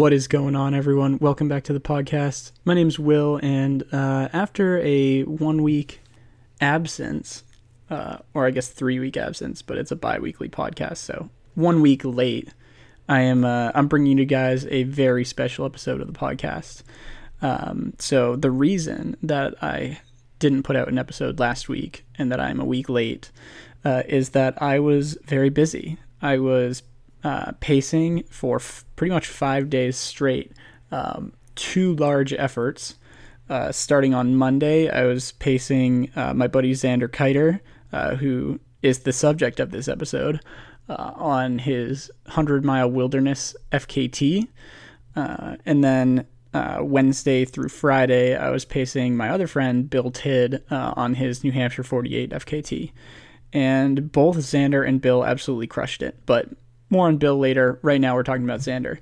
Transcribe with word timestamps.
What 0.00 0.14
is 0.14 0.28
going 0.28 0.56
on, 0.56 0.72
everyone? 0.72 1.18
Welcome 1.18 1.46
back 1.48 1.64
to 1.64 1.74
the 1.74 1.78
podcast. 1.78 2.52
My 2.64 2.72
name's 2.72 2.98
Will, 2.98 3.38
and 3.42 3.82
uh, 3.92 4.30
after 4.32 4.78
a 4.78 5.24
one 5.24 5.62
week 5.62 6.00
absence, 6.58 7.44
uh, 7.90 8.16
or 8.32 8.46
I 8.46 8.50
guess 8.50 8.68
three 8.68 8.98
week 8.98 9.18
absence, 9.18 9.60
but 9.60 9.76
it's 9.76 9.90
a 9.90 9.96
bi 9.96 10.18
weekly 10.18 10.48
podcast, 10.48 10.96
so 10.96 11.28
one 11.54 11.82
week 11.82 12.02
late, 12.02 12.48
I 13.10 13.20
am 13.20 13.44
uh, 13.44 13.72
I'm 13.74 13.88
bringing 13.88 14.16
you 14.16 14.24
guys 14.24 14.64
a 14.70 14.84
very 14.84 15.26
special 15.26 15.66
episode 15.66 16.00
of 16.00 16.06
the 16.06 16.18
podcast. 16.18 16.82
Um, 17.42 17.92
so 17.98 18.36
the 18.36 18.50
reason 18.50 19.18
that 19.22 19.62
I 19.62 20.00
didn't 20.38 20.62
put 20.62 20.76
out 20.76 20.88
an 20.88 20.96
episode 20.96 21.38
last 21.38 21.68
week 21.68 22.06
and 22.16 22.32
that 22.32 22.40
I'm 22.40 22.58
a 22.58 22.64
week 22.64 22.88
late 22.88 23.30
uh, 23.84 24.04
is 24.08 24.30
that 24.30 24.62
I 24.62 24.78
was 24.78 25.18
very 25.26 25.50
busy. 25.50 25.98
I 26.22 26.38
was 26.38 26.82
uh, 27.22 27.52
pacing 27.60 28.24
for 28.30 28.56
f- 28.56 28.84
pretty 28.96 29.12
much 29.12 29.26
five 29.26 29.68
days 29.68 29.96
straight, 29.96 30.52
um, 30.90 31.32
two 31.54 31.94
large 31.96 32.32
efforts. 32.32 32.96
Uh, 33.48 33.72
starting 33.72 34.14
on 34.14 34.36
Monday, 34.36 34.88
I 34.88 35.04
was 35.04 35.32
pacing 35.32 36.10
uh, 36.14 36.32
my 36.34 36.46
buddy 36.46 36.72
Xander 36.72 37.08
Keiter, 37.08 37.60
uh, 37.92 38.14
who 38.14 38.60
is 38.80 39.00
the 39.00 39.12
subject 39.12 39.58
of 39.58 39.70
this 39.70 39.88
episode, 39.88 40.40
uh, 40.88 41.12
on 41.16 41.58
his 41.58 42.10
100 42.26 42.64
mile 42.64 42.88
wilderness 42.88 43.56
FKT. 43.72 44.46
And 45.16 45.84
then 45.84 46.26
Wednesday 46.54 47.44
through 47.44 47.68
Friday, 47.68 48.36
I 48.36 48.50
was 48.50 48.64
pacing 48.64 49.16
my 49.16 49.28
other 49.28 49.46
friend, 49.46 49.90
Bill 49.90 50.10
Tidd, 50.10 50.62
on 50.70 51.14
his 51.14 51.44
New 51.44 51.52
Hampshire 51.52 51.82
48 51.82 52.30
FKT. 52.30 52.92
And 53.52 54.12
both 54.12 54.36
Xander 54.36 54.86
and 54.86 55.00
Bill 55.00 55.24
absolutely 55.24 55.66
crushed 55.66 56.02
it. 56.02 56.20
But 56.24 56.48
more 56.90 57.06
on 57.06 57.16
Bill 57.16 57.38
later. 57.38 57.78
Right 57.82 58.00
now, 58.00 58.14
we're 58.14 58.24
talking 58.24 58.44
about 58.44 58.60
Xander. 58.60 58.98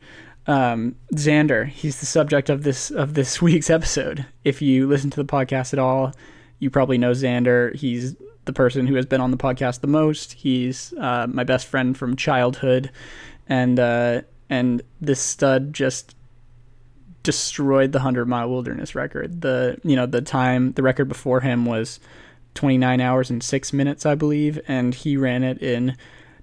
Um, 0.46 0.96
Xander, 1.15 1.69
he's 1.69 2.01
the 2.01 2.06
subject 2.06 2.48
of 2.48 2.62
this 2.62 2.91
of 2.91 3.15
this 3.15 3.42
week's 3.42 3.70
episode. 3.70 4.27
If 4.45 4.62
you 4.62 4.87
listen 4.87 5.10
to 5.10 5.23
the 5.23 5.30
podcast 5.30 5.73
at 5.73 5.79
all, 5.79 6.12
you 6.59 6.71
probably 6.71 6.99
know 6.99 7.12
Xander. 7.12 7.74
He's 7.74 8.16
the 8.45 8.52
person 8.52 8.87
who 8.87 8.95
has 8.95 9.07
been 9.07 9.21
on 9.21 9.30
the 9.30 9.37
podcast 9.37 9.80
the 9.80 9.88
most. 9.88 10.32
He's 10.32 10.95
uh, 10.99 11.27
my 11.29 11.45
best 11.45 11.66
friend 11.66 11.96
from 11.96 12.16
childhood, 12.16 12.90
and 13.49 13.79
uh, 13.79 14.23
and 14.49 14.82
this 15.01 15.21
stud 15.21 15.73
just 15.73 16.15
destroyed 17.23 17.93
the 17.93 18.01
hundred 18.01 18.27
mile 18.27 18.49
wilderness 18.49 18.95
record. 18.95 19.43
The 19.43 19.79
you 19.84 19.96
know 19.96 20.07
the 20.07 20.23
time 20.23 20.73
the 20.73 20.82
record 20.82 21.09
before 21.09 21.40
him 21.40 21.66
was 21.66 22.01
29 22.55 23.01
hours 23.01 23.30
and 23.30 23.43
six 23.43 23.73
minutes, 23.73 24.07
I 24.07 24.15
believe, 24.15 24.59
and 24.66 24.95
he 24.95 25.16
ran 25.16 25.45
it 25.45 25.62
in 25.62 25.96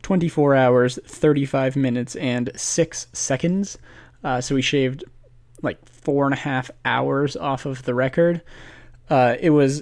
24 0.05 0.53
hours, 0.53 0.99
35 1.03 1.75
minutes, 1.75 2.15
and 2.17 2.51
6 2.55 3.07
seconds. 3.11 3.75
Uh, 4.23 4.39
so 4.39 4.53
we 4.53 4.61
shaved 4.61 5.03
like 5.63 5.83
four 5.83 6.25
and 6.25 6.33
a 6.35 6.37
half 6.37 6.69
hours 6.85 7.35
off 7.35 7.65
of 7.65 7.81
the 7.85 7.95
record. 7.95 8.43
Uh, 9.09 9.35
it 9.39 9.49
was 9.49 9.81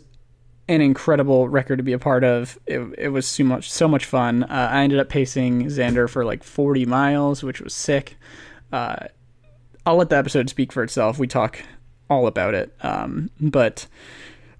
an 0.70 0.80
incredible 0.80 1.50
record 1.50 1.76
to 1.76 1.84
be 1.84 1.92
a 1.92 2.00
part 2.00 2.24
of. 2.24 2.58
It, 2.66 2.80
it 2.98 3.10
was 3.10 3.28
so 3.28 3.44
much 3.44 3.70
so 3.70 3.86
much 3.86 4.06
fun. 4.06 4.44
Uh, 4.44 4.70
I 4.72 4.84
ended 4.84 4.98
up 4.98 5.10
pacing 5.10 5.66
Xander 5.66 6.10
for 6.10 6.24
like 6.24 6.42
40 6.42 6.86
miles, 6.86 7.44
which 7.44 7.60
was 7.60 7.74
sick. 7.74 8.16
Uh, 8.72 9.08
I'll 9.86 9.98
let 9.98 10.08
the 10.08 10.16
episode 10.16 10.50
speak 10.50 10.72
for 10.72 10.84
itself. 10.84 11.20
We 11.20 11.28
talk 11.28 11.62
all 12.10 12.28
about 12.28 12.54
it. 12.54 12.74
Um, 12.80 13.30
but 13.42 13.88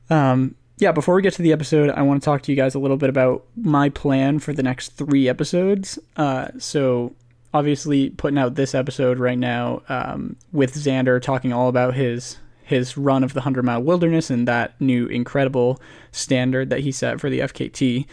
um, 0.10 0.56
yeah, 0.78 0.92
before 0.92 1.16
we 1.16 1.22
get 1.22 1.34
to 1.36 1.42
the 1.42 1.52
episode, 1.52 1.90
I 1.92 2.02
want 2.02 2.22
to 2.22 2.26
talk 2.26 2.42
to 2.44 2.52
you 2.52 2.56
guys 2.56 2.76
a 2.76 2.80
little 2.80 2.98
bit 2.98 3.10
about 3.10 3.46
my 3.56 3.90
plan 3.90 4.40
for 4.40 4.54
the 4.54 4.64
next 4.64 4.90
three 4.90 5.30
episodes. 5.30 6.00
Uh, 6.18 6.48
so, 6.58 7.14
obviously, 7.54 8.10
putting 8.10 8.38
out 8.40 8.56
this 8.56 8.74
episode 8.74 9.20
right 9.20 9.38
now 9.38 9.84
um, 9.90 10.36
with 10.52 10.74
Xander 10.74 11.22
talking 11.22 11.54
all 11.54 11.70
about 11.70 11.94
his 11.94 12.38
his 12.64 12.98
run 12.98 13.24
of 13.24 13.34
the 13.34 13.42
hundred 13.42 13.64
mile 13.66 13.84
wilderness 13.84 14.30
and 14.30 14.48
that 14.48 14.80
new 14.80 15.06
incredible 15.08 15.80
standard 16.12 16.70
that 16.70 16.80
he 16.80 16.92
set 16.92 17.20
for 17.20 17.30
the 17.30 17.40
FKT. 17.42 18.06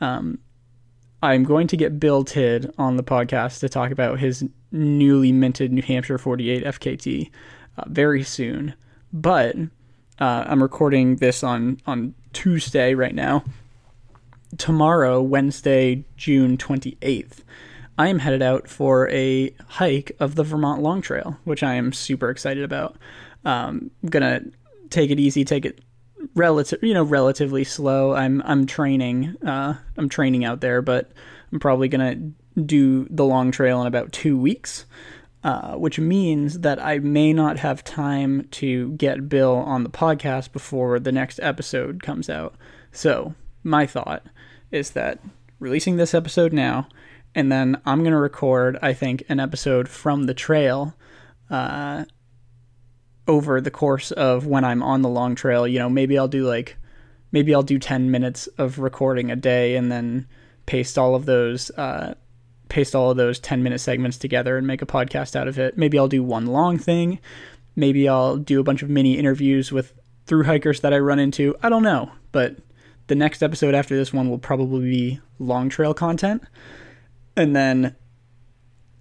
Um, 0.00 0.38
I'm 1.22 1.42
going 1.42 1.66
to 1.66 1.76
get 1.76 1.98
Bill 1.98 2.24
Tidd 2.24 2.72
on 2.78 2.96
the 2.96 3.02
podcast 3.02 3.58
to 3.60 3.68
talk 3.68 3.90
about 3.90 4.20
his 4.20 4.44
newly 4.70 5.32
minted 5.32 5.72
New 5.72 5.82
Hampshire 5.82 6.16
48 6.16 6.64
FKT 6.64 7.30
uh, 7.76 7.84
very 7.88 8.22
soon. 8.22 8.74
But 9.12 9.56
uh, 10.20 10.44
I'm 10.46 10.62
recording 10.62 11.16
this 11.16 11.42
on 11.42 11.80
on 11.86 12.14
Tuesday 12.32 12.94
right 12.94 13.14
now. 13.14 13.44
Tomorrow, 14.56 15.20
Wednesday, 15.22 16.04
June 16.16 16.56
28th, 16.56 17.40
I 17.98 18.08
am 18.08 18.20
headed 18.20 18.42
out 18.42 18.68
for 18.68 19.08
a 19.10 19.54
hike 19.68 20.12
of 20.18 20.34
the 20.34 20.42
Vermont 20.42 20.82
Long 20.82 21.02
Trail, 21.02 21.38
which 21.44 21.62
I 21.62 21.74
am 21.74 21.92
super 21.92 22.30
excited 22.30 22.64
about. 22.64 22.96
Um, 23.44 23.90
gonna 24.08 24.40
take 24.90 25.10
it 25.10 25.20
easy, 25.20 25.44
take 25.44 25.64
it 25.64 25.80
relative, 26.34 26.82
you 26.82 26.94
know, 26.94 27.04
relatively 27.04 27.64
slow. 27.64 28.14
I'm 28.14 28.42
I'm 28.44 28.66
training, 28.66 29.36
uh, 29.44 29.74
I'm 29.96 30.08
training 30.08 30.44
out 30.44 30.60
there, 30.60 30.82
but 30.82 31.10
I'm 31.52 31.60
probably 31.60 31.88
gonna 31.88 32.16
do 32.64 33.06
the 33.10 33.24
long 33.24 33.50
trail 33.50 33.80
in 33.80 33.86
about 33.86 34.12
two 34.12 34.38
weeks. 34.38 34.86
Uh, 35.44 35.76
which 35.76 36.00
means 36.00 36.60
that 36.60 36.82
I 36.82 36.98
may 36.98 37.32
not 37.32 37.58
have 37.58 37.84
time 37.84 38.48
to 38.50 38.90
get 38.92 39.28
Bill 39.28 39.54
on 39.54 39.84
the 39.84 39.88
podcast 39.88 40.50
before 40.52 40.98
the 40.98 41.12
next 41.12 41.38
episode 41.40 42.02
comes 42.02 42.28
out. 42.28 42.56
So, 42.90 43.34
my 43.62 43.86
thought 43.86 44.26
is 44.72 44.90
that 44.90 45.20
releasing 45.60 45.96
this 45.96 46.12
episode 46.12 46.52
now, 46.52 46.88
and 47.34 47.52
then 47.52 47.80
I'm 47.86 48.00
going 48.00 48.12
to 48.12 48.18
record, 48.18 48.78
I 48.82 48.92
think, 48.92 49.22
an 49.28 49.38
episode 49.38 49.88
from 49.88 50.24
the 50.24 50.34
trail 50.34 50.94
uh, 51.50 52.04
over 53.26 53.60
the 53.60 53.70
course 53.70 54.10
of 54.10 54.46
when 54.46 54.64
I'm 54.64 54.82
on 54.82 55.02
the 55.02 55.08
long 55.08 55.34
trail. 55.34 55.68
You 55.68 55.78
know, 55.78 55.88
maybe 55.88 56.18
I'll 56.18 56.28
do 56.28 56.46
like, 56.46 56.76
maybe 57.30 57.54
I'll 57.54 57.62
do 57.62 57.78
10 57.78 58.10
minutes 58.10 58.46
of 58.58 58.78
recording 58.78 59.30
a 59.30 59.36
day 59.36 59.76
and 59.76 59.92
then 59.92 60.26
paste 60.66 60.98
all 60.98 61.14
of 61.14 61.26
those. 61.26 61.70
Uh, 61.70 62.14
paste 62.68 62.94
all 62.94 63.10
of 63.10 63.16
those 63.16 63.38
10 63.38 63.62
minute 63.62 63.80
segments 63.80 64.18
together 64.18 64.56
and 64.56 64.66
make 64.66 64.82
a 64.82 64.86
podcast 64.86 65.36
out 65.36 65.48
of 65.48 65.58
it. 65.58 65.76
Maybe 65.76 65.98
I'll 65.98 66.08
do 66.08 66.22
one 66.22 66.46
long 66.46 66.78
thing. 66.78 67.18
Maybe 67.76 68.08
I'll 68.08 68.36
do 68.36 68.60
a 68.60 68.64
bunch 68.64 68.82
of 68.82 68.90
mini 68.90 69.18
interviews 69.18 69.72
with 69.72 69.92
through 70.26 70.44
hikers 70.44 70.80
that 70.80 70.92
I 70.92 70.98
run 70.98 71.18
into. 71.18 71.56
I 71.62 71.68
don't 71.68 71.82
know, 71.82 72.10
but 72.32 72.56
the 73.06 73.14
next 73.14 73.42
episode 73.42 73.74
after 73.74 73.96
this 73.96 74.12
one 74.12 74.28
will 74.28 74.38
probably 74.38 74.90
be 74.90 75.20
long 75.38 75.68
trail 75.68 75.94
content. 75.94 76.42
And 77.36 77.56
then 77.56 77.96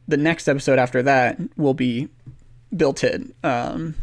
the 0.07 0.17
next 0.17 0.47
episode 0.47 0.79
after 0.79 1.03
that 1.03 1.37
will 1.57 1.73
be 1.73 2.07
Bill 2.75 2.93
Tidd. 2.93 3.33
Um, 3.43 3.95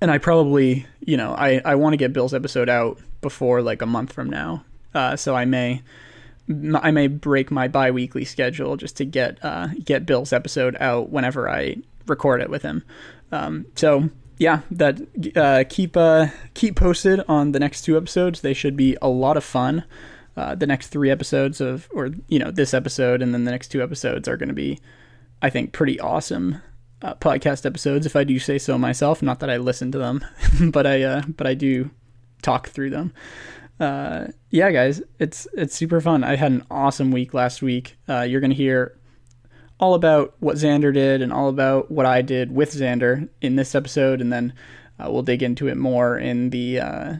and 0.00 0.10
I 0.10 0.18
probably, 0.18 0.86
you 1.00 1.16
know, 1.16 1.34
I, 1.34 1.60
I 1.64 1.74
want 1.74 1.94
to 1.94 1.96
get 1.96 2.12
Bill's 2.12 2.34
episode 2.34 2.68
out 2.68 2.98
before 3.20 3.62
like 3.62 3.82
a 3.82 3.86
month 3.86 4.12
from 4.12 4.30
now. 4.30 4.64
Uh, 4.94 5.16
so 5.16 5.34
I 5.34 5.44
may 5.44 5.82
I 6.48 6.90
may 6.90 7.06
break 7.06 7.50
my 7.50 7.68
bi-weekly 7.68 8.24
schedule 8.24 8.76
just 8.76 8.96
to 8.98 9.04
get 9.04 9.38
uh, 9.42 9.68
get 9.82 10.04
Bill's 10.04 10.32
episode 10.32 10.76
out 10.78 11.10
whenever 11.10 11.48
I 11.48 11.76
record 12.06 12.42
it 12.42 12.50
with 12.50 12.62
him. 12.62 12.84
Um, 13.32 13.66
so 13.76 14.10
yeah, 14.38 14.60
that 14.70 15.00
uh, 15.36 15.64
keep 15.68 15.96
uh, 15.96 16.26
keep 16.54 16.76
posted 16.76 17.22
on 17.28 17.52
the 17.52 17.60
next 17.60 17.82
two 17.82 17.96
episodes. 17.96 18.40
They 18.40 18.54
should 18.54 18.76
be 18.76 18.96
a 19.00 19.08
lot 19.08 19.36
of 19.36 19.44
fun. 19.44 19.84
Uh, 20.36 20.54
the 20.54 20.66
next 20.66 20.88
three 20.88 21.10
episodes 21.10 21.60
of, 21.60 21.88
or 21.92 22.10
you 22.26 22.40
know, 22.40 22.50
this 22.50 22.74
episode 22.74 23.22
and 23.22 23.32
then 23.32 23.44
the 23.44 23.52
next 23.52 23.68
two 23.68 23.80
episodes 23.80 24.26
are 24.26 24.36
going 24.36 24.48
to 24.48 24.54
be, 24.54 24.80
I 25.40 25.48
think, 25.48 25.72
pretty 25.72 26.00
awesome 26.00 26.60
uh, 27.02 27.14
podcast 27.14 27.64
episodes. 27.64 28.04
If 28.04 28.16
I 28.16 28.24
do 28.24 28.40
say 28.40 28.58
so 28.58 28.76
myself, 28.76 29.22
not 29.22 29.38
that 29.40 29.50
I 29.50 29.58
listen 29.58 29.92
to 29.92 29.98
them, 29.98 30.24
but 30.72 30.86
I 30.86 31.02
uh, 31.02 31.22
but 31.28 31.46
I 31.46 31.54
do 31.54 31.90
talk 32.42 32.68
through 32.68 32.90
them 32.90 33.12
uh, 33.80 34.28
yeah, 34.50 34.70
guys, 34.70 35.02
it's 35.18 35.48
it's 35.54 35.74
super 35.74 36.00
fun. 36.00 36.22
I 36.24 36.36
had 36.36 36.52
an 36.52 36.64
awesome 36.70 37.10
week 37.10 37.34
last 37.34 37.62
week. 37.62 37.96
Uh, 38.08 38.22
you're 38.22 38.40
gonna 38.40 38.54
hear 38.54 38.96
all 39.80 39.94
about 39.94 40.34
what 40.38 40.56
Xander 40.56 40.94
did 40.94 41.20
and 41.20 41.32
all 41.32 41.48
about 41.48 41.90
what 41.90 42.06
I 42.06 42.22
did 42.22 42.54
with 42.54 42.72
Xander 42.72 43.28
in 43.40 43.56
this 43.56 43.74
episode, 43.74 44.20
and 44.20 44.32
then 44.32 44.52
uh, 44.98 45.10
we'll 45.10 45.22
dig 45.22 45.42
into 45.42 45.68
it 45.68 45.76
more 45.76 46.16
in 46.16 46.50
the 46.50 46.80
uh, 46.80 47.14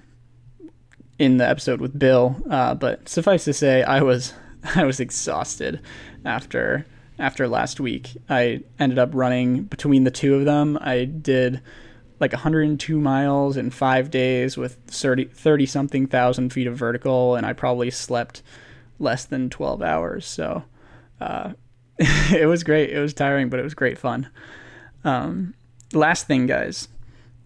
in 1.19 1.39
the 1.39 1.49
episode 1.49 1.81
with 1.81 1.99
Bill. 1.99 2.37
Uh, 2.49 2.75
but 2.75 3.09
suffice 3.09 3.45
to 3.45 3.53
say, 3.53 3.83
I 3.83 4.03
was 4.03 4.33
I 4.77 4.85
was 4.85 5.01
exhausted 5.01 5.81
after 6.25 6.87
after 7.19 7.49
last 7.49 7.81
week. 7.81 8.17
I 8.29 8.63
ended 8.79 8.99
up 8.99 9.11
running 9.13 9.65
between 9.65 10.05
the 10.05 10.11
two 10.11 10.35
of 10.35 10.45
them. 10.45 10.79
I 10.81 11.05
did 11.05 11.61
like 12.21 12.33
102 12.33 13.01
miles 13.01 13.57
in 13.57 13.71
five 13.71 14.11
days 14.11 14.57
with 14.57 14.79
30, 14.87 15.27
30 15.27 15.67
something 15.67 16.07
thousand 16.07 16.53
feet 16.53 16.67
of 16.67 16.77
vertical, 16.77 17.35
and 17.37 17.47
I 17.47 17.53
probably 17.53 17.91
slept 17.91 18.43
less 18.99 19.25
than 19.25 19.51
12 19.51 19.83
hours. 19.83 20.27
So 20.27 20.65
uh, 21.21 21.53
it 21.99 22.49
was 22.49 22.63
great. 22.63 22.91
It 22.91 23.01
was 23.01 23.15
tiring, 23.15 23.49
but 23.49 23.61
it 23.61 23.65
was 23.65 23.75
great 23.75 23.99
fun. 23.99 24.29
Um, 25.05 25.55
last 25.93 26.27
thing, 26.27 26.47
guys, 26.47 26.89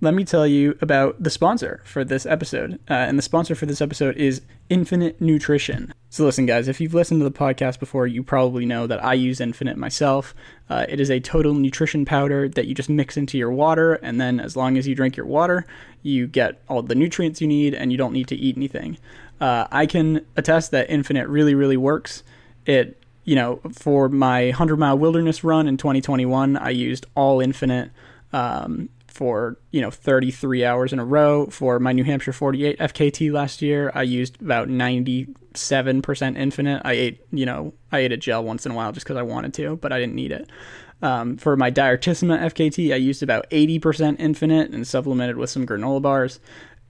let 0.01 0.15
me 0.15 0.25
tell 0.25 0.47
you 0.47 0.77
about 0.81 1.23
the 1.23 1.31
sponsor 1.31 1.81
for 1.85 2.05
this 2.05 2.27
episode. 2.27 2.75
Uh, 2.89 2.95
and 2.95 3.19
the 3.19 3.23
sponsor 3.23 3.55
for 3.55 3.67
this 3.67 3.81
episode 3.81 4.17
is 4.17 4.43
Infinit 4.71 5.21
Nutrition. 5.21 5.93
So, 6.11 6.25
listen, 6.25 6.47
guys, 6.47 6.69
if 6.69 6.81
you've 6.81 6.95
listened 6.95 7.21
to 7.21 7.25
the 7.25 7.31
podcast 7.31 7.79
before, 7.79 8.07
you 8.07 8.23
probably 8.23 8.67
know 8.67 8.87
that 8.87 9.03
I 9.05 9.15
use 9.15 9.41
Infinit 9.41 9.77
myself. 9.77 10.35
Uh, 10.69 10.87
it 10.89 11.01
is 11.01 11.11
a 11.11 11.21
total 11.21 11.55
nutrition 11.55 12.05
powder 12.05 12.49
that 12.49 12.67
you 12.67 12.75
just 12.75 12.89
mix 12.89 13.17
into 13.17 13.39
your 13.39 13.51
water, 13.51 13.95
and 13.95 14.21
then 14.21 14.41
as 14.41 14.57
long 14.57 14.77
as 14.77 14.87
you 14.87 14.95
drink 14.95 15.17
your 15.17 15.27
water, 15.27 15.67
you 16.03 16.27
get 16.27 16.61
all 16.69 16.83
the 16.83 16.95
nutrients 16.95 17.41
you 17.41 17.49
need 17.49 17.75
and 17.75 17.93
you 17.93 17.99
don't 17.99 18.13
need 18.13 18.29
to 18.29 18.37
eat 18.37 18.57
anything. 18.57 18.99
Uh, 19.41 19.67
I 19.71 19.87
can 19.87 20.25
attest 20.37 20.71
that 20.73 20.89
Infinit 20.89 21.27
really, 21.29 21.55
really 21.55 21.77
works. 21.77 22.23
It, 22.67 23.03
you 23.25 23.35
know, 23.35 23.61
for 23.73 24.09
my 24.09 24.47
100 24.47 24.77
mile 24.77 24.99
wilderness 24.99 25.45
run 25.45 25.69
in 25.69 25.77
2021, 25.77 26.57
I 26.57 26.71
used 26.71 27.07
all 27.15 27.39
Infinit. 27.39 27.91
Um, 28.33 28.89
for 29.19 29.59
you 29.73 29.81
know 29.81 29.91
33 29.91 30.65
hours 30.65 30.93
in 30.93 31.01
a 31.01 31.05
row 31.05 31.47
for 31.47 31.81
my 31.81 31.93
New 31.93 32.05
Hampshire 32.05 32.33
48 32.33 32.79
FKT 32.79 33.33
last 33.33 33.61
year. 33.61 33.91
I 33.93 34.05
used 34.05 34.41
about 34.41 34.69
97% 34.69 35.35
Infinit. 35.55 36.83
I 36.85 36.93
ate 36.93 37.21
you 37.33 37.45
know 37.45 37.75
I 37.91 37.99
ate 37.99 38.13
a 38.13 38.17
gel 38.17 38.45
once 38.45 38.65
in 38.65 38.71
a 38.71 38.77
while 38.77 38.93
just 38.93 39.05
because 39.05 39.17
I 39.17 39.23
wanted 39.23 39.55
to, 39.55 39.77
but 39.77 39.93
I 39.93 39.99
didn't 39.99 40.15
need 40.15 40.31
it. 40.31 40.49
Um, 41.03 41.37
for 41.37 41.57
my 41.57 41.71
Direttissima 41.71 42.41
FKT, 42.41 42.93
I 42.93 42.97
used 42.97 43.23
about 43.23 43.51
80% 43.51 43.81
Infinit 44.19 44.73
and 44.73 44.87
supplemented 44.87 45.37
with 45.37 45.51
some 45.51 45.67
granola 45.67 46.01
bars. 46.01 46.41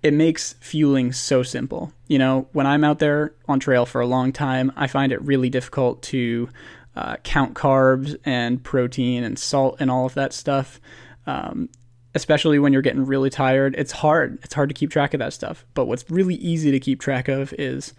It 0.03 0.15
makes 0.15 0.55
fueling 0.61 1.13
so 1.13 1.43
simple. 1.43 1.93
You 2.07 2.19
know, 2.19 2.49
when 2.53 2.67
I'm 2.67 2.85
out 2.85 3.01
there 3.01 3.35
on 3.49 3.59
trail 3.59 3.85
for 3.85 4.01
a 4.01 4.07
long 4.07 4.33
time, 4.33 4.71
I 4.77 4.87
find 4.87 5.13
it 5.13 5.21
really 5.23 5.51
difficult 5.51 6.03
to 6.05 6.49
uh, 6.97 7.17
count 7.23 7.55
carbs 7.55 8.17
and 8.25 8.63
protein 8.63 9.25
and 9.25 9.39
salt 9.39 9.77
and 9.81 9.91
all 9.91 10.07
of 10.07 10.15
that 10.15 10.33
stuff. 10.33 10.81
Um, 11.27 11.69
especially 12.15 12.59
when 12.59 12.73
you're 12.73 12.83
getting 12.83 13.05
really 13.05 13.31
tired. 13.31 13.75
It's 13.79 13.93
hard. 13.93 14.39
It's 14.43 14.55
hard 14.55 14.69
to 14.71 14.75
keep 14.75 14.91
track 14.91 15.15
of 15.15 15.19
that 15.21 15.33
stuff. 15.33 15.65
But 15.75 15.87
what's 15.87 16.11
really 16.11 16.37
easy 16.37 16.71
to 16.71 16.81
keep 16.81 17.01
track 17.01 17.29
of 17.29 17.53
is 17.59 17.95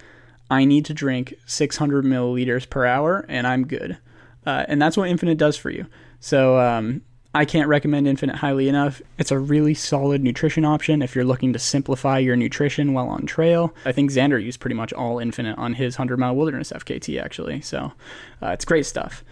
I 0.50 0.66
need 0.66 0.86
to 0.86 0.94
drink 0.94 1.36
600 1.46 2.04
milliliters 2.04 2.70
per 2.70 2.86
hour 2.86 3.26
and 3.30 3.46
I'm 3.46 3.68
good. 3.68 3.98
Uh, 4.46 4.66
and 4.68 4.82
that's 4.82 4.98
what 4.98 5.10
Infinit 5.10 5.38
does 5.38 5.58
for 5.58 5.70
you. 5.70 5.86
So 6.20 6.60
um, 6.60 7.02
I 7.36 7.46
can't 7.46 7.68
recommend 7.68 8.08
Infinit 8.08 8.36
highly 8.36 8.68
enough. 8.68 9.02
It's 9.20 9.32
a 9.32 9.38
really 9.38 9.76
solid 9.76 10.24
nutrition 10.24 10.66
option 10.66 11.02
if 11.02 11.14
you're 11.14 11.26
looking 11.26 11.54
to 11.54 11.60
simplify 11.60 12.18
your 12.18 12.36
nutrition 12.36 12.94
while 12.94 13.10
on 13.10 13.26
trail. 13.28 13.76
I 13.86 13.92
think 13.92 14.12
Xander 14.12 14.44
used 14.44 14.60
pretty 14.60 14.76
much 14.76 14.92
all 14.94 15.18
Infinit 15.18 15.58
on 15.58 15.74
his 15.74 16.00
100 16.00 16.18
mile 16.18 16.36
wilderness 16.36 16.72
FKT 16.72 17.22
actually. 17.22 17.62
So 17.62 17.94
uh, 18.42 18.48
it's 18.48 18.66
great 18.66 18.88
stuff. 18.88 19.24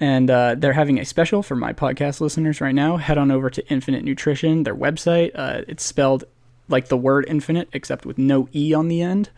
And 0.00 0.30
uh, 0.30 0.54
they're 0.56 0.72
having 0.72 0.98
a 0.98 1.04
special 1.04 1.42
for 1.42 1.54
my 1.54 1.74
podcast 1.74 2.22
listeners 2.22 2.62
right 2.62 2.74
now. 2.74 2.96
Head 2.96 3.18
on 3.18 3.30
over 3.30 3.50
to 3.50 3.62
Infinit 3.64 4.02
Nutrition, 4.02 4.62
their 4.62 4.74
website. 4.74 5.30
Uh, 5.34 5.62
it's 5.68 5.84
spelled 5.84 6.24
like 6.68 6.88
the 6.88 6.96
word 6.96 7.26
infinite, 7.28 7.68
except 7.74 8.06
with 8.06 8.16
no 8.16 8.48
E 8.54 8.72
on 8.72 8.88
the 8.88 9.02
end. 9.02 9.28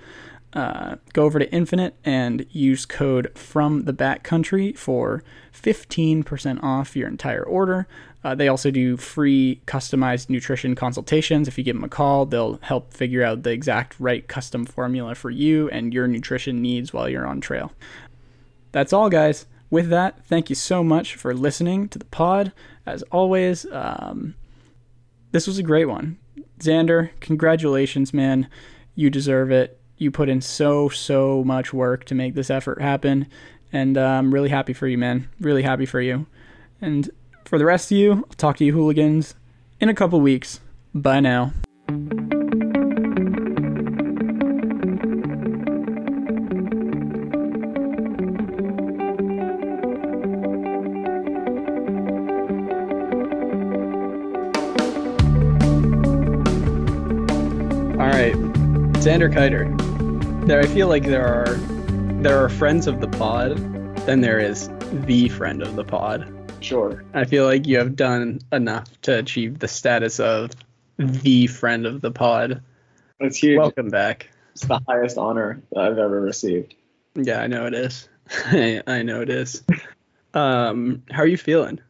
Uh, 0.53 0.97
go 1.15 1.25
over 1.25 1.39
to 1.39 1.49
Infinit 1.49 1.93
and 2.05 2.47
use 2.51 2.87
code 2.87 3.37
from 3.37 3.85
the 3.85 3.93
backcountry 3.93 4.77
for 4.77 5.25
15% 5.53 6.63
off 6.63 6.95
your 6.95 7.09
entire 7.09 7.43
order. 7.43 7.89
Uh, 8.23 8.35
they 8.35 8.47
also 8.47 8.71
do 8.71 8.97
free 8.97 9.61
customized 9.67 10.29
nutrition 10.29 10.77
consultations. 10.77 11.49
If 11.49 11.59
you 11.59 11.65
give 11.65 11.75
them 11.75 11.85
a 11.85 11.89
call, 11.89 12.27
they'll 12.27 12.59
help 12.63 12.93
figure 12.93 13.25
out 13.25 13.43
the 13.43 13.51
exact 13.51 13.99
right 13.99 14.29
custom 14.29 14.65
formula 14.65 15.17
for 15.17 15.31
you 15.31 15.69
and 15.71 15.93
your 15.93 16.07
nutrition 16.07 16.63
needs 16.63 16.93
while 16.93 17.09
you're 17.09 17.27
on 17.27 17.41
trail. 17.41 17.73
That's 18.71 18.93
all, 18.93 19.11
guys 19.11 19.47
with 19.73 19.89
that, 19.89 20.23
thank 20.27 20.51
you 20.51 20.55
so 20.55 20.85
much 20.85 21.17
for 21.17 21.33
listening 21.33 21.89
to 21.89 21.99
the 21.99 22.05
pod. 22.05 22.53
As 22.85 23.03
always, 23.05 23.65
um, 23.73 24.35
this 25.33 25.47
was 25.47 25.59
a 25.59 25.63
great 25.63 25.87
one. 25.87 26.19
Xander, 26.59 27.09
congratulations, 27.21 28.13
man. 28.13 28.49
You 28.95 29.09
deserve 29.09 29.51
it. 29.51 29.81
You 29.97 30.11
put 30.11 30.29
in 30.29 30.43
so, 30.43 30.91
so 30.91 31.43
much 31.43 31.73
work 31.73 32.05
to 32.05 32.15
make 32.15 32.35
this 32.35 32.51
effort 32.51 32.83
happen. 32.83 33.27
And 33.73 33.97
uh, 33.97 34.05
I'm 34.05 34.35
really 34.35 34.51
happy 34.51 34.75
for 34.75 34.87
you, 34.87 34.99
man. 34.99 35.31
Really 35.41 35.63
happy 35.63 35.87
for 35.87 36.03
you. 36.03 36.27
And 36.83 37.11
for 37.47 37.59
the 37.59 37.65
rest 37.65 37.91
of 37.91 37.97
you, 37.97 38.13
I'll 38.13 38.37
talk 38.37 38.59
to 38.59 38.65
you 38.67 38.75
hooligans 38.75 39.35
in 39.81 39.89
a 39.89 39.95
couple 39.95 40.21
weeks. 40.21 40.61
Bye 40.95 41.21
now. 41.21 41.55
Xander 59.13 59.31
Keiter. 59.31 60.47
There, 60.47 60.59
I 60.59 60.67
feel 60.67 60.89
like 60.89 61.05
there 61.05 61.27
are 61.27 61.55
there 62.23 62.43
are 62.43 62.49
friends 62.49 62.87
of 62.87 63.03
the 63.03 63.09
pod, 63.09 63.59
then 64.07 64.23
there 64.23 64.39
is 64.39 64.71
the 64.91 65.29
friend 65.29 65.61
of 65.61 65.77
the 65.77 65.85
pod. 65.85 66.27
Sure. 66.61 67.05
I 67.13 67.25
feel 67.27 67.45
like 67.45 67.67
you 67.67 67.77
have 67.77 67.95
done 67.95 68.41
enough 68.53 68.89
to 69.03 69.19
achieve 69.19 69.59
the 69.59 69.69
status 69.69 70.19
of 70.19 70.53
the 70.97 71.47
friend 71.47 71.85
of 71.85 72.01
the 72.01 72.11
pod. 72.11 72.63
It's 73.21 73.37
huge. 73.37 73.59
Welcome 73.59 73.91
back. 73.91 74.31
It's 74.53 74.65
the 74.65 74.81
highest 74.89 75.19
honor 75.19 75.61
that 75.73 75.81
I've 75.81 75.99
ever 75.99 76.19
received. 76.19 76.75
Yeah, 77.15 77.39
I 77.39 77.49
know 77.49 77.67
it 77.67 77.75
is. 77.75 78.09
I 78.47 79.03
know 79.03 79.21
it 79.21 79.29
is. 79.29 79.63
Um, 80.33 81.03
how 81.11 81.21
are 81.21 81.27
you 81.27 81.37
feeling? 81.37 81.81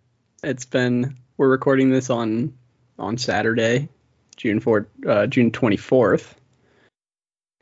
It's 0.42 0.64
been 0.64 1.18
we're 1.36 1.50
recording 1.50 1.90
this 1.90 2.10
on 2.10 2.54
on 2.98 3.16
Saturday, 3.16 3.90
June 4.34 4.60
4th, 4.60 4.86
uh, 5.06 5.28
June 5.28 5.52
24th 5.52 6.34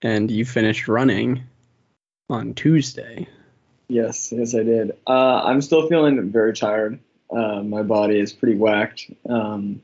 and 0.02 0.30
you 0.30 0.44
finished 0.44 0.88
running 0.88 1.42
on 2.28 2.54
Tuesday. 2.54 3.28
Yes, 3.88 4.32
yes, 4.32 4.54
I 4.54 4.62
did. 4.62 4.92
Uh, 5.06 5.42
I'm 5.42 5.60
still 5.60 5.88
feeling 5.88 6.30
very 6.30 6.54
tired. 6.54 7.00
Uh, 7.30 7.62
my 7.62 7.82
body 7.82 8.18
is 8.18 8.32
pretty 8.32 8.56
whacked. 8.56 9.10
Um, 9.28 9.82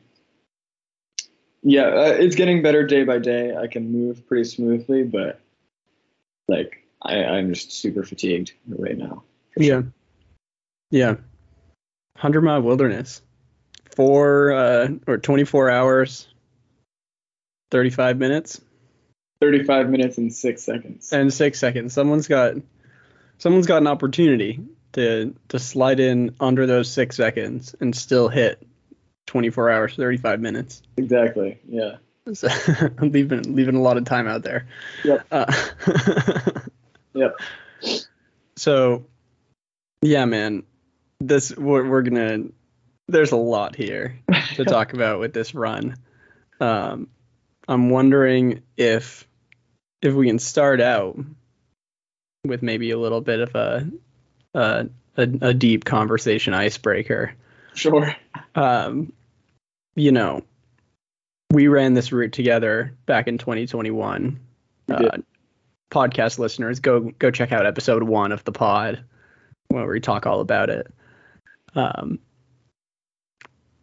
yeah, 1.63 1.87
uh, 1.87 2.17
it's 2.19 2.37
getting 2.37 2.63
better 2.63 2.87
day 2.87 3.03
by 3.03 3.19
day. 3.19 3.57
I 3.57 3.67
can 3.67 3.91
move 3.91 4.27
pretty 4.29 4.45
smoothly, 4.45 5.03
but 5.03 5.41
like 6.47 6.85
I, 7.03 7.25
I'm 7.25 7.53
just 7.53 7.73
super 7.73 8.05
fatigued 8.05 8.53
right 8.69 8.97
now. 8.97 9.25
Yeah, 9.57 9.67
sure. 9.67 9.93
yeah. 10.91 11.15
Hundred 12.17 12.43
mile 12.43 12.63
wilderness, 12.63 13.21
four 13.97 14.53
uh, 14.53 14.89
or 15.07 15.19
24 15.19 15.69
hours, 15.69 16.29
35 17.71 18.19
minutes. 18.19 18.61
35 19.41 19.91
minutes 19.91 20.19
and 20.19 20.33
six 20.33 20.63
seconds. 20.63 21.13
And 21.13 21.33
six 21.33 21.59
seconds. 21.59 21.93
Someone's 21.93 22.29
got 22.29 22.55
someone's 23.39 23.67
got 23.67 23.79
an 23.79 23.87
opportunity 23.87 24.61
to 24.93 25.35
to 25.49 25.59
slide 25.59 26.01
in 26.01 26.35
under 26.41 26.67
those 26.67 26.91
six 26.91 27.17
seconds 27.17 27.75
and 27.81 27.95
still 27.95 28.29
hit 28.29 28.67
24 29.27 29.71
hours 29.71 29.97
35 29.97 30.41
minutes. 30.41 30.83
Exactly. 30.97 31.59
Yeah. 31.69 31.97
So, 32.33 32.49
I'm 32.99 33.13
leaving 33.13 33.55
leaving 33.55 33.77
a 33.77 33.83
lot 33.83 33.97
of 33.97 34.05
time 34.05 34.27
out 34.27 34.43
there. 34.43 34.67
Yep. 35.05 35.27
Uh, 35.31 35.53
yep. 37.15 37.37
So, 38.57 39.07
yeah, 40.03 40.25
man, 40.25 40.65
this 41.21 41.57
we're, 41.57 41.89
we're 41.89 42.03
gonna. 42.03 42.45
There's 43.09 43.31
a 43.31 43.37
lot 43.37 43.77
here 43.77 44.19
to 44.57 44.65
talk 44.65 44.93
about 44.93 45.21
with 45.21 45.33
this 45.33 45.55
run. 45.55 45.97
Um, 46.61 47.09
I'm 47.69 47.91
wondering 47.91 48.63
if 48.77 49.27
if 50.03 50.15
we 50.15 50.27
can 50.27 50.39
start 50.39 50.81
out 50.81 51.19
with 52.45 52.63
maybe 52.63 52.91
a 52.91 52.99
little 52.99 53.21
bit 53.21 53.41
of 53.41 53.55
a 53.55 53.91
a, 54.55 54.87
a, 55.17 55.23
a 55.41 55.55
deep 55.55 55.85
conversation 55.85 56.55
icebreaker. 56.55 57.35
Sure. 57.75 58.15
Um, 58.55 59.13
you 59.95 60.13
know, 60.13 60.43
we 61.51 61.69
ran 61.69 61.95
this 61.95 62.13
route 62.13 62.33
together 62.33 62.95
back 63.07 63.29
in 63.29 63.39
2021. 63.39 64.41
Uh, 64.89 65.19
podcast 65.91 66.39
listeners, 66.39 66.81
go 66.81 67.01
go 67.19 67.31
check 67.31 67.53
out 67.53 67.67
episode 67.67 68.03
one 68.05 68.33
of 68.33 68.45
the 68.45 68.53
pod 68.53 69.05
where 69.69 69.87
we 69.87 70.01
talk 70.01 70.27
all 70.27 70.41
about 70.41 70.71
it. 70.71 70.87
Um, 71.75 72.19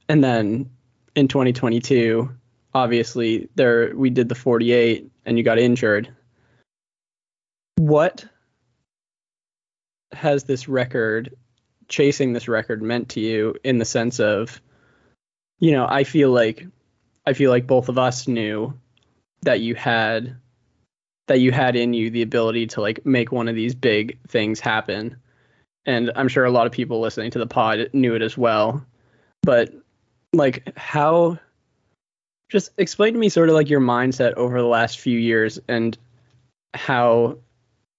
and 0.10 0.24
then 0.24 0.70
in 1.16 1.28
2022, 1.28 2.30
obviously 2.74 3.50
there 3.56 3.96
we 3.96 4.10
did 4.10 4.30
the 4.30 4.36
48 4.36 5.10
and 5.26 5.38
you 5.38 5.44
got 5.44 5.60
injured. 5.60 6.10
What 7.78 8.26
has 10.14 10.44
this 10.44 10.68
record 10.68 11.36
chasing 11.88 12.34
this 12.34 12.48
record 12.48 12.82
meant 12.82 13.10
to 13.10 13.20
you 13.20 13.56
in 13.64 13.78
the 13.78 13.86
sense 13.86 14.20
of 14.20 14.62
you 15.60 15.72
know, 15.72 15.88
I 15.90 16.04
feel 16.04 16.30
like 16.30 16.66
I 17.26 17.34
feel 17.34 17.50
like 17.50 17.68
both 17.68 17.88
of 17.88 17.98
us 17.98 18.28
knew 18.28 18.78
that 19.44 19.62
you 19.62 19.76
had 19.76 20.36
that 21.28 21.40
you 21.40 21.52
had 21.52 21.76
in 21.76 21.94
you 21.94 22.10
the 22.10 22.22
ability 22.22 22.68
to 22.68 22.82
like 22.82 23.06
make 23.06 23.32
one 23.32 23.48
of 23.48 23.56
these 23.56 23.74
big 23.74 24.20
things 24.28 24.60
happen. 24.60 25.16
And 25.86 26.12
I'm 26.16 26.28
sure 26.28 26.46
a 26.46 26.52
lot 26.52 26.66
of 26.66 26.74
people 26.74 27.00
listening 27.00 27.32
to 27.32 27.40
the 27.40 27.48
pod 27.48 27.90
knew 27.94 28.16
it 28.16 28.22
as 28.22 28.38
well. 28.38 28.86
But 29.42 29.74
like 30.34 30.78
how 30.78 31.40
just 32.54 32.70
explain 32.78 33.14
to 33.14 33.20
me 33.20 33.30
sort 33.30 33.50
of 33.50 33.56
like 33.56 33.68
your 33.68 33.82
mindset 33.82 34.34
over 34.34 34.62
the 34.62 34.68
last 34.68 35.00
few 35.00 35.18
years 35.18 35.60
and 35.68 35.98
how 36.76 37.36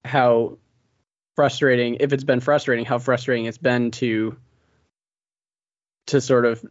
how 0.05 0.57
frustrating 1.35 1.97
if 1.99 2.13
it's 2.13 2.23
been 2.23 2.39
frustrating 2.39 2.85
how 2.85 2.99
frustrating 2.99 3.47
it's 3.47 3.59
been 3.59 3.91
to 3.91 4.37
to 6.07 6.21
sort 6.21 6.47
of 6.47 6.65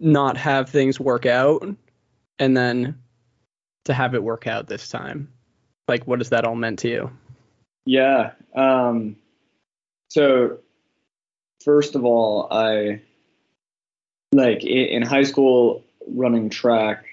not 0.00 0.38
have 0.38 0.70
things 0.70 0.98
work 0.98 1.26
out 1.26 1.68
and 2.38 2.56
then 2.56 2.98
to 3.84 3.92
have 3.92 4.14
it 4.14 4.22
work 4.22 4.46
out 4.46 4.66
this 4.66 4.88
time 4.88 5.30
like 5.86 6.06
what 6.06 6.18
has 6.18 6.30
that 6.30 6.46
all 6.46 6.54
meant 6.56 6.78
to 6.78 6.88
you 6.88 7.10
Yeah. 7.86 8.32
Um, 8.54 9.16
so, 10.08 10.58
first 11.64 11.94
of 11.94 12.04
all, 12.04 12.48
I 12.50 13.02
like 14.32 14.64
in 14.64 15.02
high 15.02 15.24
school 15.24 15.84
running 16.06 16.50
track. 16.50 17.04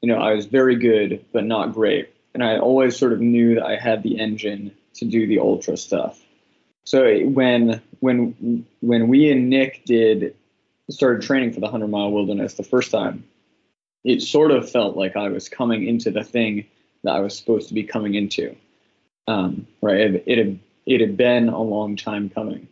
You 0.00 0.08
know, 0.08 0.18
I 0.18 0.34
was 0.34 0.46
very 0.46 0.76
good, 0.76 1.24
but 1.32 1.44
not 1.44 1.72
great, 1.72 2.12
and 2.34 2.42
I 2.42 2.58
always 2.58 2.96
sort 2.96 3.12
of 3.12 3.20
knew 3.20 3.54
that 3.56 3.64
I 3.64 3.76
had 3.76 4.02
the 4.02 4.18
engine 4.18 4.72
to 4.94 5.04
do 5.04 5.26
the 5.26 5.38
ultra 5.38 5.76
stuff. 5.76 6.20
So 6.84 7.20
when 7.20 7.80
when 8.00 8.66
when 8.80 9.08
we 9.08 9.30
and 9.30 9.48
Nick 9.48 9.84
did 9.84 10.34
started 10.90 11.22
training 11.22 11.52
for 11.52 11.60
the 11.60 11.68
hundred 11.68 11.88
mile 11.88 12.10
wilderness 12.10 12.54
the 12.54 12.64
first 12.64 12.90
time, 12.90 13.24
it 14.04 14.22
sort 14.22 14.50
of 14.50 14.68
felt 14.68 14.96
like 14.96 15.16
I 15.16 15.28
was 15.28 15.48
coming 15.48 15.86
into 15.86 16.10
the 16.10 16.24
thing 16.24 16.66
that 17.04 17.14
I 17.14 17.20
was 17.20 17.36
supposed 17.36 17.68
to 17.68 17.74
be 17.74 17.84
coming 17.84 18.14
into 18.14 18.56
um, 19.26 19.66
right? 19.80 20.00
It, 20.00 20.24
it 20.26 20.38
had 20.38 20.58
it 20.86 21.00
had 21.00 21.16
been 21.16 21.48
a 21.48 21.62
long 21.62 21.96
time 21.96 22.28
coming, 22.28 22.68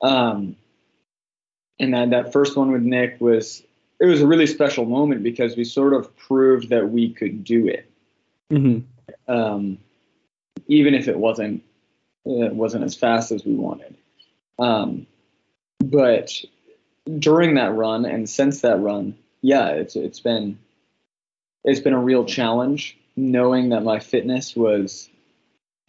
um, 0.00 0.56
and 1.78 1.92
then 1.92 2.10
that 2.10 2.32
first 2.32 2.56
one 2.56 2.72
with 2.72 2.82
Nick 2.82 3.20
was 3.20 3.62
it 4.00 4.06
was 4.06 4.20
a 4.20 4.26
really 4.26 4.46
special 4.46 4.84
moment 4.84 5.22
because 5.22 5.56
we 5.56 5.64
sort 5.64 5.92
of 5.92 6.16
proved 6.16 6.70
that 6.70 6.90
we 6.90 7.10
could 7.10 7.44
do 7.44 7.68
it, 7.68 7.90
mm-hmm. 8.50 9.32
um, 9.32 9.78
even 10.66 10.94
if 10.94 11.08
it 11.08 11.18
wasn't 11.18 11.62
it 12.24 12.54
wasn't 12.54 12.84
as 12.84 12.94
fast 12.94 13.32
as 13.32 13.44
we 13.44 13.54
wanted. 13.54 13.94
Um, 14.58 15.06
but 15.78 16.32
during 17.18 17.54
that 17.54 17.74
run 17.74 18.06
and 18.06 18.28
since 18.28 18.62
that 18.62 18.80
run, 18.80 19.16
yeah, 19.42 19.68
it's 19.68 19.96
it's 19.96 20.20
been 20.20 20.58
it's 21.64 21.80
been 21.80 21.92
a 21.92 22.00
real 22.00 22.24
challenge 22.24 22.96
knowing 23.16 23.70
that 23.70 23.84
my 23.84 24.00
fitness 24.00 24.56
was 24.56 25.08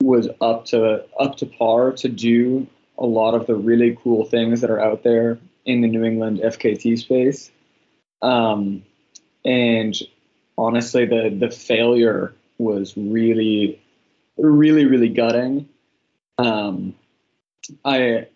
was 0.02 0.28
up 0.42 0.66
to 0.66 1.06
up 1.20 1.38
to 1.38 1.46
par 1.46 1.94
to 1.94 2.10
do 2.10 2.68
a 2.98 3.06
lot 3.06 3.34
of 3.34 3.48
the 3.48 3.56
really 3.56 3.98
cool 4.02 4.26
things 4.26 4.62
that 4.62 4.70
are 4.70 4.80
out 4.80 5.04
there 5.04 5.38
in 5.66 5.82
the 5.82 5.88
New 5.88 6.04
England 6.04 6.40
FKT 6.40 6.98
space. 7.00 7.52
Um, 8.26 8.84
and 9.46 9.96
honestly, 10.58 11.06
the 11.06 11.30
the 11.30 11.52
failure 11.52 12.34
was 12.58 12.98
really, 12.98 13.82
really, 14.38 14.86
really 14.86 15.10
gutting. 15.10 15.70
Um, 16.40 16.96
I 17.84 18.28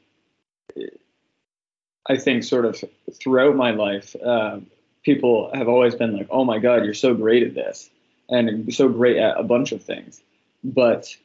I 2.07 2.17
think 2.17 2.43
sort 2.43 2.65
of 2.65 2.83
throughout 3.13 3.55
my 3.55 3.71
life, 3.71 4.15
uh, 4.23 4.59
people 5.03 5.49
have 5.55 5.67
always 5.67 5.95
been 5.95 6.15
like, 6.15 6.27
"Oh 6.29 6.45
my 6.45 6.59
God, 6.59 6.85
you're 6.85 6.93
so 6.93 7.15
great 7.15 7.41
at 7.41 7.55
this," 7.55 7.89
and 8.29 8.71
so 8.73 8.89
great 8.89 9.17
at 9.17 9.39
a 9.39 9.43
bunch 9.43 9.71
of 9.71 9.83
things, 9.83 10.21
but 10.63 11.15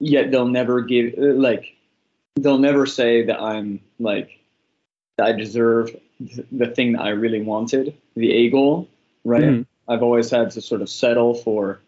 yet 0.00 0.30
they'll 0.30 0.48
never 0.48 0.80
give 0.80 1.12
like 1.18 1.76
they'll 2.36 2.58
never 2.58 2.86
say 2.86 3.24
that 3.24 3.38
I'm 3.38 3.80
like 3.98 4.38
I 5.20 5.32
deserve 5.32 5.94
the 6.20 6.66
thing 6.66 6.92
that 6.92 7.02
I 7.02 7.10
really 7.10 7.40
wanted, 7.42 7.94
the 8.16 8.32
A 8.32 8.50
goal, 8.50 8.88
right? 9.24 9.42
Mhm. 9.42 9.66
I've 9.88 10.02
always 10.02 10.30
had 10.30 10.50
to 10.52 10.60
sort 10.60 10.82
of 10.82 10.88
settle 10.88 11.34
for 11.34 11.80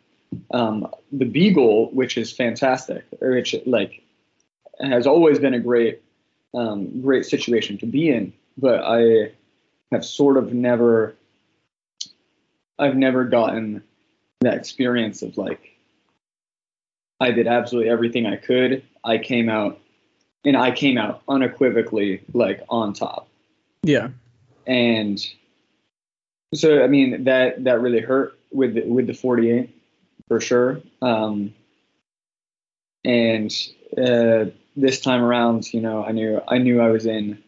um, 0.52 0.88
the 1.12 1.24
B 1.24 1.50
goal, 1.52 1.90
which 1.92 2.16
is 2.16 2.32
fantastic, 2.32 3.04
which 3.20 3.54
like 3.66 4.02
has 4.80 5.06
always 5.06 5.38
been 5.38 5.54
a 5.54 5.60
great 5.60 6.00
um, 6.54 7.02
great 7.02 7.24
situation 7.26 7.78
to 7.78 7.86
be 7.86 8.10
in, 8.10 8.32
but 8.58 8.82
I 8.84 9.32
have 9.92 10.04
sort 10.04 10.36
of 10.36 10.52
never 10.52 11.14
I've 12.78 12.96
never 12.96 13.24
gotten 13.24 13.82
that 14.40 14.54
experience 14.54 15.22
of 15.22 15.36
like 15.36 15.76
I 17.20 17.30
did 17.32 17.46
absolutely 17.46 17.90
everything 17.90 18.26
I 18.26 18.36
could. 18.36 18.82
I 19.04 19.18
came 19.18 19.48
out 19.48 19.80
and 20.44 20.56
I 20.56 20.70
came 20.70 20.96
out 20.96 21.22
unequivocally 21.28 22.22
like 22.32 22.62
on 22.68 22.94
top. 22.94 23.28
Yeah 23.82 24.08
And 24.66 25.18
so 26.54 26.82
I 26.82 26.86
mean 26.86 27.24
that 27.24 27.64
that 27.64 27.80
really 27.80 28.00
hurt 28.00 28.38
with 28.50 28.76
with 28.84 29.06
the 29.06 29.14
48 29.14 29.74
for 30.28 30.40
sure. 30.40 30.80
Um, 31.02 31.54
and 33.04 33.50
uh, 33.98 34.46
this 34.76 35.00
time 35.00 35.22
around, 35.22 35.72
you 35.72 35.80
know, 35.80 36.04
I 36.04 36.12
knew 36.12 36.40
I 36.46 36.58
knew 36.58 36.80
I 36.80 36.90
was 36.90 37.06
in 37.06 37.42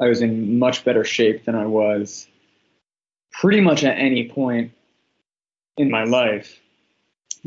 I 0.00 0.06
was 0.06 0.22
in 0.22 0.58
much 0.58 0.84
better 0.84 1.04
shape 1.04 1.44
than 1.44 1.54
I 1.54 1.66
was 1.66 2.28
pretty 3.32 3.60
much 3.60 3.84
at 3.84 3.98
any 3.98 4.28
point 4.28 4.72
in 5.76 5.90
my 5.90 6.04
life. 6.04 6.60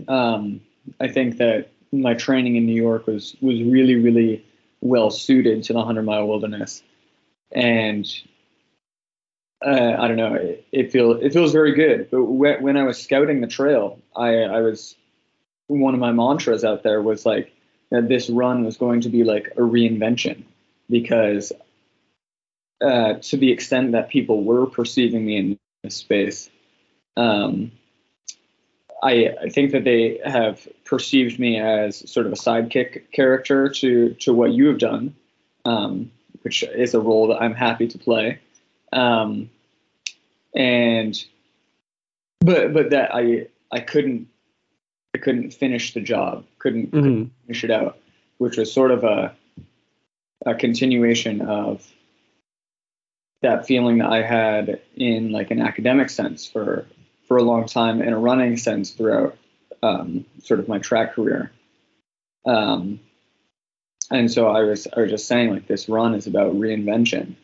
Um, 0.07 0.61
I 0.99 1.07
think 1.07 1.37
that 1.37 1.69
my 1.91 2.13
training 2.13 2.57
in 2.57 2.65
New 2.65 2.75
York 2.75 3.07
was 3.07 3.35
was 3.41 3.61
really 3.61 3.95
really 3.95 4.45
well 4.81 5.09
suited 5.09 5.63
to 5.63 5.73
the 5.73 5.79
100 5.79 6.03
mile 6.03 6.27
wilderness, 6.27 6.83
and 7.51 8.05
uh, 9.65 9.95
I 9.97 10.07
don't 10.07 10.17
know, 10.17 10.35
it, 10.35 10.65
it 10.71 10.91
feels 10.91 11.23
it 11.23 11.33
feels 11.33 11.51
very 11.51 11.73
good. 11.73 12.09
But 12.11 12.23
when, 12.23 12.61
when 12.61 12.77
I 12.77 12.83
was 12.83 13.01
scouting 13.01 13.41
the 13.41 13.47
trail, 13.47 13.99
I 14.15 14.39
I 14.41 14.61
was 14.61 14.95
one 15.67 15.93
of 15.93 15.99
my 15.99 16.11
mantras 16.11 16.63
out 16.63 16.83
there 16.83 17.01
was 17.01 17.25
like 17.25 17.51
that 17.91 18.07
this 18.07 18.29
run 18.29 18.65
was 18.65 18.77
going 18.77 19.01
to 19.01 19.09
be 19.09 19.23
like 19.23 19.47
a 19.57 19.61
reinvention 19.61 20.43
because 20.89 21.51
uh, 22.81 23.15
to 23.15 23.37
the 23.37 23.51
extent 23.51 23.93
that 23.93 24.09
people 24.09 24.43
were 24.43 24.65
perceiving 24.67 25.25
me 25.25 25.37
in 25.37 25.59
this 25.83 25.95
space. 25.95 26.49
Um, 27.17 27.71
I, 29.01 29.35
I 29.41 29.49
think 29.49 29.71
that 29.71 29.83
they 29.83 30.19
have 30.25 30.67
perceived 30.83 31.39
me 31.39 31.59
as 31.59 32.09
sort 32.09 32.25
of 32.25 32.33
a 32.33 32.35
sidekick 32.35 33.11
character 33.11 33.69
to 33.69 34.13
to 34.15 34.33
what 34.33 34.51
you 34.51 34.67
have 34.67 34.79
done, 34.79 35.15
um, 35.63 36.11
which 36.45 36.61
is 36.61 36.93
a 36.93 36.99
role 36.99 37.27
that 37.29 37.41
I'm 37.41 37.55
happy 37.55 37.87
to 37.87 37.97
play. 37.97 38.39
Um, 38.93 39.49
and 40.55 41.21
but 42.39 42.71
but 42.71 42.91
that 42.91 43.13
I 43.15 43.47
I 43.71 43.79
couldn't 43.79 44.27
I 45.15 45.17
couldn't 45.17 45.55
finish 45.55 45.95
the 45.95 46.01
job, 46.01 46.45
couldn't 46.59 46.91
Mhm. 46.91 47.31
finish 47.47 47.63
it 47.63 47.71
out, 47.71 47.97
which 48.37 48.57
was 48.57 48.71
sort 48.71 48.91
of 48.91 49.03
a 49.03 49.35
a 50.45 50.53
continuation 50.53 51.41
of 51.41 51.91
that 53.41 53.65
feeling 53.65 53.97
that 53.97 54.11
I 54.11 54.21
had 54.21 54.81
in 54.95 55.31
like 55.31 55.49
an 55.49 55.59
academic 55.59 56.11
sense 56.11 56.45
for 56.45 56.85
for 57.27 57.37
a 57.37 57.43
long 57.43 57.65
time 57.65 58.03
in 58.03 58.13
a 58.13 58.19
running 58.19 58.55
sense 58.55 58.91
throughout 58.91 59.35
um, 59.81 60.25
sort 60.43 60.59
of 60.59 60.67
my 60.67 60.77
track 60.77 61.13
career. 61.13 61.51
Um, 62.45 62.99
and 64.11 64.31
so 64.31 64.47
I 64.47 64.63
was 64.63 64.87
I 64.95 65.01
was 65.01 65.09
just 65.09 65.27
saying 65.27 65.51
like 65.51 65.67
this 65.67 65.89
run 65.89 66.15
is 66.15 66.27
about 66.27 66.53
reinvention, 66.55 67.35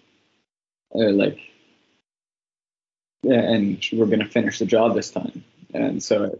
uh, 0.93 1.09
like, 1.11 1.39
and 3.23 3.83
we're 3.91 4.05
gonna 4.05 4.25
finish 4.27 4.59
the 4.59 4.65
job 4.65 4.95
this 4.95 5.11
time. 5.11 5.43
And 5.73 6.03
so, 6.03 6.39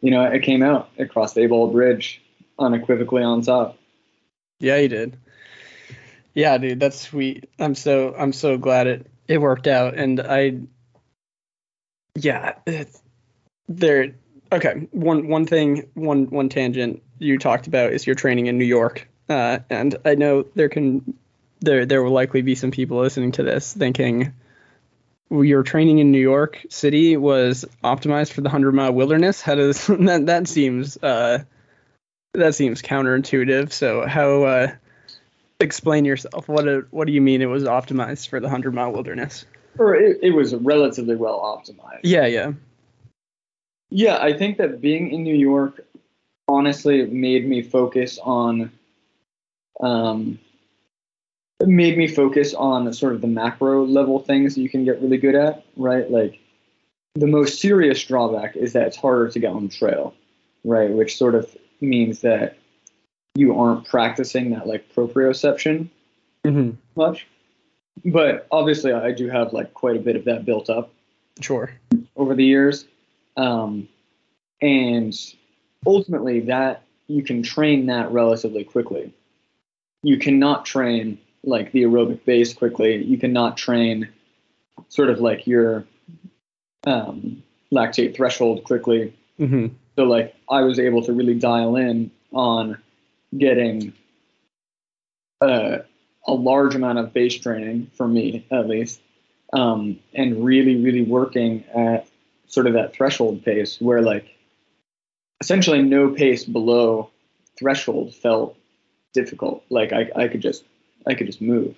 you 0.00 0.10
know, 0.10 0.24
it 0.24 0.42
came 0.42 0.62
out. 0.62 0.90
It 0.96 1.10
crossed 1.10 1.34
the 1.34 1.42
Abol 1.42 1.70
Bridge 1.70 2.22
unequivocally 2.58 3.22
on 3.22 3.42
top. 3.42 3.78
Yeah, 4.60 4.76
you 4.76 4.88
did. 4.88 5.16
Yeah, 6.34 6.58
dude, 6.58 6.80
that's 6.80 7.00
sweet. 7.00 7.48
I'm 7.58 7.74
so 7.74 8.14
I'm 8.16 8.32
so 8.32 8.58
glad 8.58 8.86
it 8.86 9.06
it 9.26 9.38
worked 9.38 9.66
out, 9.66 9.94
and 9.94 10.20
I. 10.20 10.58
Yeah, 12.14 12.54
there. 13.68 14.14
Okay, 14.50 14.88
one 14.92 15.28
one 15.28 15.46
thing, 15.46 15.88
one 15.94 16.26
one 16.26 16.48
tangent 16.48 17.02
you 17.18 17.38
talked 17.38 17.66
about 17.66 17.92
is 17.92 18.06
your 18.06 18.16
training 18.16 18.46
in 18.46 18.58
New 18.58 18.64
York, 18.64 19.08
uh, 19.28 19.58
and 19.68 19.96
I 20.04 20.14
know 20.14 20.46
there 20.54 20.68
can 20.68 21.14
there 21.60 21.84
there 21.84 22.02
will 22.02 22.12
likely 22.12 22.42
be 22.42 22.54
some 22.54 22.70
people 22.70 22.98
listening 22.98 23.32
to 23.32 23.42
this 23.42 23.72
thinking 23.72 24.32
well, 25.30 25.44
your 25.44 25.62
training 25.62 25.98
in 25.98 26.10
New 26.10 26.20
York 26.20 26.64
City 26.70 27.16
was 27.16 27.66
optimized 27.84 28.32
for 28.32 28.40
the 28.40 28.48
hundred 28.48 28.72
mile 28.72 28.92
wilderness. 28.92 29.42
How 29.42 29.54
does 29.54 29.86
that 29.86 30.26
that 30.26 30.48
seems 30.48 30.96
uh 31.02 31.44
that 32.34 32.54
seems 32.54 32.82
counterintuitive. 32.82 33.72
So 33.72 34.06
how 34.06 34.44
uh 34.44 34.68
explain 35.60 36.04
yourself. 36.04 36.48
What 36.48 36.64
do, 36.64 36.86
what 36.90 37.06
do 37.06 37.12
you 37.12 37.20
mean 37.20 37.42
it 37.42 37.46
was 37.46 37.64
optimized 37.64 38.28
for 38.28 38.40
the 38.40 38.48
hundred 38.48 38.74
mile 38.74 38.92
wilderness? 38.92 39.44
Or 39.78 39.94
it, 39.94 40.18
it 40.22 40.30
was 40.30 40.54
relatively 40.54 41.16
well 41.16 41.40
optimized. 41.40 42.00
Yeah, 42.02 42.26
yeah. 42.26 42.52
Yeah, 43.90 44.18
I 44.20 44.32
think 44.32 44.58
that 44.58 44.80
being 44.80 45.10
in 45.10 45.22
New 45.22 45.34
York 45.34 45.84
honestly 46.46 47.06
made 47.06 47.48
me 47.48 47.62
focus 47.62 48.18
on 48.22 48.70
um, 49.80 50.38
made 51.64 51.96
me 51.96 52.06
focus 52.08 52.54
on 52.54 52.92
sort 52.92 53.14
of 53.14 53.20
the 53.20 53.26
macro 53.26 53.84
level 53.84 54.18
things 54.18 54.54
that 54.54 54.60
you 54.60 54.68
can 54.68 54.84
get 54.84 55.00
really 55.00 55.18
good 55.18 55.34
at, 55.34 55.64
right? 55.76 56.10
Like 56.10 56.38
the 57.14 57.26
most 57.26 57.60
serious 57.60 58.02
drawback 58.04 58.56
is 58.56 58.72
that 58.74 58.86
it's 58.88 58.96
harder 58.96 59.28
to 59.30 59.38
get 59.38 59.52
on 59.52 59.68
the 59.68 59.74
trail, 59.74 60.14
right? 60.64 60.90
Which 60.90 61.16
sort 61.16 61.34
of 61.34 61.56
means 61.80 62.20
that 62.20 62.56
you 63.34 63.58
aren't 63.58 63.86
practicing 63.86 64.50
that 64.50 64.66
like 64.66 64.92
proprioception 64.94 65.88
Mm-hmm. 66.46 66.70
much. 66.94 67.26
But 68.04 68.46
obviously, 68.52 68.92
I 68.92 69.10
do 69.10 69.28
have 69.28 69.52
like 69.52 69.74
quite 69.74 69.96
a 69.96 70.00
bit 70.00 70.14
of 70.14 70.24
that 70.26 70.44
built 70.44 70.70
up 70.70 70.92
Sure. 71.40 71.70
over 72.16 72.34
the 72.36 72.44
years. 72.44 72.86
Um, 73.38 73.88
and 74.60 75.14
ultimately, 75.86 76.40
that 76.40 76.82
you 77.06 77.22
can 77.22 77.42
train 77.42 77.86
that 77.86 78.10
relatively 78.12 78.64
quickly. 78.64 79.14
You 80.02 80.18
cannot 80.18 80.66
train 80.66 81.18
like 81.44 81.72
the 81.72 81.84
aerobic 81.84 82.24
base 82.24 82.52
quickly. 82.52 83.02
You 83.02 83.16
cannot 83.16 83.56
train 83.56 84.08
sort 84.88 85.08
of 85.08 85.20
like 85.20 85.46
your 85.46 85.84
um, 86.86 87.42
lactate 87.72 88.16
threshold 88.16 88.64
quickly. 88.64 89.14
Mm-hmm. 89.38 89.68
So 89.96 90.04
like 90.04 90.34
I 90.50 90.62
was 90.62 90.78
able 90.78 91.02
to 91.04 91.12
really 91.12 91.34
dial 91.34 91.76
in 91.76 92.10
on 92.32 92.78
getting 93.36 93.92
uh, 95.40 95.78
a 96.26 96.32
large 96.32 96.74
amount 96.74 96.98
of 96.98 97.12
base 97.12 97.38
training 97.38 97.90
for 97.94 98.08
me 98.08 98.46
at 98.50 98.68
least, 98.68 99.00
um, 99.52 99.98
and 100.12 100.44
really 100.44 100.76
really 100.82 101.02
working 101.02 101.64
at 101.74 102.07
sort 102.48 102.66
of 102.66 102.74
that 102.74 102.94
threshold 102.94 103.44
pace 103.44 103.80
where 103.80 104.02
like 104.02 104.34
essentially 105.40 105.82
no 105.82 106.10
pace 106.10 106.44
below 106.44 107.10
threshold 107.58 108.14
felt 108.14 108.56
difficult. 109.14 109.64
Like 109.70 109.92
I, 109.92 110.10
I 110.16 110.28
could 110.28 110.40
just 110.40 110.64
I 111.06 111.14
could 111.14 111.26
just 111.26 111.40
move. 111.40 111.76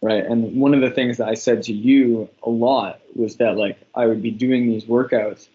Right. 0.00 0.24
And 0.24 0.60
one 0.60 0.74
of 0.74 0.80
the 0.80 0.90
things 0.90 1.16
that 1.16 1.28
I 1.28 1.34
said 1.34 1.64
to 1.64 1.72
you 1.72 2.28
a 2.44 2.50
lot 2.50 3.00
was 3.16 3.36
that 3.36 3.56
like 3.56 3.78
I 3.94 4.06
would 4.06 4.22
be 4.22 4.30
doing 4.30 4.68
these 4.68 4.84
workouts 4.84 5.48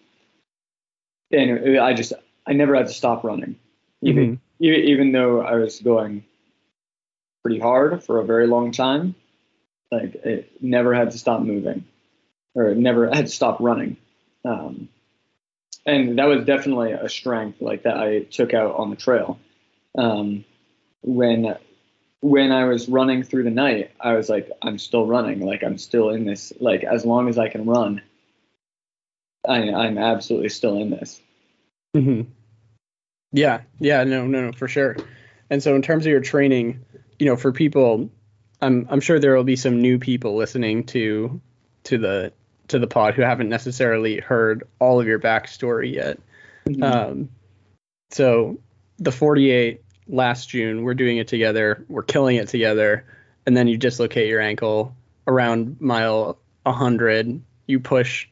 and 1.32 1.78
I 1.78 1.94
just 1.94 2.12
I 2.46 2.52
never 2.52 2.74
had 2.74 2.86
to 2.88 2.92
stop 2.92 3.24
running. 3.24 3.56
Even 4.02 4.24
Mm-hmm. 4.24 4.64
even, 4.64 4.80
even 4.80 5.12
though 5.12 5.40
I 5.40 5.54
was 5.54 5.80
going 5.80 6.24
pretty 7.42 7.58
hard 7.58 8.02
for 8.04 8.20
a 8.20 8.24
very 8.24 8.46
long 8.46 8.72
time, 8.72 9.14
like 9.90 10.14
it 10.16 10.62
never 10.62 10.94
had 10.94 11.12
to 11.12 11.18
stop 11.18 11.40
moving, 11.40 11.84
or 12.54 12.74
never 12.74 13.08
had 13.08 13.26
to 13.26 13.32
stop 13.32 13.58
running, 13.60 13.96
um, 14.44 14.88
and 15.86 16.18
that 16.18 16.26
was 16.26 16.44
definitely 16.44 16.92
a 16.92 17.08
strength 17.08 17.60
like 17.60 17.82
that 17.82 17.98
I 17.98 18.20
took 18.20 18.54
out 18.54 18.76
on 18.76 18.90
the 18.90 18.96
trail. 18.96 19.38
Um, 19.96 20.44
when 21.02 21.56
when 22.20 22.52
I 22.52 22.64
was 22.64 22.88
running 22.88 23.22
through 23.22 23.44
the 23.44 23.50
night, 23.50 23.90
I 24.00 24.14
was 24.14 24.30
like, 24.30 24.50
I'm 24.62 24.78
still 24.78 25.06
running, 25.06 25.40
like 25.40 25.62
I'm 25.62 25.76
still 25.76 26.08
in 26.08 26.24
this, 26.24 26.54
like 26.58 26.82
as 26.82 27.04
long 27.04 27.28
as 27.28 27.36
I 27.36 27.50
can 27.50 27.66
run, 27.66 28.00
I, 29.46 29.70
I'm 29.70 29.98
absolutely 29.98 30.48
still 30.48 30.78
in 30.78 30.88
this. 30.88 31.20
Mm-hmm. 31.94 32.30
Yeah, 33.32 33.60
yeah, 33.78 34.04
no, 34.04 34.26
no, 34.26 34.46
no, 34.46 34.52
for 34.52 34.68
sure. 34.68 34.96
And 35.50 35.62
so, 35.62 35.74
in 35.74 35.82
terms 35.82 36.06
of 36.06 36.10
your 36.10 36.20
training, 36.20 36.82
you 37.18 37.26
know, 37.26 37.36
for 37.36 37.52
people, 37.52 38.08
I'm 38.62 38.86
I'm 38.88 39.00
sure 39.00 39.18
there 39.18 39.36
will 39.36 39.44
be 39.44 39.56
some 39.56 39.82
new 39.82 39.98
people 39.98 40.36
listening 40.36 40.84
to 40.86 41.40
to 41.84 41.98
the 41.98 42.32
to 42.68 42.78
the 42.78 42.86
pod 42.86 43.14
who 43.14 43.22
haven't 43.22 43.48
necessarily 43.48 44.20
heard 44.20 44.64
all 44.78 45.00
of 45.00 45.06
your 45.06 45.18
backstory 45.18 45.92
yet. 45.92 46.18
Um, 46.82 47.28
so 48.10 48.58
the 48.98 49.12
48 49.12 49.82
last 50.08 50.48
June, 50.48 50.82
we're 50.82 50.94
doing 50.94 51.18
it 51.18 51.28
together, 51.28 51.84
we're 51.88 52.02
killing 52.02 52.36
it 52.36 52.48
together, 52.48 53.04
and 53.46 53.56
then 53.56 53.68
you 53.68 53.76
dislocate 53.76 54.28
your 54.28 54.40
ankle 54.40 54.94
around 55.26 55.80
mile 55.80 56.38
100. 56.62 57.42
You 57.66 57.80
push, 57.80 58.28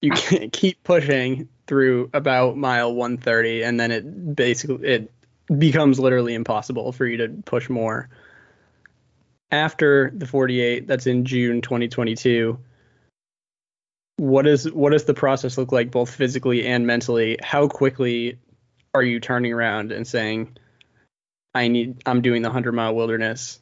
you 0.00 0.10
can't 0.10 0.52
keep 0.52 0.82
pushing 0.82 1.48
through 1.66 2.10
about 2.12 2.56
mile 2.56 2.94
130, 2.94 3.62
and 3.62 3.78
then 3.78 3.90
it 3.90 4.36
basically 4.36 4.86
it 4.86 5.12
becomes 5.56 5.98
literally 5.98 6.34
impossible 6.34 6.92
for 6.92 7.06
you 7.06 7.18
to 7.18 7.28
push 7.44 7.70
more. 7.70 8.08
After 9.50 10.10
the 10.14 10.26
48, 10.26 10.86
that's 10.86 11.06
in 11.06 11.24
June 11.24 11.62
2022 11.62 12.58
what 14.18 14.48
is 14.48 14.70
what 14.72 14.90
does 14.90 15.04
the 15.04 15.14
process 15.14 15.56
look 15.56 15.70
like 15.72 15.90
both 15.90 16.10
physically 16.10 16.66
and 16.66 16.86
mentally? 16.86 17.38
How 17.42 17.68
quickly 17.68 18.38
are 18.92 19.02
you 19.02 19.20
turning 19.20 19.52
around 19.52 19.92
and 19.92 20.06
saying 20.06 20.56
i 21.54 21.68
need 21.68 22.02
i'm 22.06 22.20
doing 22.20 22.42
the 22.42 22.48
100 22.48 22.72
mile 22.72 22.94
wilderness. 22.94 23.60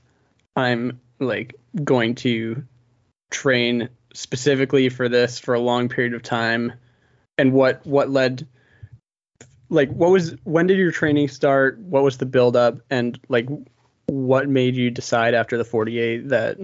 I'm 0.56 1.00
like 1.20 1.54
going 1.84 2.14
to 2.16 2.64
train 3.30 3.90
specifically 4.14 4.88
for 4.88 5.08
this 5.08 5.38
for 5.38 5.54
a 5.54 5.60
long 5.60 5.90
period 5.90 6.14
of 6.14 6.22
time 6.22 6.72
and 7.36 7.52
what 7.52 7.86
what 7.86 8.08
led 8.08 8.46
like 9.68 9.90
what 9.90 10.10
was 10.10 10.36
when 10.44 10.66
did 10.66 10.78
your 10.78 10.92
training 10.92 11.28
start? 11.28 11.78
What 11.80 12.02
was 12.02 12.16
the 12.16 12.26
build 12.26 12.56
up 12.56 12.78
and 12.88 13.18
like 13.28 13.46
what 14.06 14.48
made 14.48 14.74
you 14.74 14.90
decide 14.90 15.34
after 15.34 15.58
the 15.58 15.64
48 15.64 16.30
that 16.30 16.58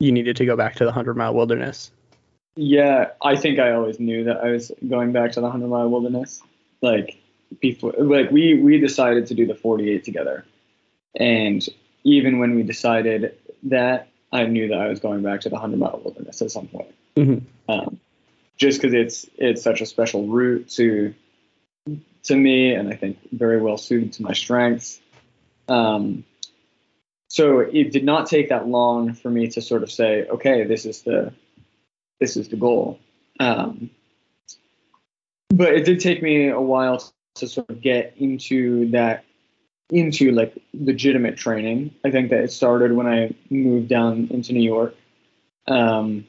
you 0.00 0.12
needed 0.12 0.36
to 0.36 0.44
go 0.44 0.56
back 0.56 0.74
to 0.74 0.84
the 0.84 0.90
100 0.90 1.16
mile 1.16 1.32
wilderness 1.32 1.92
Yeah, 2.56 3.10
I 3.22 3.36
think 3.36 3.58
I 3.58 3.72
always 3.72 3.98
knew 3.98 4.24
that 4.24 4.38
I 4.38 4.50
was 4.50 4.70
going 4.86 5.12
back 5.12 5.32
to 5.32 5.40
the 5.40 5.50
hundred 5.50 5.68
mile 5.68 5.88
wilderness. 5.88 6.42
Like 6.82 7.18
before, 7.60 7.92
like 7.98 8.30
we 8.30 8.60
we 8.60 8.78
decided 8.78 9.26
to 9.26 9.34
do 9.34 9.46
the 9.46 9.54
forty 9.54 9.90
eight 9.90 10.04
together, 10.04 10.44
and 11.18 11.66
even 12.04 12.38
when 12.38 12.54
we 12.54 12.62
decided 12.62 13.38
that, 13.64 14.08
I 14.32 14.44
knew 14.44 14.68
that 14.68 14.78
I 14.78 14.88
was 14.88 15.00
going 15.00 15.22
back 15.22 15.42
to 15.42 15.48
the 15.48 15.58
hundred 15.58 15.78
mile 15.78 16.00
wilderness 16.04 16.42
at 16.42 16.50
some 16.50 16.68
point. 16.68 16.94
Mhm. 17.16 17.42
Um, 17.68 18.00
just 18.58 18.80
because 18.80 18.94
it's 18.94 19.26
it's 19.36 19.62
such 19.62 19.80
a 19.80 19.86
special 19.86 20.26
route 20.26 20.68
to 20.70 21.14
to 22.24 22.36
me, 22.36 22.74
and 22.74 22.88
I 22.88 22.96
think 22.96 23.18
very 23.32 23.60
well 23.60 23.78
suited 23.78 24.12
to 24.14 24.22
my 24.22 24.34
strengths. 24.34 25.00
Um, 25.68 26.24
so 27.28 27.60
it 27.60 27.92
did 27.92 28.04
not 28.04 28.26
take 28.26 28.50
that 28.50 28.68
long 28.68 29.14
for 29.14 29.30
me 29.30 29.48
to 29.48 29.62
sort 29.62 29.82
of 29.82 29.90
say, 29.90 30.26
okay, 30.28 30.64
this 30.64 30.84
is 30.84 31.02
the 31.02 31.32
this 32.20 32.36
is 32.36 32.48
the 32.48 32.56
goal. 32.56 32.98
Um, 33.40 33.90
but 35.50 35.74
it 35.74 35.84
did 35.84 36.00
take 36.00 36.22
me 36.22 36.48
a 36.48 36.60
while 36.60 37.02
to 37.36 37.46
sort 37.46 37.68
of 37.70 37.80
get 37.80 38.14
into 38.16 38.90
that, 38.90 39.24
into 39.90 40.32
like 40.32 40.56
legitimate 40.72 41.36
training. 41.36 41.94
I 42.04 42.10
think 42.10 42.30
that 42.30 42.44
it 42.44 42.52
started 42.52 42.92
when 42.92 43.06
I 43.06 43.34
moved 43.50 43.88
down 43.88 44.28
into 44.30 44.52
New 44.52 44.62
York. 44.62 44.94
Um, 45.66 46.26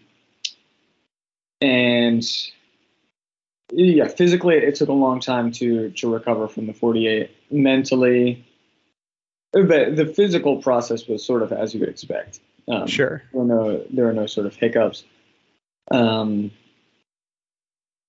and 1.61 2.23
yeah, 3.71 4.07
physically, 4.07 4.55
it 4.55 4.75
took 4.75 4.89
a 4.89 4.93
long 4.93 5.19
time 5.19 5.51
to 5.53 5.89
to 5.91 6.13
recover 6.13 6.47
from 6.47 6.67
the 6.67 6.73
48. 6.73 7.31
Mentally, 7.51 8.45
but 9.51 9.95
the 9.95 10.05
physical 10.05 10.61
process 10.61 11.07
was 11.07 11.23
sort 11.23 11.41
of 11.41 11.51
as 11.51 11.73
you 11.73 11.79
would 11.79 11.89
expect. 11.89 12.39
Um, 12.67 12.87
sure 12.87 13.23
there 13.33 13.41
are 13.41 13.45
no 13.45 13.85
there 13.89 14.09
are 14.09 14.13
no 14.13 14.25
sort 14.25 14.47
of 14.47 14.55
hiccups. 14.55 15.03
Um, 15.91 16.51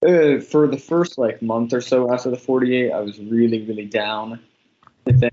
uh, 0.06 0.40
for 0.40 0.66
the 0.68 0.78
first 0.78 1.18
like 1.18 1.42
month 1.42 1.72
or 1.72 1.80
so 1.80 2.12
after 2.12 2.30
the 2.30 2.36
48, 2.36 2.92
I 2.92 3.00
was 3.00 3.18
really 3.18 3.64
really 3.66 3.86
down. 3.86 4.40
I 5.06 5.12
think. 5.12 5.32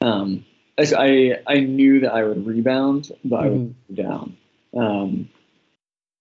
Um, 0.00 0.46
I 0.78 0.86
I 0.96 1.42
I 1.46 1.60
knew 1.60 2.00
that 2.00 2.12
I 2.12 2.24
would 2.24 2.46
rebound, 2.46 3.10
but 3.24 3.44
I 3.44 3.48
was 3.48 3.70
down. 3.92 4.36
Um, 4.76 5.28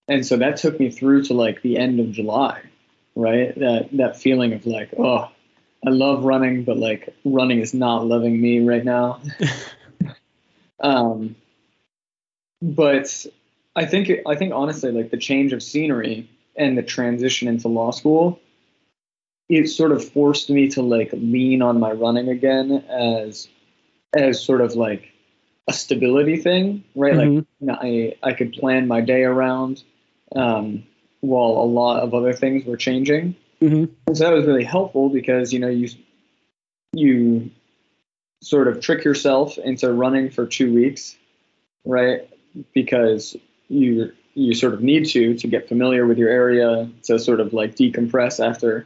and 0.08 0.26
so 0.26 0.38
that 0.38 0.58
took 0.58 0.80
me 0.80 0.90
through 0.90 1.24
to 1.26 1.34
like 1.34 1.62
the 1.62 1.78
end 1.78 2.00
of 2.00 2.12
July, 2.12 2.62
right? 3.16 3.58
That 3.60 3.90
that 3.94 4.20
feeling 4.20 4.54
of 4.54 4.66
like, 4.66 4.90
oh, 4.98 5.30
I 5.86 5.90
love 5.92 6.24
running, 6.26 6.64
but 6.64 6.78
like 6.78 7.14
running 7.24 7.60
is 7.60 7.74
not 7.74 8.06
loving 8.06 8.40
me 8.42 8.60
right 8.60 8.84
now. 8.84 9.22
um, 10.80 11.36
but 12.62 13.26
I 13.80 13.86
think 13.86 14.12
I 14.28 14.36
think 14.36 14.54
honestly, 14.54 14.92
like 14.92 15.10
the 15.10 15.18
change 15.18 15.54
of 15.54 15.64
scenery 15.64 16.30
and 16.58 16.78
the 16.78 16.84
transition 16.84 17.48
into 17.48 17.70
law 17.70 17.92
school, 17.92 18.42
it 19.48 19.70
sort 19.70 19.94
of 19.94 20.04
forced 20.04 20.50
me 20.50 20.68
to 20.72 20.82
like 20.82 21.12
lean 21.14 21.62
on 21.62 21.80
my 21.80 21.94
running 21.94 22.28
again 22.28 22.84
as 22.90 23.48
as 24.14 24.44
sort 24.44 24.60
of 24.60 24.76
like 24.76 25.14
a 25.70 25.72
stability 25.72 26.36
thing, 26.36 26.84
right? 26.94 27.16
Like 27.16 27.30
Mhm. 27.30 27.46
you 27.62 27.68
know, 27.68 27.78
I 27.82 28.16
I 28.22 28.34
could 28.34 28.52
plan 28.52 28.86
my 28.86 29.00
day 29.00 29.24
around 29.24 29.82
um, 30.36 30.84
while 31.22 31.52
a 31.52 31.70
lot 31.80 32.02
of 32.02 32.14
other 32.14 32.34
things 32.34 32.66
were 32.66 32.76
changing. 32.76 33.34
Mhm. 33.62 33.90
And 34.08 34.18
so 34.18 34.26
that 34.26 34.34
was 34.34 34.46
really 34.46 34.66
helpful 34.66 35.08
because 35.08 35.54
you 35.54 35.60
know 35.60 35.70
you 35.70 35.88
you 36.92 37.50
sort 38.42 38.68
of 38.68 38.82
trick 38.82 39.06
yourself 39.06 39.58
into 39.58 39.90
running 39.94 40.32
for 40.32 40.46
two 40.46 40.74
weeks, 40.74 41.16
right? 41.86 42.28
Because 42.74 43.38
you 43.70 44.12
you 44.34 44.54
sort 44.54 44.74
of 44.74 44.82
need 44.82 45.06
to 45.08 45.36
to 45.36 45.48
get 45.48 45.68
familiar 45.68 46.06
with 46.06 46.18
your 46.18 46.30
area 46.30 46.90
to 47.04 47.20
sort 47.20 47.40
of 47.40 47.54
like 47.54 47.76
decompress 47.76 48.46
after 48.46 48.86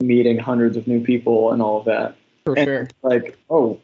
meeting 0.00 0.38
hundreds 0.38 0.76
of 0.76 0.86
new 0.86 1.02
people 1.02 1.52
and 1.52 1.62
all 1.62 1.78
of 1.80 1.84
that. 1.86 2.16
for 2.44 2.56
And- 2.58 2.66
sure 2.66 2.88
Like, 3.02 3.36
oh, 3.50 3.80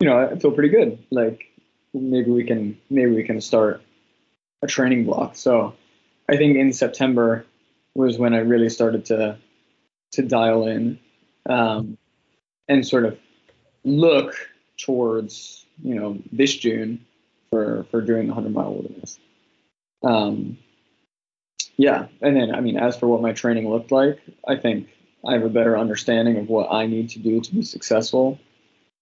you 0.00 0.08
know, 0.08 0.18
I 0.18 0.36
feel 0.38 0.52
pretty 0.52 0.70
good. 0.70 0.98
Like 1.10 1.44
maybe 1.94 2.30
we 2.30 2.44
can 2.44 2.78
maybe 2.90 3.12
we 3.12 3.24
can 3.24 3.40
start 3.40 3.82
a 4.62 4.66
training 4.66 5.04
block. 5.04 5.36
So 5.36 5.74
I 6.28 6.36
think 6.36 6.56
in 6.56 6.72
September 6.72 7.46
was 7.94 8.18
when 8.18 8.34
I 8.34 8.38
really 8.38 8.68
started 8.68 9.06
to 9.06 9.38
to 10.12 10.22
dial 10.22 10.66
in 10.66 10.98
um, 11.48 11.98
and 12.68 12.86
sort 12.86 13.04
of 13.04 13.18
look 13.84 14.34
towards 14.78 15.64
you 15.82 15.94
know 15.94 16.18
this 16.32 16.54
June 16.56 17.04
for 17.50 17.86
for 17.90 18.00
doing 18.00 18.28
the 18.28 18.34
hundred 18.34 18.52
mile 18.52 18.72
wilderness. 18.74 19.18
Um, 20.06 20.58
yeah, 21.76 22.06
and 22.20 22.36
then 22.36 22.54
I 22.54 22.60
mean, 22.60 22.76
as 22.76 22.96
for 22.96 23.06
what 23.06 23.20
my 23.20 23.32
training 23.32 23.68
looked 23.68 23.90
like, 23.90 24.20
I 24.46 24.56
think 24.56 24.88
I 25.26 25.34
have 25.34 25.44
a 25.44 25.48
better 25.48 25.76
understanding 25.76 26.36
of 26.38 26.48
what 26.48 26.72
I 26.72 26.86
need 26.86 27.10
to 27.10 27.18
do 27.18 27.40
to 27.40 27.54
be 27.54 27.62
successful 27.62 28.38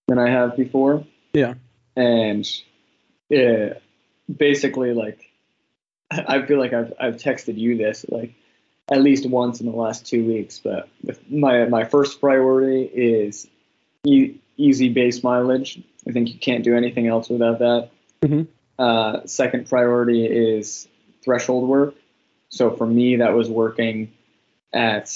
than 0.09 0.19
I 0.19 0.31
have 0.31 0.57
before. 0.57 1.05
Yeah, 1.33 1.55
and 1.97 2.47
yeah, 3.29 3.75
basically, 4.35 4.93
like 4.93 5.31
I 6.11 6.45
feel 6.47 6.59
like 6.59 6.73
I've 6.73 6.93
I've 6.99 7.17
texted 7.17 7.59
you 7.59 7.77
this 7.77 8.07
like 8.09 8.35
at 8.91 9.01
least 9.03 9.29
once 9.29 9.61
in 9.61 9.67
the 9.67 9.77
last 9.77 10.07
two 10.07 10.25
weeks, 10.25 10.59
but 10.59 10.89
my 11.29 11.67
my 11.67 11.85
first 11.85 12.21
priority 12.21 12.83
is 12.83 13.47
e- 14.05 14.37
easy 14.57 14.89
base 14.89 15.23
mileage. 15.23 15.81
I 16.09 16.13
think 16.13 16.29
you 16.33 16.39
can't 16.39 16.65
do 16.65 16.77
anything 16.77 17.07
else 17.07 17.29
without 17.29 17.61
that. 17.61 17.91
Mm-hmm. 18.23 18.43
Uh, 18.79 19.27
second 19.27 19.69
priority 19.69 20.27
is 20.27 20.89
threshold 21.25 21.69
work. 21.69 21.95
So 22.49 22.71
for 22.71 22.87
me, 22.87 23.17
that 23.17 23.35
was 23.35 23.49
working 23.49 24.13
at 24.73 25.11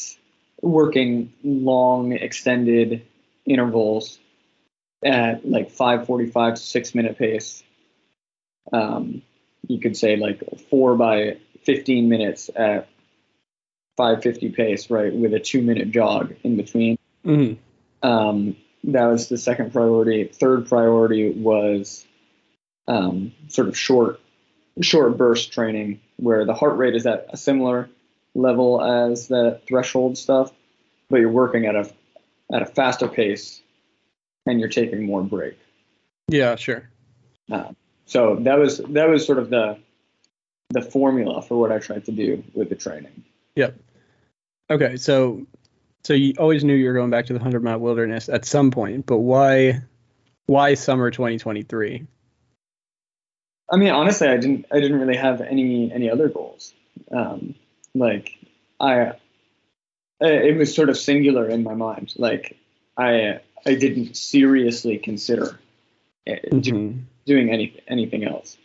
working 0.61 1.33
long 1.45 2.13
extended 2.13 3.07
intervals 3.47 4.19
at 5.05 5.49
like 5.49 5.71
545 5.71 6.55
to 6.55 6.61
six 6.61 6.95
minute 6.95 7.19
pace. 7.19 7.63
Um, 8.73 9.23
you 9.67 9.81
could 9.81 9.97
say 9.97 10.17
like 10.17 10.43
four 10.71 10.97
by 10.97 11.39
15 11.65 12.09
minutes 12.09 12.51
at 12.55 12.89
550 13.97 14.51
pace, 14.51 14.91
right, 14.91 15.13
with 15.15 15.35
a 15.35 15.41
two 15.41 15.63
minute 15.63 15.91
jog 15.91 16.35
in 16.43 16.57
between. 16.57 16.99
Mm-hmm. 17.25 18.09
Um, 18.09 18.57
that 18.85 19.07
was 19.07 19.29
the 19.29 19.39
second 19.39 19.73
priority. 19.73 20.25
Third 20.25 20.69
priority 20.69 21.31
was 21.31 22.07
um, 22.87 23.33
sort 23.49 23.69
of 23.69 23.77
short, 23.77 24.21
short 24.81 25.17
burst 25.17 25.53
training 25.53 26.01
where 26.17 26.45
the 26.45 26.55
heart 26.55 26.77
rate 26.77 26.95
is 26.95 27.07
at 27.07 27.27
a 27.31 27.37
similar 27.37 27.89
level 28.35 28.83
as 28.83 29.29
the 29.29 29.61
threshold 29.67 30.19
stuff, 30.19 30.53
but 31.11 31.21
you're 31.21 31.31
working 31.31 31.67
at 31.67 31.75
a 31.75 31.91
at 32.53 32.63
a 32.63 32.67
faster 32.67 33.09
pace 33.09 33.61
and 34.47 34.61
you're 34.61 34.69
taking 34.69 35.05
more 35.05 35.23
break. 35.23 35.59
Yeah, 36.29 36.57
sure. 36.57 36.89
Uh, 37.51 37.73
so 38.07 38.37
that 38.41 38.59
was 38.59 38.79
that 38.79 39.09
was 39.09 39.27
sort 39.27 39.39
of 39.39 39.51
the 39.51 39.79
the 40.71 40.83
formula 40.83 41.43
for 41.43 41.59
what 41.59 41.73
I 41.73 41.79
tried 41.79 42.05
to 42.07 42.13
do 42.13 42.43
with 42.55 42.69
the 42.69 42.75
training. 42.75 43.25
Yep. 43.57 43.77
Okay, 44.71 44.97
so 44.97 45.47
so 46.05 46.15
you 46.15 46.35
always 46.39 46.65
knew 46.65 46.75
you 46.75 46.87
were 46.87 46.95
going 46.95 47.11
back 47.11 47.27
to 47.27 47.33
the 47.33 47.39
hundred 47.39 47.63
mile 47.65 47.79
wilderness 47.79 48.29
at 48.29 48.45
some 48.45 48.71
point, 48.71 49.07
but 49.07 49.19
why 49.19 49.83
why 50.47 50.75
summer 50.75 51.11
2023? 51.11 52.07
I 53.71 53.77
mean, 53.77 53.91
honestly, 53.91 54.29
I 54.29 54.37
didn't 54.37 54.67
I 54.71 54.81
didn't 54.81 54.99
really 54.99 55.17
have 55.17 55.41
any 55.41 55.93
any 55.93 56.11
other 56.11 56.29
goals. 56.29 56.73
Um, 57.11 57.55
like 57.95 58.37
I, 58.81 59.13
it 60.21 60.57
was 60.57 60.75
sort 60.75 60.89
of 60.89 60.97
singular 60.97 61.49
in 61.49 61.63
my 61.63 61.75
mind. 61.75 62.15
Like 62.17 62.57
I 62.97 63.41
I 63.67 63.75
didn't 63.75 64.17
seriously 64.17 64.99
consider 64.99 65.59
mm-hmm. 66.27 67.01
doing 67.27 67.51
any 67.51 67.81
anything 67.87 68.25
else. 68.25 68.57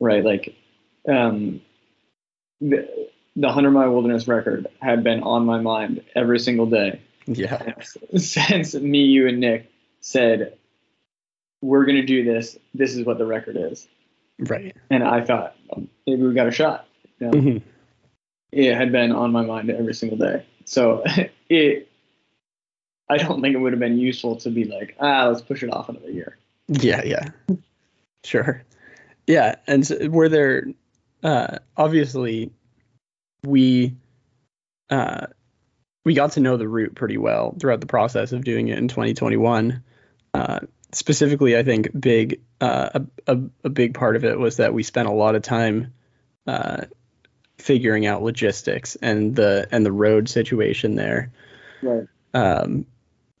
Right, 0.00 0.24
like 0.24 0.54
um, 1.08 1.60
the 2.60 3.08
the 3.36 3.52
hundred 3.52 3.72
mile 3.72 3.92
wilderness 3.92 4.26
record 4.28 4.66
had 4.80 5.04
been 5.04 5.22
on 5.22 5.44
my 5.44 5.60
mind 5.60 6.02
every 6.14 6.38
single 6.38 6.66
day. 6.66 7.00
Yeah. 7.26 7.74
Since 8.16 8.74
me, 8.74 9.04
you, 9.04 9.28
and 9.28 9.40
Nick 9.40 9.70
said 10.00 10.56
we're 11.60 11.84
gonna 11.84 12.06
do 12.06 12.24
this. 12.24 12.56
This 12.74 12.94
is 12.94 13.04
what 13.04 13.18
the 13.18 13.26
record 13.26 13.56
is. 13.58 13.86
Right. 14.38 14.76
And 14.90 15.02
I 15.02 15.24
thought 15.24 15.56
maybe 16.06 16.22
we 16.22 16.34
got 16.34 16.48
a 16.48 16.52
shot. 16.52 16.86
You 17.18 17.26
know? 17.26 17.32
mm-hmm. 17.32 17.68
It 18.52 18.74
had 18.74 18.92
been 18.92 19.12
on 19.12 19.32
my 19.32 19.42
mind 19.42 19.70
every 19.70 19.94
single 19.94 20.18
day. 20.18 20.44
So 20.64 21.02
it, 21.48 21.88
I 23.08 23.18
don't 23.18 23.42
think 23.42 23.54
it 23.54 23.58
would 23.58 23.72
have 23.72 23.80
been 23.80 23.98
useful 23.98 24.36
to 24.36 24.50
be 24.50 24.64
like, 24.64 24.96
ah, 25.00 25.28
let's 25.28 25.42
push 25.42 25.62
it 25.62 25.72
off 25.72 25.88
another 25.88 26.10
year. 26.10 26.38
Yeah, 26.68 27.02
yeah. 27.04 27.28
Sure. 28.24 28.62
Yeah. 29.26 29.56
And 29.66 29.86
so 29.86 30.08
were 30.08 30.28
there, 30.28 30.66
uh, 31.22 31.58
obviously, 31.76 32.50
we, 33.44 33.94
uh, 34.90 35.26
we 36.04 36.14
got 36.14 36.32
to 36.32 36.40
know 36.40 36.56
the 36.56 36.68
route 36.68 36.94
pretty 36.94 37.18
well 37.18 37.54
throughout 37.58 37.80
the 37.80 37.86
process 37.86 38.32
of 38.32 38.44
doing 38.44 38.68
it 38.68 38.78
in 38.78 38.88
2021. 38.88 39.82
Uh, 40.32 40.60
specifically, 40.94 41.56
I 41.56 41.62
think 41.62 41.88
big 41.98 42.40
uh, 42.60 42.90
a, 42.94 43.34
a, 43.34 43.40
a 43.64 43.68
big 43.68 43.94
part 43.94 44.16
of 44.16 44.24
it 44.24 44.38
was 44.38 44.56
that 44.56 44.74
we 44.74 44.82
spent 44.82 45.08
a 45.08 45.12
lot 45.12 45.34
of 45.34 45.42
time 45.42 45.92
uh, 46.46 46.84
figuring 47.58 48.06
out 48.06 48.22
logistics 48.22 48.96
and 48.96 49.34
the 49.34 49.68
and 49.70 49.84
the 49.84 49.92
road 49.92 50.28
situation 50.28 50.94
there, 50.94 51.32
right? 51.82 52.06
Um, 52.32 52.86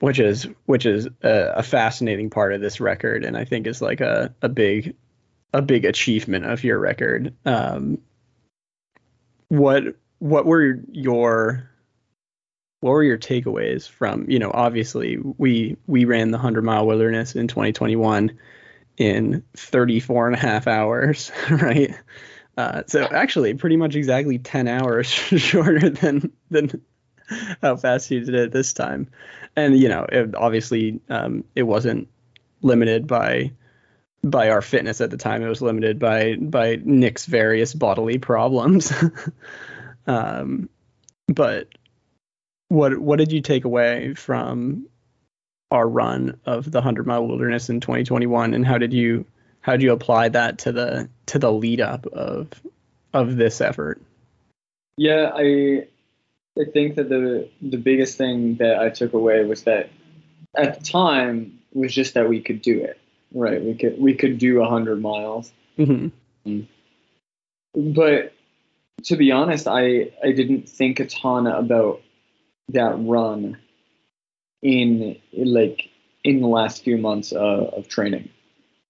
which 0.00 0.18
is 0.18 0.48
which 0.66 0.86
is 0.86 1.06
a, 1.22 1.54
a, 1.56 1.62
fascinating 1.62 2.30
part 2.30 2.52
of 2.52 2.60
this 2.60 2.80
record, 2.80 3.24
and 3.24 3.36
I 3.36 3.44
think 3.44 3.66
is 3.66 3.82
like 3.82 4.00
a 4.00 4.34
a 4.42 4.48
big 4.48 4.96
a 5.52 5.62
big 5.62 5.84
achievement 5.84 6.44
of 6.44 6.64
your 6.64 6.78
record. 6.78 7.34
Um, 7.44 7.98
what 9.48 9.84
what 10.18 10.46
were 10.46 10.80
your 10.90 11.70
what 12.84 12.90
were 12.90 13.02
your 13.02 13.16
takeaways 13.16 13.88
from 13.88 14.30
you 14.30 14.38
know 14.38 14.50
obviously 14.52 15.16
we 15.16 15.74
we 15.86 16.04
ran 16.04 16.30
the 16.30 16.36
100 16.36 16.62
mile 16.62 16.86
wilderness 16.86 17.34
in 17.34 17.48
2021 17.48 18.38
in 18.98 19.42
34 19.56 20.26
and 20.26 20.36
a 20.36 20.38
half 20.38 20.66
hours 20.66 21.32
right? 21.50 21.98
Uh, 22.58 22.82
so 22.86 23.02
actually 23.04 23.54
pretty 23.54 23.78
much 23.78 23.96
exactly 23.96 24.38
10 24.38 24.68
hours 24.68 25.06
shorter 25.08 25.88
than 25.88 26.30
than 26.50 26.82
how 27.62 27.74
fast 27.74 28.10
you 28.10 28.20
did 28.20 28.34
it 28.34 28.52
this 28.52 28.74
time. 28.74 29.08
And 29.56 29.78
you 29.78 29.88
know 29.88 30.04
it, 30.06 30.34
obviously 30.34 31.00
um, 31.08 31.44
it 31.54 31.62
wasn't 31.62 32.08
limited 32.60 33.06
by 33.06 33.52
by 34.22 34.50
our 34.50 34.60
fitness 34.60 35.00
at 35.00 35.10
the 35.10 35.16
time. 35.16 35.42
It 35.42 35.48
was 35.48 35.62
limited 35.62 35.98
by 35.98 36.36
by 36.38 36.78
nick's 36.84 37.24
various 37.24 37.72
bodily 37.72 38.18
problems. 38.18 38.92
Um, 40.06 40.68
but 41.26 41.68
what 42.68 42.98
what 42.98 43.18
did 43.18 43.32
you 43.32 43.40
take 43.40 43.64
away 43.64 44.14
from 44.14 44.86
our 45.70 45.88
run 45.88 46.38
of 46.44 46.70
the 46.70 46.78
100 46.78 47.06
mile 47.06 47.26
wilderness 47.26 47.68
in 47.68 47.80
2021 47.80 48.54
and 48.54 48.66
how 48.66 48.78
did 48.78 48.92
you 48.92 49.24
how 49.60 49.72
did 49.72 49.82
you 49.82 49.92
apply 49.92 50.28
that 50.28 50.58
to 50.58 50.72
the 50.72 51.08
to 51.26 51.38
the 51.38 51.52
lead 51.52 51.80
up 51.80 52.06
of 52.06 52.48
of 53.12 53.36
this 53.36 53.60
effort? 53.60 54.00
Yeah 54.96 55.30
i 55.34 55.86
i 56.58 56.64
think 56.72 56.96
that 56.96 57.08
the 57.08 57.48
the 57.60 57.78
biggest 57.78 58.16
thing 58.16 58.56
that 58.56 58.78
i 58.78 58.88
took 58.88 59.12
away 59.12 59.44
was 59.44 59.64
that 59.64 59.90
at 60.56 60.78
the 60.78 60.84
time 60.84 61.58
was 61.72 61.92
just 61.92 62.14
that 62.14 62.28
we 62.28 62.40
could 62.40 62.62
do 62.62 62.82
it 62.82 62.98
right? 63.34 63.62
We 63.62 63.74
could 63.74 64.00
we 64.00 64.14
could 64.14 64.38
do 64.38 64.60
100 64.60 65.02
miles. 65.02 65.52
Mm-hmm. 65.76 66.60
but 67.74 68.32
to 69.02 69.16
be 69.16 69.32
honest 69.32 69.66
i 69.66 70.12
i 70.22 70.30
didn't 70.30 70.68
think 70.68 71.00
a 71.00 71.06
ton 71.06 71.48
about 71.48 72.00
that 72.68 72.94
run 72.98 73.58
in, 74.62 75.16
like 75.32 75.90
in 76.22 76.40
the 76.40 76.48
last 76.48 76.84
few 76.84 76.96
months 76.96 77.32
of, 77.32 77.68
of 77.74 77.88
training. 77.88 78.30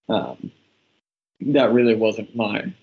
Um, 0.09 0.53
that 1.41 1.73
really 1.73 1.95
wasn't 1.95 2.35
mine. 2.37 2.75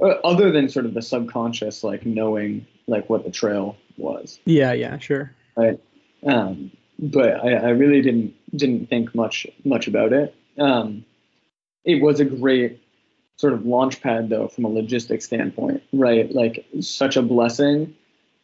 Uh, 0.00 0.14
other 0.24 0.52
than 0.52 0.68
sort 0.68 0.86
of 0.86 0.94
the 0.94 1.02
subconscious, 1.02 1.82
like 1.82 2.06
knowing 2.06 2.66
like 2.86 3.08
what 3.10 3.24
the 3.24 3.30
trail 3.30 3.76
was. 3.96 4.38
Yeah, 4.44 4.72
yeah, 4.72 4.98
sure. 4.98 5.34
Right. 5.56 5.80
Um, 6.24 6.70
but 6.98 7.44
I, 7.44 7.54
I 7.54 7.68
really 7.70 8.00
didn't 8.02 8.34
didn't 8.56 8.88
think 8.88 9.14
much 9.14 9.46
much 9.64 9.88
about 9.88 10.12
it. 10.12 10.34
Um, 10.58 11.04
it 11.84 12.02
was 12.02 12.20
a 12.20 12.24
great 12.24 12.80
sort 13.36 13.52
of 13.52 13.64
launch 13.66 14.00
pad 14.00 14.28
though 14.28 14.48
from 14.48 14.64
a 14.64 14.68
logistics 14.68 15.24
standpoint, 15.24 15.82
right? 15.92 16.32
Like 16.32 16.66
such 16.80 17.16
a 17.16 17.22
blessing 17.22 17.94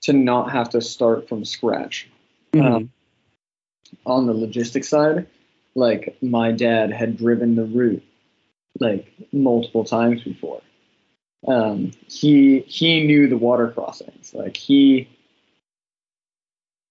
to 0.04 0.12
not 0.12 0.50
have 0.52 0.70
to 0.70 0.80
start 0.80 1.28
from 1.28 1.44
scratch. 1.44 2.08
Mm-hmm. 2.52 2.74
Um, 2.74 2.92
on 4.06 4.26
the 4.26 4.34
logistics 4.34 4.88
side, 4.88 5.26
like 5.74 6.16
my 6.20 6.52
dad 6.52 6.92
had 6.92 7.16
driven 7.16 7.54
the 7.54 7.64
route 7.64 8.02
like 8.80 9.12
multiple 9.32 9.84
times 9.84 10.22
before. 10.22 10.60
Um, 11.46 11.92
he 12.08 12.60
he 12.60 13.06
knew 13.06 13.28
the 13.28 13.36
water 13.36 13.70
crossings. 13.70 14.32
Like 14.34 14.56
he 14.56 15.08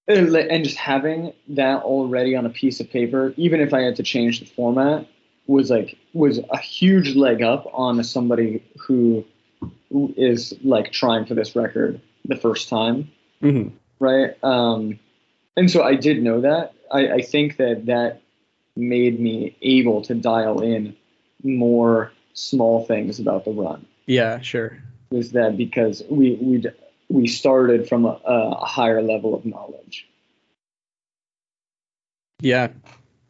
and 0.07 0.63
just 0.63 0.77
having 0.77 1.33
that 1.49 1.83
already 1.83 2.35
on 2.35 2.45
a 2.45 2.49
piece 2.49 2.79
of 2.79 2.89
paper, 2.89 3.33
even 3.37 3.61
if 3.61 3.73
I 3.73 3.81
had 3.81 3.95
to 3.97 4.03
change 4.03 4.39
the 4.39 4.45
format, 4.45 5.07
was 5.47 5.69
like 5.69 5.97
was 6.13 6.39
a 6.49 6.57
huge 6.57 7.15
leg 7.15 7.41
up 7.41 7.69
on 7.73 8.03
somebody 8.03 8.63
who 8.77 9.25
is 9.91 10.53
like 10.63 10.91
trying 10.91 11.25
for 11.25 11.35
this 11.35 11.55
record 11.55 12.01
the 12.25 12.35
first 12.35 12.69
time, 12.69 13.11
hmm 13.41 13.69
right? 13.99 14.31
Um, 14.43 14.99
and 15.55 15.69
so 15.69 15.83
I 15.83 15.95
did 15.95 16.21
know 16.21 16.41
that. 16.41 16.73
I, 16.91 17.07
I 17.13 17.21
think 17.21 17.57
that 17.57 17.85
that 17.85 18.21
made 18.75 19.19
me 19.19 19.55
able 19.61 20.01
to 20.03 20.15
dial 20.15 20.61
in 20.61 20.95
more 21.43 22.11
small 22.33 22.85
things 22.85 23.19
about 23.19 23.45
the 23.45 23.51
run. 23.51 23.85
Yeah, 24.05 24.39
sure. 24.41 24.77
Was 25.11 25.31
that 25.31 25.57
because 25.57 26.03
we 26.09 26.35
we 26.41 26.65
we 27.09 27.27
started 27.27 27.87
from 27.87 28.05
a, 28.05 28.19
a 28.25 28.65
higher 28.65 29.01
level 29.01 29.35
of 29.35 29.45
knowledge? 29.45 30.07
Yeah, 32.41 32.69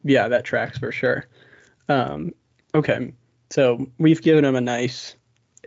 yeah, 0.03 0.27
that 0.29 0.45
tracks 0.45 0.77
for 0.77 0.91
sure. 0.91 1.25
Um, 1.89 2.33
okay, 2.73 3.13
so 3.49 3.85
we've 3.99 4.21
given 4.21 4.45
him 4.45 4.55
a 4.55 4.61
nice 4.61 5.15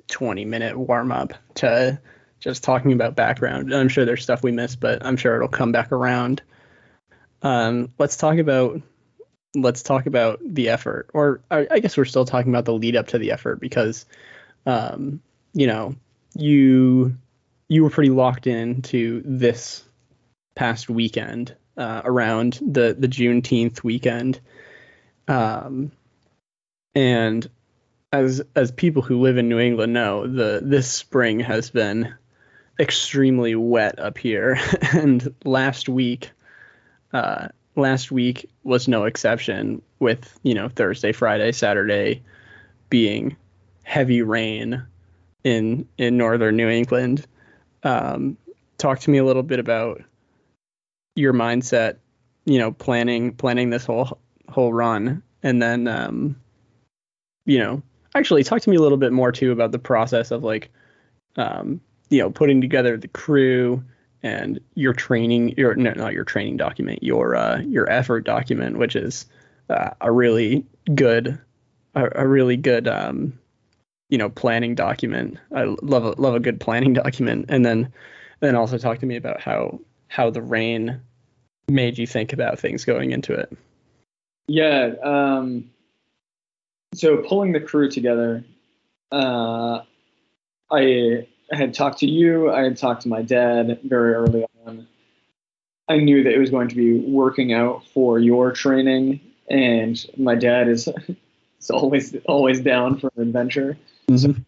20 0.09 0.45
minute 0.45 0.77
warm 0.77 1.13
up 1.13 1.35
to 1.57 2.01
just 2.41 2.63
talking 2.63 2.93
about 2.93 3.17
background. 3.17 3.75
I'm 3.75 3.89
sure 3.89 4.05
there's 4.05 4.23
stuff 4.23 4.43
we 4.43 4.53
missed, 4.53 4.81
but 4.81 5.05
I'm 5.05 5.17
sure 5.17 5.37
it'll 5.37 5.49
come 5.49 5.73
back 5.73 5.93
around. 5.93 6.43
Um, 7.43 7.93
let's 7.99 8.17
talk 8.17 8.39
about 8.39 8.81
let's 9.55 9.83
talk 9.83 10.07
about 10.07 10.41
the 10.45 10.69
effort, 10.69 11.09
or 11.15 11.41
I, 11.51 11.67
I 11.71 11.79
guess 11.81 11.97
we're 11.97 12.05
still 12.05 12.25
talking 12.25 12.53
about 12.53 12.65
the 12.65 12.75
lead 12.75 12.97
up 12.97 13.09
to 13.09 13.19
the 13.19 13.33
effort 13.33 13.61
because, 13.61 14.05
um, 14.67 15.23
you 15.55 15.67
know, 15.67 15.97
you 16.35 17.17
you 17.69 17.83
were 17.83 17.91
pretty 17.91 18.11
locked 18.11 18.47
into 18.47 19.23
this 19.25 19.83
past 20.55 20.89
weekend 20.89 21.57
uh, 21.77 22.03
around 22.05 22.59
the 22.63 22.95
the 22.99 23.09
Juneteenth 23.09 23.83
weekend, 23.83 24.41
um, 25.29 25.91
and 26.95 27.49
as 28.13 28.43
as 28.55 28.71
people 28.71 29.03
who 29.03 29.21
live 29.21 29.39
in 29.39 29.49
New 29.49 29.59
England 29.59 29.93
know, 29.93 30.27
the 30.27 30.61
this 30.63 30.91
spring 30.91 31.41
has 31.41 31.71
been 31.71 32.15
extremely 32.79 33.55
wet 33.55 33.99
up 33.99 34.19
here, 34.19 34.59
and 34.93 35.35
last 35.45 35.89
week, 35.89 36.31
uh, 37.13 37.49
last 37.75 38.11
week 38.11 38.51
was 38.65 38.89
no 38.89 39.05
exception. 39.05 39.83
With 39.99 40.39
you 40.43 40.55
know 40.55 40.69
Thursday, 40.69 41.13
Friday, 41.13 41.53
Saturday 41.53 42.23
being 42.91 43.37
heavy 43.83 44.23
rain 44.23 44.85
in 45.45 45.89
in 45.99 46.17
northern 46.17 46.57
New 46.57 46.69
England. 46.69 47.27
Um, 47.83 48.37
talk 48.79 49.01
to 49.01 49.11
me 49.11 49.19
a 49.19 49.25
little 49.25 49.43
bit 49.43 49.59
about 49.59 50.03
your 51.15 51.33
mindset, 51.33 51.97
you 52.45 52.59
know, 52.59 52.73
planning 52.73 53.33
planning 53.33 53.71
this 53.71 53.87
whole 53.87 54.19
whole 54.49 54.73
run, 54.73 55.23
and 55.43 55.63
then 55.63 55.89
um, 55.89 56.37
you 57.47 57.59
know, 57.59 57.83
actually 58.15 58.45
talk 58.45 58.61
to 58.63 58.71
me 58.71 58.77
a 58.77 58.81
little 58.81 58.99
bit 58.99 59.13
more 59.13 59.33
too 59.33 59.53
about 59.53 59.73
the 59.73 59.79
process 59.79 60.31
of 60.31 60.45
like, 60.45 60.71
um, 61.37 61.81
you 62.11 62.19
know, 62.21 62.31
putting 62.31 62.61
together 62.61 62.97
the 62.97 63.09
crew 63.09 63.83
and 64.23 64.61
your 64.75 64.93
training, 64.93 65.55
your 65.57 65.75
no, 65.75 65.93
not 65.93 66.13
your 66.13 66.25
training 66.25 66.57
document, 66.57 67.03
your 67.03 67.37
uh, 67.37 67.61
your 67.61 67.91
effort 67.91 68.25
document, 68.25 68.79
which 68.79 68.97
is 68.97 69.27
uh, 69.71 69.91
a 70.01 70.11
really 70.11 70.65
good, 70.95 71.39
a, 71.95 72.23
a 72.23 72.27
really 72.27 72.57
good, 72.57 72.89
um, 72.89 73.39
you 74.09 74.19
know, 74.19 74.29
planning 74.29 74.75
document. 74.75 75.39
I 75.55 75.65
love 75.83 76.05
a, 76.05 76.21
love 76.21 76.35
a 76.35 76.41
good 76.41 76.61
planning 76.61 76.93
document, 77.05 77.47
and 77.49 77.65
then 77.65 77.93
then 78.41 78.55
also 78.55 78.79
talk 78.79 78.99
to 79.01 79.07
me 79.07 79.17
about 79.17 79.41
how 79.41 79.81
how 80.09 80.31
the 80.31 80.43
rain 80.43 81.01
made 81.69 81.99
you 81.99 82.07
think 82.07 82.33
about 82.33 82.59
things 82.59 82.85
going 82.85 83.11
into 83.11 83.33
it. 83.33 83.57
Yeah. 84.49 84.95
Um, 85.03 85.71
so 86.95 87.19
pulling 87.19 87.53
the 87.53 87.61
crew 87.61 87.91
together, 87.91 88.45
uh, 89.11 89.81
I 90.71 91.27
had 91.53 91.75
talked 91.75 91.99
to 91.99 92.07
you. 92.07 92.51
I 92.51 92.63
had 92.63 92.77
talked 92.77 93.03
to 93.03 93.09
my 93.09 93.23
dad 93.23 93.81
very 93.85 94.15
early 94.15 94.45
on. 94.67 94.87
I 95.89 95.99
knew 95.99 96.25
that 96.25 96.33
it 96.33 96.39
was 96.39 96.51
going 96.51 96.69
to 96.69 96.75
be 96.75 96.99
working 96.99 97.53
out 97.53 97.87
for 97.87 98.19
your 98.19 98.51
training, 98.51 99.21
and 99.49 100.05
my 100.17 100.35
dad 100.35 100.69
is, 100.69 100.89
is 101.61 101.71
always 101.71 102.17
always 102.27 102.61
down 102.61 102.99
for 102.99 103.11
an 103.17 103.23
adventure. 103.23 103.79
Mhm. 104.09 104.45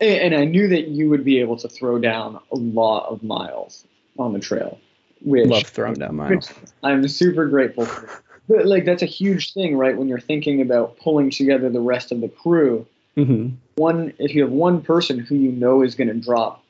And, 0.00 0.34
and 0.34 0.34
I 0.34 0.44
knew 0.44 0.68
that 0.68 0.88
you 0.88 1.08
would 1.08 1.24
be 1.24 1.40
able 1.40 1.56
to 1.56 1.68
throw 1.68 1.98
down 1.98 2.38
a 2.52 2.56
lot 2.56 3.08
of 3.08 3.22
miles 3.22 3.86
on 4.18 4.34
the 4.34 4.38
trail, 4.38 4.78
which 5.22 5.48
Love 5.48 5.62
throwing 5.64 5.94
down 5.94 6.16
miles. 6.16 6.52
I'm 6.82 7.06
super 7.08 7.46
grateful 7.46 7.86
for. 7.86 8.22
But 8.48 8.66
like 8.66 8.84
that's 8.84 9.02
a 9.02 9.06
huge 9.06 9.54
thing, 9.54 9.76
right? 9.76 9.96
When 9.96 10.08
you're 10.08 10.20
thinking 10.20 10.60
about 10.60 10.98
pulling 10.98 11.30
together 11.30 11.68
the 11.70 11.80
rest 11.80 12.12
of 12.12 12.20
the 12.20 12.28
crew, 12.28 12.86
hmm 13.16 13.48
one 13.76 14.12
if 14.18 14.34
you 14.34 14.42
have 14.42 14.50
one 14.50 14.80
person 14.80 15.18
who 15.18 15.34
you 15.34 15.52
know 15.52 15.82
is 15.82 15.94
going 15.94 16.08
to 16.08 16.14
drop 16.14 16.62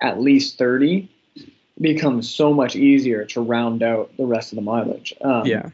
at 0.00 0.20
least 0.20 0.56
30 0.56 1.08
it 1.36 1.52
becomes 1.80 2.28
so 2.28 2.52
much 2.52 2.76
easier 2.76 3.24
to 3.26 3.40
round 3.42 3.82
out 3.82 4.10
the 4.16 4.24
rest 4.24 4.52
of 4.52 4.56
the 4.56 4.62
mileage 4.62 5.14
um, 5.22 5.46
Yeah. 5.46 5.68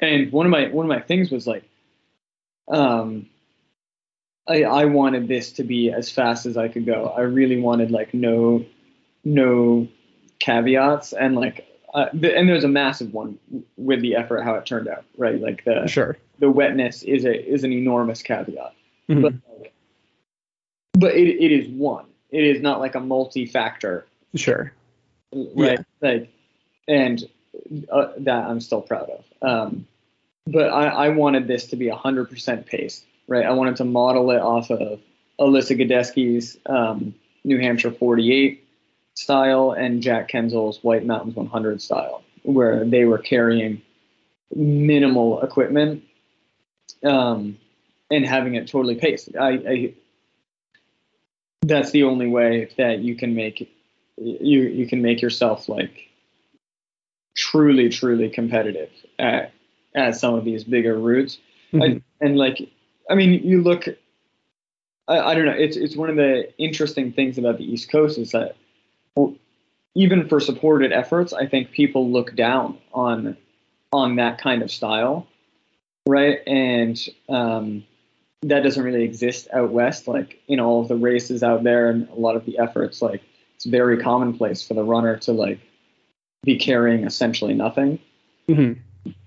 and 0.00 0.30
one 0.30 0.46
of 0.46 0.50
my 0.50 0.68
one 0.68 0.86
of 0.86 0.88
my 0.88 1.00
things 1.00 1.30
was 1.30 1.46
like 1.46 1.64
um 2.68 3.28
I, 4.48 4.64
I 4.64 4.84
wanted 4.86 5.28
this 5.28 5.52
to 5.52 5.64
be 5.64 5.90
as 5.92 6.10
fast 6.10 6.46
as 6.46 6.56
I 6.56 6.66
could 6.66 6.84
go. 6.84 7.14
I 7.16 7.20
really 7.20 7.60
wanted 7.60 7.92
like 7.92 8.12
no 8.12 8.64
no 9.24 9.86
caveats 10.40 11.12
and 11.12 11.36
like 11.36 11.64
uh, 11.94 12.06
the, 12.12 12.36
and 12.36 12.48
there's 12.48 12.64
a 12.64 12.68
massive 12.68 13.12
one 13.14 13.38
with 13.76 14.00
the 14.00 14.16
effort 14.16 14.42
how 14.42 14.54
it 14.54 14.66
turned 14.66 14.88
out 14.88 15.04
right 15.16 15.40
like 15.40 15.64
the 15.64 15.86
Sure. 15.86 16.16
the 16.40 16.50
wetness 16.50 17.02
is 17.04 17.24
a 17.24 17.32
is 17.48 17.62
an 17.62 17.72
enormous 17.72 18.22
caveat 18.22 18.74
Mhm. 19.08 19.22
but 19.22 19.32
like, 19.60 19.72
but 20.94 21.14
it, 21.14 21.28
it 21.28 21.52
is 21.52 21.68
one. 21.68 22.06
It 22.30 22.44
is 22.44 22.62
not 22.62 22.80
like 22.80 22.94
a 22.94 23.00
multi-factor, 23.00 24.06
Sure. 24.34 24.72
right? 25.54 25.80
Like, 26.00 26.30
and 26.88 27.22
uh, 27.90 28.12
that 28.18 28.46
I'm 28.46 28.60
still 28.60 28.80
proud 28.80 29.10
of. 29.10 29.24
Um, 29.42 29.86
but 30.46 30.70
I, 30.70 30.86
I 30.88 31.08
wanted 31.10 31.46
this 31.46 31.66
to 31.68 31.76
be 31.76 31.86
100% 31.86 32.66
pace, 32.66 33.04
right? 33.28 33.44
I 33.44 33.52
wanted 33.52 33.76
to 33.76 33.84
model 33.84 34.30
it 34.30 34.40
off 34.40 34.70
of 34.70 35.00
Alyssa 35.38 35.78
Godesky's 35.78 36.56
um, 36.66 37.14
New 37.44 37.58
Hampshire 37.58 37.90
48 37.92 38.64
style 39.14 39.72
and 39.72 40.02
Jack 40.02 40.28
Kenzel's 40.30 40.82
White 40.82 41.04
Mountains 41.04 41.36
100 41.36 41.82
style, 41.82 42.22
where 42.42 42.84
they 42.84 43.04
were 43.04 43.18
carrying 43.18 43.82
minimal 44.54 45.42
equipment 45.42 46.02
um, 47.04 47.58
and 48.12 48.26
having 48.26 48.54
it 48.54 48.68
totally 48.68 48.94
paced. 48.94 49.34
I, 49.36 49.48
I 49.48 49.94
that's 51.62 51.92
the 51.92 52.02
only 52.02 52.26
way 52.26 52.68
that 52.76 52.98
you 52.98 53.16
can 53.16 53.34
make 53.34 53.72
you 54.18 54.62
you 54.62 54.86
can 54.86 55.00
make 55.00 55.22
yourself 55.22 55.68
like 55.68 56.08
truly 57.36 57.88
truly 57.88 58.28
competitive 58.28 58.90
at 59.18 59.52
at 59.94 60.16
some 60.16 60.34
of 60.34 60.44
these 60.44 60.64
bigger 60.64 60.98
routes 60.98 61.38
Mhm. 61.72 62.02
and 62.20 62.36
like 62.36 62.68
i 63.08 63.14
mean 63.14 63.42
you 63.42 63.62
look 63.62 63.86
I, 65.08 65.18
I 65.18 65.34
don't 65.34 65.46
know 65.46 65.52
it's 65.52 65.76
it's 65.76 65.96
one 65.96 66.10
of 66.10 66.16
the 66.16 66.52
interesting 66.58 67.12
things 67.12 67.38
about 67.38 67.58
the 67.58 67.64
east 67.64 67.90
coast 67.90 68.18
is 68.18 68.32
that 68.32 68.56
well, 69.16 69.34
even 69.94 70.28
for 70.28 70.40
supported 70.40 70.92
efforts 70.92 71.32
i 71.32 71.46
think 71.46 71.70
people 71.70 72.10
look 72.10 72.34
down 72.36 72.76
on 72.92 73.36
on 73.92 74.16
that 74.16 74.38
kind 74.38 74.62
of 74.62 74.70
style 74.70 75.26
right 76.06 76.40
and 76.46 76.98
um 77.28 77.84
that 78.42 78.62
doesn't 78.62 78.82
really 78.82 79.04
exist 79.04 79.48
out 79.52 79.70
west 79.70 80.08
like 80.08 80.40
in 80.48 80.58
all 80.60 80.80
of 80.82 80.88
the 80.88 80.96
races 80.96 81.42
out 81.42 81.62
there 81.62 81.88
and 81.90 82.08
a 82.08 82.14
lot 82.14 82.36
of 82.36 82.44
the 82.44 82.58
efforts 82.58 83.00
like 83.00 83.22
it's 83.54 83.64
very 83.64 83.96
commonplace 83.98 84.66
for 84.66 84.74
the 84.74 84.82
runner 84.82 85.16
to 85.16 85.32
like 85.32 85.60
be 86.42 86.56
carrying 86.58 87.04
essentially 87.04 87.54
nothing 87.54 87.98
Mhm. 88.48 88.78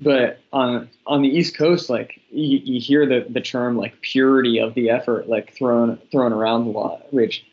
but 0.02 0.40
on 0.52 0.90
on 1.08 1.22
the 1.22 1.30
east 1.30 1.58
coast 1.58 1.90
like 1.90 2.20
you, 2.30 2.60
you 2.64 2.82
hear 2.82 3.06
the 3.06 3.26
the 3.30 3.40
term 3.42 3.78
like 3.78 4.00
purity 4.02 4.60
of 4.60 4.74
the 4.74 4.90
effort 4.90 5.30
like 5.30 5.54
thrown 5.54 5.98
thrown 6.12 6.34
around 6.34 6.68
a 6.68 6.72
lot 6.72 7.14
which 7.14 7.46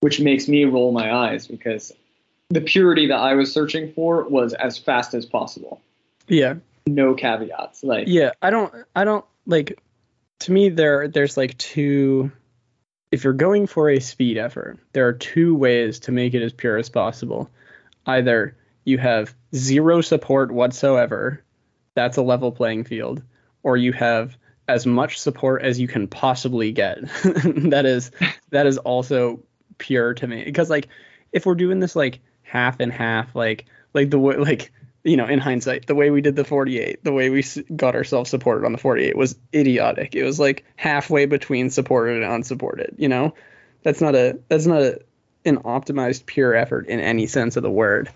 which 0.00 0.20
makes 0.20 0.48
me 0.48 0.64
roll 0.64 0.90
my 0.92 1.14
eyes 1.14 1.46
because 1.46 1.92
the 2.50 2.60
purity 2.60 3.06
that 3.06 3.18
i 3.20 3.34
was 3.34 3.52
searching 3.52 3.92
for 3.92 4.24
was 4.28 4.52
as 4.54 4.76
fast 4.76 5.14
as 5.14 5.24
possible 5.24 5.80
Yeah. 6.26 6.54
no 6.88 7.14
caveats 7.14 7.84
like 7.84 8.08
Yeah. 8.08 8.32
I 8.42 8.50
don't. 8.50 8.72
I 8.96 9.04
don't 9.04 9.24
like. 9.46 9.78
To 10.40 10.52
me, 10.52 10.68
there 10.68 11.08
there's 11.08 11.36
like 11.36 11.56
two. 11.58 12.30
If 13.10 13.22
you're 13.22 13.32
going 13.32 13.66
for 13.66 13.90
a 13.90 14.00
speed 14.00 14.38
effort, 14.38 14.78
there 14.92 15.06
are 15.06 15.12
two 15.12 15.54
ways 15.54 16.00
to 16.00 16.12
make 16.12 16.34
it 16.34 16.42
as 16.42 16.52
pure 16.52 16.76
as 16.76 16.88
possible. 16.88 17.48
Either 18.06 18.56
you 18.84 18.98
have 18.98 19.34
zero 19.54 20.00
support 20.00 20.50
whatsoever, 20.50 21.42
that's 21.94 22.16
a 22.16 22.22
level 22.22 22.50
playing 22.50 22.84
field, 22.84 23.22
or 23.62 23.76
you 23.76 23.92
have 23.92 24.36
as 24.66 24.86
much 24.86 25.18
support 25.18 25.62
as 25.62 25.78
you 25.78 25.86
can 25.86 26.08
possibly 26.08 26.72
get. 26.72 26.98
that 27.70 27.84
is 27.86 28.10
that 28.50 28.66
is 28.66 28.78
also 28.78 29.40
pure 29.78 30.14
to 30.14 30.26
me 30.26 30.44
because 30.44 30.70
like 30.70 30.88
if 31.32 31.46
we're 31.46 31.54
doing 31.54 31.80
this 31.80 31.96
like 31.96 32.20
half 32.42 32.78
and 32.80 32.92
half 32.92 33.34
like 33.34 33.66
like 33.92 34.10
the 34.10 34.18
way 34.18 34.36
like 34.36 34.72
you 35.04 35.18
know, 35.18 35.26
in 35.26 35.38
hindsight, 35.38 35.86
the 35.86 35.94
way 35.94 36.10
we 36.10 36.22
did 36.22 36.34
the 36.34 36.44
48, 36.44 37.04
the 37.04 37.12
way 37.12 37.28
we 37.28 37.44
got 37.76 37.94
ourselves 37.94 38.30
supported 38.30 38.64
on 38.64 38.72
the 38.72 38.78
48 38.78 39.16
was 39.16 39.36
idiotic. 39.54 40.14
It 40.14 40.24
was 40.24 40.40
like 40.40 40.64
halfway 40.76 41.26
between 41.26 41.68
supported 41.68 42.22
and 42.22 42.32
unsupported. 42.32 42.94
You 42.96 43.08
know, 43.08 43.34
that's 43.82 44.00
not 44.00 44.14
a 44.14 44.38
that's 44.48 44.66
not 44.66 44.80
a, 44.80 45.00
an 45.44 45.58
optimized 45.58 46.24
pure 46.24 46.54
effort 46.54 46.86
in 46.86 47.00
any 47.00 47.26
sense 47.26 47.56
of 47.56 47.62
the 47.62 47.70
word. 47.70 48.10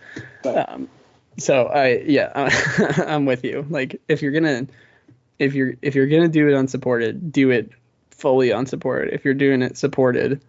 Um, 0.45 0.89
so 1.37 1.67
I 1.67 1.99
yeah, 2.07 2.33
I'm 3.07 3.27
with 3.27 3.45
you. 3.45 3.67
Like 3.69 4.01
if 4.09 4.23
you're 4.23 4.33
gonna 4.33 4.67
if 5.39 5.55
you're 5.55 5.75
if 5.83 5.95
you're 5.95 6.07
gonna 6.07 6.29
do 6.29 6.49
it 6.49 6.55
unsupported, 6.55 7.31
do 7.31 7.51
it 7.51 7.71
fully 8.11 8.51
unsupported. 8.51 9.13
If 9.13 9.27
you're 9.27 9.35
doing 9.35 9.61
it 9.61 9.77
supported, 9.77 10.43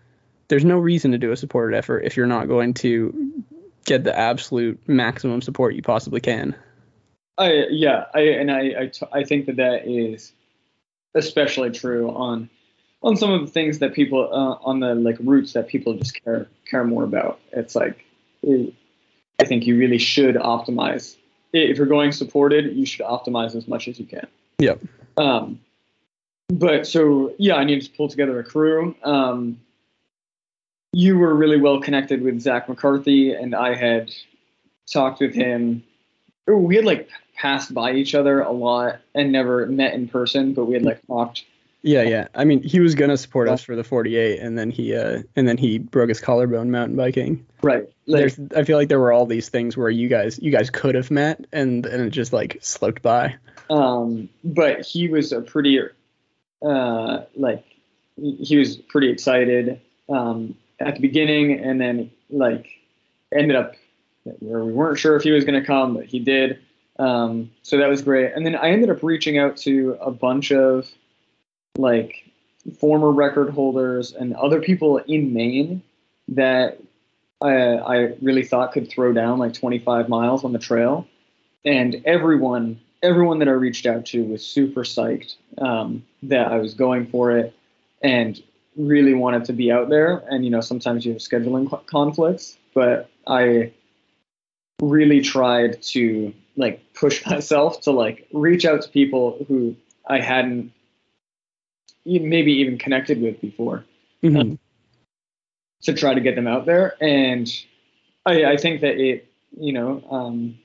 there's 0.48 0.66
no 0.66 0.78
reason 0.78 1.12
to 1.12 1.18
do 1.18 1.34
a 1.34 1.38
supported 1.38 1.76
effort 1.76 2.06
if 2.06 2.16
you're 2.16 2.28
not 2.28 2.48
going 2.48 2.76
to 2.76 3.44
get 3.86 4.04
the 4.04 4.18
absolute 4.18 4.80
maximum 4.88 5.42
support 5.42 5.76
you 5.76 5.82
possibly 5.82 6.20
can. 6.20 6.56
I 7.38 7.66
yeah, 7.70 8.06
I 8.14 8.22
and 8.22 8.52
I 8.52 8.60
I, 8.80 8.88
t- 8.88 9.06
I 9.12 9.24
think 9.24 9.46
that 9.46 9.56
that 9.58 9.88
is 9.88 10.34
especially 11.16 11.72
true 11.72 12.10
on 12.12 12.50
on 13.02 13.16
some 13.16 13.32
of 13.32 13.42
the 13.42 13.48
things 13.48 13.80
that 13.80 13.94
people 13.94 14.30
uh, 14.32 14.64
on 14.68 14.80
the 14.82 14.96
like 14.96 15.18
routes 15.22 15.54
that 15.54 15.68
people 15.68 15.94
just 15.94 16.22
care 16.24 16.48
care 16.70 16.84
more 16.84 17.04
about. 17.04 17.40
It's 17.52 17.76
like 17.76 18.06
it, 18.44 18.74
I 19.40 19.46
think 19.46 19.66
you 19.66 19.78
really 19.78 19.98
should 19.98 20.36
optimize. 20.36 21.16
If 21.54 21.78
you're 21.78 21.88
going 21.88 22.12
supported, 22.12 22.76
you 22.76 22.86
should 22.86 23.06
optimize 23.06 23.56
as 23.56 23.68
much 23.68 23.88
as 23.88 24.00
you 24.00 24.06
can. 24.06 24.28
Yep. 24.60 24.82
Um, 25.18 25.60
but 26.50 26.86
so 26.86 27.34
yeah, 27.38 27.56
I 27.56 27.64
needed 27.64 27.86
to 27.86 27.92
pull 27.92 28.10
together 28.10 28.38
a 28.40 28.44
crew. 28.44 28.96
Um, 29.04 29.60
you 30.92 31.18
were 31.18 31.34
really 31.34 31.58
well 31.58 31.80
connected 31.80 32.22
with 32.22 32.42
Zach 32.42 32.68
McCarthy, 32.68 33.34
and 33.34 33.56
I 33.56 33.76
had 33.76 34.12
talked 34.92 35.20
with 35.22 35.34
him. 35.34 35.84
We 36.48 36.76
had 36.76 36.86
like 36.86 37.10
passed 37.36 37.74
by 37.74 37.94
each 37.94 38.16
other 38.16 38.42
a 38.42 38.52
lot 38.52 39.00
and 39.14 39.32
never 39.32 39.66
met 39.68 39.94
in 39.94 40.08
person, 40.08 40.54
but 40.54 40.66
we 40.66 40.74
had 40.74 40.84
like 40.84 41.06
talked. 41.08 41.46
Yeah, 41.82 42.02
yeah. 42.02 42.28
I 42.36 42.44
mean, 42.44 42.62
he 42.62 42.82
was 42.82 42.96
gonna 42.96 43.18
support 43.18 43.48
us 43.48 43.64
for 43.64 43.76
the 43.76 43.84
48, 43.84 44.40
and 44.40 44.58
then 44.58 44.70
he 44.70 44.96
uh, 44.96 45.22
and 45.36 45.48
then 45.48 45.58
he 45.58 45.78
broke 45.78 46.10
his 46.10 46.20
collarbone 46.20 46.72
mountain 46.72 46.98
biking. 46.98 47.46
Right. 47.62 47.88
Like, 48.06 48.22
There's, 48.22 48.40
I 48.56 48.64
feel 48.64 48.78
like 48.78 48.90
there 48.90 49.00
were 49.00 49.12
all 49.12 49.26
these 49.26 49.50
things 49.50 49.78
where 49.78 49.90
you 49.90 50.10
guys, 50.10 50.40
you 50.40 50.52
guys 50.52 50.70
could 50.70 50.96
have 50.96 51.12
met, 51.12 51.46
and 51.54 51.86
and 51.86 52.02
it 52.02 52.10
just 52.10 52.34
like 52.34 52.58
slipped 52.62 53.02
by. 53.02 53.36
Um, 53.70 54.30
but 54.44 54.86
he 54.86 55.08
was 55.08 55.32
a 55.32 55.42
pretty, 55.42 55.80
uh, 56.66 57.22
like, 57.36 57.64
he 58.18 58.58
was 58.58 58.76
pretty 58.76 59.12
excited. 59.12 59.80
Um, 60.10 60.56
at 60.80 60.96
the 60.96 61.02
beginning, 61.02 61.60
and 61.60 61.80
then 61.80 62.12
like 62.30 62.68
ended 63.34 63.56
up 63.56 63.76
where 64.40 64.64
we 64.64 64.72
weren't 64.72 65.00
sure 65.00 65.16
if 65.16 65.24
he 65.24 65.32
was 65.32 65.46
going 65.46 65.60
to 65.60 65.66
come, 65.66 65.96
but 65.96 66.06
he 66.06 66.20
did. 66.20 66.60
Um, 66.98 67.52
so 67.64 67.78
that 67.78 67.88
was 67.88 68.02
great. 68.02 68.34
And 68.34 68.46
then 68.46 68.56
I 68.56 68.70
ended 68.70 68.90
up 68.90 69.02
reaching 69.02 69.38
out 69.38 69.58
to 69.58 69.98
a 70.02 70.12
bunch 70.12 70.52
of 70.52 70.90
like 71.78 72.30
former 72.78 73.12
record 73.12 73.50
holders 73.50 74.12
and 74.12 74.36
other 74.36 74.62
people 74.62 74.98
in 74.98 75.34
Maine 75.34 75.82
that 76.28 76.80
I, 77.42 77.52
I 77.52 77.96
really 78.22 78.44
thought 78.44 78.74
could 78.74 78.90
throw 78.90 79.14
down 79.14 79.40
like 79.40 79.54
25 79.54 80.10
miles 80.10 80.44
on 80.44 80.52
the 80.52 80.60
trail. 80.60 81.08
And 81.64 82.02
everyone, 82.06 82.80
everyone 83.02 83.40
that 83.40 83.48
I 83.48 83.52
reached 83.52 83.86
out 83.86 84.06
to 84.08 84.24
was 84.24 84.46
super 84.46 84.84
psyched 84.84 85.36
um, 85.58 86.06
that 86.24 86.52
I 86.52 86.58
was 86.58 86.74
going 86.74 87.08
for 87.08 87.32
it. 87.32 87.54
And 88.02 88.42
really 88.80 89.14
wanted 89.14 89.46
to 89.46 89.54
be 89.54 89.72
out 89.72 89.90
there, 89.90 90.24
and 90.30 90.44
you 90.44 90.50
know 90.50 90.62
sometimes 90.62 91.06
you 91.06 91.14
have 91.14 91.22
scheduling 91.22 91.86
conflicts, 91.86 92.58
but 92.74 93.10
I 93.28 93.74
really 94.82 95.22
tried 95.22 95.82
to 95.84 96.34
like 96.56 96.94
push 96.94 97.26
myself 97.28 97.82
to 97.82 97.92
like 97.92 98.28
reach 98.34 98.66
out 98.66 98.82
to 98.84 98.90
people 98.90 99.46
who 99.48 99.76
I 100.08 100.20
hadn't 100.20 100.72
maybe 102.06 102.54
even 102.54 102.78
connected 102.78 103.22
with 103.22 103.40
before 103.42 103.86
mm-hmm. 104.24 104.38
um, 104.38 104.60
to 105.84 105.94
try 105.94 106.14
to 106.14 106.22
get 106.22 106.36
them 106.36 106.48
out 106.48 106.66
there. 106.66 106.96
And 107.02 107.48
I, 108.26 108.46
I 108.46 108.58
think 108.58 108.82
that 108.82 108.98
it, 109.00 109.28
you 109.60 109.74
know, 109.74 110.04
um, 110.10 110.60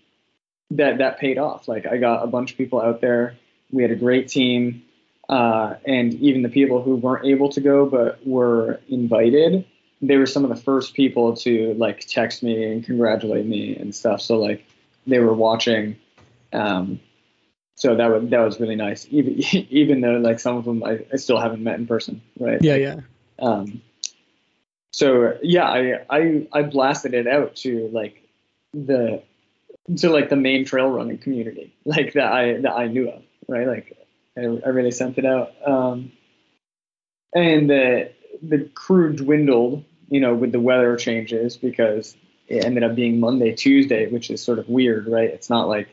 that 0.71 0.99
that 0.99 1.19
paid 1.19 1.39
off. 1.39 1.69
Like 1.69 1.87
I 1.87 1.99
got 1.99 2.23
a 2.23 2.27
bunch 2.27 2.53
of 2.53 2.59
people 2.59 2.81
out 2.81 3.01
there. 3.01 3.37
We 3.71 3.83
had 3.83 3.91
a 3.91 3.97
great 3.97 4.29
team. 4.29 4.83
Uh, 5.29 5.75
and 5.87 6.15
even 6.15 6.43
the 6.43 6.49
people 6.49 6.83
who 6.83 6.97
weren't 6.97 7.25
able 7.25 7.49
to 7.49 7.61
go 7.61 7.87
but 7.87 8.25
were 8.27 8.81
invited, 8.89 9.65
they 10.03 10.17
were 10.17 10.27
some 10.27 10.45
of 10.45 10.51
the 10.51 10.57
first 10.57 10.95
people 10.95 11.35
to 11.35 11.75
like 11.75 12.01
text 12.01 12.43
me 12.43 12.65
and 12.65 12.85
congratulate 12.85 13.47
me 13.47 13.77
and 13.77 13.95
stuff. 13.95 14.21
So 14.21 14.39
like 14.39 14.65
they 15.07 15.19
were 15.19 15.35
watching. 15.35 15.97
Um, 16.53 17.01
so 17.77 17.97
that 17.97 18.07
was 18.07 18.29
that 18.31 18.41
was 18.41 18.61
really 18.61 18.77
nice. 18.77 19.07
Even 19.11 19.39
even 19.71 20.01
though 20.01 20.19
like 20.19 20.41
some 20.41 20.57
of 20.57 20.65
them 20.65 20.83
I, 20.85 21.05
I 21.13 21.17
still 21.17 21.39
haven't 21.39 21.63
met 21.63 21.79
in 21.79 21.87
person, 21.87 22.21
right? 22.39 22.63
Yeah, 22.63 22.77
yeah. 22.77 23.01
Um, 23.39 23.83
so 24.91 25.37
yeah, 25.43 25.65
I 25.65 26.05
I 26.11 26.47
I 26.53 26.63
blasted 26.63 27.15
it 27.15 27.27
out 27.27 27.57
to 27.57 27.89
like 27.93 28.23
the 28.73 29.23
to 29.97 30.11
like 30.11 30.29
the 30.29 30.37
Maine 30.37 30.65
trail 30.65 30.89
running 30.89 31.19
community, 31.19 31.75
like 31.85 32.13
that 32.13 32.33
I 32.33 32.61
that 32.61 32.73
I 32.73 32.87
knew 32.87 33.11
of, 33.11 33.23
right? 33.49 33.67
Like 33.67 33.97
I, 34.37 34.43
I 34.43 34.69
really 34.69 34.91
sent 34.91 35.19
it 35.19 35.27
out. 35.27 35.53
Um, 35.67 36.13
and 37.35 37.69
the 37.69 38.13
the 38.43 38.69
crew 38.75 39.15
dwindled, 39.15 39.85
you 40.09 40.21
know, 40.21 40.35
with 40.35 40.53
the 40.53 40.61
weather 40.61 40.97
changes 40.97 41.57
because 41.57 42.17
it 42.49 42.65
ended 42.65 42.83
up 42.83 42.95
being 42.95 43.21
Monday, 43.21 43.55
Tuesday, 43.55 44.07
which 44.11 44.31
is 44.31 44.43
sort 44.43 44.59
of 44.59 44.69
weird, 44.69 45.09
right? 45.09 45.31
It's 45.31 45.51
not 45.51 45.69
like 45.69 45.89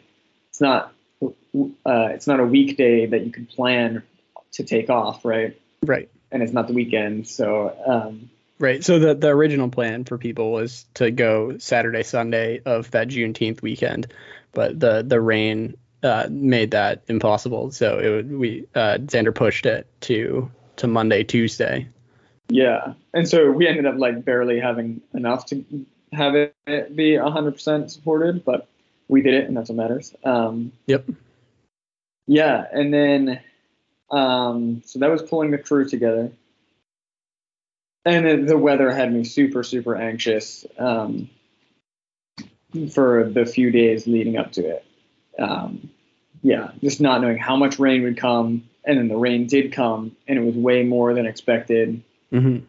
it's 0.49 0.61
not 0.61 0.93
uh, 1.21 2.09
it's 2.11 2.27
not 2.27 2.39
a 2.39 2.45
weekday 2.45 3.05
that 3.05 3.25
you 3.25 3.31
could 3.31 3.49
plan 3.49 4.03
to 4.53 4.63
take 4.63 4.89
off, 4.89 5.23
right? 5.23 5.59
Right. 5.85 6.09
And 6.31 6.41
it's 6.41 6.53
not 6.53 6.67
the 6.67 6.73
weekend, 6.73 7.27
so. 7.27 7.75
Um, 7.85 8.29
right. 8.59 8.83
So 8.83 8.99
the 8.99 9.15
the 9.15 9.29
original 9.29 9.69
plan 9.69 10.03
for 10.05 10.17
people 10.17 10.51
was 10.51 10.85
to 10.95 11.11
go 11.11 11.57
Saturday, 11.57 12.03
Sunday 12.03 12.61
of 12.65 12.91
that 12.91 13.07
Juneteenth 13.09 13.61
weekend, 13.61 14.07
but 14.53 14.79
the 14.79 15.03
the 15.05 15.19
rain 15.19 15.77
uh, 16.03 16.27
made 16.29 16.71
that 16.71 17.03
impossible. 17.07 17.71
So 17.71 17.99
it 17.99 18.09
would, 18.09 18.31
we 18.31 18.65
uh, 18.75 18.97
Xander 18.99 19.33
pushed 19.33 19.65
it 19.65 19.87
to 20.01 20.49
to 20.77 20.87
Monday, 20.87 21.23
Tuesday. 21.23 21.87
Yeah, 22.49 22.93
and 23.13 23.27
so 23.27 23.51
we 23.51 23.67
ended 23.67 23.85
up 23.85 23.95
like 23.97 24.25
barely 24.25 24.59
having 24.59 25.01
enough 25.13 25.45
to 25.47 25.63
have 26.11 26.35
it 26.35 26.55
be 26.95 27.11
100% 27.11 27.89
supported, 27.89 28.43
but 28.43 28.67
we 29.07 29.21
did 29.21 29.33
it, 29.35 29.45
and 29.45 29.55
that's 29.55 29.69
what 29.69 29.77
matters. 29.77 30.13
Um, 30.23 30.73
yep. 30.85 31.05
Yeah, 32.27 32.65
and 32.71 32.93
then 32.93 33.39
um, 34.09 34.81
so 34.85 34.99
that 34.99 35.09
was 35.09 35.21
pulling 35.21 35.51
the 35.51 35.57
crew 35.57 35.87
together, 35.87 36.31
and 38.03 38.25
then 38.25 38.45
the 38.45 38.57
weather 38.57 38.91
had 38.91 39.13
me 39.13 39.23
super 39.23 39.63
super 39.63 39.95
anxious 39.95 40.65
um, 40.77 41.29
for 42.93 43.29
the 43.29 43.45
few 43.45 43.71
days 43.71 44.07
leading 44.07 44.37
up 44.37 44.51
to 44.53 44.65
it 44.65 44.85
um, 45.41 45.89
yeah, 46.41 46.71
just 46.81 47.01
not 47.01 47.21
knowing 47.21 47.37
how 47.37 47.55
much 47.55 47.79
rain 47.79 48.03
would 48.03 48.17
come, 48.17 48.69
and 48.85 48.97
then 48.97 49.07
the 49.07 49.17
rain 49.17 49.47
did 49.47 49.73
come, 49.73 50.15
and 50.27 50.39
it 50.39 50.41
was 50.41 50.55
way 50.55 50.83
more 50.83 51.13
than 51.13 51.25
expected. 51.25 52.03
Mm-hmm. 52.31 52.65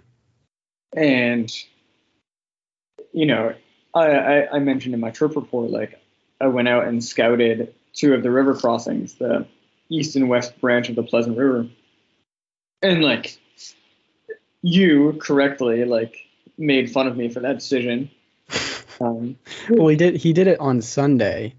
And 0.97 1.65
you 3.13 3.27
know, 3.27 3.55
I, 3.95 4.07
I, 4.09 4.57
I 4.57 4.59
mentioned 4.59 4.95
in 4.95 5.01
my 5.01 5.11
trip 5.11 5.37
report, 5.37 5.71
like 5.71 6.01
I 6.41 6.49
went 6.49 6.69
out 6.69 6.87
and 6.87 7.03
scouted 7.03 7.75
two 7.95 8.15
of 8.15 8.23
the 8.23 8.31
river 8.31 8.55
crossings, 8.55 9.15
the 9.15 9.47
east 9.89 10.17
and 10.17 10.29
west 10.29 10.61
branch 10.61 10.89
of 10.89 10.97
the 10.97 11.03
Pleasant 11.03 11.37
River, 11.37 11.67
and 12.83 13.03
like 13.03 13.39
you 14.63 15.19
correctly 15.21 15.85
like 15.85 16.17
made 16.59 16.91
fun 16.91 17.07
of 17.07 17.17
me 17.17 17.29
for 17.29 17.41
that 17.41 17.59
decision. 17.59 18.11
Um, 19.01 19.37
well, 19.69 19.89
he 19.89 19.97
did. 19.97 20.17
He 20.17 20.33
did 20.33 20.47
it 20.47 20.61
on 20.61 20.81
Sunday, 20.81 21.55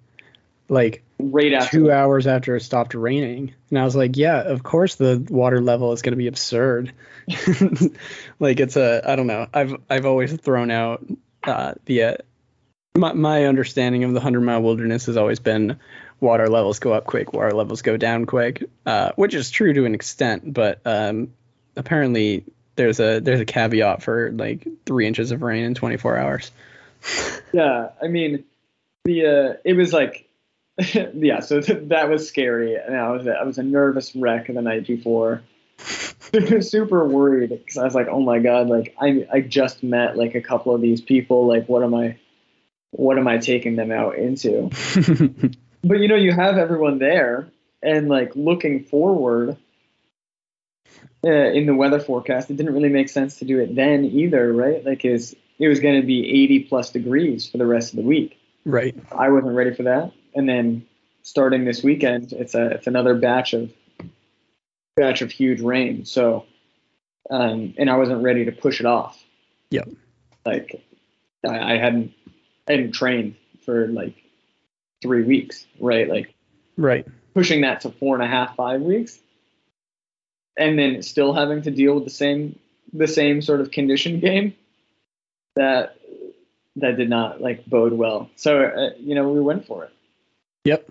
like 0.74 1.04
right 1.20 1.54
after 1.54 1.78
two 1.78 1.92
hours 1.92 2.28
after 2.28 2.56
it 2.56 2.62
stopped 2.62 2.94
raining. 2.94 3.54
And 3.70 3.80
i 3.80 3.84
was 3.84 3.96
like 3.96 4.18
yeah 4.18 4.42
of 4.42 4.64
course 4.64 4.96
the 4.96 5.26
water 5.30 5.62
level 5.62 5.94
is 5.94 6.02
going 6.02 6.14
to 6.14 6.18
be 6.18 6.28
absurd. 6.28 6.92
Like 8.40 8.60
it's 8.60 8.76
a 8.76 9.02
i 9.10 9.16
don't 9.16 9.28
know. 9.28 9.48
I've 9.54 9.76
i've 9.90 10.06
always 10.06 10.34
thrown 10.34 10.72
out 10.72 11.06
uh, 11.44 11.74
the 11.86 12.04
uh, 12.04 12.16
my, 12.96 13.14
my 13.14 13.46
understanding 13.46 14.04
of 14.04 14.12
the 14.12 14.20
100 14.20 14.42
mile 14.42 14.62
wilderness 14.62 15.06
has 15.06 15.18
always 15.18 15.40
been 15.40 15.80
water 16.20 16.50
levels 16.50 16.80
go 16.80 16.94
up 16.94 17.06
quick 17.06 17.34
water 17.34 17.52
levels 17.52 17.82
go 17.82 17.98
down 17.98 18.26
quick 18.26 18.64
uh, 18.86 19.12
which 19.16 19.34
is 19.34 19.52
true 19.52 19.74
to 19.74 19.86
an 19.86 19.94
extent 19.94 20.54
but 20.54 20.80
um, 20.86 21.34
apparently 21.76 22.44
there's 22.76 23.00
a 23.00 23.20
there's 23.20 23.40
a 23.40 23.46
caveat 23.46 24.02
for 24.04 24.32
like 24.32 24.68
three 24.86 25.08
inches 25.08 25.32
of 25.32 25.42
rain 25.42 25.64
in 25.64 25.76
24 25.76 26.18
hours. 26.18 26.52
Yeah 27.54 27.90
i 28.02 28.08
mean 28.08 28.46
the 29.06 29.26
uh, 29.26 29.54
it 29.64 29.74
was 29.74 29.94
like 29.94 30.23
yeah, 31.14 31.40
so 31.40 31.60
that 31.60 32.10
was 32.10 32.28
scary, 32.28 32.76
and 32.76 32.96
I 32.96 33.12
was 33.12 33.28
I 33.28 33.44
was 33.44 33.58
a 33.58 33.64
nervous 33.64 34.16
wreck 34.16 34.48
the 34.48 34.62
night 34.62 34.88
before. 34.88 35.44
super 36.62 37.08
worried 37.08 37.50
because 37.50 37.78
I 37.78 37.84
was 37.84 37.94
like, 37.94 38.08
oh 38.08 38.22
my 38.22 38.40
god, 38.40 38.68
like 38.68 38.96
I 39.00 39.28
I 39.32 39.42
just 39.42 39.84
met 39.84 40.18
like 40.18 40.36
a 40.36 40.42
couple 40.42 40.74
of 40.74 40.82
these 40.82 41.02
people. 41.02 41.48
Like, 41.48 41.68
what 41.70 41.84
am 41.84 41.94
I? 41.94 42.18
what 42.94 43.18
am 43.18 43.28
I 43.28 43.38
taking 43.38 43.76
them 43.76 43.92
out 43.92 44.16
into? 44.18 44.70
but 45.84 46.00
you 46.00 46.08
know, 46.08 46.16
you 46.16 46.32
have 46.32 46.58
everyone 46.58 47.00
there, 47.00 47.50
and 47.82 48.08
like 48.08 48.36
looking 48.36 48.84
forward 48.86 49.58
uh, 51.26 51.30
in 51.30 51.66
the 51.66 51.76
weather 51.76 52.00
forecast, 52.00 52.50
it 52.50 52.58
didn't 52.58 52.74
really 52.74 52.90
make 52.90 53.10
sense 53.10 53.40
to 53.40 53.46
do 53.46 53.60
it 53.60 53.76
then 53.76 54.06
either, 54.06 54.54
right? 54.54 54.86
Like, 54.86 55.06
is 55.06 55.36
it 55.60 55.68
was 55.68 55.80
going 55.80 56.00
to 56.00 56.06
be 56.06 56.44
80 56.44 56.60
plus 56.62 56.92
degrees 56.92 57.48
for 57.48 57.58
the 57.58 57.66
rest 57.66 57.94
of 57.94 57.98
the 57.98 58.04
week. 58.04 58.40
right. 58.66 58.96
I 59.12 59.30
wasn't 59.30 59.56
ready 59.56 59.74
for 59.74 59.84
that, 59.84 60.12
and 60.36 60.48
then 60.48 60.86
starting 61.22 61.66
this 61.66 61.84
weekend, 61.84 62.34
it's 62.34 62.56
a 62.56 62.72
it's 62.72 62.88
another 62.88 63.16
batch 63.16 63.54
of 63.54 63.72
batch 64.96 65.22
of 65.22 65.32
huge 65.32 65.62
rain. 65.62 66.06
So, 66.06 66.46
um, 67.30 67.74
and 67.78 67.90
I 67.90 67.98
wasn't 67.98 68.24
ready 68.24 68.46
to 68.46 68.52
push 68.52 68.80
it 68.80 68.86
off. 68.86 69.24
Yep. 69.72 69.90
Like, 70.46 70.84
I, 71.48 71.74
I 71.74 71.78
hadn't 71.78 72.14
I 72.68 72.74
hadn't 72.74 72.92
trained 72.92 73.36
for 73.66 73.88
like 73.88 74.16
three 75.02 75.24
weeks, 75.24 75.66
right? 75.80 76.08
Like 76.10 76.34
Right. 76.76 77.06
pushing 77.34 77.62
that 77.62 77.82
to 77.82 77.92
four 77.92 78.16
and 78.16 78.24
a 78.24 78.28
half, 78.28 78.56
five 78.56 78.82
weeks, 78.82 79.20
and 80.58 80.78
then 80.78 81.02
still 81.04 81.34
having 81.34 81.62
to 81.64 81.72
deal 81.72 81.96
with 81.96 82.04
the 82.04 82.10
same 82.10 82.58
the 82.92 83.08
same 83.08 83.42
sort 83.42 83.62
of 83.62 83.72
condition 83.72 84.20
game 84.20 84.56
that 85.56 85.98
that 86.78 86.98
did 86.98 87.10
not 87.10 87.42
like 87.42 87.66
bode 87.66 87.94
well. 87.94 88.30
So 88.36 88.64
uh, 88.64 88.90
you 89.00 89.16
know 89.16 89.30
we 89.30 89.40
went 89.40 89.66
for 89.68 89.84
it. 89.84 89.92
Yep. 90.66 90.90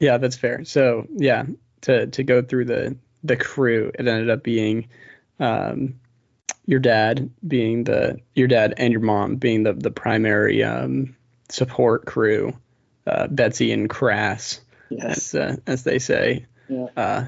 Yeah, 0.00 0.18
that's 0.18 0.36
fair. 0.36 0.64
So 0.64 1.06
yeah, 1.14 1.44
to 1.82 2.06
to 2.08 2.22
go 2.22 2.42
through 2.42 2.64
the 2.66 2.96
the 3.22 3.36
crew, 3.36 3.92
it 3.94 4.06
ended 4.06 4.30
up 4.30 4.42
being 4.42 4.88
um, 5.38 6.00
your 6.66 6.80
dad 6.80 7.30
being 7.46 7.84
the 7.84 8.18
your 8.34 8.48
dad 8.48 8.74
and 8.76 8.92
your 8.92 9.02
mom 9.02 9.36
being 9.36 9.62
the 9.62 9.72
the 9.74 9.90
primary 9.90 10.62
um, 10.64 11.16
support 11.48 12.06
crew. 12.06 12.56
Uh, 13.04 13.26
Betsy 13.26 13.72
and 13.72 13.90
Crass, 13.90 14.60
Yes. 14.88 15.34
as 15.34 15.40
uh, 15.40 15.56
as 15.66 15.82
they 15.82 15.98
say. 15.98 16.46
Yeah. 16.68 16.86
Uh, 16.96 17.24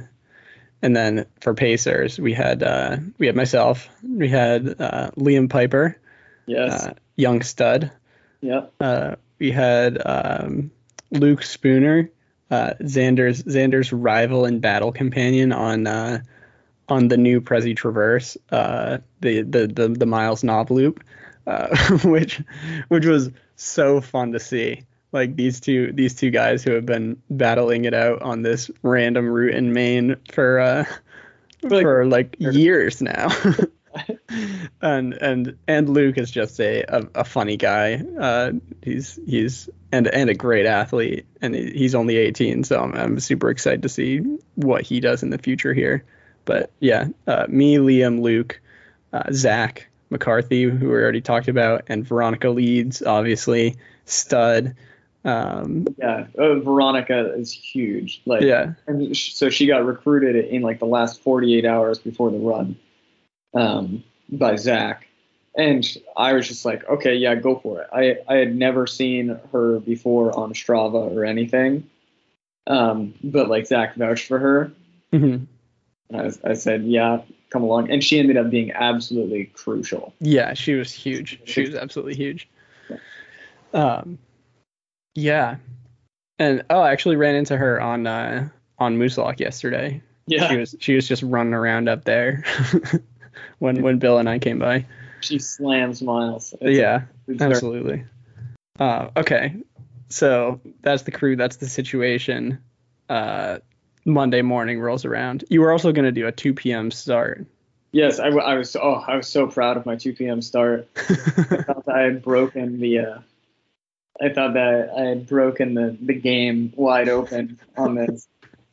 and 0.82 0.94
then 0.94 1.26
for 1.40 1.52
Pacers, 1.52 2.16
we 2.20 2.32
had 2.32 2.62
uh, 2.62 2.98
we 3.18 3.26
had 3.26 3.34
myself, 3.34 3.88
we 4.08 4.28
had 4.28 4.80
uh, 4.80 5.10
Liam 5.16 5.50
Piper, 5.50 5.98
Yes. 6.46 6.86
uh, 6.86 6.94
young 7.16 7.42
stud, 7.42 7.90
yeah. 8.40 8.66
uh, 8.80 9.16
we 9.40 9.50
had 9.50 10.00
um, 10.06 10.70
Luke 11.14 11.42
Spooner, 11.42 12.10
uh, 12.50 12.74
Xander's 12.82 13.42
Xander's 13.44 13.92
rival 13.92 14.44
and 14.44 14.60
battle 14.60 14.92
companion 14.92 15.52
on 15.52 15.86
uh, 15.86 16.20
on 16.88 17.08
the 17.08 17.16
new 17.16 17.40
Prezi 17.40 17.74
Traverse, 17.76 18.36
uh, 18.50 18.98
the, 19.20 19.42
the 19.42 19.66
the 19.66 19.88
the 19.88 20.06
Miles 20.06 20.44
Knob 20.44 20.70
loop, 20.70 21.02
uh, 21.46 21.74
which 22.04 22.42
which 22.88 23.06
was 23.06 23.30
so 23.56 24.00
fun 24.00 24.32
to 24.32 24.40
see. 24.40 24.82
Like 25.12 25.36
these 25.36 25.60
two 25.60 25.92
these 25.92 26.14
two 26.14 26.30
guys 26.30 26.64
who 26.64 26.72
have 26.72 26.84
been 26.86 27.22
battling 27.30 27.84
it 27.84 27.94
out 27.94 28.20
on 28.22 28.42
this 28.42 28.70
random 28.82 29.28
route 29.28 29.54
in 29.54 29.72
Maine 29.72 30.16
for 30.32 30.58
uh, 30.58 30.84
like- 31.62 31.84
for 31.84 32.04
like 32.06 32.36
years 32.38 33.00
now. 33.00 33.28
and 34.82 35.12
and 35.14 35.56
and 35.68 35.88
Luke 35.88 36.18
is 36.18 36.30
just 36.30 36.58
a 36.60 36.82
a, 36.82 37.06
a 37.16 37.24
funny 37.24 37.56
guy. 37.56 37.94
Uh, 38.18 38.52
he's 38.82 39.18
he's 39.26 39.68
and 39.92 40.06
and 40.08 40.30
a 40.30 40.34
great 40.34 40.66
athlete, 40.66 41.26
and 41.40 41.54
he's 41.54 41.94
only 41.94 42.16
18, 42.16 42.64
so 42.64 42.80
I'm 42.80 42.94
I'm 42.94 43.20
super 43.20 43.50
excited 43.50 43.82
to 43.82 43.88
see 43.88 44.18
what 44.54 44.82
he 44.82 45.00
does 45.00 45.22
in 45.22 45.30
the 45.30 45.38
future 45.38 45.72
here. 45.72 46.04
But 46.44 46.70
yeah, 46.80 47.08
uh, 47.26 47.46
me, 47.48 47.76
Liam, 47.76 48.20
Luke, 48.20 48.60
uh, 49.12 49.32
Zach 49.32 49.88
McCarthy, 50.10 50.64
who 50.64 50.88
we 50.88 50.94
already 50.94 51.20
talked 51.20 51.48
about, 51.48 51.84
and 51.86 52.06
Veronica 52.06 52.50
Leeds, 52.50 53.02
obviously 53.02 53.76
stud. 54.04 54.74
Um, 55.24 55.86
Yeah. 55.96 56.26
Uh, 56.36 56.56
Veronica 56.56 57.32
is 57.34 57.50
huge. 57.50 58.20
Like. 58.26 58.42
yeah, 58.42 58.74
And 58.86 59.16
sh- 59.16 59.32
so 59.32 59.48
she 59.48 59.66
got 59.66 59.86
recruited 59.86 60.36
in 60.44 60.60
like 60.60 60.80
the 60.80 60.86
last 60.86 61.22
48 61.22 61.64
hours 61.64 61.98
before 61.98 62.30
the 62.30 62.36
run 62.36 62.76
um, 63.54 64.04
by 64.28 64.56
Zach. 64.56 65.06
And 65.56 65.86
I 66.16 66.32
was 66.32 66.48
just 66.48 66.64
like, 66.64 66.88
okay, 66.88 67.14
yeah, 67.14 67.34
go 67.36 67.56
for 67.56 67.82
it. 67.82 67.88
I, 67.92 68.18
I 68.32 68.38
had 68.38 68.56
never 68.56 68.86
seen 68.86 69.38
her 69.52 69.78
before 69.78 70.36
on 70.36 70.52
Strava 70.52 71.14
or 71.14 71.24
anything. 71.24 71.88
Um, 72.66 73.14
but 73.22 73.48
like 73.48 73.66
Zach 73.66 73.94
vouched 73.94 74.26
for 74.26 74.38
her. 74.38 74.72
Mhm. 75.12 75.46
And 76.10 76.20
I, 76.20 76.24
was, 76.24 76.40
I 76.42 76.54
said, 76.54 76.84
yeah, 76.84 77.22
come 77.50 77.62
along. 77.62 77.90
And 77.90 78.02
she 78.02 78.18
ended 78.18 78.36
up 78.36 78.50
being 78.50 78.72
absolutely 78.72 79.44
crucial. 79.46 80.12
Yeah, 80.20 80.54
she 80.54 80.74
was 80.74 80.92
huge. 80.92 81.40
She 81.44 81.62
was 81.62 81.74
absolutely 81.74 82.16
huge. 82.16 82.48
Um, 83.72 84.18
yeah, 85.14 85.56
and 86.38 86.64
oh, 86.70 86.80
I 86.80 86.92
actually 86.92 87.16
ran 87.16 87.34
into 87.34 87.56
her 87.56 87.80
on 87.80 88.06
uh, 88.06 88.48
on 88.78 88.96
Moose 88.96 89.18
Lock 89.18 89.40
yesterday. 89.40 90.02
Yeah. 90.26 90.48
She 90.48 90.56
was 90.56 90.74
she 90.78 90.94
was 90.94 91.06
just 91.06 91.22
running 91.22 91.54
around 91.54 91.88
up 91.88 92.04
there 92.04 92.44
when 93.58 93.82
when 93.82 93.98
Bill 93.98 94.18
and 94.18 94.28
I 94.28 94.38
came 94.38 94.58
by. 94.58 94.86
She 95.20 95.38
slams 95.38 96.02
miles. 96.02 96.52
It's- 96.54 96.76
yeah, 96.76 97.02
absolutely. 97.40 98.04
Uh, 98.78 99.08
okay, 99.16 99.56
so 100.08 100.60
that's 100.82 101.02
the 101.02 101.10
crew. 101.10 101.36
That's 101.36 101.56
the 101.56 101.68
situation. 101.68 102.58
Uh, 103.08 103.58
Monday 104.04 104.42
morning 104.42 104.80
rolls 104.80 105.04
around. 105.04 105.44
You 105.48 105.60
were 105.60 105.72
also 105.72 105.92
going 105.92 106.04
to 106.04 106.12
do 106.12 106.26
a 106.26 106.32
2 106.32 106.54
p.m. 106.54 106.90
start. 106.90 107.46
Yes, 107.92 108.18
I 108.18 108.30
was. 108.30 108.76
Oh, 108.76 109.02
I 109.06 109.16
was 109.16 109.28
so 109.28 109.46
proud 109.46 109.76
of 109.76 109.86
my 109.86 109.96
2 109.96 110.14
p.m. 110.14 110.42
start. 110.42 110.88
I 110.96 111.02
thought 111.14 111.86
that 111.86 111.94
I 111.94 112.00
had 112.02 112.22
broken 112.22 112.80
the. 112.80 112.98
Uh, 112.98 113.18
I 114.20 114.28
thought 114.30 114.54
that 114.54 114.90
I 114.96 115.02
had 115.02 115.26
broken 115.26 115.74
the, 115.74 115.96
the 116.00 116.14
game 116.14 116.72
wide 116.76 117.08
open 117.08 117.58
on 117.76 117.94
this. 117.94 118.28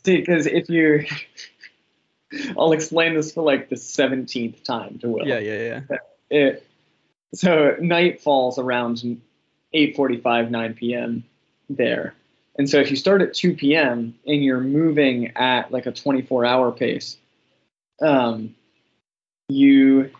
See, 0.05 0.17
because 0.17 0.47
if 0.47 0.69
you, 0.69 1.05
I'll 2.57 2.71
explain 2.71 3.15
this 3.15 3.33
for 3.33 3.43
like 3.43 3.69
the 3.69 3.75
17th 3.75 4.63
time 4.63 4.99
to 4.99 5.09
Will. 5.09 5.27
yeah, 5.27 5.39
yeah, 5.39 5.81
yeah. 5.89 5.97
It, 6.29 6.67
so 7.33 7.75
night 7.79 8.21
falls 8.21 8.57
around 8.57 9.21
8:45, 9.73 10.49
9 10.49 10.73
p.m. 10.75 11.23
there, 11.69 12.13
and 12.57 12.69
so 12.69 12.79
if 12.79 12.89
you 12.89 12.97
start 12.97 13.21
at 13.21 13.33
2 13.33 13.55
p.m. 13.55 14.15
and 14.25 14.43
you're 14.43 14.61
moving 14.61 15.35
at 15.35 15.71
like 15.71 15.85
a 15.85 15.91
24-hour 15.91 16.71
pace, 16.73 17.17
um, 18.01 18.55
you 19.49 20.11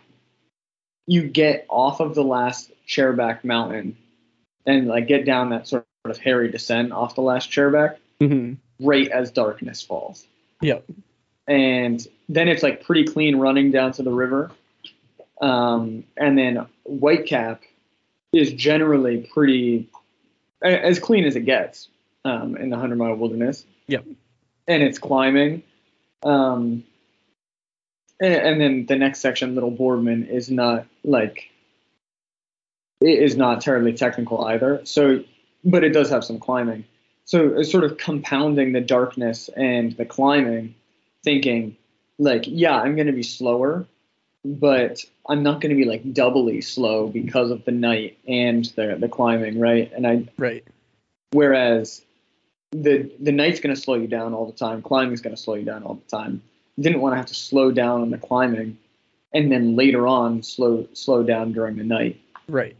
you 1.06 1.28
get 1.28 1.66
off 1.68 2.00
of 2.00 2.14
the 2.14 2.24
last 2.24 2.70
chairback 2.86 3.44
mountain 3.44 3.96
and 4.66 4.86
like 4.86 5.08
get 5.08 5.24
down 5.24 5.50
that 5.50 5.66
sort 5.66 5.86
of 6.04 6.18
hairy 6.18 6.50
descent 6.50 6.92
off 6.92 7.14
the 7.14 7.22
last 7.22 7.50
chairback 7.50 7.96
hmm 8.20 8.54
right 8.80 9.08
as 9.08 9.30
darkness 9.30 9.82
falls. 9.82 10.26
Yep. 10.60 10.84
And 11.52 12.06
then 12.30 12.48
it's 12.48 12.62
like 12.62 12.82
pretty 12.82 13.04
clean 13.04 13.36
running 13.36 13.70
down 13.72 13.92
to 13.92 14.02
the 14.02 14.10
river. 14.10 14.50
Um, 15.42 16.04
and 16.16 16.38
then 16.38 16.66
Whitecap 16.88 17.58
is 18.32 18.54
generally 18.54 19.28
pretty 19.34 19.90
as 20.62 20.98
clean 20.98 21.24
as 21.24 21.36
it 21.36 21.44
gets 21.44 21.88
um, 22.24 22.56
in 22.56 22.70
the 22.70 22.76
100 22.76 22.96
mile 22.96 23.16
wilderness. 23.16 23.66
Yep. 23.88 24.06
And 24.66 24.82
it's 24.82 24.98
climbing. 24.98 25.62
Um, 26.22 26.84
and, 28.18 28.34
and 28.34 28.60
then 28.60 28.86
the 28.86 28.96
next 28.96 29.20
section, 29.20 29.54
Little 29.54 29.70
Boardman, 29.70 30.28
is 30.28 30.50
not 30.50 30.86
like 31.04 31.50
it 33.02 33.18
is 33.18 33.36
not 33.36 33.60
terribly 33.60 33.92
technical 33.92 34.42
either. 34.46 34.80
So, 34.84 35.22
but 35.64 35.84
it 35.84 35.90
does 35.90 36.08
have 36.08 36.24
some 36.24 36.38
climbing. 36.38 36.86
So 37.26 37.58
it's 37.58 37.70
sort 37.70 37.84
of 37.84 37.98
compounding 37.98 38.72
the 38.72 38.80
darkness 38.80 39.50
and 39.54 39.92
the 39.92 40.06
climbing, 40.06 40.76
thinking 41.22 41.76
like, 42.18 42.44
yeah, 42.46 42.80
I'm 42.80 42.94
going 42.94 43.06
to 43.06 43.12
be 43.12 43.22
slower, 43.22 43.86
but 44.44 45.04
I'm 45.28 45.42
not 45.42 45.60
going 45.60 45.70
to 45.70 45.76
be 45.76 45.88
like 45.88 46.12
doubly 46.12 46.60
slow 46.60 47.08
because 47.08 47.50
of 47.50 47.64
the 47.64 47.72
night 47.72 48.18
and 48.26 48.64
the 48.76 48.96
the 48.98 49.08
climbing, 49.08 49.58
right? 49.58 49.90
And 49.94 50.06
I 50.06 50.28
Right. 50.36 50.64
whereas 51.32 52.02
the 52.72 53.10
the 53.20 53.32
night's 53.32 53.60
going 53.60 53.74
to 53.74 53.80
slow 53.80 53.94
you 53.94 54.08
down 54.08 54.34
all 54.34 54.46
the 54.46 54.52
time, 54.52 54.82
climbing's 54.82 55.20
going 55.20 55.34
to 55.34 55.40
slow 55.40 55.54
you 55.54 55.64
down 55.64 55.82
all 55.82 55.94
the 55.94 56.16
time. 56.16 56.42
Didn't 56.80 57.00
want 57.00 57.12
to 57.12 57.16
have 57.18 57.26
to 57.26 57.34
slow 57.34 57.70
down 57.70 58.00
on 58.00 58.10
the 58.10 58.18
climbing, 58.18 58.78
and 59.32 59.52
then 59.52 59.76
later 59.76 60.06
on 60.06 60.42
slow 60.42 60.86
slow 60.92 61.22
down 61.22 61.52
during 61.52 61.76
the 61.76 61.84
night 61.84 62.18
Right. 62.48 62.76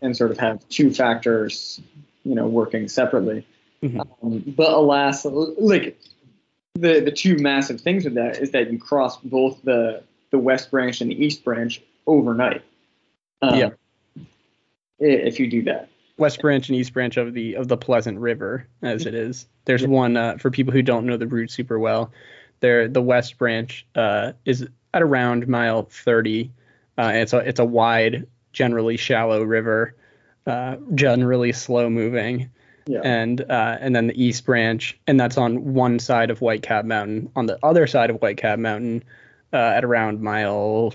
and 0.00 0.16
sort 0.16 0.30
of 0.30 0.38
have 0.38 0.66
two 0.68 0.92
factors, 0.92 1.80
you 2.24 2.34
know, 2.34 2.46
working 2.46 2.88
separately. 2.88 3.44
Mhm. 3.82 4.00
Um, 4.22 4.54
but 4.56 4.72
alas, 4.72 5.24
like 5.24 5.98
the 6.74 7.00
the 7.00 7.12
two 7.12 7.36
massive 7.36 7.80
things 7.80 8.04
with 8.04 8.14
that 8.14 8.38
is 8.38 8.50
that 8.52 8.70
you 8.72 8.78
cross 8.78 9.16
both 9.18 9.62
the 9.62 10.02
the 10.30 10.38
west 10.38 10.70
branch 10.70 11.00
and 11.00 11.10
the 11.10 11.24
east 11.24 11.44
branch 11.44 11.82
overnight. 12.06 12.62
Um, 13.42 13.58
Yeah. 13.58 13.70
If 14.98 15.40
you 15.40 15.48
do 15.48 15.62
that. 15.64 15.88
West 16.16 16.40
Branch 16.40 16.68
and 16.68 16.76
East 16.76 16.92
Branch 16.92 17.16
of 17.16 17.34
the 17.34 17.54
of 17.56 17.66
the 17.66 17.76
Pleasant 17.76 18.18
River, 18.18 18.68
as 18.82 19.06
it 19.06 19.14
is. 19.14 19.46
There's 19.64 19.84
one 19.84 20.16
uh, 20.16 20.36
for 20.36 20.50
people 20.50 20.72
who 20.72 20.82
don't 20.82 21.06
know 21.06 21.16
the 21.16 21.26
route 21.26 21.50
super 21.50 21.78
well. 21.78 22.12
There, 22.60 22.86
the 22.86 23.02
West 23.02 23.38
Branch 23.38 23.84
uh, 23.96 24.32
is 24.44 24.68
at 24.94 25.02
around 25.02 25.48
mile 25.48 25.84
30. 25.90 26.52
Uh, 26.96 27.10
it's 27.14 27.32
a 27.32 27.38
it's 27.38 27.58
a 27.58 27.64
wide, 27.64 28.26
generally 28.52 28.96
shallow 28.96 29.42
river. 29.42 29.96
uh, 30.46 30.76
generally 30.94 31.52
slow 31.52 31.88
moving. 31.90 32.50
Yeah. 32.86 33.00
And 33.04 33.40
uh, 33.42 33.78
and 33.80 33.94
then 33.94 34.08
the 34.08 34.22
East 34.22 34.44
Branch, 34.44 34.98
and 35.06 35.18
that's 35.18 35.38
on 35.38 35.74
one 35.74 35.98
side 35.98 36.30
of 36.30 36.40
Whitecap 36.40 36.84
Mountain. 36.84 37.30
On 37.36 37.46
the 37.46 37.58
other 37.62 37.86
side 37.86 38.10
of 38.10 38.16
Whitecap 38.16 38.58
Mountain, 38.58 39.04
uh, 39.52 39.56
at 39.56 39.84
around 39.84 40.20
mile 40.20 40.94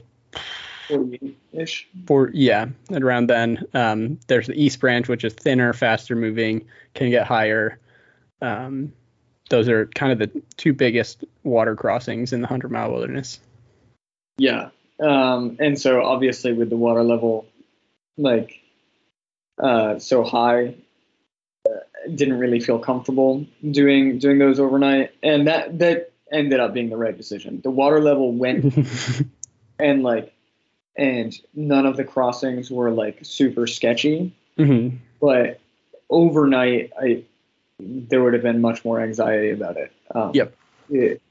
40 0.87 1.35
ish. 1.53 1.87
four, 2.05 2.31
yeah, 2.33 2.67
at 2.91 3.03
around 3.03 3.27
then, 3.27 3.65
um, 3.73 4.19
there's 4.27 4.47
the 4.47 4.61
East 4.61 4.79
Branch, 4.79 5.07
which 5.07 5.23
is 5.23 5.33
thinner, 5.33 5.73
faster 5.73 6.15
moving, 6.15 6.65
can 6.93 7.09
get 7.09 7.27
higher. 7.27 7.79
Um, 8.41 8.93
those 9.49 9.69
are 9.69 9.87
kind 9.87 10.11
of 10.11 10.19
the 10.19 10.41
two 10.57 10.73
biggest 10.73 11.23
water 11.43 11.75
crossings 11.75 12.33
in 12.33 12.41
the 12.41 12.47
Hundred 12.47 12.71
Mile 12.71 12.91
Wilderness. 12.91 13.39
Yeah. 14.37 14.69
Um, 14.99 15.57
and 15.59 15.79
so 15.79 16.03
obviously 16.03 16.53
with 16.53 16.69
the 16.69 16.75
water 16.75 17.03
level 17.03 17.45
like 18.17 18.61
uh, 19.61 19.99
so 19.99 20.23
high, 20.23 20.75
didn't 22.15 22.39
really 22.39 22.59
feel 22.59 22.79
comfortable 22.79 23.45
doing 23.71 24.19
doing 24.19 24.39
those 24.39 24.59
overnight, 24.59 25.11
and 25.23 25.47
that 25.47 25.79
that 25.79 26.11
ended 26.31 26.59
up 26.59 26.73
being 26.73 26.89
the 26.89 26.97
right 26.97 27.15
decision. 27.15 27.61
The 27.63 27.71
water 27.71 27.99
level 28.01 28.31
went 28.33 28.73
and 29.79 30.03
like 30.03 30.33
and 30.95 31.33
none 31.53 31.85
of 31.85 31.95
the 31.97 32.03
crossings 32.03 32.71
were 32.71 32.91
like 32.91 33.19
super 33.23 33.67
sketchy, 33.67 34.33
hmm 34.57 34.89
but 35.21 35.59
overnight 36.09 36.91
I 36.99 37.23
there 37.79 38.23
would 38.23 38.33
have 38.33 38.43
been 38.43 38.61
much 38.61 38.83
more 38.85 38.99
anxiety 39.01 39.51
about 39.51 39.77
it. 39.77 39.91
Um, 40.13 40.31
Yep. 40.33 40.55
it- 40.89 41.21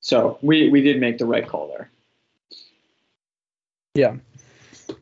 so 0.00 0.38
we 0.42 0.68
we 0.70 0.80
did 0.82 1.00
make 1.00 1.18
the 1.18 1.26
right 1.26 1.46
call 1.46 1.68
there. 1.68 1.90
Yeah. 3.94 4.16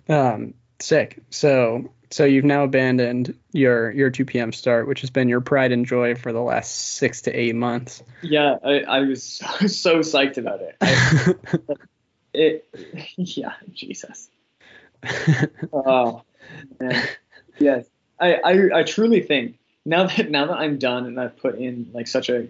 Um, 0.08 0.54
sick. 0.80 1.22
So 1.30 1.92
so 2.10 2.24
you've 2.24 2.44
now 2.44 2.64
abandoned 2.64 3.36
your 3.52 3.90
your 3.92 4.10
2 4.10 4.24
p.m. 4.24 4.52
start, 4.52 4.86
which 4.88 5.00
has 5.00 5.10
been 5.10 5.28
your 5.28 5.40
pride 5.40 5.72
and 5.72 5.86
joy 5.86 6.14
for 6.14 6.32
the 6.32 6.40
last 6.40 6.94
six 6.94 7.22
to 7.22 7.32
eight 7.32 7.54
months. 7.54 8.02
Yeah, 8.22 8.56
I, 8.64 8.80
I 8.80 9.00
was 9.00 9.22
so, 9.22 9.46
so 9.66 9.98
psyched 10.00 10.38
about 10.38 10.60
it. 10.60 10.76
I, 10.80 11.34
it 12.34 12.68
yeah, 13.16 13.52
Jesus. 13.72 14.28
Oh 15.72 16.22
man. 16.80 17.06
Yes. 17.58 17.86
I, 18.18 18.34
I 18.34 18.78
I 18.78 18.82
truly 18.82 19.20
think 19.20 19.58
now 19.84 20.06
that 20.06 20.30
now 20.30 20.46
that 20.46 20.56
I'm 20.56 20.78
done 20.78 21.06
and 21.06 21.20
I've 21.20 21.36
put 21.36 21.56
in 21.58 21.90
like 21.92 22.06
such 22.08 22.28
a 22.30 22.48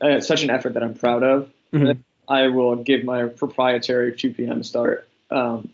uh, 0.00 0.20
such 0.20 0.42
an 0.42 0.50
effort 0.50 0.74
that 0.74 0.82
I'm 0.82 0.94
proud 0.94 1.22
of, 1.22 1.50
Mhm. 1.72 1.98
I 2.28 2.48
will 2.48 2.76
give 2.76 3.04
my 3.04 3.24
proprietary 3.26 4.16
2 4.16 4.32
p.m. 4.34 4.62
start 4.62 5.08
um, 5.30 5.70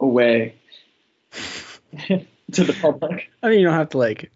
away 0.00 0.54
to 2.52 2.64
the 2.64 2.76
public. 2.80 3.30
I 3.42 3.48
mean, 3.48 3.60
you 3.60 3.66
don't 3.66 3.74
have 3.74 3.90
to 3.90 3.98
like. 3.98 4.30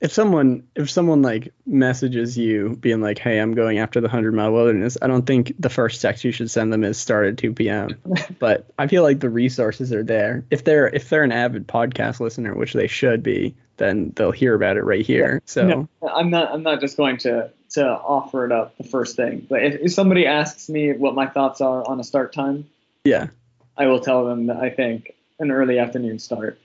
If 0.00 0.12
someone 0.12 0.68
if 0.76 0.88
someone 0.88 1.22
like 1.22 1.52
messages 1.66 2.38
you 2.38 2.76
being 2.76 3.00
like, 3.00 3.18
"Hey, 3.18 3.38
I'm 3.38 3.54
going 3.54 3.78
after 3.78 4.00
the 4.00 4.08
hundred 4.08 4.34
mile 4.34 4.52
wilderness," 4.52 4.96
I 5.02 5.08
don't 5.08 5.26
think 5.26 5.54
the 5.58 5.70
first 5.70 6.00
text 6.00 6.22
you 6.22 6.30
should 6.30 6.50
send 6.50 6.72
them 6.72 6.84
is 6.84 6.98
start 6.98 7.26
at 7.26 7.36
2 7.38 7.54
p.m. 7.54 7.96
but 8.38 8.70
I 8.78 8.86
feel 8.86 9.02
like 9.02 9.18
the 9.18 9.30
resources 9.30 9.92
are 9.92 10.04
there. 10.04 10.44
If 10.50 10.62
they're 10.62 10.86
if 10.86 11.08
they're 11.08 11.24
an 11.24 11.32
avid 11.32 11.66
podcast 11.66 12.20
listener, 12.20 12.54
which 12.54 12.74
they 12.74 12.86
should 12.86 13.24
be, 13.24 13.56
then 13.78 14.12
they'll 14.14 14.30
hear 14.30 14.54
about 14.54 14.76
it 14.76 14.84
right 14.84 15.04
here. 15.04 15.42
So 15.46 15.66
No, 15.66 15.88
I'm 16.08 16.30
not. 16.30 16.52
I'm 16.52 16.62
not 16.62 16.80
just 16.80 16.96
going 16.96 17.16
to 17.18 17.50
to 17.70 17.84
offer 17.84 18.44
it 18.46 18.52
up 18.52 18.76
the 18.78 18.84
first 18.84 19.16
thing. 19.16 19.46
But 19.48 19.64
if, 19.64 19.80
if 19.80 19.92
somebody 19.92 20.26
asks 20.26 20.68
me 20.68 20.92
what 20.92 21.14
my 21.14 21.26
thoughts 21.26 21.60
are 21.60 21.86
on 21.88 21.98
a 21.98 22.04
start 22.04 22.32
time, 22.32 22.68
yeah, 23.04 23.28
I 23.76 23.86
will 23.86 24.00
tell 24.00 24.24
them 24.24 24.46
that 24.46 24.58
I 24.58 24.70
think 24.70 25.14
an 25.38 25.50
early 25.50 25.78
afternoon 25.78 26.18
start, 26.18 26.58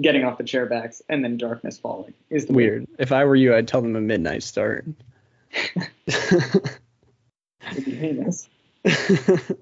getting 0.00 0.24
off 0.24 0.38
the 0.38 0.44
chair 0.44 0.66
backs, 0.66 1.02
and 1.08 1.24
then 1.24 1.36
darkness 1.36 1.78
falling 1.78 2.14
is 2.30 2.46
the 2.46 2.52
weird. 2.52 2.86
If 2.98 3.12
I 3.12 3.24
were 3.24 3.36
you, 3.36 3.54
I'd 3.54 3.68
tell 3.68 3.82
them 3.82 3.96
a 3.96 4.00
midnight 4.00 4.42
start. 4.42 4.86
Heinous. 7.60 8.48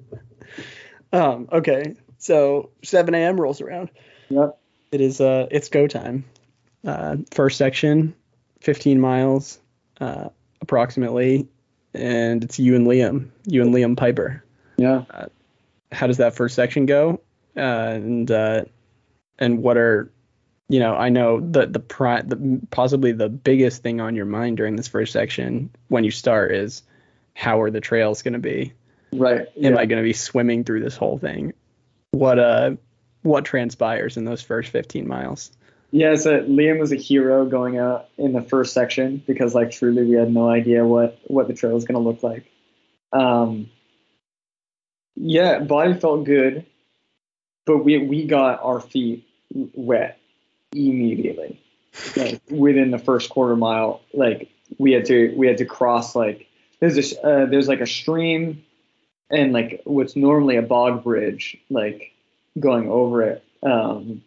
um, 1.12 1.48
okay, 1.52 1.94
so 2.18 2.70
7 2.82 3.14
a.m. 3.14 3.40
rolls 3.40 3.60
around. 3.60 3.90
Yep. 4.28 4.58
It 4.92 5.00
is 5.00 5.20
uh, 5.20 5.46
it's 5.50 5.68
go 5.68 5.86
time. 5.86 6.24
Uh, 6.84 7.16
first 7.32 7.58
section, 7.58 8.14
15 8.60 9.00
miles, 9.00 9.58
uh, 10.00 10.28
approximately, 10.60 11.48
and 11.94 12.44
it's 12.44 12.58
you 12.58 12.76
and 12.76 12.86
Liam, 12.86 13.30
you 13.44 13.62
and 13.62 13.74
Liam 13.74 13.96
Piper. 13.96 14.44
Yeah. 14.76 15.04
How 15.90 16.06
does 16.06 16.18
that 16.18 16.34
first 16.34 16.54
section 16.54 16.86
go? 16.86 17.20
Uh, 17.57 17.92
and 17.94 18.30
uh, 18.30 18.64
and 19.38 19.62
what 19.62 19.76
are, 19.76 20.11
you 20.68 20.80
know, 20.80 20.94
I 20.94 21.09
know 21.09 21.40
the 21.40 21.66
the, 21.66 21.80
pri- 21.80 22.22
the 22.22 22.61
possibly 22.70 23.12
the 23.12 23.28
biggest 23.28 23.82
thing 23.82 24.00
on 24.00 24.14
your 24.14 24.26
mind 24.26 24.57
during 24.57 24.76
this 24.76 24.88
first 24.88 25.12
section 25.12 25.70
when 25.88 26.04
you 26.04 26.11
start 26.11 26.52
is 26.52 26.82
how 27.34 27.61
are 27.61 27.70
the 27.70 27.80
trails 27.80 28.22
going 28.22 28.34
to 28.34 28.40
be? 28.40 28.72
Right. 29.12 29.40
am 29.40 29.48
yeah. 29.57 29.78
I 29.78 29.86
going 29.86 30.02
to 30.02 30.07
be 30.07 30.12
swimming 30.12 30.64
through 30.64 30.80
this 30.80 30.96
whole 30.96 31.18
thing? 31.18 31.52
What 32.11 32.38
uh, 32.38 32.76
what 33.22 33.44
transpires 33.44 34.16
in 34.16 34.24
those 34.24 34.42
first 34.42 34.70
15 34.70 35.07
miles? 35.07 35.52
Yeah, 35.92 36.16
so 36.16 36.42
Liam 36.42 36.80
was 36.80 36.92
a 36.92 36.96
hero 36.96 37.46
going 37.46 37.78
out 37.78 38.09
in 38.18 38.32
the 38.32 38.42
first 38.42 38.72
section 38.72 39.22
because, 39.26 39.54
like, 39.54 39.70
truly, 39.70 40.04
we 40.04 40.16
had 40.16 40.32
no 40.32 40.48
idea 40.48 40.84
what 40.84 41.18
what 41.26 41.46
the 41.48 41.54
trail 41.54 41.74
was 41.74 41.84
going 41.84 42.02
to 42.02 42.09
look 42.09 42.22
like. 42.22 42.44
Um, 43.12 43.70
yeah, 45.14 45.61
body 45.61 45.94
felt 45.94 46.24
good, 46.24 46.66
but 47.66 47.78
we 47.78 47.98
we 47.98 48.26
got 48.26 48.62
our 48.62 48.80
feet 48.80 49.26
wet 49.50 50.18
immediately, 50.72 51.60
like 52.16 52.40
within 52.50 52.90
the 52.90 52.98
first 52.98 53.30
quarter 53.30 53.56
mile. 53.56 54.00
Like 54.14 54.50
we 54.78 54.92
had 54.92 55.04
to 55.06 55.34
we 55.36 55.46
had 55.46 55.58
to 55.58 55.66
cross 55.66 56.14
like 56.14 56.46
there's 56.80 56.94
this 56.94 57.14
uh, 57.22 57.46
there's 57.50 57.68
like 57.68 57.80
a 57.80 57.86
stream 57.86 58.64
and 59.30 59.52
like 59.52 59.82
what's 59.84 60.16
normally 60.16 60.56
a 60.56 60.62
bog 60.62 61.04
bridge 61.04 61.58
like 61.68 62.12
going 62.58 62.88
over 62.88 63.22
it. 63.22 63.44
Um, 63.62 64.22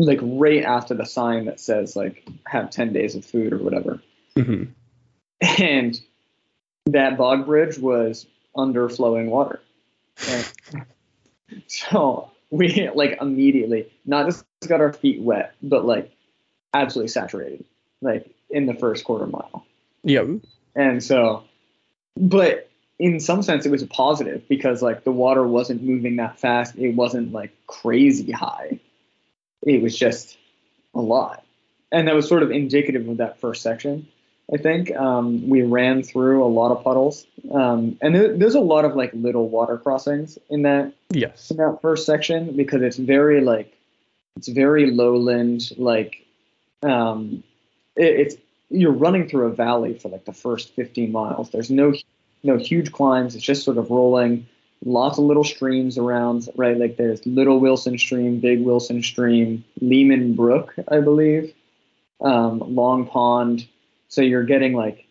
like 0.00 0.18
right 0.22 0.64
after 0.64 0.94
the 0.94 1.04
sign 1.04 1.44
that 1.46 1.60
says 1.60 1.94
like 1.94 2.26
have 2.46 2.70
10 2.70 2.92
days 2.92 3.14
of 3.14 3.24
food 3.24 3.52
or 3.52 3.58
whatever 3.58 4.00
hmm 4.34 4.64
and 5.58 6.00
that 6.86 7.16
bog 7.16 7.46
bridge 7.46 7.78
was 7.78 8.26
under 8.56 8.88
flowing 8.88 9.30
water 9.30 9.60
so 11.66 12.30
we 12.50 12.90
like 12.94 13.18
immediately 13.20 13.90
not 14.06 14.26
just 14.26 14.44
got 14.66 14.80
our 14.80 14.92
feet 14.92 15.20
wet 15.20 15.54
but 15.62 15.84
like 15.84 16.12
absolutely 16.74 17.08
saturated 17.08 17.64
like 18.00 18.28
in 18.50 18.66
the 18.66 18.74
first 18.74 19.04
quarter 19.04 19.26
mile. 19.26 19.64
Yep. 20.02 20.28
and 20.74 21.02
so 21.02 21.44
but 22.16 22.68
in 22.98 23.18
some 23.18 23.42
sense 23.42 23.64
it 23.66 23.70
was 23.70 23.82
a 23.82 23.86
positive 23.86 24.46
because 24.48 24.82
like 24.82 25.04
the 25.04 25.12
water 25.12 25.46
wasn't 25.46 25.82
moving 25.82 26.16
that 26.16 26.38
fast. 26.38 26.76
It 26.76 26.94
wasn't 26.94 27.32
like 27.32 27.52
crazy 27.66 28.30
high. 28.30 28.78
It 29.62 29.82
was 29.82 29.96
just 29.96 30.36
a 30.94 31.00
lot. 31.00 31.44
And 31.92 32.08
that 32.08 32.14
was 32.14 32.28
sort 32.28 32.42
of 32.42 32.50
indicative 32.50 33.08
of 33.08 33.16
that 33.16 33.40
first 33.40 33.62
section 33.62 34.06
i 34.52 34.56
think 34.56 34.94
um, 34.96 35.48
we 35.48 35.62
ran 35.62 36.02
through 36.02 36.44
a 36.44 36.46
lot 36.48 36.72
of 36.72 36.82
puddles. 36.84 37.26
Um, 37.52 37.96
and 38.02 38.14
there, 38.14 38.36
there's 38.36 38.54
a 38.54 38.60
lot 38.60 38.84
of 38.84 38.94
like 38.96 39.10
little 39.14 39.48
water 39.48 39.78
crossings 39.78 40.38
in 40.48 40.62
that 40.62 40.92
Yes. 41.12 41.50
in 41.50 41.56
that 41.56 41.78
first 41.82 42.06
section 42.06 42.56
because 42.56 42.82
it's 42.82 42.96
very 42.96 43.40
like 43.40 43.76
it's 44.36 44.48
very 44.48 44.90
lowland 44.90 45.70
like 45.76 46.24
um 46.82 47.42
it, 47.96 48.20
it's 48.20 48.36
you're 48.70 48.92
running 48.92 49.28
through 49.28 49.46
a 49.46 49.50
valley 49.50 49.94
for 49.94 50.08
like 50.08 50.24
the 50.24 50.32
first 50.32 50.74
15 50.74 51.10
miles. 51.10 51.50
There's 51.50 51.70
no 51.70 51.92
no 52.42 52.56
huge 52.56 52.92
climbs. 52.92 53.34
It's 53.34 53.44
just 53.44 53.64
sort 53.64 53.78
of 53.78 53.90
rolling. 53.90 54.46
Lots 54.84 55.18
of 55.18 55.24
little 55.24 55.44
streams 55.44 55.98
around 55.98 56.48
right? 56.56 56.76
Like 56.78 56.96
there's 56.96 57.24
little 57.26 57.58
wilson 57.60 57.98
stream 57.98 58.40
big 58.40 58.62
wilson 58.62 59.02
stream 59.02 59.64
Leeman 59.80 60.36
brook 60.36 60.74
i 60.88 61.00
believe. 61.00 61.52
Um, 62.20 62.58
long 62.74 63.06
pond 63.06 63.66
so 64.10 64.20
you're 64.20 64.44
getting 64.44 64.74
like 64.74 65.06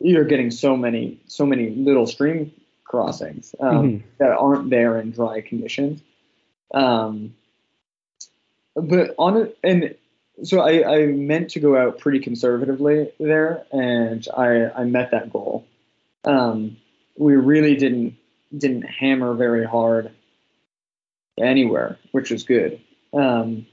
you're 0.00 0.24
getting 0.24 0.50
so 0.50 0.74
many 0.76 1.20
so 1.26 1.44
many 1.44 1.68
little 1.70 2.06
stream 2.06 2.50
crossings 2.84 3.54
um, 3.60 3.76
Mhm. 3.76 4.02
that 4.18 4.30
aren't 4.30 4.70
there 4.70 4.98
in 4.98 5.10
dry 5.12 5.42
conditions. 5.42 6.00
Um, 6.72 7.34
but 8.74 9.14
on 9.18 9.36
it, 9.36 9.58
and 9.62 9.94
so 10.42 10.60
I, 10.60 11.02
I 11.02 11.06
meant 11.06 11.50
to 11.50 11.60
go 11.60 11.76
out 11.76 11.98
pretty 11.98 12.20
conservatively 12.20 13.10
there, 13.20 13.64
and 13.72 14.26
I, 14.34 14.70
I 14.70 14.84
met 14.84 15.10
that 15.10 15.30
goal. 15.32 15.66
Um, 16.24 16.78
we 17.18 17.36
really 17.36 17.76
didn't 17.76 18.16
didn't 18.56 18.82
hammer 18.82 19.34
very 19.34 19.64
hard 19.64 20.10
anywhere, 21.38 21.98
which 22.12 22.30
was 22.30 22.44
good. 22.44 22.80
Um, 23.12 23.66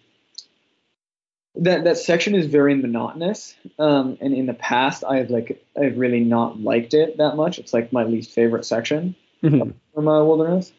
that 1.59 1.83
that 1.85 1.97
section 1.97 2.35
is 2.35 2.45
very 2.47 2.75
monotonous, 2.75 3.55
um, 3.79 4.17
and 4.21 4.33
in 4.33 4.45
the 4.45 4.53
past 4.53 5.03
I've 5.03 5.29
like 5.29 5.63
I've 5.79 5.97
really 5.97 6.19
not 6.21 6.59
liked 6.59 6.93
it 6.93 7.17
that 7.17 7.35
much. 7.35 7.59
It's 7.59 7.73
like 7.73 7.91
my 7.91 8.03
least 8.03 8.31
favorite 8.31 8.65
section 8.65 9.15
Mhm. 9.43 9.73
from 9.93 10.07
uh, 10.07 10.23
Wilderness. 10.23 10.71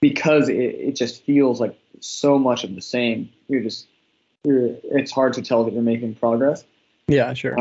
because 0.00 0.48
it, 0.48 0.56
it 0.56 0.96
just 0.96 1.24
feels 1.24 1.60
like 1.60 1.78
so 2.00 2.38
much 2.38 2.64
of 2.64 2.74
the 2.74 2.80
same. 2.82 3.30
You're 3.48 3.62
just 3.62 3.86
you're 4.44 4.76
it's 4.84 5.10
hard 5.12 5.32
to 5.34 5.42
tell 5.42 5.64
that 5.64 5.72
you're 5.72 5.82
making 5.82 6.14
progress. 6.16 6.64
Yeah, 7.08 7.32
sure. 7.34 7.56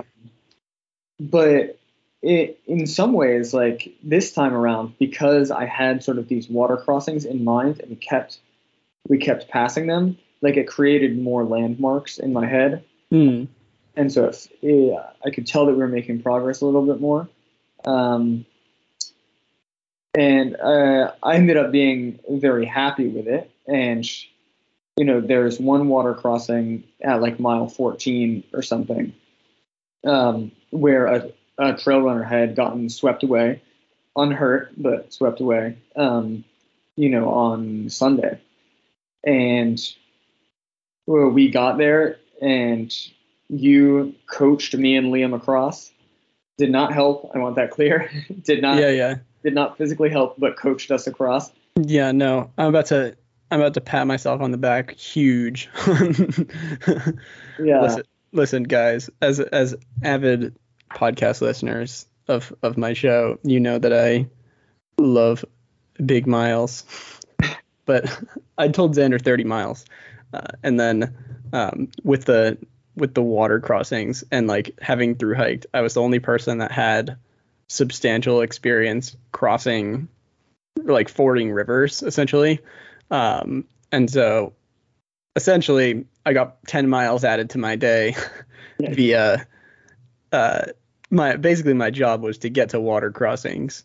But 1.20 1.78
it, 2.22 2.60
in 2.68 2.88
some 2.88 3.14
ways, 3.14 3.54
like 3.54 3.94
this 4.04 4.32
time 4.34 4.54
around, 4.54 4.94
because 5.00 5.52
I 5.52 5.66
had 5.66 6.04
sort 6.04 6.18
of 6.18 6.28
these 6.28 6.50
water 6.50 6.78
crossings 6.78 7.26
in 7.26 7.44
mind 7.44 7.82
and 7.82 8.00
kept 8.00 8.40
we 9.10 9.18
kept 9.18 9.50
passing 9.50 9.88
them, 9.88 10.18
like 10.44 10.58
it 10.58 10.68
created 10.68 11.18
more 11.18 11.44
landmarks 11.44 12.20
in 12.20 12.34
my 12.34 12.46
head. 12.46 12.84
Mm. 13.12 13.48
And 13.96 14.12
so 14.12 14.26
if, 14.26 14.48
yeah, 14.62 15.10
I 15.26 15.32
could 15.32 15.48
tell 15.48 15.66
that 15.66 15.72
we 15.72 15.80
were 15.80 15.88
making 15.88 16.22
progress 16.22 16.62
a 16.62 16.66
little 16.66 16.86
bit 16.86 17.00
more. 17.00 17.30
Um, 17.86 18.46
and 20.14 20.56
uh, 20.58 21.14
I 21.24 21.36
ended 21.36 21.58
up 21.58 21.72
being 21.72 22.20
very 22.30 22.66
happy 22.66 23.08
with 23.08 23.28
it. 23.28 23.50
And 23.68 24.06
you 24.98 25.06
know, 25.06 25.22
there's 25.22 25.60
one 25.60 25.88
water 25.88 26.14
crossing 26.14 26.84
at 27.02 27.22
like 27.22 27.40
mile 27.40 27.68
14 27.68 28.44
or 28.54 28.62
something, 28.62 29.14
um, 30.06 30.52
where 30.70 31.08
a, 31.08 31.32
a 31.58 31.74
trail 31.78 32.02
runner 32.02 32.24
had 32.24 32.56
gotten 32.56 32.90
swept 32.90 33.24
away, 33.24 33.62
unhurt 34.16 34.72
but 34.78 35.12
swept 35.12 35.40
away, 35.40 35.78
um, 35.96 36.44
you 36.96 37.10
know, 37.10 37.30
on 37.30 37.90
Sunday, 37.90 38.40
and 39.24 39.80
well, 41.06 41.30
we 41.30 41.50
got 41.50 41.78
there 41.78 42.18
and 42.42 42.94
you 43.50 44.14
coached 44.28 44.76
me 44.76 44.96
and 44.96 45.08
Liam 45.14 45.36
across. 45.36 45.92
Did 46.58 46.72
not 46.72 46.94
help. 46.94 47.32
I 47.34 47.40
want 47.40 47.56
that 47.56 47.72
clear. 47.72 48.10
did 48.44 48.62
not. 48.62 48.80
Yeah, 48.80 48.90
yeah. 48.90 49.16
Did 49.44 49.54
not 49.54 49.78
physically 49.78 50.10
help, 50.10 50.40
but 50.40 50.58
coached 50.58 50.92
us 50.92 51.08
across. 51.08 51.52
Yeah, 51.76 52.12
no. 52.12 52.52
I'm 52.58 52.68
about 52.68 52.86
to 52.88 53.16
I'm 53.52 53.60
about 53.60 53.74
to 53.76 53.82
pat 53.82 54.08
myself 54.08 54.42
on 54.42 54.52
the 54.52 54.58
back 54.58 54.92
huge. 54.92 55.70
Yeah. 57.60 57.82
listen, 57.82 58.04
listen 58.32 58.64
guys, 58.64 59.12
as 59.22 59.40
as 59.40 59.76
avid 60.02 60.56
podcast 60.90 61.40
listeners 61.40 62.08
of 62.28 62.52
of 62.64 62.78
my 62.78 62.94
show, 62.94 63.38
you 63.44 63.60
know 63.60 63.78
that 63.78 63.94
I 63.94 64.28
love 64.98 65.46
big 66.04 66.26
miles. 66.26 66.84
but 67.86 68.06
I 68.58 68.70
told 68.70 68.96
Xander 68.96 69.22
30 69.22 69.44
miles. 69.44 69.86
Uh, 70.34 70.48
and 70.64 70.80
then 70.80 71.16
um, 71.54 71.90
with 72.04 72.26
the 72.26 72.58
with 72.96 73.14
the 73.14 73.22
water 73.22 73.60
crossings 73.60 74.24
and 74.32 74.48
like 74.48 74.78
having 74.82 75.16
through 75.16 75.36
hiked, 75.36 75.66
I 75.74 75.82
was 75.82 75.94
the 75.94 76.02
only 76.02 76.20
person 76.20 76.60
that 76.60 76.72
had 76.72 77.18
substantial 77.68 78.42
experience 78.42 79.16
crossing 79.32 80.08
like 80.84 81.10
fording 81.10 81.52
rivers 81.52 82.04
essentially. 82.04 82.60
Um, 83.10 83.66
and 83.92 84.10
so 84.10 84.54
essentially 85.36 86.06
I 86.26 86.34
got 86.34 86.64
10 86.68 86.90
miles 86.90 87.24
added 87.24 87.52
to 87.52 87.58
my 87.58 87.76
day 87.76 88.16
via 88.80 89.48
uh, 90.32 90.66
my 91.10 91.36
basically 91.36 91.74
my 91.74 91.92
job 91.92 92.22
was 92.22 92.40
to 92.40 92.50
get 92.50 92.70
to 92.70 92.80
water 92.80 93.12
crossings 93.12 93.84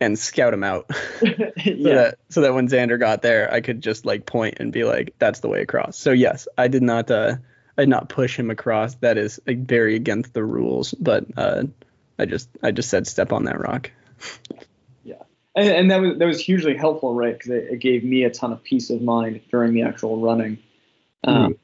and 0.00 0.18
scout 0.18 0.54
him 0.54 0.64
out 0.64 0.90
so 1.20 1.28
yeah. 1.64 1.94
that 1.94 2.18
so 2.28 2.40
that 2.40 2.54
when 2.54 2.68
Xander 2.68 2.98
got 2.98 3.22
there 3.22 3.52
I 3.52 3.60
could 3.60 3.80
just 3.80 4.04
like 4.06 4.26
point 4.26 4.56
and 4.60 4.72
be 4.72 4.84
like 4.84 5.14
that's 5.18 5.40
the 5.40 5.48
way 5.48 5.62
across. 5.62 5.98
So 5.98 6.12
yes, 6.12 6.48
I 6.56 6.68
did 6.68 6.82
not 6.82 7.10
uh 7.10 7.36
I 7.76 7.82
did 7.82 7.88
not 7.88 8.08
push 8.08 8.38
him 8.38 8.50
across. 8.50 8.94
That 8.96 9.18
is 9.18 9.40
like, 9.46 9.58
very 9.58 9.96
against 9.96 10.34
the 10.34 10.44
rules, 10.44 10.92
but 10.94 11.24
uh 11.36 11.64
I 12.18 12.26
just 12.26 12.48
I 12.62 12.70
just 12.70 12.88
said 12.90 13.06
step 13.06 13.32
on 13.32 13.44
that 13.44 13.60
rock. 13.60 13.90
Yeah. 15.04 15.22
And, 15.54 15.68
and 15.68 15.90
that 15.90 16.00
was 16.00 16.18
that 16.18 16.26
was 16.26 16.40
hugely 16.40 16.76
helpful, 16.76 17.14
right? 17.14 17.32
Because 17.32 17.50
it, 17.50 17.68
it 17.72 17.78
gave 17.78 18.04
me 18.04 18.24
a 18.24 18.30
ton 18.30 18.52
of 18.52 18.62
peace 18.62 18.90
of 18.90 19.02
mind 19.02 19.40
during 19.50 19.74
the 19.74 19.82
actual 19.82 20.20
running. 20.20 20.58
Um, 21.24 21.56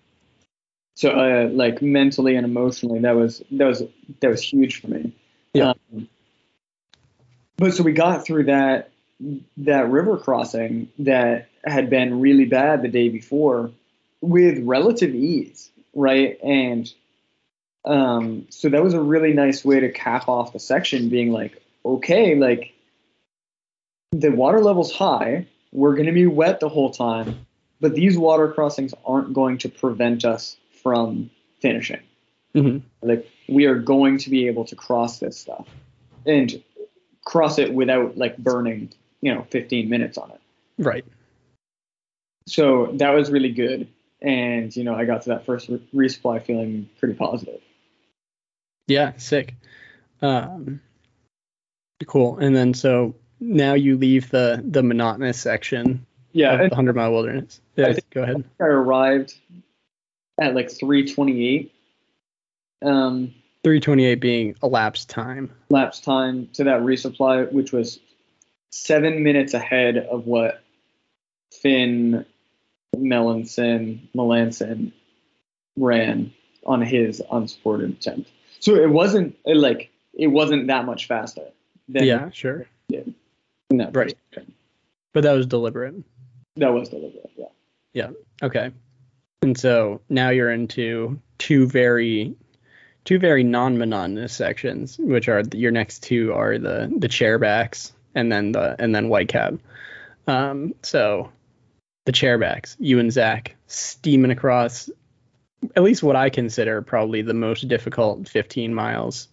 So, 0.97 1.11
uh, 1.11 1.51
like 1.53 1.83
mentally 1.83 2.37
and 2.37 2.47
emotionally, 2.47 3.01
that 3.01 3.15
was 3.15 3.43
that 3.51 3.67
was 3.67 3.83
that 4.21 4.29
was 4.29 4.41
huge 4.41 4.81
for 4.81 4.89
me. 4.89 5.13
Yeah. 5.53 5.75
Um, 5.93 6.09
but 7.57 7.75
so 7.75 7.83
we 7.83 7.93
got 7.93 8.25
through 8.25 8.45
that 8.45 8.91
that 9.57 9.91
river 9.91 10.19
crossing 10.19 10.89
that 10.99 11.49
had 11.65 11.89
been 11.89 12.21
really 12.21 12.45
bad 12.45 12.83
the 12.83 12.89
day 12.89 13.09
before 13.09 13.71
with 14.21 14.59
relative 14.63 15.15
ease, 15.15 15.71
right? 15.95 16.39
And 16.43 16.93
um, 17.85 18.47
so 18.51 18.69
that 18.69 18.83
was 18.83 18.95
a 18.95 19.01
really 19.01 19.33
nice 19.33 19.65
way 19.65 19.81
to 19.81 19.91
cap 19.91 20.29
off 20.29 20.53
the 20.53 20.59
section, 20.59 21.09
being 21.09 21.33
like, 21.33 21.63
okay, 21.85 22.35
like 22.35 22.75
the 24.13 24.31
water 24.31 24.61
level's 24.61 24.93
high. 24.93 25.47
We're 25.73 25.95
going 25.95 26.07
to 26.07 26.13
be 26.13 26.27
wet 26.27 26.61
the 26.61 26.69
whole 26.69 26.91
time, 26.91 27.47
but 27.81 27.95
these 27.95 28.19
water 28.19 28.53
crossings 28.53 28.93
aren't 29.05 29.33
going 29.33 29.59
to 29.59 29.69
prevent 29.69 30.25
us 30.25 30.57
from 30.83 31.31
finishing. 31.61 32.01
Mhm. 32.55 32.83
Like 33.03 33.31
we 33.49 33.65
are 33.67 33.79
going 33.79 34.19
to 34.19 34.31
be 34.31 34.47
able 34.47 34.65
to 34.67 34.77
cross 34.77 35.19
this 35.19 35.39
stuff 35.39 35.67
and 36.27 36.63
cross 37.27 37.59
it 37.59 37.75
without 37.75 38.17
like 38.17 38.39
burning, 38.39 38.89
you 39.21 39.35
know, 39.35 39.47
15 39.51 39.91
minutes 39.91 40.17
on 40.17 40.31
it. 40.31 40.41
Right. 40.79 41.05
So 42.47 42.93
that 42.95 43.11
was 43.11 43.31
really 43.31 43.53
good. 43.53 43.89
And, 44.23 44.75
you 44.75 44.85
know, 44.85 44.95
I 44.95 45.05
got 45.05 45.23
to 45.23 45.31
that 45.31 45.45
first 45.45 45.69
re- 45.69 45.87
resupply 45.95 46.43
feeling 46.43 46.89
pretty 46.99 47.15
positive. 47.15 47.61
Yeah, 48.87 49.13
sick. 49.17 49.55
Um, 50.23 50.81
cool. 52.07 52.39
And 52.39 52.57
then 52.57 52.73
so 52.73 53.17
now 53.41 53.75
you 53.75 53.99
leave 53.99 54.31
the 54.31 54.63
the 54.65 54.83
monotonous 54.83 55.39
section 55.39 56.07
Yeah. 56.33 56.55
of 56.55 56.71
the 56.71 56.77
hundred 56.77 56.97
mile 56.97 57.13
wilderness. 57.13 57.61
Yeah, 57.75 57.93
go 58.11 58.23
ahead. 58.23 58.45
I 58.61 58.65
arrived 58.65 59.35
at 60.41 60.55
like 60.55 60.71
328 60.71 61.73
um, 62.83 63.35
Three 63.67 63.81
twenty 63.81 64.05
eight 64.05 64.21
being 64.21 64.55
elapsed 64.63 65.11
time. 65.11 65.51
Elapsed 65.71 66.05
time 66.05 66.49
to 66.53 66.63
that 66.63 66.83
resupply, 66.83 67.51
which 67.51 67.73
was 67.73 67.99
seven 68.71 69.25
minutes 69.25 69.55
ahead 69.55 69.97
of 69.97 70.25
what 70.25 70.63
Finn 71.53 72.25
Melanson 72.97 74.09
Melanson 74.15 74.93
ran 75.77 76.33
on 76.65 76.81
his 76.81 77.21
unsupported 77.33 77.91
attempt. 77.91 78.31
So 78.61 78.77
it 78.77 78.89
wasn't 78.89 79.37
it, 79.45 79.57
like 79.57 79.91
it 80.15 80.29
wasn't 80.29 80.69
that 80.69 80.85
much 80.85 81.09
faster. 81.09 81.49
Than 81.89 82.05
yeah, 82.05 82.31
sure. 82.31 82.69
that 83.71 83.97
Right. 83.97 84.15
But 85.13 85.25
that 85.25 85.33
was 85.33 85.45
deliberate. 85.45 85.97
That 86.55 86.73
was 86.73 86.89
deliberate. 86.89 87.33
Yeah. 87.37 87.47
Yeah. 87.95 88.11
Okay. 88.45 88.71
And 89.43 89.59
so 89.59 90.03
now 90.09 90.29
you're 90.29 90.53
into 90.53 91.21
two 91.39 91.67
very 91.67 92.37
two 93.07 93.19
very 93.19 93.45
non-monotonous 93.45 94.35
sections, 94.35 94.99
which 94.99 95.29
are 95.29 95.43
your 95.55 95.71
next 95.71 96.03
two 96.03 96.35
are 96.35 96.59
the 96.59 96.93
the 96.99 97.09
chairbacks 97.09 97.93
and 98.15 98.31
then 98.31 98.53
the 98.53 98.77
and 98.79 98.95
then 98.95 99.09
Whitecap. 99.09 99.59
Um, 100.27 100.75
so 100.83 101.31
the 102.05 102.13
chairbacks, 102.13 102.77
you 102.79 102.99
and 102.99 103.11
Zach 103.11 103.57
steaming 103.69 104.33
across 104.33 104.91
at 105.75 105.83
least 105.83 106.03
what 106.03 106.17
I 106.17 106.29
consider 106.31 106.83
probably 106.83 107.23
the 107.23 107.35
most 107.35 107.67
difficult 107.69 108.29
15 108.29 108.75
miles 108.75 109.29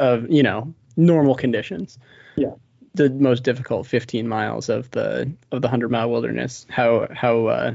of 0.00 0.30
you 0.30 0.42
know 0.42 0.72
normal 0.96 1.34
conditions. 1.34 1.98
Yeah. 2.36 2.54
The 2.94 3.10
most 3.10 3.42
difficult 3.42 3.86
15 3.86 4.26
miles 4.26 4.70
of 4.70 4.90
the 4.92 5.30
of 5.50 5.60
the 5.60 5.66
100 5.68 5.90
mile 5.90 6.10
wilderness. 6.10 6.64
How 6.70 7.08
how 7.12 7.46
uh, 7.46 7.74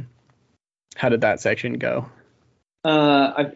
how 0.96 1.10
did 1.10 1.22
that 1.22 1.42
section 1.42 1.78
go? 1.78 2.10
Uh, 2.84 3.34
I, 3.38 3.52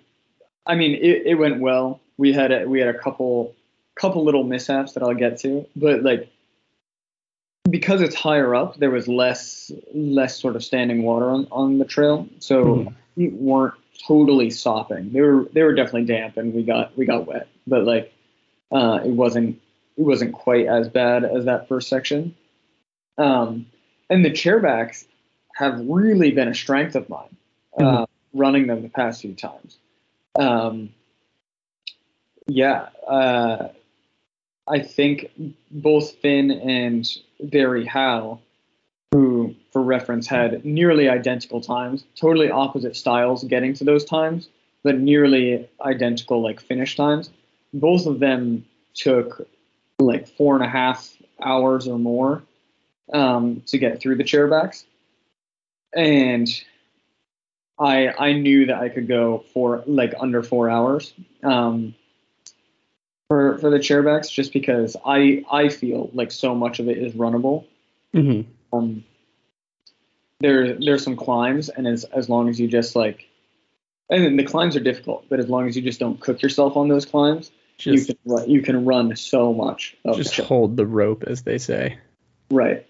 I 0.65 0.75
mean, 0.75 0.95
it, 0.95 1.23
it 1.25 1.35
went 1.35 1.59
well. 1.59 2.01
We 2.17 2.33
had 2.33 2.51
a, 2.51 2.65
we 2.67 2.79
had 2.79 2.89
a 2.93 2.97
couple 2.97 3.53
couple 3.95 4.25
little 4.25 4.43
mishaps 4.43 4.93
that 4.93 5.03
I'll 5.03 5.13
get 5.13 5.39
to, 5.39 5.65
but 5.75 6.03
like 6.03 6.29
because 7.69 8.01
it's 8.01 8.15
higher 8.15 8.53
up, 8.53 8.77
there 8.77 8.91
was 8.91 9.07
less 9.07 9.71
less 9.93 10.39
sort 10.39 10.55
of 10.55 10.63
standing 10.63 11.03
water 11.03 11.29
on, 11.29 11.47
on 11.51 11.77
the 11.77 11.85
trail, 11.85 12.27
so 12.39 12.63
Mhm. 12.65 12.93
we 13.15 13.27
weren't 13.29 13.73
totally 14.07 14.49
sopping. 14.49 15.11
They 15.11 15.21
were 15.21 15.45
they 15.53 15.63
were 15.63 15.73
definitely 15.73 16.05
damp, 16.05 16.37
and 16.37 16.53
we 16.53 16.63
got 16.63 16.97
we 16.97 17.05
got 17.05 17.27
wet, 17.27 17.47
but 17.67 17.85
like 17.85 18.13
uh, 18.71 18.99
it 19.05 19.11
wasn't 19.11 19.59
it 19.97 20.03
wasn't 20.03 20.33
quite 20.33 20.65
as 20.67 20.89
bad 20.89 21.23
as 21.23 21.45
that 21.45 21.67
first 21.67 21.87
section. 21.87 22.35
Um, 23.17 23.67
and 24.09 24.25
the 24.25 24.31
chairbacks 24.31 25.05
have 25.55 25.79
really 25.87 26.31
been 26.31 26.49
a 26.49 26.53
strength 26.53 26.95
of 26.95 27.07
mine, 27.07 27.35
uh, 27.79 28.05
running 28.33 28.67
them 28.67 28.81
the 28.81 28.89
past 28.89 29.21
few 29.21 29.33
times. 29.33 29.77
Um, 30.37 30.89
yeah, 32.47 32.89
uh, 33.07 33.69
I 34.67 34.79
think 34.79 35.31
both 35.71 36.11
Finn 36.15 36.51
and 36.51 37.07
Barry 37.39 37.85
Howe, 37.85 38.39
who 39.11 39.55
for 39.71 39.81
reference 39.81 40.27
had 40.27 40.65
nearly 40.65 41.09
identical 41.09 41.61
times, 41.61 42.03
totally 42.15 42.49
opposite 42.49 42.95
styles 42.95 43.43
getting 43.43 43.73
to 43.75 43.83
those 43.83 44.05
times, 44.05 44.49
but 44.83 44.99
nearly 44.99 45.67
identical 45.81 46.41
like 46.41 46.59
finish 46.59 46.95
times. 46.95 47.29
Both 47.73 48.05
of 48.05 48.19
them 48.19 48.65
took 48.93 49.47
like 49.99 50.27
four 50.27 50.55
and 50.55 50.63
a 50.63 50.69
half 50.69 51.15
hours 51.41 51.87
or 51.87 51.99
more 51.99 52.43
um, 53.13 53.61
to 53.67 53.77
get 53.77 53.99
through 53.99 54.15
the 54.15 54.23
chairbacks, 54.23 54.83
and 55.95 56.47
I 57.77 58.07
I 58.07 58.33
knew 58.33 58.67
that 58.67 58.77
I 58.77 58.89
could 58.89 59.07
go 59.07 59.43
for 59.53 59.83
like 59.85 60.13
under 60.19 60.41
four 60.41 60.69
hours 60.69 61.13
um, 61.43 61.93
for 63.27 63.57
for 63.57 63.69
the 63.69 63.79
chairbacks 63.79 64.31
just 64.31 64.53
because 64.53 64.95
I 65.05 65.43
I 65.51 65.69
feel 65.69 66.09
like 66.13 66.31
so 66.31 66.55
much 66.55 66.79
of 66.79 66.87
it 66.87 66.97
is 66.97 67.13
runnable. 67.13 67.65
Mm-hmm. 68.13 68.49
Um, 68.75 69.03
there 70.39 70.77
there's 70.79 71.03
some 71.03 71.15
climbs, 71.15 71.69
and 71.69 71.87
as 71.87 72.05
as 72.05 72.29
long 72.29 72.49
as 72.49 72.59
you 72.59 72.67
just 72.67 72.95
like, 72.95 73.27
and 74.09 74.23
then 74.23 74.37
the 74.37 74.43
climbs 74.43 74.75
are 74.75 74.81
difficult, 74.81 75.25
but 75.29 75.39
as 75.39 75.49
long 75.49 75.67
as 75.67 75.75
you 75.75 75.81
just 75.81 75.99
don't 75.99 76.19
cook 76.19 76.41
yourself 76.41 76.77
on 76.77 76.87
those 76.87 77.05
climbs, 77.05 77.51
Just 77.77 78.07
you 78.07 78.15
can 78.15 78.33
run, 78.33 78.49
you 78.49 78.61
can 78.61 78.85
run 78.85 79.15
so 79.15 79.53
much. 79.53 79.97
Of 80.05 80.17
just 80.17 80.37
the 80.37 80.43
hold 80.43 80.77
the 80.77 80.85
rope, 80.85 81.23
as 81.27 81.43
they 81.43 81.57
say. 81.57 81.97
Right. 82.49 82.85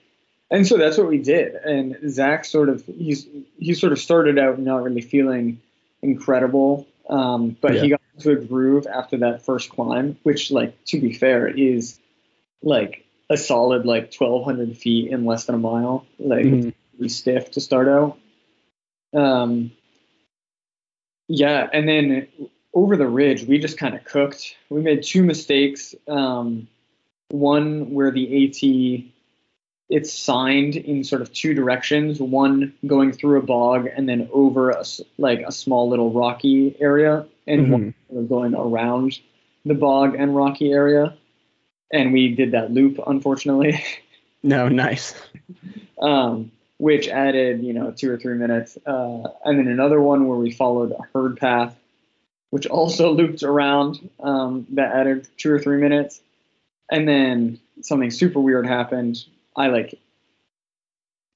And 0.52 0.68
so 0.68 0.78
that's 0.78 0.98
what 0.98 1.08
we 1.08 1.18
did. 1.18 1.56
And 1.56 1.98
Zach 2.10 2.46
sort 2.46 2.70
of 2.70 2.86
he's 2.86 3.28
he 3.58 3.74
sort 3.74 3.92
of 3.92 4.00
started 4.00 4.38
out 4.38 4.60
not 4.60 4.84
really 4.84 5.02
feeling 5.02 5.62
incredible, 6.02 6.88
um, 7.10 7.58
but 7.60 7.76
he 7.76 7.90
got 7.90 8.02
into 8.16 8.32
a 8.32 8.36
groove 8.36 8.88
after 8.88 9.18
that 9.18 9.44
first 9.44 9.70
climb, 9.70 10.18
which, 10.24 10.52
like 10.52 10.84
to 10.86 11.00
be 11.00 11.14
fair, 11.14 11.48
is 11.48 12.00
like 12.62 13.06
a 13.30 13.38
solid 13.38 13.86
like 13.86 14.14
1,200 14.14 14.78
feet 14.78 15.12
in 15.12 15.26
less 15.26 15.46
than 15.46 15.56
a 15.56 15.60
mile. 15.60 16.06
Like 16.20 16.46
pretty 16.98 17.10
stiff 17.10 17.52
to 17.52 17.62
start 17.62 17.88
out. 17.88 18.18
Um, 19.14 19.72
yeah, 21.28 21.68
and 21.72 21.88
then 21.88 22.28
over 22.74 22.98
the 22.98 23.08
ridge, 23.08 23.44
we 23.44 23.58
just 23.58 23.78
kind 23.78 23.96
of 23.96 24.04
cooked. 24.04 24.56
We 24.70 24.82
made 24.82 25.04
two 25.04 25.24
mistakes. 25.24 25.96
Um, 26.08 26.68
one 27.30 27.92
where 27.92 28.12
the 28.12 28.46
AT 28.46 29.15
it's 29.90 30.12
signed 30.12 30.76
in 30.76 31.04
sort 31.04 31.22
of 31.22 31.32
two 31.32 31.54
directions 31.54 32.20
one 32.20 32.74
going 32.86 33.12
through 33.12 33.40
a 33.40 33.44
bog 33.44 33.88
and 33.88 34.10
then 34.10 34.30
over 34.32 34.72
a, 34.72 34.84
like 35.18 35.42
a 35.46 35.52
small 35.52 35.90
little 35.90 36.12
rocky 36.12 36.76
area 36.80 37.26
and 37.46 37.72
one 37.72 37.94
sort 38.10 38.24
of 38.24 38.30
going 38.30 38.56
around 38.56 39.20
the 39.64 39.76
bog 39.76 40.16
and 40.16 40.36
rocky 40.36 40.72
area. 40.72 41.16
And 41.92 42.14
we 42.14 42.34
did 42.34 42.52
that 42.52 42.72
loop 42.72 43.00
unfortunately. 43.06 43.84
No, 44.44 44.68
nice. 44.68 45.16
um, 46.00 46.52
which 46.78 47.08
added 47.08 47.64
you 47.64 47.74
know 47.74 47.90
two 47.90 48.12
or 48.12 48.18
three 48.20 48.36
minutes. 48.36 48.78
Uh, 48.86 49.24
and 49.44 49.58
then 49.58 49.68
another 49.68 50.00
one 50.00 50.28
where 50.28 50.38
we 50.38 50.52
followed 50.52 50.92
a 50.92 51.02
herd 51.16 51.38
path 51.38 51.76
which 52.56 52.68
also 52.68 53.12
looped 53.16 53.44
around 53.44 54.10
um, 54.22 54.66
that 54.70 54.96
added 54.96 55.28
two 55.38 55.52
or 55.52 55.60
three 55.60 55.78
minutes. 55.78 56.22
And 56.90 57.08
then 57.08 57.60
something 57.82 58.12
super 58.12 58.40
weird 58.40 58.66
happened 58.66 59.26
i 59.56 59.68
like 59.68 60.00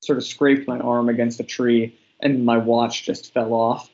sort 0.01 0.17
of 0.17 0.23
scraped 0.23 0.67
my 0.67 0.79
arm 0.79 1.09
against 1.09 1.39
a 1.39 1.43
tree 1.43 1.97
and 2.21 2.45
my 2.45 2.57
watch 2.57 3.03
just 3.03 3.33
fell 3.33 3.53
off 3.53 3.89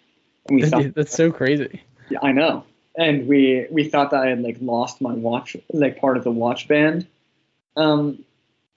and 0.48 0.60
we 0.60 0.70
thought 0.70 0.94
That's 0.94 1.16
so 1.16 1.32
crazy. 1.32 1.82
yeah, 2.10 2.20
I 2.22 2.32
know. 2.32 2.64
And 2.98 3.28
we 3.28 3.68
we 3.70 3.90
thought 3.90 4.12
that 4.12 4.22
I 4.24 4.28
had 4.28 4.42
like 4.42 4.58
lost 4.62 5.02
my 5.02 5.14
watch, 5.14 5.58
like 5.74 6.00
part 6.00 6.18
of 6.18 6.24
the 6.24 6.32
watch 6.32 6.68
band, 6.68 7.08
um, 7.76 8.24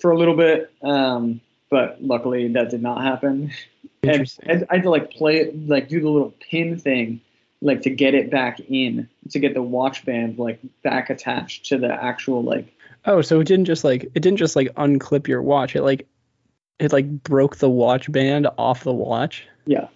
for 0.01 0.11
a 0.11 0.18
little 0.18 0.36
bit. 0.36 0.72
Um, 0.82 1.40
but 1.70 2.03
luckily 2.03 2.49
that 2.49 2.70
did 2.70 2.82
not 2.82 3.03
happen. 3.03 3.53
And 4.03 4.12
Interesting. 4.12 4.51
I, 4.51 4.66
I 4.70 4.76
had 4.76 4.84
to 4.84 4.90
like 4.90 5.11
play 5.11 5.38
it, 5.38 5.68
like 5.68 5.88
do 5.88 6.01
the 6.01 6.09
little 6.09 6.34
pin 6.51 6.78
thing, 6.78 7.20
like 7.61 7.82
to 7.82 7.90
get 7.90 8.14
it 8.14 8.30
back 8.30 8.61
in, 8.61 9.09
to 9.30 9.38
get 9.38 9.55
the 9.55 9.62
watch 9.62 10.05
band 10.05 10.38
like 10.38 10.61
back 10.82 11.11
attached 11.11 11.66
to 11.66 11.78
the 11.78 11.92
actual 11.92 12.42
like. 12.42 12.74
Oh, 13.09 13.22
so 13.22 13.40
it 13.40 13.46
didn't 13.46 13.64
just 13.64 13.84
like 13.84 14.04
it 14.14 14.20
didn't 14.20 14.36
just 14.36 14.54
like 14.54 14.72
unclip 14.74 15.28
your 15.28 15.40
watch. 15.40 15.74
It 15.74 15.82
like 15.82 16.06
it 16.78 16.92
like 16.92 17.11
broke 17.24 17.56
the 17.56 17.68
watch 17.68 18.12
band 18.12 18.46
off 18.59 18.84
the 18.84 18.92
watch. 18.92 19.48
Yeah. 19.64 19.88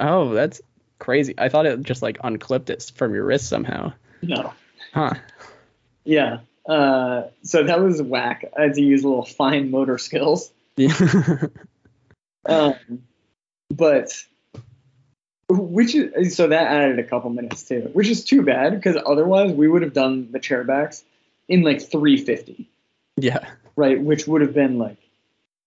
Oh, 0.00 0.34
that's 0.34 0.60
crazy. 0.98 1.32
I 1.38 1.48
thought 1.48 1.64
it 1.66 1.80
just 1.82 2.02
like 2.02 2.18
unclipped 2.24 2.68
it 2.68 2.90
from 2.96 3.14
your 3.14 3.24
wrist 3.24 3.48
somehow. 3.48 3.92
No. 4.20 4.52
Huh. 4.92 5.14
Yeah. 6.04 6.40
Uh, 6.68 7.28
so 7.42 7.62
that 7.62 7.80
was 7.80 8.02
whack. 8.02 8.44
I 8.58 8.62
had 8.62 8.74
to 8.74 8.82
use 8.82 9.04
a 9.04 9.08
little 9.08 9.24
fine 9.24 9.70
motor 9.70 9.96
skills. 9.96 10.50
Yeah. 10.76 10.92
Um, 12.46 12.74
but 13.68 14.24
which 15.50 15.94
is 15.94 16.34
so 16.34 16.48
that 16.48 16.68
added 16.68 16.98
a 16.98 17.04
couple 17.04 17.28
minutes 17.28 17.64
too, 17.64 17.90
which 17.92 18.08
is 18.08 18.24
too 18.24 18.40
bad 18.40 18.70
because 18.70 18.96
otherwise 19.04 19.52
we 19.52 19.68
would 19.68 19.82
have 19.82 19.92
done 19.92 20.32
the 20.32 20.40
chairbacks 20.40 21.02
in 21.50 21.62
like 21.62 21.82
350, 21.82 22.70
yeah. 23.16 23.50
right? 23.76 24.00
Which 24.00 24.26
would 24.26 24.40
have 24.40 24.54
been 24.54 24.78
like 24.78 24.96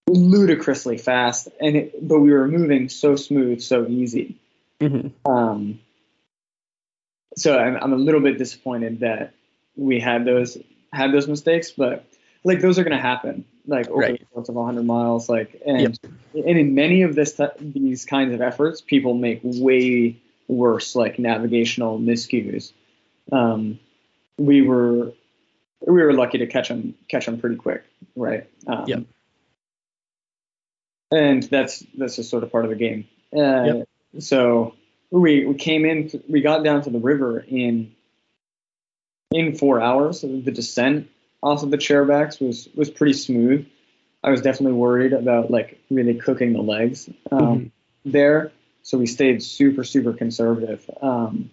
ludicrously 0.07 0.97
fast, 0.97 1.49
and 1.59 1.75
it, 1.75 2.07
but 2.07 2.19
we 2.19 2.31
were 2.31 2.47
moving 2.47 2.89
so 2.89 3.15
smooth, 3.15 3.61
so 3.61 3.85
easy. 3.85 4.39
hmm 4.81 5.09
Um, 5.25 5.79
so 7.35 7.59
I'm, 7.59 7.75
I'm 7.75 7.93
a 7.93 7.97
little 7.97 8.21
bit 8.21 8.37
disappointed 8.37 9.01
that 9.01 9.33
we 9.75 9.99
had 9.99 10.23
those 10.25 10.57
had 10.93 11.11
those 11.11 11.27
mistakes, 11.27 11.71
but 11.71 12.05
like 12.43 12.61
those 12.61 12.79
are 12.79 12.83
going 12.83 12.95
to 12.95 13.01
happen 13.01 13.45
like 13.67 13.87
over 13.89 13.99
Right. 13.99 14.19
the 14.19 14.25
course 14.25 14.49
of 14.49 14.55
100 14.55 14.83
miles. 14.85 15.27
Like 15.27 15.61
and 15.65 15.99
and 16.33 16.57
in 16.59 16.75
many 16.75 17.01
of 17.01 17.15
this 17.15 17.39
these 17.59 18.05
kinds 18.05 18.33
of 18.33 18.41
efforts, 18.41 18.81
people 18.81 19.15
make 19.15 19.41
way 19.43 20.17
worse 20.47 20.95
like 20.95 21.19
navigational 21.19 21.99
miscues. 21.99 22.71
Um, 23.31 23.79
we 24.37 24.61
were 24.61 25.13
we 25.85 26.01
were 26.01 26.13
lucky 26.13 26.37
to 26.39 26.47
catch 26.47 26.69
them 26.69 26.95
catch 27.09 27.25
them 27.25 27.39
pretty 27.39 27.55
quick, 27.55 27.83
right? 28.15 28.49
Um, 28.67 28.85
Yep. 28.87 29.03
And 31.11 31.43
that's 31.43 31.83
that's 31.97 32.15
just 32.15 32.29
sort 32.29 32.43
of 32.43 32.51
part 32.51 32.63
of 32.65 32.69
the 32.71 32.75
game. 32.75 33.07
Uh, 33.35 33.63
Yep. 33.63 33.89
So 34.19 34.75
we 35.11 35.45
we 35.45 35.55
came 35.55 35.85
in, 35.85 36.09
we 36.27 36.41
got 36.41 36.63
down 36.63 36.81
to 36.83 36.89
the 36.89 36.99
river 36.99 37.39
in 37.39 37.93
in 39.31 39.55
four 39.55 39.81
hours. 39.81 40.21
The 40.21 40.51
descent 40.51 41.09
off 41.41 41.63
of 41.63 41.71
the 41.71 41.77
chairbacks 41.77 42.39
was 42.39 42.69
was 42.75 42.89
pretty 42.89 43.13
smooth. 43.13 43.67
I 44.23 44.31
was 44.31 44.41
definitely 44.41 44.77
worried 44.77 45.11
about 45.13 45.51
like 45.51 45.79
really 45.91 46.15
cooking 46.15 46.53
the 46.53 46.61
legs 46.61 47.09
um, 47.31 47.39
Mhm. 47.41 47.71
there, 48.05 48.51
so 48.83 48.97
we 48.97 49.05
stayed 49.05 49.43
super 49.43 49.83
super 49.83 50.13
conservative. 50.13 50.89
Um, 51.01 51.51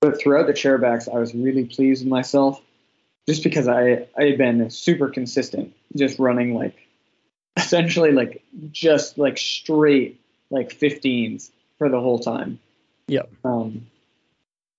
but 0.00 0.20
throughout 0.20 0.46
the 0.46 0.52
chairbacks, 0.52 1.12
I 1.12 1.18
was 1.18 1.34
really 1.34 1.64
pleased 1.64 2.04
with 2.04 2.10
myself, 2.10 2.62
just 3.28 3.42
because 3.42 3.68
I 3.68 4.06
I 4.16 4.24
had 4.24 4.38
been 4.38 4.70
super 4.70 5.10
consistent, 5.10 5.74
just 5.94 6.18
running 6.18 6.54
like 6.54 6.88
essentially 7.58 8.10
like 8.10 8.42
just 8.72 9.18
like 9.18 9.36
straight 9.36 10.18
like 10.50 10.70
15s 10.70 11.50
for 11.76 11.90
the 11.90 12.00
whole 12.00 12.20
time. 12.20 12.58
Yep. 13.08 13.30
Um, 13.44 13.86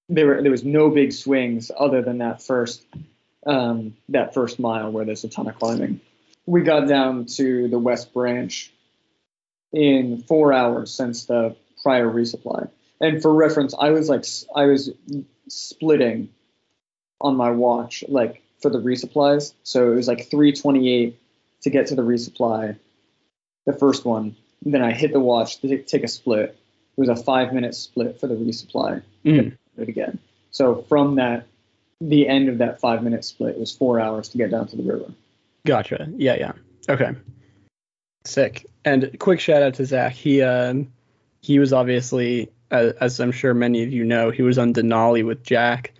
there 0.09 0.25
were 0.25 0.41
there 0.41 0.49
was 0.49 0.63
no 0.63 0.89
big 0.89 1.13
swings 1.13 1.69
other 1.77 2.01
than 2.01 2.17
that 2.17 2.41
first 2.41 2.83
um, 3.45 3.95
that 4.09 4.33
first 4.33 4.59
mile 4.59 4.91
where 4.91 5.05
there's 5.05 5.23
a 5.23 5.29
ton 5.29 5.47
of 5.47 5.55
climbing. 5.59 6.01
We 6.47 6.63
got 6.63 6.87
down 6.87 7.27
to 7.37 7.67
the 7.67 7.77
West 7.77 8.15
Branch 8.15 8.73
in 9.71 10.23
four 10.23 10.53
hours 10.53 10.91
since 10.91 11.25
the 11.25 11.55
prior 11.83 12.07
resupply. 12.07 12.71
And 12.99 13.21
for 13.21 13.31
reference, 13.31 13.75
I 13.79 13.91
was 13.91 14.09
like 14.09 14.25
I 14.55 14.65
was 14.65 14.89
splitting 15.49 16.29
on 17.21 17.35
my 17.35 17.51
watch 17.51 18.03
like 18.07 18.41
for 18.61 18.69
the 18.69 18.79
resupplies. 18.79 19.53
So 19.63 19.91
it 19.91 19.95
was 19.95 20.07
like 20.07 20.29
328 20.29 21.17
to 21.61 21.69
get 21.69 21.87
to 21.87 21.95
the 21.95 22.01
resupply, 22.01 22.77
the 23.65 23.73
first 23.73 24.05
one. 24.05 24.35
Then 24.65 24.81
I 24.81 24.91
hit 24.91 25.13
the 25.13 25.19
watch 25.19 25.59
to 25.61 25.77
take- 25.83 26.03
a 26.03 26.07
split. 26.07 26.57
It 26.97 26.99
was 27.01 27.09
a 27.09 27.15
five 27.15 27.53
minute 27.53 27.75
split 27.75 28.19
for 28.19 28.27
the 28.27 28.35
resupply 28.35 29.01
Mhm. 29.25 29.55
it 29.77 29.87
again. 29.89 30.19
So 30.51 30.81
from 30.89 31.15
that, 31.15 31.45
the 32.01 32.27
end 32.27 32.49
of 32.49 32.57
that 32.59 32.79
five 32.79 33.03
minute 33.03 33.23
split 33.25 33.57
was 33.57 33.71
four 33.75 33.99
hours 33.99 34.29
to 34.29 34.37
get 34.37 34.51
down 34.51 34.67
to 34.67 34.75
the 34.75 34.83
river. 34.83 35.11
Gotcha. 35.65 36.09
Yeah, 36.17 36.35
yeah. 36.35 36.51
Okay. 36.89 37.11
Sick. 38.25 38.65
And 38.85 39.17
quick 39.19 39.39
shout 39.39 39.61
out 39.63 39.73
to 39.75 39.85
Zach. 39.85 40.13
He 40.13 40.41
um 40.41 40.91
he 41.41 41.59
was 41.59 41.71
obviously 41.73 42.49
as, 42.71 42.91
as 42.93 43.19
I'm 43.19 43.31
sure 43.31 43.53
many 43.53 43.83
of 43.83 43.91
you 43.91 44.03
know, 44.03 44.29
he 44.29 44.41
was 44.41 44.57
on 44.57 44.73
Denali 44.73 45.25
with 45.25 45.43
Jack, 45.43 45.93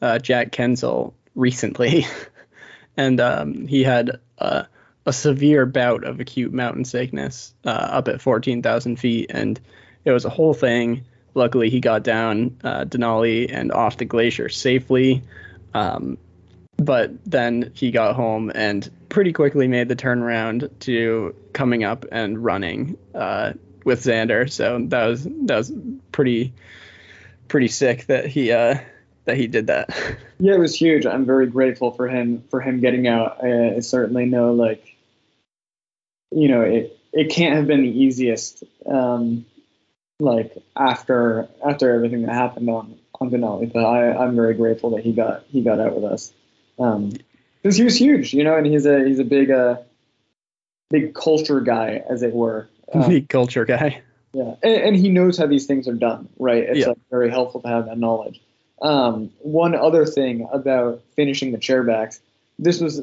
uh, 0.00 0.18
Jack 0.18 0.52
Kuenzle 0.52 1.12
recently, 1.34 2.06
and 2.96 3.20
um, 3.20 3.66
he 3.66 3.82
had 3.84 4.20
uh, 4.38 4.64
a 5.06 5.12
severe 5.12 5.66
bout 5.66 6.04
of 6.04 6.20
acute 6.20 6.52
mountain 6.52 6.84
sickness 6.84 7.54
uh, 7.64 7.70
up 7.70 8.08
at 8.08 8.20
14,000 8.20 8.96
feet, 8.96 9.30
and 9.30 9.60
it 10.04 10.12
was 10.12 10.24
a 10.24 10.30
whole 10.30 10.54
thing. 10.54 11.04
Luckily, 11.34 11.70
he 11.70 11.80
got 11.80 12.02
down 12.02 12.58
uh, 12.64 12.84
Denali 12.84 13.52
and 13.52 13.72
off 13.72 13.96
the 13.96 14.04
glacier 14.04 14.48
safely. 14.48 15.22
Um, 15.74 16.18
but 16.78 17.12
then 17.24 17.72
he 17.74 17.90
got 17.90 18.14
home 18.14 18.52
and 18.54 18.88
pretty 19.08 19.32
quickly 19.32 19.66
made 19.66 19.88
the 19.88 19.96
turnaround 19.96 20.70
to 20.80 21.34
coming 21.52 21.84
up 21.84 22.06
and 22.10 22.42
running 22.42 22.96
uh, 23.14 23.52
with 23.84 24.02
Xander. 24.02 24.50
So 24.50 24.78
that 24.88 25.06
was 25.06 25.24
that 25.24 25.56
was 25.56 25.72
pretty 26.12 26.52
pretty 27.48 27.68
sick 27.68 28.06
that 28.06 28.26
he 28.26 28.52
uh, 28.52 28.78
that 29.28 29.36
he 29.36 29.46
did 29.46 29.68
that. 29.68 29.90
Yeah, 30.40 30.54
it 30.54 30.60
was 30.60 30.72
huge. 30.72 31.04
I'm 31.04 31.26
very 31.26 31.48
grateful 31.48 31.90
for 31.90 32.06
him 32.06 32.44
for 32.48 32.60
him 32.60 32.78
getting 32.78 33.08
out. 33.08 33.42
I, 33.42 33.74
I 33.74 33.80
certainly 33.80 34.24
know 34.24 34.52
like 34.52 34.94
you 36.30 36.46
know, 36.46 36.60
it 36.62 36.96
it 37.12 37.30
can't 37.32 37.56
have 37.56 37.66
been 37.66 37.82
the 37.82 37.88
easiest. 37.88 38.62
Um, 38.86 39.44
like 40.20 40.56
after 40.76 41.48
after 41.66 41.92
everything 41.92 42.22
that 42.22 42.32
happened 42.34 42.70
on 42.70 42.96
on 43.20 43.30
Denali, 43.30 43.72
but 43.72 43.84
I 43.84 44.12
I'm 44.16 44.36
very 44.36 44.54
grateful 44.54 44.90
that 44.90 45.02
he 45.02 45.12
got 45.12 45.42
he 45.48 45.60
got 45.60 45.80
out 45.80 45.96
with 45.96 46.04
us. 46.04 46.32
Um, 46.78 47.10
because 47.62 47.76
he 47.76 47.82
was 47.82 47.96
huge, 48.00 48.32
you 48.32 48.44
know, 48.44 48.54
and 48.56 48.64
he's 48.64 48.86
a 48.86 49.04
he's 49.04 49.18
a 49.18 49.24
big 49.24 49.50
uh 49.50 49.78
big 50.90 51.14
culture 51.14 51.60
guy, 51.60 52.02
as 52.08 52.22
it 52.22 52.32
were. 52.32 52.68
Um, 52.94 53.08
Big 53.08 53.28
culture 53.28 53.64
guy. 53.64 54.02
yeah, 54.32 54.54
and, 54.62 54.74
and 54.82 54.96
he 54.96 55.08
knows 55.08 55.36
how 55.36 55.46
these 55.48 55.66
things 55.66 55.88
are 55.88 55.94
done, 55.94 56.28
right? 56.38 56.62
It's 56.62 56.78
Yeah. 56.78 56.88
like 56.90 56.98
very 57.10 57.28
helpful 57.28 57.60
to 57.62 57.68
have 57.68 57.86
that 57.86 57.98
knowledge. 57.98 58.40
Um, 58.80 59.30
one 59.40 59.74
other 59.74 60.06
thing 60.06 60.48
about 60.52 61.02
finishing 61.16 61.52
the 61.52 61.58
chairbacks, 61.58 62.20
this 62.58 62.80
was 62.80 63.02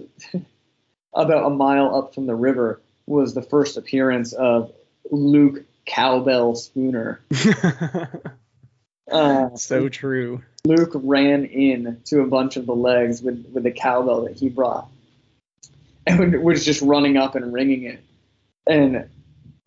about 1.13 1.45
a 1.45 1.49
mile 1.49 1.95
up 1.95 2.13
from 2.13 2.27
the 2.27 2.35
river, 2.35 2.81
was 3.05 3.33
the 3.33 3.41
first 3.41 3.77
appearance 3.77 4.33
of 4.33 4.71
Luke 5.11 5.63
Cowbell 5.85 6.55
Spooner. 6.55 7.21
Uh, 9.11 9.55
so 9.55 9.87
true. 9.87 10.41
Luke 10.65 10.91
ran 10.95 11.45
in 11.45 12.01
to 12.05 12.21
a 12.21 12.25
bunch 12.27 12.57
of 12.57 12.65
the 12.65 12.75
legs 12.75 13.21
with, 13.21 13.45
with 13.53 13.63
the 13.63 13.71
cowbell 13.71 14.23
that 14.25 14.35
he 14.35 14.49
brought 14.49 14.89
and 16.07 16.43
was 16.43 16.65
just 16.65 16.81
running 16.81 17.17
up 17.17 17.35
and 17.35 17.53
ringing 17.53 17.83
it. 17.83 18.03
And 18.67 19.09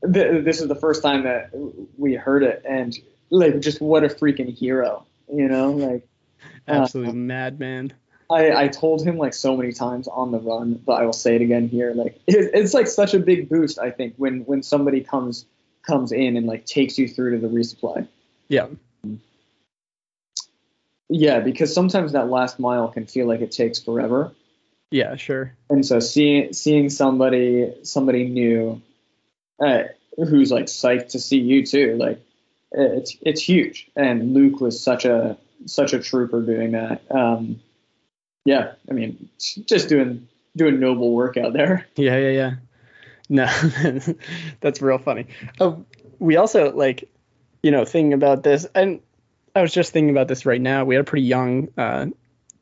th- 0.03 0.45
this 0.45 0.61
is 0.61 0.69
the 0.69 0.75
first 0.75 1.03
time 1.03 1.25
that 1.25 1.51
we 1.97 2.15
heard 2.15 2.43
it. 2.43 2.65
And 2.69 2.97
like, 3.31 3.61
just 3.61 3.81
what 3.81 4.05
a 4.05 4.09
freaking 4.09 4.57
hero, 4.57 5.07
you 5.33 5.49
know? 5.49 5.73
Like, 5.73 6.09
uh, 6.67 6.89
madman. 7.13 7.93
I, 8.31 8.65
I 8.65 8.69
told 8.69 9.05
him 9.05 9.17
like 9.17 9.33
so 9.33 9.57
many 9.57 9.73
times 9.73 10.07
on 10.07 10.33
the 10.33 10.39
run, 10.39 10.75
but 10.85 11.01
I 11.01 11.05
will 11.05 11.13
say 11.15 11.37
it 11.37 11.43
again 11.43 11.69
here. 11.69 11.93
Like, 11.95 12.21
it, 12.27 12.51
it's 12.55 12.75
like 12.75 12.87
such 12.87 13.15
a 13.15 13.19
big 13.19 13.49
boost, 13.49 13.79
I 13.79 13.91
think, 13.91 14.15
when 14.17 14.41
when 14.41 14.63
somebody 14.63 15.03
comes 15.03 15.47
comes 15.83 16.13
in 16.13 16.37
and 16.37 16.47
like 16.47 16.67
takes 16.67 16.99
you 16.99 17.09
through 17.09 17.33
to 17.33 17.39
the 17.39 17.49
resupply. 17.49 18.07
Yeah. 18.49 18.69
Yeah, 21.11 21.41
because 21.41 21.73
sometimes 21.73 22.13
that 22.13 22.29
last 22.29 22.59
mile 22.59 22.89
can 22.89 23.07
feel 23.07 23.27
like 23.27 23.41
it 23.41 23.51
takes 23.51 23.79
forever. 23.79 24.33
Yeah, 24.91 25.17
sure. 25.17 25.55
and 25.69 25.85
so 25.85 26.01
seeing 26.01 26.53
seeing 26.53 26.89
somebody 26.89 27.75
somebody 27.83 28.29
new 28.29 28.81
uh, 29.63 29.85
who's 30.17 30.51
like 30.51 30.67
psyched 30.67 31.11
to 31.11 31.19
see 31.19 31.39
you 31.39 31.67
too 31.67 31.97
like 31.97 32.23
it's 32.73 33.17
it's 33.23 33.43
huge 33.43 33.91
and 33.97 34.35
luke 34.35 34.61
was 34.61 34.83
such 34.83 35.05
a 35.05 35.37
such 35.67 35.93
a 35.93 35.99
trooper 35.99 36.43
doing 36.43 36.73
that 36.73 37.03
um 37.11 37.61
yeah 38.45 38.73
i 38.89 38.93
mean 38.93 39.29
just 39.39 39.89
doing 39.89 40.29
doing 40.57 40.79
noble 40.81 41.13
work 41.13 41.37
out 41.37 41.53
there 41.53 41.87
Yeah, 41.97 42.17
yeah, 42.17 42.31
yeah. 42.31 42.53
No, 43.29 43.47
that's 44.61 44.81
real 44.81 44.99
funny. 44.99 45.27
Oh, 45.61 45.85
we 46.19 46.37
also 46.37 46.73
like, 46.75 47.09
you 47.63 47.71
know, 47.71 47.85
thinking 47.85 48.15
about 48.15 48.43
this, 48.43 48.67
and 48.75 49.01
I 49.55 49.61
was 49.61 49.73
just 49.73 49.93
thinking 49.93 50.11
about 50.11 50.29
this 50.29 50.47
right 50.47 50.61
now. 50.61 50.85
We 50.85 50.95
had 50.95 51.03
a 51.03 51.05
pretty 51.05 51.27
young, 51.27 51.69
uh, 51.77 52.07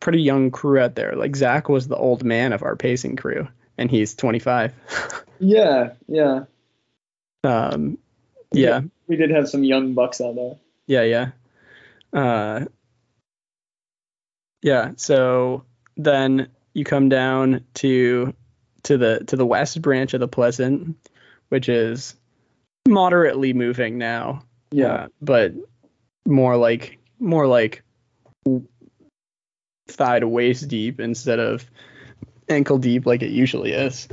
pretty 0.01 0.23
young 0.23 0.51
crew 0.51 0.81
out 0.81 0.97
there. 0.97 1.15
Like 1.15 1.37
Zach 1.37 1.69
was 1.69 1.87
the 1.87 1.97
old 1.97 2.25
man 2.25 2.53
of 2.53 2.65
our 2.65 2.75
pacing 2.75 3.17
crew, 3.17 3.47
and 3.79 3.91
he's 3.91 4.15
25. 4.17 4.75
yeah 5.39 5.91
yeah 6.09 6.45
um, 7.45 7.99
yeah, 8.61 8.81
we 9.07 9.17
did 9.17 9.31
have 9.31 9.49
some 9.49 9.65
young 9.65 9.95
bucks 9.95 10.21
out 10.21 10.35
there 10.35 10.57
yeah, 10.87 11.03
yeah. 11.03 11.31
Uh, 12.13 12.65
yeah. 14.63 14.93
So 14.97 15.65
then 15.97 16.49
you 16.75 16.85
come 16.85 17.09
down 17.09 17.65
to 17.75 18.35
to 18.85 18.97
the 18.97 19.25
to 19.27 19.37
the 19.37 19.47
west 19.47 19.83
branch 19.83 20.15
of 20.15 20.21
the 20.21 20.29
Pleasant, 20.29 20.97
which 21.49 21.69
is 21.69 22.15
moderately 22.89 23.53
moving 23.53 23.99
now. 23.99 24.43
yeah 24.71 24.93
uh, 24.93 25.07
but 25.21 25.53
more 26.25 26.57
like 26.57 26.99
more 27.19 27.47
like 27.47 27.83
thigh 29.89 30.21
to 30.21 30.29
waist 30.29 30.69
deep 30.69 31.01
instead 31.01 31.39
of 31.41 31.69
ankle 32.49 32.79
deep 32.79 33.07
like 33.07 33.23
it 33.23 33.31
usually 33.31 33.73
is. 33.73 34.07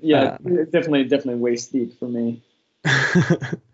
yeah 0.00 0.22
uh, 0.22 0.38
definitely 0.70 1.04
definitely 1.04 1.40
waist 1.40 1.72
deep 1.72 1.98
for 1.98 2.06
me 2.06 2.42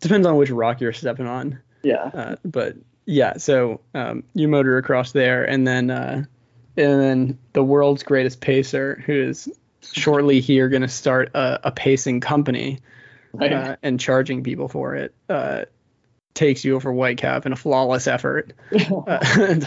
Depends 0.00 0.26
on 0.26 0.36
which 0.36 0.50
rock 0.50 0.80
you're 0.80 0.92
stepping 0.92 1.26
on. 1.26 1.60
yeah 1.82 2.10
Uh, 2.12 2.36
but 2.44 2.76
yeah, 3.06 3.38
so 3.38 3.80
um, 3.94 4.22
you 4.34 4.46
motor 4.46 4.78
across 4.78 5.12
there, 5.12 5.44
and 5.44 5.66
then 5.66 5.90
uh, 5.90 6.24
and 6.76 7.00
then 7.00 7.38
the 7.52 7.64
world's 7.64 8.02
greatest 8.02 8.40
pacer, 8.40 9.02
who 9.04 9.12
is 9.12 9.48
shortly 9.92 10.40
here 10.40 10.68
going 10.68 10.82
to 10.82 10.88
start 10.88 11.30
a, 11.34 11.60
a 11.64 11.72
pacing 11.72 12.20
company 12.20 12.78
right 13.32 13.52
uh, 13.52 13.76
and 13.82 13.98
charging 13.98 14.42
people 14.42 14.68
for 14.68 14.94
it, 14.94 15.14
uh, 15.28 15.64
takes 16.34 16.64
you 16.64 16.76
over 16.76 16.92
Whitecap 16.92 17.46
in 17.46 17.52
a 17.52 17.56
flawless 17.56 18.06
effort. 18.06 18.52
Uh, 19.06 19.18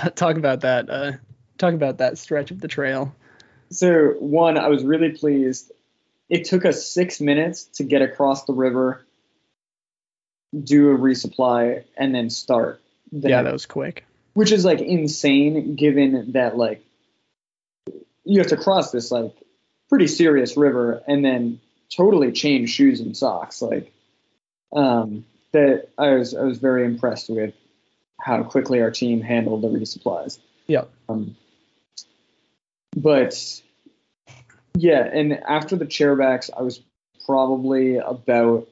talk 0.15 0.37
about 0.37 0.61
that. 0.61 0.89
Uh, 0.89 1.11
talk 1.57 1.73
about 1.73 1.97
that 1.97 2.17
stretch 2.17 2.51
of 2.51 2.59
the 2.59 2.67
trail. 2.67 3.13
So 3.69 4.15
one, 4.19 4.57
I 4.57 4.67
was 4.67 4.83
really 4.83 5.09
pleased. 5.09 5.71
It 6.29 6.45
took 6.45 6.65
us 6.65 6.85
six 6.85 7.19
minutes 7.19 7.65
to 7.75 7.83
get 7.83 8.01
across 8.01 8.45
the 8.45 8.53
river, 8.53 9.05
do 10.63 10.91
a 10.91 10.97
resupply, 10.97 11.83
and 11.97 12.13
then 12.13 12.29
start. 12.29 12.81
the 13.11 13.29
yeah, 13.29 13.37
next- 13.37 13.45
that 13.45 13.53
was 13.53 13.65
quick. 13.65 14.05
which 14.33 14.51
is 14.51 14.65
like 14.65 14.81
insane, 14.81 15.75
given 15.75 16.33
that 16.33 16.57
like 16.57 16.83
you 18.25 18.39
have 18.39 18.47
to 18.49 18.57
cross 18.57 18.91
this 18.91 19.11
like 19.11 19.33
pretty 19.89 20.07
serious 20.07 20.55
river 20.57 21.03
and 21.07 21.23
then 21.23 21.59
totally 21.95 22.31
change 22.31 22.69
shoes 22.69 22.99
and 22.99 23.15
socks. 23.15 23.61
Like, 23.61 23.91
um, 24.75 25.25
that 25.51 25.89
I 25.97 26.15
was 26.15 26.33
I 26.33 26.43
was 26.43 26.57
very 26.57 26.85
impressed 26.85 27.29
with 27.29 27.53
how 28.19 28.43
quickly 28.43 28.81
our 28.81 28.91
team 28.91 29.21
handled 29.21 29.61
the 29.61 29.67
resupplies. 29.67 30.39
Yeah. 30.67 30.85
Um, 31.09 31.35
but 32.95 33.61
yeah, 34.75 35.03
and 35.05 35.33
after 35.33 35.75
the 35.75 35.85
chairbacks, 35.85 36.49
I 36.57 36.61
was 36.61 36.81
probably 37.25 37.97
about 37.97 38.67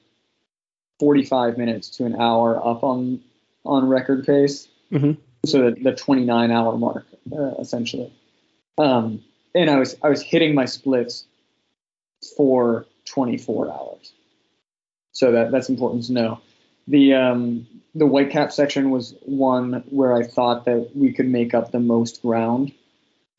45 1.01 1.57
minutes 1.57 1.89
to 1.97 2.05
an 2.05 2.15
hour 2.21 2.55
up 2.63 2.83
on 2.83 3.21
on 3.65 3.89
record 3.89 4.23
pace. 4.23 4.67
Mhm. 4.91 5.17
So 5.47 5.71
the, 5.71 5.81
the 5.81 5.95
29 5.95 6.51
hour 6.51 6.77
mark, 6.77 7.07
uh, 7.35 7.55
essentially. 7.59 8.13
Um, 8.77 9.23
and 9.55 9.67
I 9.71 9.79
was 9.79 9.97
I 10.03 10.09
was 10.09 10.21
hitting 10.21 10.53
my 10.53 10.65
splits 10.65 11.25
for 12.37 12.85
24 13.05 13.71
hours. 13.71 14.13
So 15.13 15.31
that 15.31 15.51
that's 15.51 15.69
important 15.69 16.03
to 16.05 16.13
know. 16.13 16.39
The 16.87 17.15
um, 17.15 17.65
the 17.95 18.05
Whitecap 18.05 18.51
section 18.51 18.91
was 18.91 19.15
one 19.25 19.83
where 19.89 20.13
I 20.13 20.23
thought 20.23 20.65
that 20.65 20.91
we 20.95 21.13
could 21.13 21.27
make 21.27 21.55
up 21.55 21.71
the 21.71 21.79
most 21.79 22.21
ground 22.21 22.73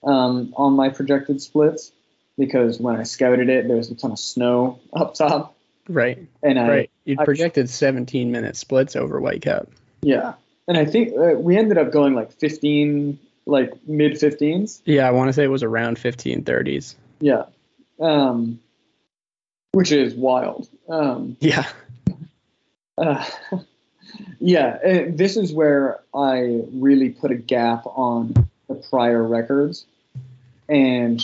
um, 0.02 0.52
on 0.56 0.72
my 0.74 0.88
projected 0.88 1.40
splits 1.40 1.92
because 2.36 2.80
when 2.80 2.96
I 2.96 3.04
scouted 3.04 3.48
it, 3.48 3.68
there 3.68 3.76
was 3.76 3.88
a 3.90 3.94
ton 3.94 4.10
of 4.10 4.18
snow 4.18 4.80
up 4.92 5.14
top, 5.14 5.54
Right. 5.88 6.18
and 6.42 6.58
I 6.58 6.68
right. 6.68 6.90
You 7.04 7.16
projected 7.16 7.68
17 7.68 8.30
minute 8.30 8.56
splits 8.56 8.96
over 8.96 9.20
Whitecap. 9.20 9.66
yeah, 10.02 10.34
and 10.68 10.78
I 10.78 10.84
think 10.84 11.12
uh, 11.18 11.38
we 11.38 11.56
ended 11.56 11.78
up 11.78 11.90
going 11.92 12.14
like 12.14 12.32
15, 12.32 13.18
like 13.46 13.72
mid 13.86 14.12
15s. 14.12 14.82
Yeah, 14.84 15.08
I 15.08 15.10
want 15.10 15.28
to 15.28 15.32
say 15.32 15.44
it 15.44 15.48
was 15.48 15.62
around 15.62 15.98
1530s. 15.98 16.94
Yeah, 17.20 17.44
um, 18.00 18.60
which 19.72 19.90
is 19.92 20.14
wild. 20.14 20.68
Um, 20.88 21.36
Yeah. 21.40 21.66
Uh, 22.96 23.24
yeah, 24.40 24.78
this 25.08 25.36
is 25.36 25.52
where 25.52 26.00
I 26.14 26.62
really 26.72 27.10
put 27.10 27.30
a 27.30 27.36
gap 27.36 27.82
on 27.86 28.48
the 28.68 28.74
prior 28.74 29.22
records 29.22 29.86
and 30.68 31.22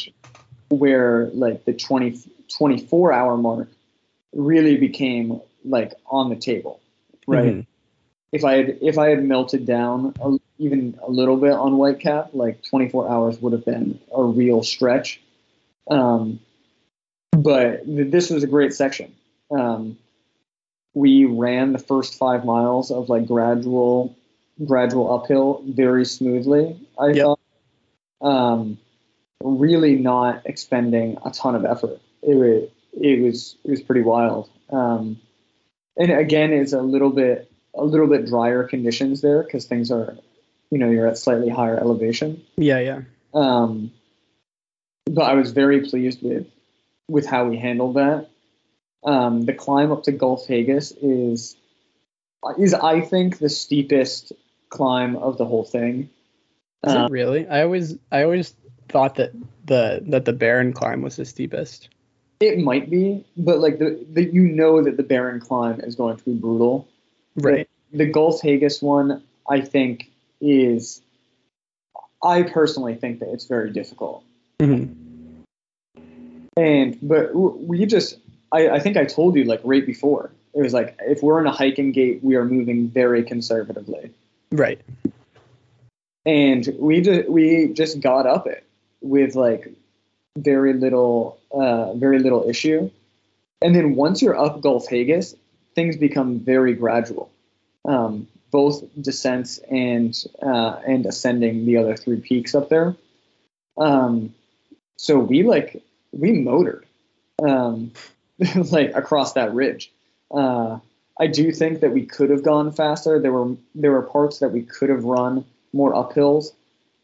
where 0.71 1.27
like 1.35 1.65
the 1.65 1.73
20, 1.73 2.19
24 2.57 3.13
hour 3.13 3.37
mark 3.37 3.69
really 4.33 4.77
became 4.77 5.41
like 5.69 5.95
on 6.07 6.31
the 6.31 6.37
table, 6.37 6.81
right? 7.27 7.55
Mhm. 7.57 7.67
If 8.33 8.45
I 8.45 8.57
had 8.57 8.79
if 8.83 8.99
I 8.99 9.09
had 9.11 9.25
melted 9.25 9.65
down 9.67 10.15
a, 10.21 10.37
even 10.59 10.99
a 11.03 11.11
little 11.11 11.37
bit 11.37 11.53
on 11.53 11.75
Whitecap, 11.75 12.31
like 12.35 12.63
24 12.65 13.09
hours 13.11 13.41
would 13.41 13.53
have 13.53 13.65
been 13.65 13.99
a 14.15 14.23
real 14.23 14.63
stretch. 14.63 15.21
Um, 15.91 16.41
but 17.33 17.85
th- 17.87 18.11
this 18.11 18.31
was 18.31 18.43
a 18.43 18.47
great 18.47 18.75
section. 18.75 19.15
Um, 19.51 19.97
we 20.95 21.25
ran 21.25 21.73
the 21.73 21.79
first 21.79 22.15
five 22.17 22.45
miles 22.45 22.91
of 22.91 23.09
like 23.09 23.27
gradual 23.27 24.15
gradual 24.67 25.13
uphill 25.15 25.63
very 25.69 26.05
smoothly 26.05 26.77
i 26.99 27.09
Yep. 27.09 27.25
thought 27.25 27.41
um, 28.21 28.79
really 29.45 29.95
not 29.95 30.43
expending 30.45 31.17
a 31.25 31.31
ton 31.31 31.55
of 31.55 31.65
effort 31.65 32.01
it 32.23 32.35
was 32.35 32.69
it 33.01 33.23
was 33.23 33.57
it 33.65 33.71
was 33.71 33.81
pretty 33.81 34.03
wild 34.03 34.51
um, 34.71 35.21
and 35.99 36.11
again 36.11 36.53
it's 36.53 36.73
a 36.73 36.81
little 36.81 37.11
bit 37.11 37.51
a 37.75 37.85
little 37.85 38.07
bit 38.07 38.27
drier 38.27 38.65
conditions 38.65 39.21
there 39.21 39.43
because 39.43 39.67
things 39.67 39.91
are 39.91 40.17
you 40.71 40.79
know 40.79 40.91
you're 40.91 41.07
at 41.07 41.19
slightly 41.19 41.49
higher 41.49 41.79
elevation 41.79 42.43
Yeah, 42.57 42.79
yeah. 42.81 43.01
um, 43.35 43.93
but 45.07 45.23
I 45.23 45.35
was 45.35 45.53
very 45.53 45.87
pleased 45.87 46.23
with 46.23 46.47
with 47.09 47.27
how 47.27 47.47
we 47.49 47.57
handled 47.59 47.97
that. 47.97 48.29
Um, 49.05 49.43
the 49.43 49.55
climb 49.55 49.93
up 49.93 50.03
to 50.05 50.13
Gulf 50.13 50.47
Hagas 50.47 50.93
is 51.01 51.57
is 52.59 52.75
I 52.75 53.01
think 53.01 53.39
the 53.39 53.49
steepest 53.49 54.33
climb 54.69 55.17
of 55.17 55.39
the 55.39 55.45
whole 55.45 55.65
thing. 55.65 56.11
Is 56.87 56.95
Um, 56.95 57.07
it 57.07 57.11
really? 57.11 57.49
I 57.49 57.63
always 57.63 57.97
I 58.13 58.23
always 58.25 58.55
thought 58.89 59.17
that 59.17 59.33
the 59.65 60.03
that 60.09 60.25
the 60.25 60.33
Barren 60.33 60.73
climb 60.73 61.03
was 61.03 61.17
the 61.17 61.25
steepest. 61.25 61.89
It 62.41 62.59
might 62.59 62.89
be, 62.89 63.25
but 63.37 63.59
like 63.59 63.79
the, 63.79 64.05
the 64.13 64.23
you 64.25 64.43
know 64.43 64.83
that 64.83 64.97
the 64.97 65.03
barren 65.03 65.41
climb 65.41 65.81
is 65.81 65.97
going 65.97 66.17
to 66.17 66.25
be 66.25 66.35
brutal. 66.35 66.87
Right. 67.37 67.69
The 67.93 68.07
Gulf 68.07 68.41
Hagas 68.43 68.83
one, 68.83 69.23
I 69.49 69.61
think, 69.61 70.11
is. 70.41 71.01
I 72.23 72.43
personally 72.43 72.95
think 72.97 73.21
that 73.21 73.29
it's 73.33 73.47
very 73.47 73.71
difficult, 73.71 74.25
Mhm. 74.61 74.95
and 76.57 76.99
but 77.03 77.35
we 77.35 77.87
just. 77.87 78.19
I, 78.51 78.71
I 78.71 78.81
think 78.81 78.97
I 78.97 79.05
told 79.05 79.37
you 79.37 79.45
like 79.45 79.61
right 79.65 79.85
before. 79.85 80.31
It 80.55 80.63
was 80.63 80.73
like 80.73 80.97
if 81.03 81.23
we're 81.23 81.41
in 81.41 81.47
a 81.47 81.53
hiking 81.53 81.93
gait, 81.93 82.23
we 82.25 82.35
are 82.37 82.45
moving 82.45 82.89
very 82.89 83.23
conservatively, 83.23 84.11
Right. 84.53 84.81
and 86.27 86.67
we 86.79 87.01
just 87.01 87.29
we 87.29 87.69
just 87.73 88.01
got 88.01 88.27
up 88.27 88.47
it 88.47 88.65
with 89.01 89.35
like 89.37 89.73
very 90.43 90.73
little 90.73 91.39
uh, 91.51 91.95
very 91.95 92.19
little 92.19 92.49
issue, 92.49 92.91
and 93.63 93.75
then 93.75 93.95
once 93.95 94.23
you're 94.23 94.39
up 94.39 94.61
Gulf 94.61 94.89
Hagas, 94.89 95.35
things 95.75 95.97
become 95.97 96.41
very 96.41 96.75
gradual. 96.75 97.31
Um, 97.85 98.29
both 98.51 98.83
descents 99.01 99.59
and 99.71 100.17
uh, 100.43 100.81
and 100.87 101.07
ascending 101.07 101.67
the 101.67 101.77
other 101.77 101.97
three 101.97 102.21
peaks 102.21 102.55
up 102.55 102.69
there. 102.69 102.97
Um, 103.77 104.35
so 104.97 105.19
we 105.19 105.43
like 105.43 105.83
we 106.13 106.33
motored 106.33 106.85
um, 107.47 107.93
like 108.71 108.95
across 108.95 109.35
that 109.35 109.55
ridge. 109.55 109.93
Uh, 110.31 110.79
I 111.21 111.27
do 111.27 111.51
think 111.53 111.81
that 111.81 111.93
we 111.93 112.07
could 112.07 112.31
have 112.31 112.43
gone 112.43 112.73
faster. 112.73 113.21
There 113.21 113.33
were 113.33 113.57
there 113.75 113.93
were 113.93 114.03
parts 114.03 114.39
that 114.39 114.51
we 114.51 114.63
could 114.63 114.91
have 114.91 115.05
run 115.05 115.45
more 115.73 115.93
uphills 115.93 116.53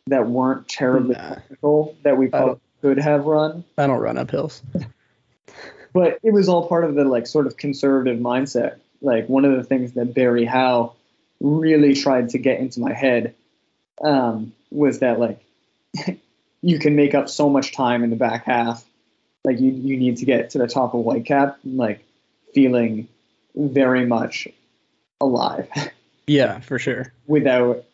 that 0.07 0.29
weren't 0.29 0.69
terribly 0.69 1.15
Nah. 1.15 1.35
technical 1.35 1.97
that 2.03 2.17
we 2.17 2.29
probably 2.29 2.61
could 2.85 2.99
have 2.99 3.25
run 3.25 3.65
I 3.79 3.87
don't 3.87 3.99
run 3.99 4.19
up 4.19 4.31
hills. 4.31 4.63
but 5.95 6.19
it 6.23 6.35
was 6.35 6.51
all 6.51 6.69
part 6.69 6.85
of 6.85 6.95
the 6.95 7.05
like 7.05 7.27
sort 7.27 7.47
of 7.47 7.57
conservative 7.57 8.19
mindset. 8.19 8.77
Like 9.01 9.27
one 9.27 9.47
of 9.47 9.57
the 9.57 9.65
things 9.65 9.95
that 9.95 10.13
Barry 10.13 10.45
Howe 10.45 10.93
really 11.41 11.95
tried 11.95 12.29
to 12.31 12.39
get 12.39 12.61
into 12.61 12.81
my 12.81 12.93
head 12.93 13.35
um, 14.03 14.53
was 14.71 14.99
that 14.99 15.19
like 15.19 15.43
you 16.61 16.79
can 16.79 16.95
make 16.95 17.15
up 17.15 17.31
so 17.31 17.49
much 17.49 17.73
time 17.73 18.05
in 18.05 18.11
the 18.11 18.17
back 18.17 18.45
half. 18.45 18.85
Like 19.45 19.61
you 19.61 19.71
you 19.71 19.97
need 19.97 20.19
to 20.19 20.27
get 20.27 20.51
to 20.51 20.59
the 20.59 20.67
top 20.67 20.93
of 20.93 21.07
Whitecap 21.07 21.57
like 21.65 22.05
feeling 22.53 23.09
very 23.57 24.05
much 24.05 24.47
alive 25.23 25.71
Yeah, 26.27 26.61
for 26.61 26.79
sure. 26.79 27.15
without 27.27 27.85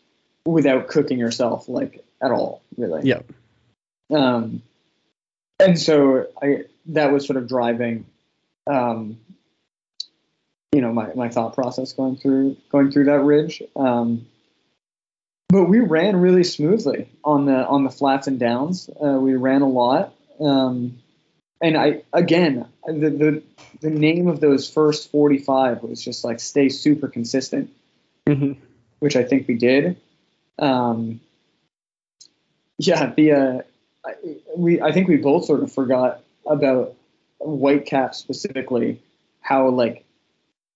without 0.45 0.89
cooking 0.89 1.17
yourself 1.17 1.69
like 1.69 2.03
at 2.21 2.31
all 2.31 2.61
really. 2.75 3.03
Yep. 3.07 3.31
Um, 4.09 4.63
and 5.61 5.79
so 5.79 6.27
I 6.41 6.65
that 6.87 7.11
was 7.11 7.25
sort 7.25 7.37
of 7.37 7.47
driving, 7.47 8.05
um, 8.67 9.17
you 10.71 10.81
know, 10.81 10.91
my, 10.91 11.13
my 11.13 11.29
thought 11.29 11.53
process 11.53 11.93
going 11.93 12.17
through 12.17 12.57
going 12.71 12.91
through 12.91 13.05
that 13.05 13.21
ridge. 13.21 13.61
Um, 13.75 14.27
but 15.49 15.65
we 15.65 15.79
ran 15.79 16.17
really 16.17 16.43
smoothly 16.43 17.09
on 17.23 17.45
the 17.45 17.65
on 17.65 17.83
the 17.83 17.89
flats 17.89 18.27
and 18.27 18.39
downs. 18.39 18.89
Uh, 18.89 19.19
we 19.19 19.35
ran 19.35 19.61
a 19.61 19.69
lot, 19.69 20.13
um, 20.39 20.99
and 21.61 21.77
I 21.77 22.03
again 22.13 22.67
the, 22.85 22.93
the 23.09 23.43
the 23.81 23.89
name 23.89 24.27
of 24.27 24.39
those 24.39 24.69
first 24.69 25.11
45 25.11 25.83
was 25.83 26.03
just 26.03 26.23
like 26.23 26.39
stay 26.39 26.69
super 26.69 27.07
consistent 27.07 27.71
hmm 28.27 28.53
which 29.01 29.15
I 29.15 29.23
think 29.23 29.47
we 29.47 29.55
did. 29.55 29.97
Um, 30.59 31.21
yeah, 32.77 33.11
the 33.13 33.31
uh, 33.31 33.61
I, 34.05 34.13
we 34.55 34.81
I 34.81 34.91
think 34.91 35.07
we 35.07 35.17
both 35.17 35.45
sort 35.45 35.63
of 35.63 35.71
forgot 35.71 36.21
about 36.45 36.95
Whitecap 37.39 38.15
specifically. 38.15 39.01
How 39.41 39.69
like 39.69 40.03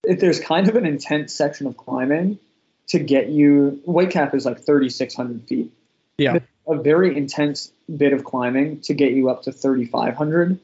if 0.03 0.19
there's 0.19 0.39
kind 0.39 0.67
of 0.69 0.75
an 0.75 0.85
intense 0.85 1.33
section 1.33 1.67
of 1.67 1.77
climbing 1.77 2.39
to 2.87 2.99
get 2.99 3.29
you. 3.29 3.81
Whitecap 3.87 4.33
is 4.35 4.45
like 4.45 4.63
3,600 4.65 5.43
feet. 5.47 5.71
Yeah. 6.17 6.39
A 6.67 6.75
very 6.75 7.15
intense 7.15 7.71
bit 7.95 8.13
of 8.13 8.23
climbing 8.23 8.81
to 8.81 8.93
get 8.93 9.11
you 9.13 9.29
up 9.29 9.43
to 9.43 9.51
3,500, 9.51 10.59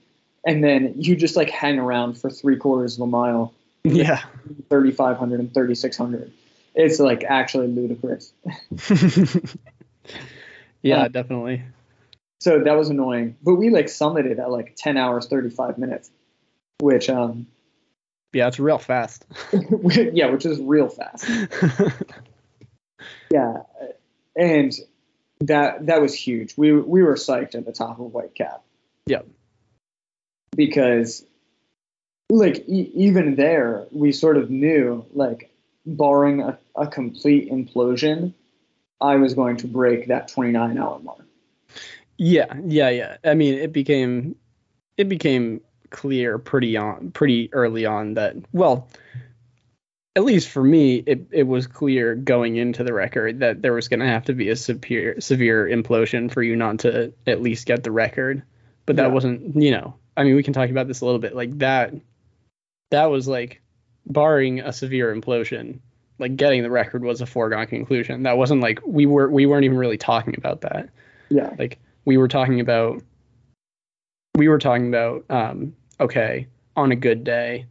and 0.45 0.63
then 0.63 0.93
you 0.97 1.15
just 1.15 1.35
like 1.35 1.49
hang 1.49 1.77
around 1.79 2.17
for 2.17 2.29
three 2.29 2.57
quarters 2.57 2.95
of 2.95 3.01
a 3.01 3.07
mile 3.07 3.53
Yeah. 3.83 4.21
3,500 4.69 5.39
and 5.39 5.53
3,600. 5.53 6.31
It's 6.73 6.99
like 6.99 7.23
actually 7.23 7.67
ludicrous. 7.67 8.31
yeah, 10.81 11.03
Uh, 11.03 11.07
definitely. 11.09 11.63
So 12.41 12.59
that 12.59 12.75
was 12.75 12.89
annoying. 12.89 13.37
But 13.43 13.55
we 13.55 13.69
like 13.69 13.85
summited 13.85 14.39
at 14.39 14.49
like 14.49 14.75
10 14.75 14.97
hours, 14.97 15.27
35 15.27 15.77
minutes, 15.77 16.09
which, 16.79 17.07
um, 17.07 17.45
Yeah, 18.33 18.47
it's 18.47 18.59
real 18.59 18.79
fast. 18.79 19.25
yeah, 19.83 20.25
which 20.31 20.45
is 20.45 20.59
real 20.59 20.89
fast. 20.89 21.29
Yeah. 23.31 23.63
And 24.35 24.73
that, 25.39 25.85
that 25.87 26.01
was 26.01 26.13
huge. 26.13 26.55
We, 26.57 26.73
we 26.73 27.01
were 27.01 27.15
psyched 27.15 27.55
at 27.55 27.65
the 27.65 27.71
top 27.71 27.99
of 27.99 28.13
White 28.13 28.35
Whitecap. 28.35 28.59
Yep. 29.07 29.25
Because 30.55 31.23
like 32.29 32.67
e- 32.67 32.91
even 32.93 33.35
there, 33.35 33.87
we 33.91 34.11
sort 34.11 34.37
of 34.37 34.49
knew 34.49 35.05
like 35.13 35.49
barring 35.85 36.41
a, 36.41 36.59
a 36.75 36.87
complete 36.87 37.49
implosion, 37.49 38.33
I 38.99 39.15
was 39.15 39.33
going 39.33 39.57
to 39.57 39.67
break 39.67 40.07
that 40.07 40.27
29 40.27 40.77
hour 40.77 40.99
mark. 40.99 41.25
Yeah, 42.23 42.53
yeah, 42.67 42.89
yeah. 42.89 43.17
I 43.23 43.33
mean, 43.33 43.55
it 43.55 43.73
became 43.73 44.35
it 44.97 45.09
became 45.09 45.61
clear 45.89 46.37
pretty 46.37 46.77
on 46.77 47.11
pretty 47.11 47.51
early 47.53 47.85
on 47.85 48.13
that 48.13 48.35
well, 48.53 48.87
at 50.15 50.23
least 50.23 50.49
for 50.49 50.63
me, 50.63 50.97
it 51.07 51.25
it 51.31 51.47
was 51.47 51.65
clear 51.65 52.13
going 52.13 52.57
into 52.57 52.83
the 52.83 52.93
record 52.93 53.39
that 53.39 53.63
there 53.63 53.73
was 53.73 53.87
going 53.87 54.01
to 54.01 54.05
have 54.05 54.25
to 54.25 54.33
be 54.33 54.49
a 54.49 54.55
severe 54.55 55.19
severe 55.19 55.67
implosion 55.67 56.31
for 56.31 56.43
you 56.43 56.55
not 56.55 56.79
to 56.79 57.11
at 57.25 57.41
least 57.41 57.65
get 57.65 57.83
the 57.83 57.91
record. 57.91 58.43
But 58.85 58.97
that 58.97 59.07
Yeah. 59.07 59.13
wasn't, 59.13 59.55
you 59.55 59.71
know. 59.71 59.95
I 60.15 60.23
mean, 60.23 60.35
we 60.35 60.43
can 60.43 60.53
talk 60.53 60.69
about 60.69 60.87
this 60.87 61.01
a 61.01 61.05
little 61.05 61.19
bit. 61.19 61.35
Like 61.35 61.57
that, 61.59 61.93
that 62.91 63.05
was 63.05 63.27
like, 63.27 63.61
barring 64.05 64.59
a 64.59 64.73
severe 64.73 65.15
implosion, 65.15 65.79
like 66.19 66.35
getting 66.35 66.61
the 66.63 66.69
record 66.69 67.03
was 67.03 67.21
a 67.21 67.25
foregone 67.25 67.65
conclusion. 67.67 68.23
That 68.23 68.37
wasn't 68.37 68.61
like 68.61 68.79
we 68.85 69.05
were 69.07 69.29
we 69.29 69.45
weren't 69.47 69.63
even 69.65 69.77
really 69.77 69.97
talking 69.97 70.35
about 70.37 70.61
that 70.61 70.89
Yeah. 71.29 71.53
like 71.57 71.79
we 72.05 72.17
were 72.17 72.27
talking 72.27 72.59
about 72.59 73.01
we 74.35 74.47
were 74.47 74.59
talking 74.59 74.87
about 74.87 75.25
um 75.29 75.75
okay 75.99 76.47
on 76.75 76.91
a 76.91 76.95
good 76.95 77.23
day 77.23 77.65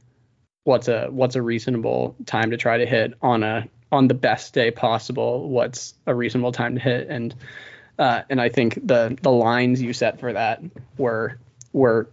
what's 0.64 0.88
a 0.88 1.08
what's 1.10 1.36
a 1.36 1.42
reasonable 1.42 2.16
time 2.26 2.50
to 2.50 2.56
try 2.56 2.78
to 2.78 2.86
hit? 2.86 3.14
On 3.22 3.42
a 3.42 3.68
on 3.92 4.08
the 4.08 4.14
best 4.14 4.54
day 4.54 4.70
possible 4.70 5.48
what's 5.48 5.94
a 6.06 6.14
reasonable 6.14 6.52
time 6.52 6.74
to 6.74 6.80
hit? 6.80 7.08
And 7.08 7.34
uh 7.98 8.22
and 8.30 8.40
i 8.40 8.48
think 8.48 8.74
the 8.86 9.18
the 9.20 9.30
lines 9.30 9.82
you 9.82 9.92
set 9.92 10.20
for 10.20 10.32
that 10.32 10.62
were 10.96 11.38
were 11.72 12.08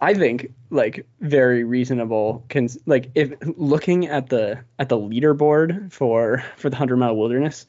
i 0.00 0.14
think 0.14 0.52
like 0.70 1.06
very 1.20 1.64
reasonable. 1.64 2.44
Like 2.86 3.10
if 3.14 3.34
looking 3.56 4.08
at 4.08 4.30
the 4.30 4.64
at 4.78 4.88
the 4.88 4.98
leaderboard 4.98 5.92
for 5.92 6.42
for 6.56 6.70
the 6.70 6.74
100 6.74 6.96
mile 6.96 7.14
wilderness 7.14 7.66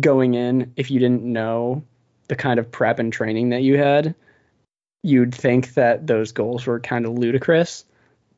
going 0.00 0.34
in 0.34 0.72
if 0.76 0.90
you 0.90 0.98
didn't 0.98 1.22
know 1.22 1.84
the 2.28 2.36
kind 2.36 2.58
of 2.58 2.70
prep 2.70 2.98
and 2.98 3.12
training 3.12 3.50
that 3.50 3.62
you 3.62 3.78
had, 3.78 4.14
you'd 5.02 5.34
think 5.34 5.74
that 5.74 6.06
those 6.06 6.32
goals 6.32 6.66
were 6.66 6.80
kind 6.80 7.06
of 7.06 7.12
ludicrous. 7.18 7.84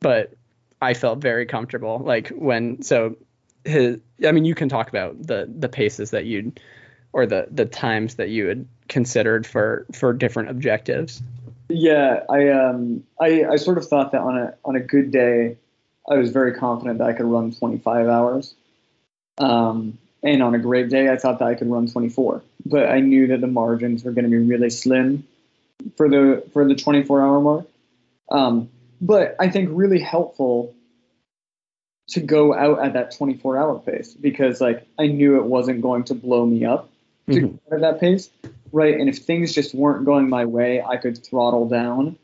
But 0.00 0.34
I 0.80 0.94
felt 0.94 1.20
very 1.20 1.46
comfortable. 1.46 1.98
Like 1.98 2.28
when 2.28 2.82
so 2.82 3.16
his 3.64 3.98
I 4.26 4.32
mean 4.32 4.44
you 4.44 4.54
can 4.54 4.68
talk 4.68 4.88
about 4.88 5.26
the 5.26 5.50
the 5.52 5.68
paces 5.68 6.10
that 6.10 6.26
you'd 6.26 6.60
or 7.12 7.26
the 7.26 7.48
the 7.50 7.64
times 7.64 8.16
that 8.16 8.28
you 8.28 8.46
had 8.46 8.66
considered 8.88 9.46
for 9.46 9.86
for 9.92 10.12
different 10.12 10.50
objectives. 10.50 11.22
Yeah, 11.68 12.20
I 12.28 12.48
um 12.48 13.04
I, 13.20 13.44
I 13.44 13.56
sort 13.56 13.78
of 13.78 13.86
thought 13.88 14.12
that 14.12 14.20
on 14.20 14.36
a 14.38 14.54
on 14.64 14.76
a 14.76 14.80
good 14.80 15.10
day, 15.10 15.56
I 16.08 16.16
was 16.16 16.30
very 16.30 16.54
confident 16.54 16.98
that 16.98 17.08
I 17.08 17.12
could 17.12 17.26
run 17.26 17.52
25 17.52 18.06
hours. 18.06 18.54
Um, 19.38 19.98
and 20.22 20.42
on 20.42 20.54
a 20.54 20.58
great 20.58 20.88
day, 20.88 21.08
I 21.08 21.16
thought 21.16 21.38
that 21.38 21.48
I 21.48 21.54
could 21.54 21.70
run 21.70 21.88
24. 21.88 22.42
But 22.64 22.88
I 22.88 23.00
knew 23.00 23.28
that 23.28 23.40
the 23.40 23.46
margins 23.46 24.04
were 24.04 24.12
going 24.12 24.24
to 24.24 24.30
be 24.30 24.38
really 24.38 24.70
slim 24.70 25.26
for 25.96 26.08
the 26.08 26.42
for 26.52 26.66
the 26.66 26.74
24 26.74 27.22
hour 27.22 27.40
mark. 27.40 27.66
Um, 28.30 28.70
but 29.00 29.36
I 29.38 29.50
think 29.50 29.70
really 29.72 30.00
helpful 30.00 30.74
to 32.08 32.20
go 32.20 32.54
out 32.54 32.84
at 32.84 32.92
that 32.94 33.16
24 33.16 33.58
hour 33.58 33.78
pace 33.78 34.14
because 34.14 34.60
like 34.60 34.86
I 34.98 35.08
knew 35.08 35.36
it 35.36 35.44
wasn't 35.44 35.82
going 35.82 36.04
to 36.04 36.14
blow 36.14 36.46
me 36.46 36.64
up 36.64 36.88
to 37.30 37.40
Mhm. 37.40 37.58
go 37.68 37.76
at 37.76 37.80
that 37.80 38.00
pace, 38.00 38.30
right? 38.72 38.98
And 38.98 39.08
if 39.08 39.18
things 39.18 39.52
just 39.52 39.74
weren't 39.74 40.04
going 40.04 40.28
my 40.28 40.44
way, 40.44 40.80
I 40.80 40.96
could 40.96 41.18
throttle 41.18 41.68
down, 41.68 42.16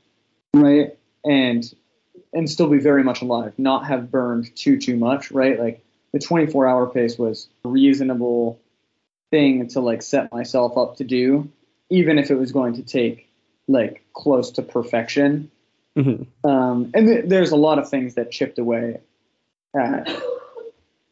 right? 0.54 0.96
And 1.24 1.72
and 2.32 2.48
still 2.48 2.68
be 2.68 2.78
very 2.78 3.02
much 3.02 3.20
alive, 3.22 3.52
not 3.58 3.86
have 3.86 4.10
burned 4.10 4.54
too 4.56 4.78
too 4.78 4.96
much, 4.96 5.30
right? 5.30 5.58
Like 5.58 5.84
the 6.12 6.18
24 6.18 6.66
hour 6.66 6.86
pace 6.86 7.18
was 7.18 7.48
a 7.64 7.68
reasonable 7.68 8.60
thing 9.30 9.68
to 9.68 9.80
like 9.80 10.02
set 10.02 10.32
myself 10.32 10.76
up 10.76 10.96
to 10.96 11.04
do, 11.04 11.50
even 11.90 12.18
if 12.18 12.30
it 12.30 12.36
was 12.36 12.52
going 12.52 12.74
to 12.74 12.82
take 12.82 13.28
like 13.68 14.04
close 14.12 14.50
to 14.52 14.62
perfection. 14.62 15.50
Mm-hmm. 15.96 16.48
Um, 16.48 16.90
and 16.94 17.06
th- 17.06 17.24
there's 17.26 17.50
a 17.50 17.56
lot 17.56 17.78
of 17.78 17.88
things 17.88 18.14
that 18.14 18.30
chipped 18.30 18.58
away 18.58 19.00
at 19.74 20.22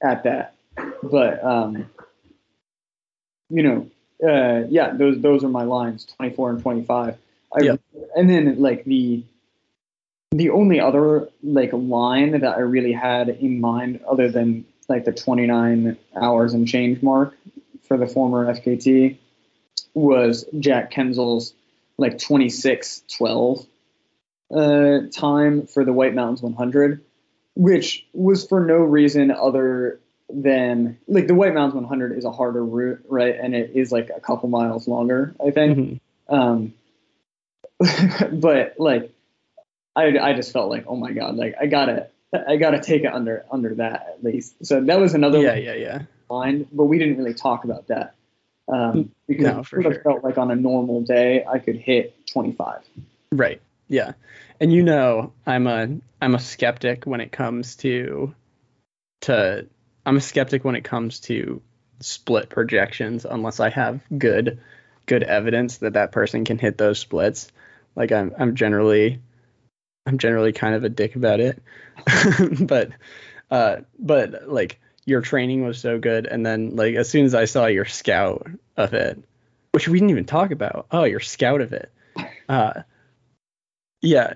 at 0.02 0.24
that, 0.24 0.54
but 1.02 1.44
um, 1.44 1.90
you 3.50 3.62
know, 3.62 3.90
uh, 4.26 4.66
yeah, 4.68 4.92
those 4.92 5.20
those 5.20 5.44
are 5.44 5.48
my 5.48 5.64
lines, 5.64 6.06
24 6.16 6.50
and 6.50 6.62
25. 6.62 7.16
I, 7.52 7.62
Yeah. 7.62 7.76
And 8.14 8.30
then 8.30 8.60
like 8.60 8.84
the 8.84 9.22
the 10.30 10.50
only 10.50 10.80
other 10.80 11.28
like 11.42 11.70
line 11.72 12.32
that 12.32 12.56
I 12.56 12.60
really 12.60 12.92
had 12.92 13.28
in 13.28 13.60
mind, 13.60 14.00
other 14.08 14.30
than 14.30 14.64
like 14.90 15.04
the 15.04 15.12
29 15.12 15.96
hours 16.20 16.52
and 16.52 16.68
change 16.68 17.02
mark 17.02 17.34
for 17.84 17.96
the 17.96 18.06
former 18.06 18.52
FKT, 18.52 19.16
was 19.94 20.44
Jack 20.58 20.92
Kuenzle's 20.92 21.54
like 21.96 22.18
26:12 22.18 23.66
uh, 24.54 24.98
time 25.12 25.66
for 25.66 25.84
the 25.84 25.92
White 25.92 26.14
Mountains 26.14 26.42
100, 26.42 27.02
which 27.54 28.04
was 28.12 28.46
for 28.46 28.60
no 28.60 28.76
reason 28.76 29.30
other 29.30 30.00
than 30.28 30.98
like 31.08 31.26
the 31.26 31.34
White 31.34 31.54
Mountains 31.54 31.74
100 31.74 32.18
is 32.18 32.24
a 32.24 32.32
harder 32.32 32.64
route, 32.64 33.04
right? 33.08 33.36
And 33.40 33.54
it 33.54 33.72
is 33.74 33.92
like 33.92 34.10
a 34.14 34.20
couple 34.20 34.48
miles 34.48 34.86
longer, 34.88 35.34
I 35.44 35.50
think. 35.50 35.78
Mhm. 35.78 36.00
Um, 36.28 36.74
but 38.40 38.74
like, 38.78 39.12
I, 39.96 40.18
I 40.18 40.32
just 40.34 40.52
felt 40.52 40.70
like, 40.70 40.84
oh 40.86 40.96
my 40.96 41.12
god, 41.12 41.36
like 41.36 41.54
I 41.60 41.66
gotta 41.66 42.08
I 42.32 42.56
gotta 42.56 42.80
take 42.80 43.02
it 43.02 43.12
under 43.12 43.44
under 43.50 43.74
that 43.76 44.06
at 44.14 44.24
least. 44.24 44.64
So 44.64 44.80
that 44.80 45.00
was 45.00 45.14
another 45.14 45.40
Yeah, 45.40 45.54
yeah, 45.56 45.74
yeah. 45.74 46.02
line, 46.28 46.66
but 46.72 46.84
we 46.84 46.98
didn't 46.98 47.18
really 47.18 47.34
talk 47.34 47.64
about 47.64 47.88
that 47.88 48.14
um, 48.68 49.10
because 49.26 49.44
No, 49.44 49.62
for 49.64 49.78
of 49.80 49.94
sure. 49.94 50.02
felt 50.02 50.24
like 50.24 50.38
on 50.38 50.50
a 50.50 50.56
normal 50.56 51.02
day 51.02 51.44
I 51.44 51.58
could 51.58 51.76
hit 51.76 52.26
25. 52.28 52.82
Right. 53.32 53.60
Yeah. 53.88 54.12
And 54.60 54.72
you 54.72 54.82
know, 54.82 55.32
I'm 55.46 55.66
a 55.66 55.88
I'm 56.22 56.34
a 56.34 56.38
skeptic 56.38 57.04
when 57.04 57.20
it 57.20 57.32
comes 57.32 57.76
to 57.76 58.34
to 59.22 59.66
I'm 60.06 60.16
a 60.16 60.20
skeptic 60.20 60.64
when 60.64 60.76
it 60.76 60.84
comes 60.84 61.20
to 61.20 61.62
split 62.00 62.48
projections 62.48 63.24
unless 63.24 63.60
I 63.60 63.70
have 63.70 64.00
good 64.16 64.60
good 65.06 65.22
evidence 65.24 65.78
that 65.78 65.94
that 65.94 66.12
person 66.12 66.44
can 66.44 66.58
hit 66.58 66.78
those 66.78 66.98
splits. 67.00 67.50
Like 67.96 68.12
I'm 68.12 68.32
I'm 68.38 68.54
generally 68.54 69.20
I'm 70.10 70.18
generally 70.18 70.52
kind 70.52 70.74
of 70.74 70.82
a 70.82 70.88
dick 70.88 71.14
about 71.14 71.38
it. 71.38 71.62
but 72.60 72.90
uh 73.50 73.76
but 73.98 74.48
like 74.48 74.80
your 75.04 75.20
training 75.20 75.64
was 75.64 75.78
so 75.78 75.98
good 75.98 76.26
and 76.26 76.44
then 76.44 76.74
like 76.74 76.96
as 76.96 77.08
soon 77.08 77.24
as 77.24 77.34
I 77.34 77.44
saw 77.44 77.66
your 77.66 77.84
scout 77.84 78.50
of 78.76 78.92
it, 78.92 79.22
which 79.70 79.86
we 79.86 79.98
didn't 79.98 80.10
even 80.10 80.24
talk 80.24 80.50
about. 80.50 80.86
Oh, 80.90 81.04
your 81.04 81.20
scout 81.20 81.60
of 81.60 81.72
it. 81.72 81.92
Uh 82.48 82.82
yeah 84.02 84.34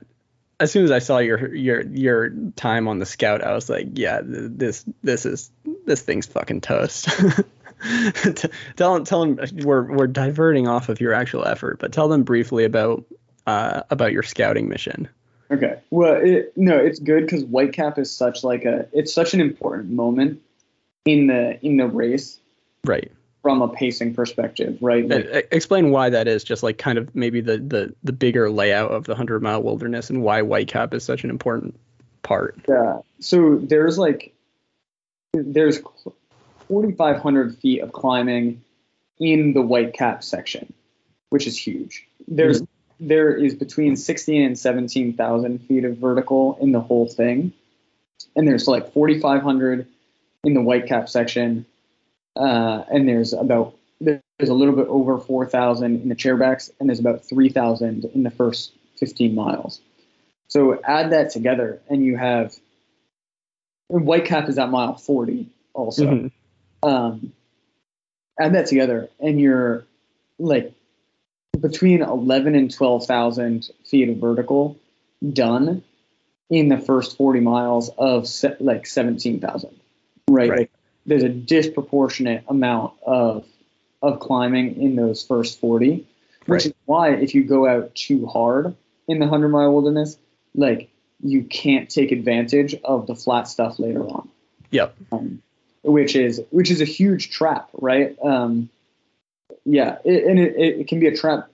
as 0.61 0.71
soon 0.71 0.85
as 0.85 0.91
i 0.91 0.99
saw 0.99 1.19
your 1.19 1.55
your 1.55 1.83
your 1.83 2.31
time 2.57 2.89
on 2.89 2.99
the 2.99 3.07
scout 3.07 3.43
i 3.43 3.53
was 3.53 3.69
like 3.69 3.87
yeah 3.95 4.21
th- 4.21 4.51
this 4.55 4.85
this 5.03 5.27
is 5.27 5.51
this 5.87 6.03
thing's 6.03 6.27
fucking 6.27 6.61
toast 6.61 7.09
tell 8.77 8.95
them 8.95 9.05
tell 9.05 9.21
them 9.25 9.39
we're 9.65 9.91
we're 9.91 10.07
diverting 10.07 10.69
off 10.69 10.89
of 10.89 11.01
your 11.01 11.13
actual 11.13 11.47
effort 11.47 11.79
but 11.79 11.93
tell 11.93 12.09
them 12.09 12.23
briefly 12.23 12.65
about 12.65 13.05
uh 13.47 13.83
about 13.91 14.13
your 14.13 14.23
scouting 14.23 14.69
mission 14.69 15.09
Okay. 15.55 15.81
Well, 15.91 16.15
it, 16.15 16.53
no, 16.57 16.77
it's 16.77 16.99
good 16.99 17.23
because 17.23 17.45
Whitecap 17.45 17.99
is 17.99 18.15
such 18.15 18.43
like 18.43 18.65
a 18.65 18.89
it's 18.93 19.13
such 19.13 19.35
an 19.35 19.41
important 19.41 19.91
moment 19.91 20.41
in 21.05 21.29
the 21.29 21.65
in 21.65 21.77
the 21.77 21.87
race 21.87 22.39
right 22.85 23.11
from 23.43 23.63
a 23.63 23.69
pacing 23.69 24.15
perspective, 24.15 24.79
right? 24.81 25.07
Like, 25.07 25.49
explain 25.53 25.91
why 25.91 26.09
that 26.11 26.27
is 26.27 26.45
just 26.45 26.63
like 26.63 26.79
kind 26.79 26.99
of 26.99 27.15
maybe 27.15 27.41
the 27.41 27.59
the 27.59 27.95
the 28.03 28.13
bigger 28.13 28.51
layout 28.51 28.91
of 28.91 29.05
the 29.05 29.13
100 29.13 29.43
mile 29.43 29.63
wilderness 29.63 30.11
and 30.11 30.23
why 30.23 30.41
whitecap 30.41 30.95
is 30.95 31.05
such 31.05 31.25
an 31.25 31.31
important 31.31 31.79
part 32.23 32.59
Yeah. 32.69 33.01
So 33.21 33.57
there's 33.57 33.99
like 33.99 34.35
there's 35.33 35.81
4,500 36.69 37.59
feet 37.59 37.81
of 37.81 37.93
climbing 37.93 38.63
in 39.19 39.53
the 39.53 39.61
Whitecap 39.61 40.23
section, 40.23 40.73
which 41.31 41.47
is 41.47 41.59
huge. 41.59 42.07
There's 42.27 42.63
mm-hmm. 42.63 42.74
There 43.01 43.35
is 43.35 43.55
between 43.55 43.97
16 43.97 44.43
and 44.43 44.59
17,000 44.59 45.59
feet 45.61 45.85
of 45.85 45.99
vertical 45.99 46.59
in 46.61 46.73
the 46.73 46.81
whole 46.81 47.09
thing, 47.09 47.53
and 48.37 48.47
there's 48.47 48.69
like 48.69 48.93
4,500 48.93 49.87
in 50.45 50.55
the 50.55 50.61
Whitecap 50.61 51.09
section, 51.09 51.67
uh, 52.37 52.85
and 52.91 53.09
there's 53.09 53.33
about 53.33 53.77
there's 54.01 54.49
a 54.49 54.55
little 54.55 54.75
bit 54.75 54.89
over 54.89 55.19
4,000 55.19 56.03
in 56.03 56.09
the 56.09 56.17
chairbacks, 56.17 56.71
and 56.79 56.89
there's 56.89 57.01
about 57.01 57.25
3,000 57.25 58.05
in 58.15 58.23
the 58.23 58.31
first 58.31 58.73
15 58.99 59.35
miles. 59.35 59.81
So 60.49 60.81
add 60.85 61.11
that 61.11 61.31
together, 61.31 61.81
and 61.89 62.05
you 62.05 62.17
have 62.17 62.55
and 63.91 64.07
Whitecap 64.07 64.49
is 64.49 64.59
at 64.59 64.71
mile 64.71 64.95
40 64.95 65.49
also. 65.73 66.05
Mhm. 66.05 66.33
Um, 66.83 67.33
add 68.39 68.55
that 68.55 68.67
together, 68.67 69.09
and 69.21 69.41
you're 69.41 69.85
like 70.39 70.74
between 71.65 72.03
11 72.03 72.55
and 72.55 72.71
12,000 72.71 73.71
feet 73.87 74.11
of 74.11 74.19
vertical 74.19 74.77
done 75.33 75.83
in 76.51 76.69
the 76.69 76.77
first 76.77 77.17
40 77.17 77.41
miles 77.41 77.89
of 77.97 78.29
se- 78.29 78.57
like 78.61 78.87
17,000. 78.87 79.71
Right? 80.29 80.51
Right. 80.51 80.59
Like, 80.59 80.71
there's 81.07 81.23
a 81.23 81.31
disproportionate 81.31 82.45
amount 82.49 82.93
of 83.07 83.47
of 84.03 84.21
climbing 84.21 84.83
in 84.83 84.97
those 84.97 85.23
first 85.25 85.59
40, 85.61 85.89
which 85.95 86.07
Right. 86.47 86.67
is 86.67 86.75
why 86.85 87.15
if 87.15 87.35
you 87.35 87.43
go 87.45 87.67
out 87.67 87.95
too 87.95 88.27
hard 88.27 88.75
in 89.09 89.19
the 89.19 89.25
100 89.25 89.49
mile 89.49 89.73
wilderness, 89.73 90.19
like 90.55 90.91
you 91.23 91.43
can't 91.43 91.89
take 91.89 92.13
advantage 92.13 92.75
of 92.85 93.07
the 93.07 93.15
flat 93.15 93.49
stuff 93.49 93.79
later 93.79 94.05
on 94.05 94.29
yep 94.71 94.95
um, 95.13 95.41
which 95.85 96.17
is 96.17 96.43
which 96.51 96.71
is 96.71 96.81
a 96.81 96.85
huge 96.85 97.31
trap, 97.31 97.69
right? 97.75 98.17
Um, 98.23 98.71
yeah, 99.65 99.99
it, 100.05 100.25
and 100.25 100.39
it, 100.39 100.57
it 100.57 100.89
can 100.89 100.99
be 100.99 101.07
a 101.07 101.17
trap 101.17 101.49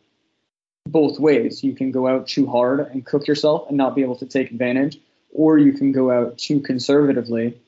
both 0.90 1.18
ways. 1.18 1.62
You 1.62 1.74
can 1.74 1.90
go 1.90 2.06
out 2.06 2.28
too 2.28 2.46
hard 2.46 2.80
and 2.80 3.04
cook 3.04 3.26
yourself 3.26 3.68
and 3.68 3.76
not 3.76 3.94
be 3.94 4.02
able 4.02 4.16
to 4.16 4.26
take 4.26 4.50
advantage, 4.50 4.98
or 5.32 5.58
you 5.58 5.72
can 5.72 5.92
go 5.92 6.10
out 6.10 6.38
too 6.38 6.60
conservatively, 6.60 7.58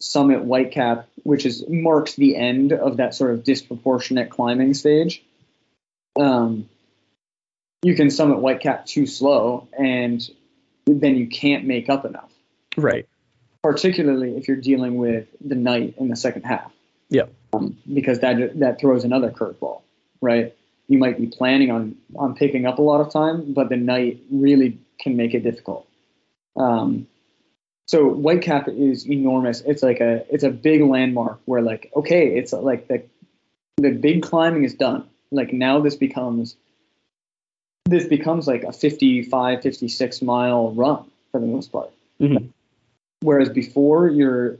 summit 0.00 0.44
whitecap, 0.44 1.04
which 1.22 1.46
is 1.46 1.64
marks 1.68 2.14
the 2.14 2.36
end 2.36 2.72
of 2.72 2.98
that 2.98 3.14
sort 3.14 3.32
of 3.32 3.44
disproportionate 3.44 4.30
climbing 4.30 4.74
stage. 4.74 5.22
Um, 6.18 6.68
you 7.82 7.94
can 7.94 8.10
summit 8.10 8.38
whitecap 8.38 8.86
too 8.86 9.06
slow, 9.06 9.68
and 9.78 10.28
then 10.86 11.16
you 11.16 11.28
can't 11.28 11.64
make 11.64 11.88
up 11.88 12.04
enough 12.04 12.30
right 12.76 13.06
particularly 13.62 14.36
if 14.36 14.48
you're 14.48 14.56
dealing 14.56 14.96
with 14.96 15.26
the 15.40 15.54
night 15.54 15.94
in 15.98 16.08
the 16.08 16.16
second 16.16 16.42
half. 16.42 16.72
Yep. 17.10 17.32
Um, 17.52 17.78
because 17.92 18.20
that 18.20 18.58
that 18.60 18.80
throws 18.80 19.04
another 19.04 19.30
curveball, 19.30 19.82
right? 20.20 20.54
You 20.90 20.98
might 20.98 21.18
be 21.18 21.28
planning 21.28 21.70
on 21.70 21.94
on 22.16 22.34
picking 22.34 22.66
up 22.66 22.78
a 22.78 22.82
lot 22.82 23.00
of 23.00 23.12
time, 23.12 23.52
but 23.52 23.68
the 23.68 23.76
night 23.76 24.20
really 24.30 24.76
can 25.00 25.16
make 25.16 25.34
it 25.34 25.44
difficult. 25.44 25.86
Um, 26.56 27.06
so 27.86 28.10
Whitecap 28.10 28.68
is 28.68 29.08
enormous. 29.08 29.60
It's 29.62 29.84
like 29.84 30.00
a 30.00 30.26
it's 30.34 30.42
a 30.42 30.50
big 30.50 30.82
landmark 30.82 31.40
where 31.44 31.62
like 31.62 31.92
okay, 31.94 32.36
it's 32.36 32.52
like 32.52 32.88
the 32.88 33.04
the 33.76 33.92
big 33.92 34.22
climbing 34.22 34.64
is 34.64 34.74
done. 34.74 35.08
Like 35.30 35.52
now 35.52 35.80
this 35.80 35.94
becomes 35.94 36.56
this 37.86 38.06
becomes 38.06 38.48
like 38.48 38.64
a 38.64 38.72
55 38.72 39.62
56 39.62 40.22
mile 40.22 40.72
run 40.72 41.04
for 41.30 41.40
the 41.40 41.46
most 41.46 41.70
part. 41.70 41.90
Mhm. 42.20 42.48
Whereas 43.22 43.48
before 43.48 44.08
you're 44.08 44.58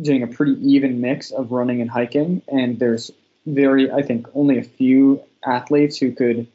doing 0.00 0.22
a 0.22 0.26
pretty 0.26 0.56
even 0.66 1.02
mix 1.02 1.30
of 1.32 1.52
running 1.52 1.82
and 1.82 1.90
hiking, 1.90 2.40
and 2.48 2.78
there's 2.78 3.10
very, 3.46 3.90
I 3.90 4.02
think, 4.02 4.26
only 4.34 4.58
a 4.58 4.62
few 4.62 5.22
athletes 5.46 5.96
who 5.98 6.12
could 6.12 6.46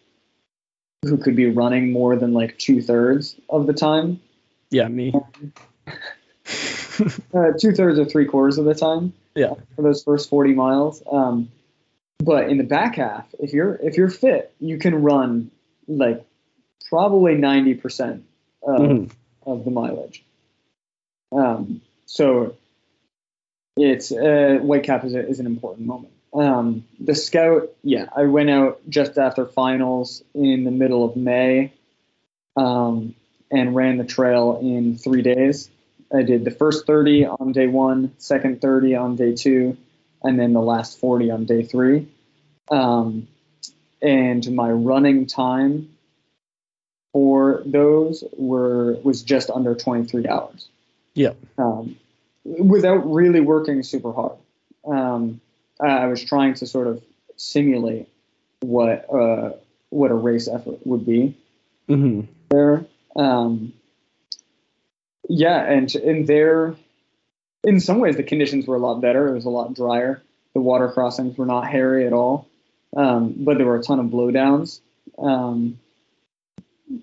who 1.04 1.18
could 1.18 1.36
be 1.36 1.50
running 1.50 1.92
more 1.92 2.16
than 2.16 2.34
like 2.34 2.58
two 2.60 2.82
thirds 2.82 3.36
of 3.50 3.66
the 3.68 3.74
time, 3.74 4.20
yeah 4.70 4.88
me 4.88 5.14
uh, 5.88 7.52
two 7.60 7.72
thirds 7.72 7.98
or 8.00 8.06
three 8.06 8.26
quarters 8.26 8.58
of 8.58 8.66
the 8.66 8.76
time. 8.76 9.14
Yeah. 9.34 9.54
for 9.78 9.82
those 9.82 10.04
first 10.04 10.30
40 10.30 10.54
miles. 10.54 11.02
Um, 11.10 11.50
but 12.20 12.50
in 12.50 12.58
the 12.58 12.66
back 12.66 12.96
half, 12.96 13.26
if 13.40 13.54
you're 13.54 13.76
if 13.76 13.96
you're 13.96 14.10
fit, 14.10 14.54
you 14.60 14.78
can 14.78 15.02
run 15.02 15.50
like 15.88 16.24
probably 16.90 17.36
90 17.36 17.76
percent 17.76 18.26
of, 18.62 18.82
Mhm. 18.82 19.12
of 19.46 19.64
the 19.66 19.72
mileage. 19.72 20.24
Um, 21.32 21.82
so 22.06 22.56
it's 23.78 24.12
uh, 24.12 24.60
Whitecap 24.62 25.06
is, 25.06 25.16
a, 25.16 25.26
is 25.28 25.40
an 25.40 25.46
important 25.46 25.88
moment. 25.88 26.14
Um, 26.34 26.86
the 27.00 27.16
scout, 27.16 27.70
yeah, 27.84 28.06
I 28.16 28.24
went 28.24 28.50
out 28.50 28.82
just 28.90 29.18
after 29.18 29.46
finals 29.46 30.24
in 30.34 30.64
the 30.64 30.72
middle 30.72 31.04
of 31.04 31.16
May. 31.16 31.74
Um, 32.56 33.16
and 33.52 33.76
ran 33.76 33.98
the 33.98 34.06
trail 34.06 34.58
in 34.62 34.98
three 34.98 35.22
days. 35.22 35.70
I 36.14 36.24
did 36.24 36.46
the 36.46 36.52
first 36.52 36.88
30 36.88 37.26
on 37.26 37.52
day 37.52 37.68
one, 37.68 38.14
second 38.18 38.62
30 38.62 38.96
on 38.96 39.16
day 39.16 39.36
two, 39.36 39.78
and 40.24 40.40
then 40.40 40.54
the 40.54 40.62
last 40.62 41.00
40 41.00 41.32
on 41.32 41.46
day 41.46 41.64
three. 41.64 42.08
Um, 42.70 43.28
and 44.02 44.50
my 44.56 44.72
running 44.72 45.28
time 45.28 45.96
for 47.14 47.62
those 47.66 48.24
were 48.38 48.94
was 49.04 49.22
just 49.22 49.50
under 49.50 49.76
23 49.76 50.28
hours. 50.28 50.70
Yep. 51.14 51.38
Um, 51.58 51.98
without 52.44 53.12
really 53.12 53.42
working 53.42 53.84
super 53.84 54.14
hard. 54.14 54.38
Um, 55.82 55.90
I 55.90 56.08
was 56.08 56.24
trying 56.24 56.54
to 56.56 56.68
sort 56.68 56.88
of 56.88 57.04
simulate 57.38 58.08
what 58.62 59.08
uh, 59.14 59.54
what 59.90 60.12
a 60.12 60.16
race 60.16 60.48
effort 60.48 60.86
would 60.86 61.06
be 61.06 61.38
hmm 61.88 62.22
there. 62.50 62.86
Um, 63.16 63.74
yeah, 65.28 65.64
and 65.64 65.94
in 65.96 66.26
there, 66.26 66.76
in 67.64 67.80
some 67.80 68.00
ways, 68.00 68.18
the 68.18 68.24
conditions 68.24 68.68
were 68.68 68.76
a 68.76 68.80
lot 68.80 69.02
better. 69.02 69.30
It 69.30 69.34
was 69.34 69.46
a 69.46 69.50
lot 69.50 69.74
drier. 69.74 70.22
The 70.54 70.62
water 70.62 70.90
crossings 70.92 71.38
were 71.38 71.46
not 71.46 71.68
hairy 71.68 72.06
at 72.06 72.14
all, 72.14 72.48
um, 72.96 73.34
but 73.38 73.58
there 73.58 73.66
were 73.66 73.78
a 73.78 73.84
ton 73.84 74.00
of 74.00 74.08
blowdowns 74.08 74.82
um, 75.18 75.80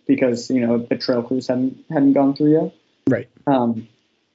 because 0.07 0.51
you 0.51 0.67
know 0.67 0.79
the 0.79 0.97
trail 0.97 1.23
crews 1.23 1.49
hadn't 1.49 1.85
hadn't 1.91 2.13
gone 2.13 2.35
through 2.35 2.53
yet. 2.53 2.75
Right. 3.09 3.29
Um, 3.47 3.89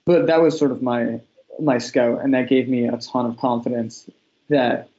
but 0.05 0.27
that 0.27 0.41
was 0.41 0.57
sort 0.57 0.71
of 0.71 0.81
my 0.81 1.21
my 1.59 1.77
scout, 1.77 2.21
and 2.23 2.33
that 2.33 2.49
gave 2.49 2.67
me 2.67 2.87
a 2.87 2.97
ton 2.97 3.25
of 3.25 3.37
confidence 3.37 4.09
that 4.53 4.89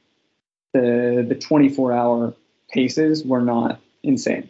the 0.73 1.25
the 1.27 1.35
24 1.35 1.93
hour 1.93 2.33
paces 2.69 3.23
were 3.23 3.41
not 3.41 3.79
insane. 4.03 4.49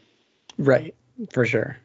Right. 0.58 0.96
For 1.32 1.46
sure. 1.46 1.78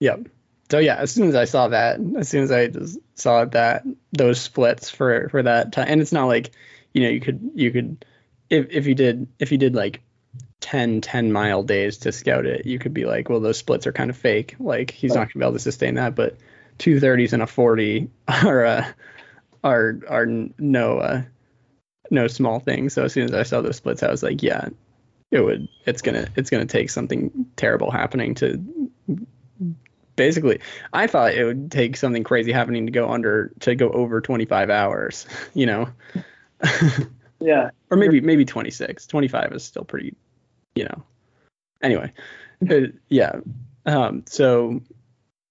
Yep. 0.00 0.28
So 0.70 0.78
yeah, 0.78 0.96
as 0.96 1.10
soon 1.10 1.28
as 1.28 1.34
I 1.34 1.44
saw 1.44 1.68
that, 1.68 2.00
as 2.16 2.28
soon 2.28 2.44
as 2.44 2.50
I 2.50 2.68
just 2.68 2.98
saw 3.14 3.44
that 3.44 3.84
those 4.12 4.40
splits 4.40 4.88
for 4.88 5.28
for 5.28 5.42
that 5.42 5.72
time, 5.72 5.86
and 5.88 6.00
it's 6.00 6.12
not 6.12 6.26
like 6.26 6.52
you 6.94 7.02
know 7.02 7.10
you 7.10 7.20
could 7.20 7.50
you 7.54 7.70
could 7.70 8.04
if 8.48 8.70
if 8.70 8.86
you 8.86 8.94
did 8.94 9.28
if 9.38 9.52
you 9.52 9.58
did 9.58 9.74
like 9.74 10.00
10 10.60 11.02
10 11.02 11.32
mile 11.32 11.62
days 11.62 11.98
to 11.98 12.12
scout 12.12 12.46
it, 12.46 12.64
you 12.64 12.78
could 12.78 12.94
be 12.94 13.04
like, 13.04 13.28
well, 13.28 13.40
those 13.40 13.58
splits 13.58 13.86
are 13.86 13.92
kind 13.92 14.08
of 14.08 14.16
fake. 14.16 14.56
Like 14.58 14.90
he's 14.90 15.14
not 15.14 15.28
gonna 15.28 15.44
be 15.44 15.44
able 15.44 15.52
to 15.52 15.58
sustain 15.58 15.96
that. 15.96 16.14
But 16.14 16.38
two 16.78 17.00
thirties 17.00 17.32
and 17.32 17.42
a 17.42 17.46
forty 17.46 18.08
are 18.28 18.64
uh, 18.64 18.92
are 19.62 20.00
are 20.08 20.26
no 20.26 20.98
uh, 20.98 21.22
no 22.10 22.26
small 22.26 22.60
thing. 22.60 22.90
So 22.90 23.04
as 23.04 23.12
soon 23.12 23.24
as 23.24 23.34
I 23.34 23.42
saw 23.42 23.60
those 23.60 23.76
splits, 23.76 24.02
I 24.02 24.10
was 24.10 24.22
like, 24.22 24.42
yeah, 24.42 24.68
it 25.32 25.40
would 25.40 25.66
it's 25.86 26.02
gonna 26.02 26.28
it's 26.36 26.50
gonna 26.50 26.66
take 26.66 26.90
something 26.90 27.46
terrible 27.56 27.90
happening 27.90 28.34
to 28.36 28.62
basically 30.14 30.60
i 30.92 31.06
thought 31.06 31.34
it 31.34 31.44
would 31.44 31.72
take 31.72 31.96
something 31.96 32.22
crazy 32.22 32.52
happening 32.52 32.84
to 32.86 32.92
go 32.92 33.08
under 33.08 33.50
to 33.58 33.74
go 33.74 33.88
over 33.88 34.20
25 34.20 34.70
hours 34.70 35.26
you 35.54 35.66
know? 35.66 35.88
Yeah, 37.44 37.70
or 37.90 37.96
maybe 37.96 38.20
maybe 38.20 38.44
26 38.44 39.08
25 39.08 39.52
is 39.54 39.64
still 39.64 39.82
pretty 39.82 40.14
you 40.76 40.84
know. 40.84 41.02
Anyway 41.82 42.12
uh, 42.70 42.92
yeah 43.08 43.40
um 43.84 44.22
so 44.28 44.80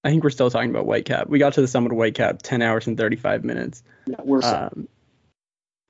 i 0.01 0.09
think 0.09 0.23
we're 0.23 0.29
still 0.29 0.49
talking 0.49 0.69
about 0.69 0.85
Whitecap. 0.85 1.27
we 1.27 1.37
got 1.37 1.55
to 1.55 1.61
the 1.61 1.67
summit 1.67 1.91
of 1.91 1.97
Whitecap 1.97 2.39
10 2.43 2.61
hours 2.61 2.87
and 2.87 2.97
35 2.97 3.43
minutes. 3.43 3.83
Yeah 4.05 4.15
we're 4.23 4.41
um, 4.41 4.87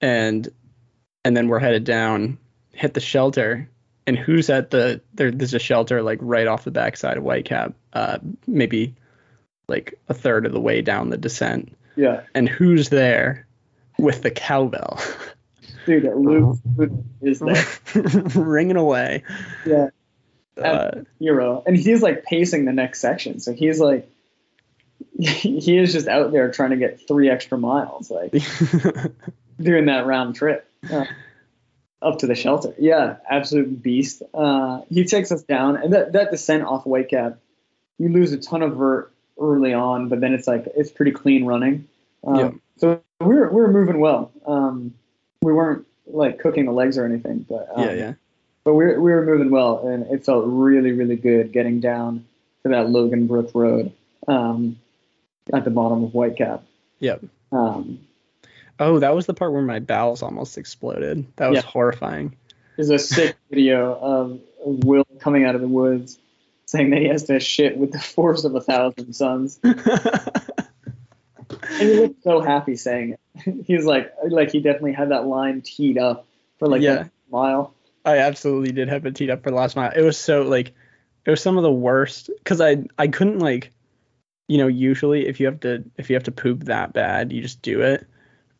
and 0.02 0.48
and 1.24 1.38
then 1.38 1.48
we're 1.48 1.60
headed 1.60 1.84
down, 1.84 2.38
hit 2.72 2.94
the 2.94 3.00
shelter, 3.00 3.70
and 4.08 4.18
who's 4.18 4.50
at 4.50 4.72
the 4.72 5.02
there? 5.14 5.32
There's 5.32 5.54
a 5.54 5.60
shelter 5.60 6.02
like 6.02 6.20
right 6.22 6.48
off 6.48 6.64
the 6.64 6.72
backside 6.72 7.18
of 7.18 7.24
Whitecap, 7.24 7.74
uh, 7.94 8.20
maybe 8.48 8.96
like 9.68 10.00
a 10.10 10.14
third 10.14 10.46
of 10.46 10.52
the 10.52 10.60
way 10.60 10.82
down 10.82 11.10
the 11.10 11.18
descent, 11.18 11.78
yeah. 11.96 12.22
and 12.34 12.50
who's 12.50 12.90
there 12.90 13.48
with 13.98 14.22
the 14.22 14.32
cowbell 14.32 15.00
Dude, 15.86 16.04
Luke 16.16 16.58
is 17.22 17.40
there. 17.40 17.66
ringing 18.36 18.76
away? 18.76 19.24
Yeah, 19.66 19.90
Uh, 20.58 21.02
hero, 21.20 21.64
and 21.66 21.76
he's 21.76 22.02
like 22.02 22.24
pacing 22.24 22.66
the 22.66 22.74
next 22.74 23.00
section. 23.00 23.40
So 23.40 23.54
he's 23.54 23.80
like, 23.80 24.10
he 25.20 25.78
is 25.78 25.94
just 25.94 26.08
out 26.08 26.32
there 26.32 26.52
trying 26.52 26.72
to 26.72 26.78
get 26.78 27.08
three 27.08 27.30
extra 27.30 27.58
miles, 27.58 28.12
like 28.12 28.34
doing 29.64 29.86
that 29.86 30.06
round 30.06 30.36
trip 30.36 30.68
uh, 30.92 31.06
up 32.02 32.20
to 32.20 32.28
the 32.28 32.36
shelter. 32.36 32.74
Yeah, 32.78 33.18
absolute 33.30 33.82
beast. 33.82 34.24
Uh, 34.34 34.82
he 34.90 35.06
takes 35.06 35.32
us 35.32 35.44
down, 35.44 35.78
and 35.78 35.94
that 35.94 36.14
that 36.14 36.32
descent 36.32 36.64
off 36.64 36.86
Whitecap, 36.86 37.38
you 37.98 38.10
lose 38.10 38.32
a 38.34 38.38
ton 38.38 38.62
of 38.62 38.76
vert 38.76 39.12
early 39.40 39.74
on, 39.74 40.10
but 40.10 40.20
then 40.22 40.34
it's 40.34 40.48
like 40.48 40.66
it's 40.76 40.92
pretty 40.92 41.12
clean 41.12 41.46
running. 41.46 41.88
Um, 42.26 42.36
Yeah. 42.36 42.52
So 42.78 43.02
we 43.20 43.36
were 43.36 43.50
we 43.50 43.62
were 43.62 43.72
moving 43.72 44.00
well. 44.00 44.32
Um, 44.46 44.96
we 45.42 45.54
weren't 45.54 45.86
like 46.08 46.40
cooking 46.40 46.66
the 46.66 46.72
legs 46.72 46.98
or 46.98 47.06
anything, 47.06 47.46
but 47.48 47.70
um, 47.76 47.84
yeah, 47.84 47.94
yeah, 47.94 48.14
but 48.64 48.74
we 48.74 48.86
were, 48.86 49.00
we 49.00 49.12
were 49.12 49.26
moving 49.26 49.52
well, 49.52 49.88
and 49.88 50.08
it 50.12 50.26
felt 50.26 50.46
really, 50.48 50.92
really 50.92 51.16
good 51.16 51.52
getting 51.52 51.80
down 51.80 52.26
to 52.64 52.70
that 52.70 52.90
Logan 52.90 53.28
Brook 53.28 53.52
Road 53.54 53.92
um, 54.28 54.78
at 55.54 55.64
the 55.64 55.70
bottom 55.70 56.04
of 56.04 56.12
Whitecap. 56.12 56.62
yep. 57.00 57.24
Um, 57.52 58.00
Oh, 58.82 59.00
that 59.00 59.14
was 59.16 59.28
the 59.28 59.34
part 59.34 59.54
where 59.54 59.62
my 59.62 59.80
bowels 59.80 60.22
almost 60.24 60.58
exploded. 60.58 61.26
That 61.38 61.50
was 61.50 61.58
Yeah. 61.58 61.70
horrifying. 61.70 62.36
there's 62.76 62.90
a 62.90 62.98
sick 63.00 63.36
video 63.50 63.94
of, 63.96 64.40
Will 64.66 65.06
coming 65.20 65.44
out 65.46 65.56
of 65.56 65.62
the 65.62 65.68
woods 65.68 66.18
saying 66.66 66.90
that 66.92 67.00
he 67.00 67.08
has 67.08 67.24
to 67.26 67.40
shit 67.40 67.78
with 67.78 67.92
the 67.92 68.00
force 68.00 68.44
of 68.44 68.56
a 68.56 68.62
thousand 68.62 69.14
suns. 69.14 69.60
And 71.80 71.90
he 71.90 71.96
looked 71.96 72.24
so 72.24 72.42
happy 72.42 72.76
saying 72.76 73.16
it. 73.46 73.66
He's 73.68 73.86
like, 73.86 74.14
like 74.30 74.52
he 74.52 74.60
definitely 74.62 74.94
had 74.94 75.10
that 75.12 75.26
line 75.26 75.62
teed 75.62 75.98
up 75.98 76.26
for 76.60 76.68
like 76.68 76.82
Yeah. 76.82 77.06
a 77.06 77.10
mile. 77.32 77.74
I 78.06 78.18
absolutely 78.20 78.72
did 78.72 78.88
have 78.90 79.06
it 79.06 79.16
teed 79.16 79.30
up 79.30 79.44
for 79.44 79.50
the 79.50 79.56
last 79.56 79.76
mile. 79.76 79.92
It 79.96 80.02
was 80.02 80.18
so 80.18 80.44
like 80.44 80.74
it 81.26 81.30
was 81.30 81.42
some 81.42 81.58
of 81.58 81.64
the 81.64 81.72
worst 81.72 82.30
because 82.38 82.62
I 82.62 82.84
I 82.98 83.08
couldn't 83.08 83.40
like 83.40 83.72
you 84.48 84.58
know 84.58 84.68
usually 84.68 85.28
if 85.28 85.40
you 85.40 85.46
have 85.48 85.60
to 85.62 85.84
if 85.98 86.10
you 86.10 86.16
have 86.16 86.24
to 86.24 86.32
poop 86.32 86.66
that 86.66 86.94
bad 86.94 87.32
you 87.32 87.42
just 87.42 87.62
do 87.62 87.82
it, 87.82 88.06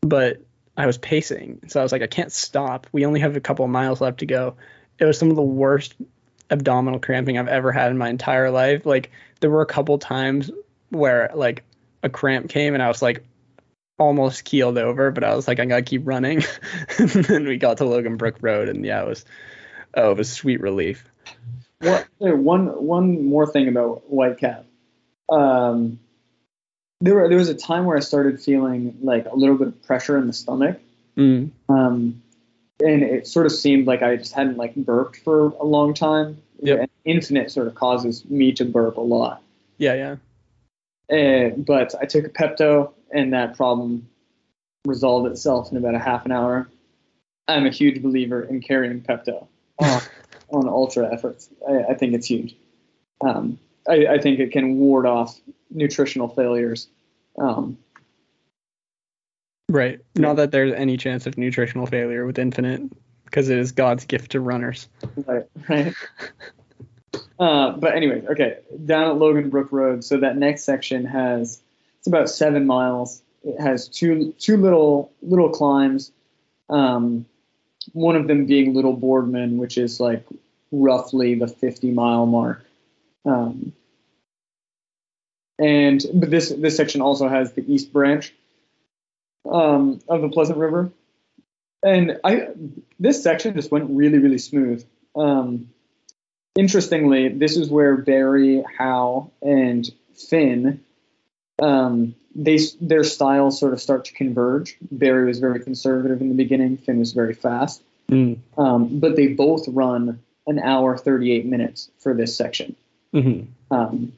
but 0.02 0.42
I 0.78 0.86
was 0.86 0.98
pacing 0.98 1.62
so 1.68 1.80
I 1.80 1.84
was 1.84 1.92
like 1.92 2.02
I 2.02 2.08
can't 2.08 2.32
stop. 2.32 2.88
We 2.92 3.06
only 3.06 3.20
have 3.20 3.36
a 3.36 3.42
couple 3.42 3.68
miles 3.68 4.02
left 4.02 4.20
to 4.20 4.26
go. 4.26 4.56
It 5.00 5.06
was 5.06 5.18
some 5.18 5.30
of 5.30 5.36
the 5.36 5.42
worst 5.42 5.96
abdominal 6.50 7.00
cramping 7.00 7.38
I've 7.38 7.48
ever 7.48 7.72
had 7.72 7.92
in 7.92 7.98
my 7.98 8.10
entire 8.10 8.52
life. 8.52 8.86
Like 8.86 9.12
there 9.40 9.50
were 9.50 9.62
a 9.62 9.68
couple 9.68 9.98
times 9.98 10.52
where 10.90 11.32
like 11.34 11.64
a 12.04 12.10
cramp 12.10 12.50
came 12.50 12.74
and 12.74 12.84
I 12.84 12.88
was 12.88 13.02
like 13.02 13.24
almost 14.02 14.44
keeled 14.44 14.78
over, 14.78 15.12
but 15.12 15.24
I 15.24 15.36
was 15.36 15.48
like, 15.48 15.60
I 15.60 15.66
gotta 15.66 15.84
keep 15.84 16.06
running. 16.06 16.44
and 16.98 17.10
then 17.10 17.46
we 17.46 17.58
got 17.58 17.78
to 17.78 17.86
Logan 17.86 18.18
Brook 18.18 18.38
Road, 18.42 18.68
and 18.68 18.84
yeah, 18.84 19.02
it 19.02 19.08
was 19.08 19.26
oh, 19.94 20.12
it 20.12 20.18
was 20.18 20.32
sweet 20.32 20.60
relief. 20.60 21.06
What, 21.80 22.08
one 22.18 22.68
one 22.68 23.26
more 23.26 23.48
thing 23.48 23.68
about 23.68 24.04
Whitecap. 24.12 24.66
Um, 25.30 26.00
there 27.02 27.16
were, 27.16 27.28
there 27.28 27.38
was 27.38 27.50
a 27.50 27.56
time 27.56 27.86
where 27.86 27.98
I 27.98 28.02
started 28.02 28.42
feeling 28.42 28.98
like 29.02 29.26
a 29.26 29.36
little 29.36 29.58
bit 29.58 29.70
of 29.70 29.84
pressure 29.84 30.18
in 30.18 30.28
the 30.28 30.34
stomach, 30.34 30.80
Mm. 31.18 31.52
um, 31.68 32.22
and 32.80 33.04
it 33.04 33.28
sort 33.28 33.46
of 33.46 33.52
seemed 33.52 33.86
like 33.86 34.02
I 34.02 34.16
just 34.16 34.34
hadn't 34.34 34.58
like 34.58 34.76
burped 34.76 35.18
for 35.18 35.48
a 35.60 35.66
long 35.66 35.94
time. 35.94 36.42
Yep. 36.62 36.80
And 36.80 36.90
Infinit 37.06 37.52
sort 37.52 37.68
of 37.68 37.76
causes 37.76 38.24
me 38.26 38.54
to 38.54 38.66
burp 38.66 38.98
a 38.98 39.02
lot. 39.02 39.42
Yeah, 39.78 40.16
yeah. 41.10 41.16
Uh, 41.16 41.50
but 41.58 41.94
I 42.00 42.06
took 42.06 42.26
a 42.26 42.30
Pepto, 42.30 42.94
and 43.12 43.34
that 43.34 43.58
problem 43.58 44.08
resolved 44.86 45.30
itself 45.30 45.72
in 45.72 45.78
about 45.78 45.96
a 45.96 46.00
half 46.00 46.26
an 46.26 46.32
hour. 46.32 46.70
I'm 47.48 47.66
a 47.66 47.72
huge 47.72 48.02
believer 48.02 48.42
in 48.44 48.62
carrying 48.62 49.02
Pepto 49.02 49.48
on, 49.80 50.02
on 50.50 50.68
ultra 50.70 51.12
efforts. 51.12 51.50
I, 51.68 51.92
I 51.92 51.94
think 51.96 52.14
it's 52.14 52.28
huge. 52.28 52.56
Um, 53.20 53.60
I, 53.88 54.08
I 54.08 54.18
think 54.20 54.40
it 54.40 54.52
can 54.52 54.78
ward 54.78 55.06
off 55.06 55.38
nutritional 55.72 56.28
failures. 56.28 56.88
Um, 57.40 57.78
Right. 59.72 60.02
Not 60.16 60.36
that 60.36 60.52
there's 60.52 60.74
any 60.74 60.98
chance 60.98 61.26
of 61.26 61.38
nutritional 61.38 61.86
failure 61.86 62.26
with 62.26 62.36
Infinit, 62.36 62.92
because 63.24 63.48
it 63.48 63.58
is 63.58 63.72
God's 63.72 64.04
gift 64.04 64.32
to 64.32 64.42
runners. 64.42 64.90
right, 65.26 65.46
right. 65.70 65.94
Uh, 67.40 67.72
but 67.72 67.96
anyway, 67.96 68.24
okay, 68.30 68.60
down 68.86 69.08
at 69.08 69.18
Logan 69.18 69.50
Brook 69.50 69.72
Road. 69.72 70.04
So 70.04 70.18
that 70.18 70.38
next 70.38 70.64
section 70.64 71.06
has 71.06 71.60
it's 71.98 72.08
about 72.08 72.30
seven 72.30 72.68
miles. 72.68 73.22
It 73.44 73.60
has 73.60 73.88
two 73.88 74.34
two 74.40 74.58
little 74.58 75.12
little 75.24 75.50
climbs. 75.50 76.12
Um, 76.70 77.26
one 77.94 78.16
of 78.16 78.28
them 78.28 78.46
being 78.46 78.76
Little 78.76 78.94
Boardman, 78.94 79.58
which 79.58 79.78
is 79.80 80.00
like 80.00 80.24
roughly 80.72 81.34
the 81.34 81.48
50 81.48 81.92
mile 81.92 82.28
mark. 82.28 82.64
Um, 83.26 83.74
and 85.62 86.04
but 86.14 86.32
this 86.32 86.50
this 86.50 86.76
section 86.76 87.02
also 87.02 87.30
has 87.30 87.54
the 87.54 87.64
East 87.72 87.94
Branch 87.94 88.34
um, 89.50 90.02
of 90.10 90.22
the 90.22 90.30
Pleasant 90.30 90.58
River, 90.58 90.92
and 91.84 92.20
I 92.24 92.48
this 93.00 93.22
section 93.22 93.54
just 93.54 93.72
went 93.72 93.92
really 93.92 94.18
really 94.18 94.40
smooth. 94.40 94.84
Um, 95.16 95.70
interestingly, 96.56 97.30
this 97.30 97.58
is 97.58 97.70
where 97.70 97.96
Barry, 97.96 98.64
Hal, 98.78 99.32
and 99.44 99.88
Finn, 100.16 100.84
um, 101.62 102.16
they 102.34 102.58
their 102.82 103.04
styles 103.04 103.60
sort 103.60 103.74
of 103.74 103.82
start 103.82 104.06
to 104.06 104.14
converge. 104.14 104.78
Barry 104.90 105.26
was 105.26 105.38
very 105.38 105.60
conservative 105.60 106.22
in 106.22 106.30
the 106.30 106.36
beginning. 106.36 106.78
Finn 106.78 106.98
was 106.98 107.12
very 107.12 107.36
fast. 107.36 107.84
Mm. 108.10 108.40
Um, 108.58 109.00
but 109.00 109.16
they 109.16 109.28
both 109.28 109.68
run 109.68 110.22
an 110.48 110.58
hour 110.58 110.98
38 110.98 111.46
minutes 111.46 111.92
for 112.00 112.16
this 112.16 112.36
section. 112.36 112.76
hmm 113.14 113.42
Um, 113.70 114.14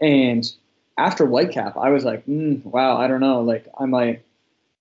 and 0.00 0.50
after 0.96 1.26
Whitecap, 1.26 1.76
I 1.76 1.90
was 1.90 2.04
like, 2.04 2.26
mm, 2.26 2.64
wow, 2.64 2.96
I 2.96 3.06
don't 3.06 3.20
know, 3.20 3.42
like 3.42 3.66
I 3.78 3.86
might, 3.86 4.24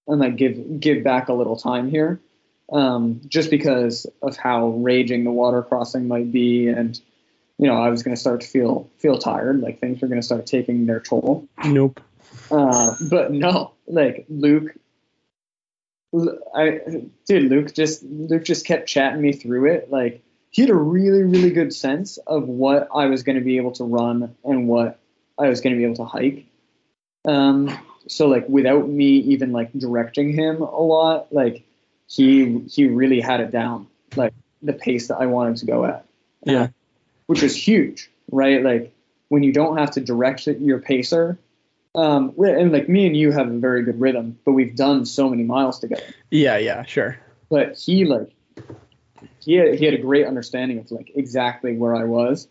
I 0.09 0.15
might 0.15 0.35
give 0.35 0.79
give 0.79 1.03
back 1.03 1.29
a 1.29 1.33
little 1.33 1.55
time 1.55 1.89
here, 1.89 2.19
um, 2.71 3.21
just 3.27 3.49
because 3.49 4.07
of 4.21 4.37
how 4.37 4.69
raging 4.69 5.23
the 5.23 5.31
water 5.31 5.61
crossing 5.61 6.07
might 6.07 6.31
be, 6.31 6.67
and 6.67 6.99
you 7.57 7.67
know, 7.67 7.75
I 7.75 7.89
was 7.89 8.03
going 8.03 8.15
to 8.15 8.19
start 8.19 8.41
to 8.41 8.47
feel 8.47 8.89
feel 8.97 9.17
tired, 9.17 9.61
like 9.61 9.79
things 9.79 10.01
were 10.01 10.07
going 10.07 10.19
to 10.19 10.25
start 10.25 10.45
taking 10.47 10.85
their 10.85 10.99
toll. 10.99 11.47
Nope. 11.63 12.01
Uh, 12.49 12.95
but 13.09 13.31
no, 13.31 13.73
like 13.87 14.25
Luke, 14.29 14.75
I 16.55 16.81
dude, 17.25 17.51
Luke 17.51 17.73
just 17.73 18.03
Luke 18.03 18.43
just 18.43 18.65
kept 18.65 18.87
chatting 18.87 19.21
me 19.21 19.31
through 19.33 19.73
it. 19.73 19.91
Like 19.91 20.23
he 20.49 20.63
had 20.63 20.71
a 20.71 20.75
really 20.75 21.23
really 21.23 21.51
good 21.51 21.73
sense 21.73 22.17
of 22.17 22.47
what 22.47 22.89
I 22.93 23.05
was 23.05 23.23
going 23.23 23.37
to 23.37 23.43
be 23.43 23.57
able 23.57 23.71
to 23.73 23.83
run 23.83 24.35
and 24.43 24.67
what 24.67 24.99
I 25.41 25.49
was 25.49 25.61
going 25.61 25.73
to 25.73 25.77
be 25.77 25.85
able 25.85 25.95
to 25.95 26.05
hike. 26.05 26.45
Um, 27.25 27.75
so 28.07 28.27
like 28.27 28.47
without 28.47 28.87
me 28.87 29.05
even 29.05 29.51
like 29.51 29.71
directing 29.73 30.33
him 30.33 30.61
a 30.61 30.81
lot, 30.81 31.33
like 31.33 31.63
he 32.07 32.59
he 32.59 32.87
really 32.87 33.21
had 33.21 33.41
it 33.41 33.51
down, 33.51 33.87
like 34.15 34.33
the 34.61 34.73
pace 34.73 35.07
that 35.07 35.17
I 35.17 35.25
wanted 35.27 35.57
to 35.57 35.65
go 35.65 35.85
at 35.85 36.05
Yeah. 36.43 36.67
which 37.27 37.41
was 37.41 37.55
huge, 37.55 38.09
right? 38.31 38.61
Like 38.63 38.93
when 39.29 39.43
you 39.43 39.53
don't 39.53 39.77
have 39.77 39.91
to 39.91 40.01
direct 40.01 40.45
your 40.47 40.79
pacer, 40.79 41.37
um, 41.95 42.33
and 42.37 42.71
like 42.71 42.87
me 42.89 43.07
and 43.07 43.15
you 43.15 43.31
have 43.31 43.47
a 43.49 43.57
very 43.57 43.83
good 43.83 43.99
rhythm, 43.99 44.37
but 44.45 44.53
we've 44.53 44.75
done 44.75 45.05
so 45.05 45.29
many 45.29 45.43
miles 45.43 45.79
together. 45.79 46.03
Yeah. 46.29 46.57
Yeah. 46.57 46.83
Sure. 46.83 47.17
But 47.49 47.77
he 47.77 48.05
like 48.05 48.31
he 49.39 49.55
had, 49.55 49.75
he 49.75 49.85
had 49.85 49.93
a 49.93 50.01
great 50.01 50.25
understanding 50.25 50.79
of 50.79 50.91
like 50.91 51.11
exactly 51.15 51.75
where 51.75 51.95
I 51.95 52.03
was. 52.05 52.47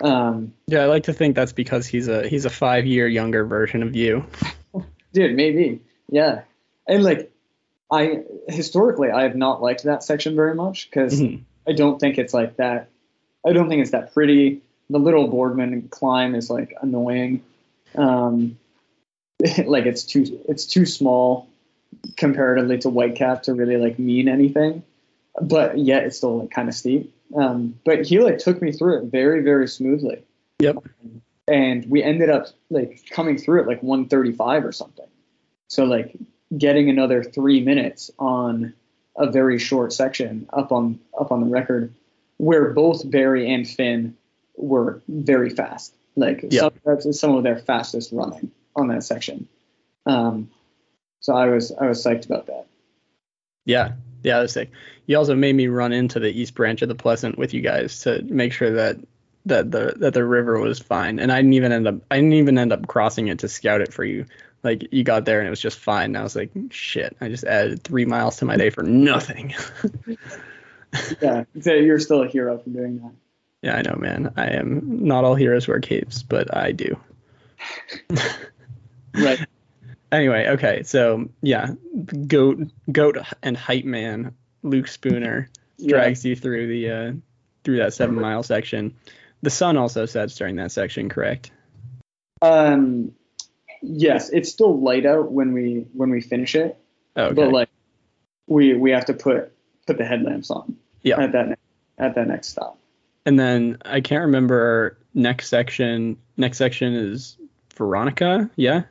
Um, 0.00 0.52
Yeah. 0.66 0.80
I 0.82 0.86
like 0.86 1.04
to 1.04 1.12
think 1.12 1.34
that's 1.36 1.52
because 1.52 1.86
he's 1.86 2.08
a 2.08 2.28
he's 2.28 2.44
a 2.44 2.50
five 2.50 2.84
year 2.86 3.08
younger 3.08 3.44
version 3.44 3.82
of 3.82 3.96
you. 3.96 4.24
dude, 5.12 5.34
maybe, 5.36 5.80
yeah, 6.10 6.42
and 6.86 7.02
like 7.02 7.32
I 7.90 8.22
historically 8.48 9.10
I 9.10 9.22
have 9.22 9.36
not 9.36 9.62
liked 9.62 9.84
that 9.84 10.02
section 10.04 10.36
very 10.36 10.54
much 10.54 10.90
because 10.90 11.20
Mhm. 11.20 11.42
I 11.66 11.72
don't 11.72 11.98
think 11.98 12.18
it's 12.18 12.34
like 12.34 12.56
that. 12.56 12.88
I 13.46 13.52
don't 13.52 13.68
think 13.68 13.82
it's 13.82 13.92
that 13.92 14.12
pretty. 14.12 14.60
The 14.90 14.98
little 14.98 15.28
Boardman 15.28 15.88
climb 15.88 16.34
is 16.34 16.50
like 16.50 16.74
annoying. 16.80 17.42
Um, 17.94 18.58
like 19.64 19.86
it's 19.86 20.04
too 20.04 20.40
it's 20.48 20.66
too 20.66 20.84
small 20.86 21.48
comparatively 22.16 22.78
to 22.78 22.88
Whitecap 22.88 23.42
to 23.42 23.54
really 23.54 23.76
like 23.78 23.98
mean 23.98 24.28
anything. 24.28 24.82
But 25.40 25.78
yet 25.78 26.04
it's 26.04 26.18
still 26.18 26.40
like 26.40 26.50
kind 26.50 26.68
of 26.68 26.74
steep. 26.74 27.12
Um, 27.34 27.78
but 27.84 28.06
he 28.06 28.20
like 28.20 28.38
took 28.38 28.62
me 28.62 28.72
through 28.72 28.98
it 28.98 29.04
very 29.10 29.42
very 29.42 29.68
smoothly. 29.68 30.22
Yep. 30.60 30.76
And 31.48 31.86
we 31.88 32.02
ended 32.02 32.30
up 32.30 32.48
like 32.70 33.02
coming 33.10 33.38
through 33.38 33.62
it 33.62 33.66
like 33.66 33.82
135 33.82 34.64
or 34.64 34.72
something. 34.72 35.06
So 35.68 35.84
like 35.84 36.16
getting 36.56 36.88
another 36.88 37.22
three 37.22 37.60
minutes 37.60 38.10
on 38.18 38.72
a 39.16 39.30
very 39.30 39.58
short 39.58 39.92
section 39.92 40.48
up 40.52 40.72
on 40.72 41.00
up 41.18 41.32
on 41.32 41.40
the 41.40 41.46
record 41.46 41.92
where 42.38 42.72
both 42.72 43.08
Barry 43.10 43.52
and 43.52 43.66
Finn 43.66 44.16
were 44.56 45.02
very 45.08 45.50
fast. 45.50 45.94
Like 46.16 46.44
Yeah. 46.50 46.68
some, 46.84 47.12
some 47.12 47.34
of 47.36 47.42
their 47.42 47.58
fastest 47.58 48.12
running 48.12 48.50
on 48.74 48.88
that 48.88 49.02
section. 49.04 49.48
Um, 50.06 50.50
so 51.20 51.34
I 51.34 51.46
was 51.48 51.72
I 51.72 51.86
was 51.86 52.04
psyched 52.04 52.26
about 52.26 52.46
that. 52.46 52.66
Yeah. 53.64 53.92
Yeah. 54.26 54.40
That's 54.40 54.52
sick. 54.52 54.70
You 55.06 55.16
also 55.16 55.34
made 55.34 55.54
me 55.54 55.68
run 55.68 55.92
into 55.92 56.18
the 56.18 56.28
east 56.28 56.54
branch 56.54 56.82
of 56.82 56.88
the 56.88 56.94
Pleasant 56.94 57.38
with 57.38 57.54
you 57.54 57.60
guys 57.60 58.00
to 58.02 58.22
make 58.22 58.52
sure 58.52 58.70
that 58.72 58.96
that 59.46 59.70
the 59.70 59.94
that 59.98 60.12
the 60.14 60.24
river 60.24 60.58
was 60.58 60.80
fine, 60.80 61.18
and 61.20 61.30
I 61.30 61.36
didn't 61.36 61.52
even 61.54 61.70
end 61.72 61.86
up 61.86 61.94
I 62.10 62.16
didn't 62.16 62.32
even 62.32 62.58
end 62.58 62.72
up 62.72 62.86
crossing 62.88 63.28
it 63.28 63.38
to 63.38 63.48
scout 63.48 63.80
it 63.80 63.92
for 63.92 64.04
you. 64.04 64.26
Like 64.64 64.88
you 64.92 65.04
got 65.04 65.24
there 65.24 65.38
and 65.38 65.46
it 65.46 65.50
was 65.50 65.60
just 65.60 65.78
fine. 65.78 66.06
And 66.06 66.18
I 66.18 66.22
was 66.24 66.34
like, 66.34 66.50
shit, 66.70 67.16
I 67.20 67.28
just 67.28 67.44
added 67.44 67.84
three 67.84 68.04
miles 68.04 68.36
to 68.38 68.44
my 68.44 68.56
day 68.56 68.70
for 68.70 68.82
nothing. 68.82 69.54
Yeah, 71.20 71.44
so 71.60 71.74
you're 71.74 71.98
still 71.98 72.22
a 72.22 72.28
hero 72.28 72.56
for 72.58 72.70
doing 72.70 72.98
that. 73.00 73.12
yeah, 73.60 73.76
I 73.76 73.82
know, 73.82 73.96
man. 73.98 74.32
I 74.36 74.46
am 74.46 75.04
not 75.04 75.24
all 75.24 75.34
heroes 75.34 75.68
wear 75.68 75.80
capes, 75.80 76.22
but 76.22 76.56
I 76.56 76.72
do. 76.72 76.96
Right. 79.14 79.38
Anyway, 80.16 80.46
okay, 80.48 80.82
so 80.82 81.28
yeah, 81.42 81.68
goat, 82.26 82.58
goat, 82.90 83.18
and 83.42 83.54
hype 83.54 83.84
man 83.84 84.34
Luke 84.62 84.86
Spooner 84.88 85.50
drags 85.86 86.24
you 86.24 86.34
through 86.34 86.68
the 86.68 86.90
uh, 86.90 87.12
through 87.64 87.76
that 87.78 87.92
seven 87.92 88.14
mile 88.14 88.42
section. 88.42 88.94
The 89.42 89.50
sun 89.50 89.76
also 89.76 90.06
sets 90.06 90.34
during 90.36 90.56
that 90.56 90.72
section, 90.72 91.10
correct? 91.10 91.50
Um, 92.40 93.12
yes, 93.82 94.30
it's 94.30 94.50
still 94.50 94.80
light 94.80 95.04
out 95.04 95.30
when 95.30 95.52
we 95.52 95.86
when 95.92 96.08
we 96.08 96.22
finish 96.22 96.54
it, 96.54 96.78
Okay. 97.16 97.34
but 97.34 97.52
like 97.52 97.68
we 98.46 98.72
we 98.74 98.92
have 98.92 99.04
to 99.06 99.12
put 99.14 99.52
put 99.86 99.98
the 99.98 100.04
headlamps 100.06 100.50
on 100.50 100.76
Yeah. 101.02 101.20
at 101.20 101.32
that 101.32 101.58
at 101.98 102.14
that 102.14 102.26
next 102.28 102.48
stop. 102.48 102.78
and 103.26 103.38
then 103.38 103.78
I 103.84 104.00
can't 104.00 104.22
remember 104.22 104.96
next 105.12 105.48
section. 105.48 106.16
Next 106.38 106.56
section 106.56 106.94
is 106.94 107.36
Veronica. 107.76 108.48
Yeah. 108.56 108.84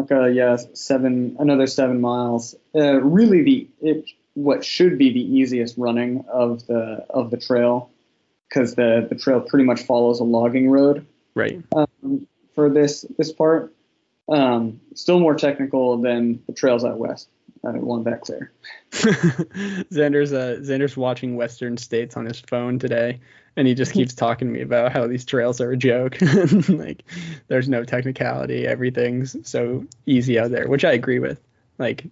Like 0.00 0.12
uh, 0.12 0.26
yeah, 0.26 0.56
seven 0.74 1.36
another 1.38 1.66
seven 1.66 2.00
miles. 2.00 2.54
Uh, 2.74 3.00
really, 3.02 3.42
the 3.42 3.68
it 3.80 4.10
what 4.34 4.64
should 4.64 4.98
be 4.98 5.12
the 5.12 5.20
easiest 5.20 5.76
running 5.76 6.24
of 6.32 6.66
the 6.66 7.04
of 7.10 7.30
the 7.30 7.36
trail, 7.36 7.90
because 8.48 8.74
the 8.74 9.06
the 9.08 9.14
trail 9.14 9.40
pretty 9.40 9.64
much 9.64 9.82
follows 9.82 10.20
a 10.20 10.24
logging 10.24 10.70
road 10.70 11.06
Right. 11.34 11.62
um, 11.76 12.26
for 12.54 12.70
this 12.70 13.04
this 13.18 13.32
part. 13.32 13.74
Um, 14.28 14.80
still 14.94 15.18
more 15.18 15.34
technical 15.34 15.96
than 15.98 16.42
the 16.46 16.52
trails 16.52 16.84
out 16.84 16.98
west. 16.98 17.28
I 17.64 17.72
want 17.72 18.04
that 18.04 18.22
clear. 18.22 18.52
Xander's 18.92 20.32
uh, 20.32 20.60
Xander's 20.60 20.96
watching 20.96 21.36
Western 21.36 21.76
States 21.76 22.16
on 22.16 22.24
his 22.24 22.40
phone 22.40 22.78
today, 22.78 23.20
and 23.56 23.68
he 23.68 23.74
just 23.74 23.92
keeps 23.92 24.14
talking 24.14 24.48
to 24.48 24.54
me 24.54 24.62
about 24.62 24.92
how 24.92 25.06
these 25.06 25.26
trails 25.26 25.60
are 25.60 25.72
a 25.72 25.76
joke. 25.76 26.16
like, 26.68 27.02
there's 27.48 27.68
no 27.68 27.84
technicality, 27.84 28.66
everything's 28.66 29.36
so 29.48 29.84
easy 30.06 30.38
out 30.38 30.50
there, 30.50 30.68
which 30.68 30.84
I 30.84 30.92
agree 30.92 31.18
with. 31.18 31.38
Like, 31.78 32.06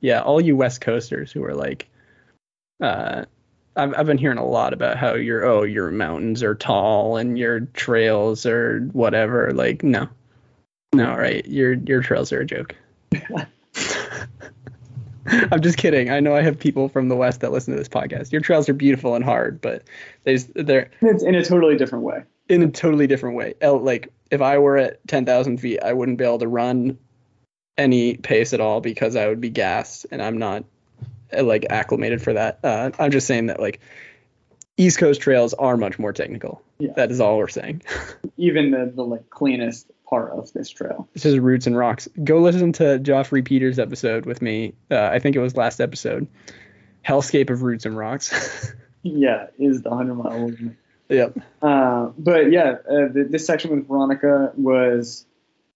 yeah, 0.00 0.22
all 0.22 0.40
you 0.40 0.56
West 0.56 0.80
Coasters 0.80 1.32
who 1.32 1.42
are 1.44 1.54
like, 1.54 1.88
uh, 2.80 3.24
I've 3.74 3.94
I've 3.98 4.06
been 4.06 4.18
hearing 4.18 4.38
a 4.38 4.46
lot 4.46 4.72
about 4.72 4.96
how 4.96 5.14
your 5.14 5.44
oh 5.44 5.64
your 5.64 5.90
mountains 5.90 6.44
are 6.44 6.54
tall 6.54 7.16
and 7.16 7.36
your 7.36 7.60
trails 7.60 8.46
are 8.46 8.80
whatever. 8.92 9.52
Like, 9.52 9.82
no, 9.82 10.08
no, 10.92 11.16
right? 11.16 11.44
Your 11.46 11.72
your 11.72 12.00
trails 12.00 12.32
are 12.32 12.40
a 12.40 12.46
joke. 12.46 12.76
I'm 15.52 15.60
just 15.62 15.78
kidding. 15.78 16.10
I 16.10 16.20
know 16.20 16.34
I 16.34 16.42
have 16.42 16.58
people 16.58 16.88
from 16.88 17.08
the 17.08 17.16
West 17.16 17.40
that 17.40 17.52
listen 17.52 17.72
to 17.72 17.78
this 17.78 17.88
podcast. 17.88 18.32
Your 18.32 18.40
trails 18.40 18.68
are 18.68 18.74
beautiful 18.74 19.14
and 19.14 19.24
hard, 19.24 19.60
but 19.60 19.82
they 20.24 20.36
they're 20.36 20.90
It's 21.00 21.22
in 21.22 21.34
a 21.34 21.44
totally 21.44 21.76
different 21.76 22.04
way. 22.04 22.24
in 22.48 22.62
a 22.62 22.68
totally 22.70 23.06
different 23.06 23.36
way. 23.36 23.54
Like 23.62 24.12
if 24.30 24.40
I 24.42 24.58
were 24.58 24.76
at 24.76 25.06
10,000 25.08 25.58
feet, 25.58 25.80
I 25.82 25.92
wouldn't 25.92 26.18
be 26.18 26.24
able 26.24 26.38
to 26.40 26.48
run 26.48 26.98
any 27.78 28.16
pace 28.16 28.52
at 28.52 28.60
all 28.60 28.80
because 28.80 29.16
I 29.16 29.26
would 29.28 29.40
be 29.40 29.50
gassed, 29.50 30.06
and 30.10 30.22
I'm 30.22 30.38
not 30.38 30.64
uh, 31.36 31.42
like 31.42 31.66
acclimated 31.70 32.22
for 32.22 32.32
that. 32.34 32.60
Uh, 32.62 32.90
I'm 32.98 33.10
just 33.10 33.26
saying 33.26 33.46
that 33.46 33.60
like 33.60 33.80
East 34.76 34.98
Coast 34.98 35.20
trails 35.20 35.54
are 35.54 35.76
much 35.76 35.98
more 35.98 36.12
technical. 36.12 36.62
Yeah. 36.78 36.92
That 36.96 37.10
is 37.10 37.20
all 37.20 37.38
we're 37.38 37.48
saying. 37.48 37.82
Even 38.36 38.70
the, 38.72 38.92
the 38.94 39.02
like 39.04 39.30
cleanest 39.30 39.90
part 40.08 40.30
of 40.32 40.52
this 40.52 40.68
trail. 40.70 41.08
This 41.14 41.24
is 41.24 41.38
Roots 41.38 41.66
and 41.66 41.76
Rocks. 41.76 42.08
Go 42.22 42.38
listen 42.40 42.72
to 42.74 42.98
Joffrey 42.98 43.44
Peters' 43.44 43.78
episode 43.78 44.26
with 44.26 44.42
me. 44.42 44.74
Uh, 44.90 45.02
I 45.12 45.18
think 45.18 45.36
it 45.36 45.40
was 45.40 45.56
last 45.56 45.80
episode. 45.80 46.26
Hellscape 47.06 47.50
of 47.50 47.62
Roots 47.62 47.86
and 47.86 47.96
Rocks. 47.96 48.72
Yeah, 49.06 49.48
is 49.58 49.82
the 49.82 49.90
hundred 49.90 50.14
mile 50.14 50.46
limit. 50.46 50.76
yep. 51.10 51.36
Uh, 51.60 52.06
but 52.16 52.50
yeah, 52.50 52.76
uh, 52.88 53.08
the, 53.12 53.26
this 53.28 53.46
section 53.46 53.70
with 53.76 53.86
Veronica 53.86 54.52
was 54.56 55.26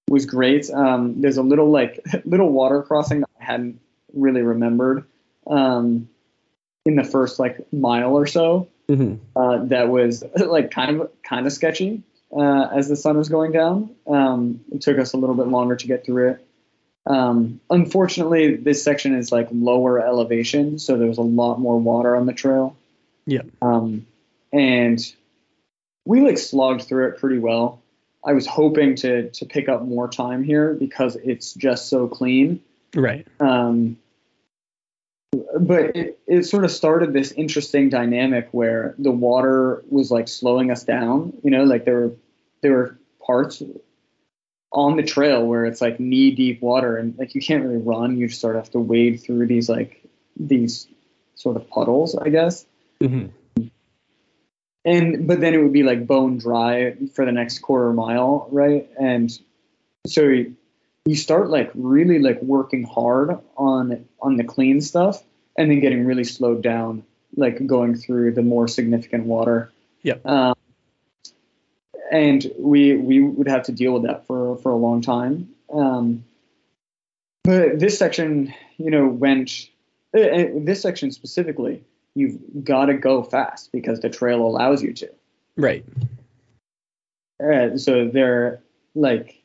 was 0.09 0.24
great. 0.24 0.70
Um, 0.70 1.20
there's 1.20 1.36
a 1.36 1.42
little 1.42 1.70
like 1.70 2.02
little 2.24 2.50
water 2.50 2.82
crossing 2.82 3.20
that 3.20 3.28
I 3.38 3.44
hadn't 3.44 3.80
really 4.14 4.40
remembered 4.40 5.05
um, 5.46 6.09
in 6.86 6.96
the 6.96 7.05
first 7.05 7.38
like 7.38 7.70
mile 7.70 8.16
or 8.16 8.26
so. 8.26 8.68
hmm 8.88 9.16
Uh, 9.36 9.62
that 9.66 9.90
was 9.90 10.24
like 10.36 10.70
kind 10.70 10.98
of 11.02 11.10
kind 11.22 11.46
of 11.46 11.52
sketchy 11.52 12.02
uh, 12.36 12.68
as 12.74 12.88
the 12.88 12.96
sun 12.96 13.16
was 13.16 13.28
going 13.28 13.52
down. 13.52 13.94
Um, 14.06 14.60
it 14.72 14.82
took 14.82 14.98
us 14.98 15.12
a 15.12 15.16
little 15.16 15.34
bit 15.34 15.48
longer 15.48 15.76
to 15.76 15.86
get 15.86 16.05
through 16.05 16.30
it. 16.30 16.44
Um, 17.06 17.60
unfortunately, 17.70 18.56
this 18.56 18.84
section 18.84 19.14
is 19.14 19.32
like 19.32 19.48
lower 19.50 19.98
elevation, 19.98 20.78
so 20.78 20.98
there 20.98 21.09
was 21.09 21.18
a 21.18 21.22
lot 21.22 21.59
more 21.59 21.78
water 21.78 22.14
on 22.14 22.26
the 22.26 22.34
trail. 22.34 22.76
Yeah. 23.26 23.42
Um, 23.62 24.06
and 24.52 25.00
we 26.05 26.20
like 26.20 26.38
slogged 26.38 26.82
through 26.82 27.09
it 27.09 27.18
pretty 27.18 27.38
well. 27.38 27.80
I 28.24 28.32
was 28.32 28.46
hoping 28.46 28.96
to 28.96 29.30
to 29.30 29.46
pick 29.46 29.68
up 29.68 29.82
more 29.82 30.09
time 30.09 30.42
here 30.42 30.74
because 30.74 31.16
it's 31.16 31.55
just 31.55 31.88
so 31.88 32.09
clean. 32.09 32.60
Right. 32.94 33.26
Um, 33.40 33.98
but 35.32 35.96
it, 35.96 36.18
it 36.26 36.42
sort 36.44 36.64
of 36.64 36.70
started 36.70 37.12
this 37.12 37.32
interesting 37.32 37.88
dynamic 37.88 38.48
where 38.52 38.94
the 38.98 39.10
water 39.10 39.82
was 39.90 40.10
like 40.10 40.28
slowing 40.28 40.70
us 40.70 40.84
down. 40.84 41.32
You 41.42 41.50
know, 41.50 41.64
like 41.64 41.84
there 41.84 42.00
were 42.00 42.12
there 42.62 42.72
were 42.72 42.98
parts 43.24 43.62
on 44.72 44.96
the 44.96 45.02
trail 45.02 45.44
where 45.44 45.64
it's 45.64 45.80
like 45.80 45.98
knee 45.98 46.30
deep 46.30 46.60
water 46.60 46.96
and 46.96 47.16
like 47.18 47.34
you 47.34 47.40
can't 47.40 47.64
really 47.64 47.78
run. 47.78 48.16
You 48.16 48.28
just 48.28 48.40
sort 48.40 48.56
of 48.56 48.64
have 48.64 48.72
to 48.72 48.80
wade 48.80 49.20
through 49.22 49.46
these 49.46 49.68
like 49.68 50.02
these 50.36 50.86
sort 51.34 51.56
of 51.56 51.68
puddles, 51.68 52.14
I 52.14 52.28
guess. 52.28 52.64
Mm-hmm. 53.00 53.66
And 54.84 55.26
but 55.26 55.40
then 55.40 55.55
it 55.55 55.59
would 55.59 55.72
be 55.72 55.82
like 55.82 56.06
bone 56.06 56.38
dry 56.38 56.94
for 57.14 57.24
the 57.24 57.32
next 57.32 57.59
quarter 57.59 57.92
mile, 57.92 58.48
right? 58.50 58.88
And 58.98 59.30
so 60.06 60.44
you, 61.09 61.16
start 61.16 61.51
like 61.51 61.70
really 61.74 62.18
like 62.18 62.40
working 62.43 62.85
hard 62.85 63.39
on 63.56 64.06
on 64.20 64.36
the 64.36 64.44
clean 64.44 64.80
stuff 64.80 65.22
and 65.56 65.70
then 65.70 65.80
getting 65.80 66.05
really 66.05 66.24
slowed 66.24 66.62
down 66.62 67.05
like 67.36 67.66
going 67.66 67.94
through 67.94 68.32
the 68.32 68.43
more 68.43 68.68
significant 68.68 69.24
water. 69.24 69.70
yeah 70.02 70.14
Um, 70.24 70.55
and 72.10 72.51
we 72.59 72.97
we 72.97 73.20
would 73.20 73.48
have 73.48 73.64
to 73.64 73.72
deal 73.72 73.93
with 73.93 74.05
that 74.05 74.26
for 74.26 74.56
for 74.56 74.72
a 74.72 74.76
long 74.76 75.02
time. 75.02 75.51
Um, 75.72 76.24
but 77.44 77.78
this 77.78 77.98
section, 77.98 78.55
you 78.76 78.90
know, 78.90 79.06
went 79.06 79.68
uh, 80.14 80.20
uh, 80.20 80.44
this 80.55 80.80
section 80.80 81.10
specifically, 81.10 81.82
you've 82.14 82.39
got 82.64 82.86
to 82.86 82.94
go 82.94 83.22
fast 83.22 83.70
because 83.72 84.01
the 84.01 84.10
trail 84.10 84.47
allows 84.47 84.82
you 84.82 84.93
to. 84.94 85.10
Right. 85.56 85.85
Uh, 87.43 87.76
so 87.76 88.09
they're 88.09 88.60
like 88.94 89.43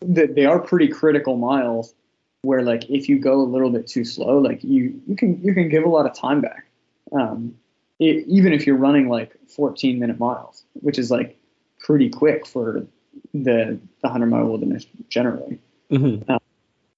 they 0.00 0.44
are 0.44 0.58
pretty 0.58 0.88
critical 0.88 1.36
miles 1.36 1.94
where 2.42 2.62
like 2.62 2.88
if 2.88 3.08
you 3.08 3.18
go 3.18 3.40
a 3.40 3.42
little 3.42 3.70
bit 3.70 3.86
too 3.86 4.04
slow, 4.04 4.38
like 4.38 4.62
you 4.62 5.00
you 5.06 5.16
can 5.16 5.40
you 5.42 5.54
can 5.54 5.68
give 5.68 5.84
a 5.84 5.88
lot 5.88 6.06
of 6.06 6.14
time 6.14 6.40
back. 6.40 6.66
Um, 7.12 7.54
it, 7.98 8.24
even 8.28 8.52
if 8.52 8.66
you're 8.66 8.76
running 8.76 9.08
like 9.08 9.36
14 9.48 9.98
minute 9.98 10.20
miles, 10.20 10.64
which 10.74 10.98
is 10.98 11.10
like 11.10 11.36
pretty 11.80 12.08
quick 12.10 12.46
for 12.46 12.86
the 13.34 13.78
the 14.02 14.08
100 14.08 14.26
mile 14.26 14.44
wilderness 14.44 14.86
generally. 15.08 15.58
Mm-hmm. 15.90 16.36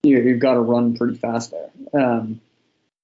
You, 0.03 0.19
you've 0.19 0.41
got 0.41 0.55
to 0.55 0.61
run 0.61 0.97
pretty 0.97 1.17
fast 1.17 1.53
there. 1.53 1.71
Um, 1.93 2.41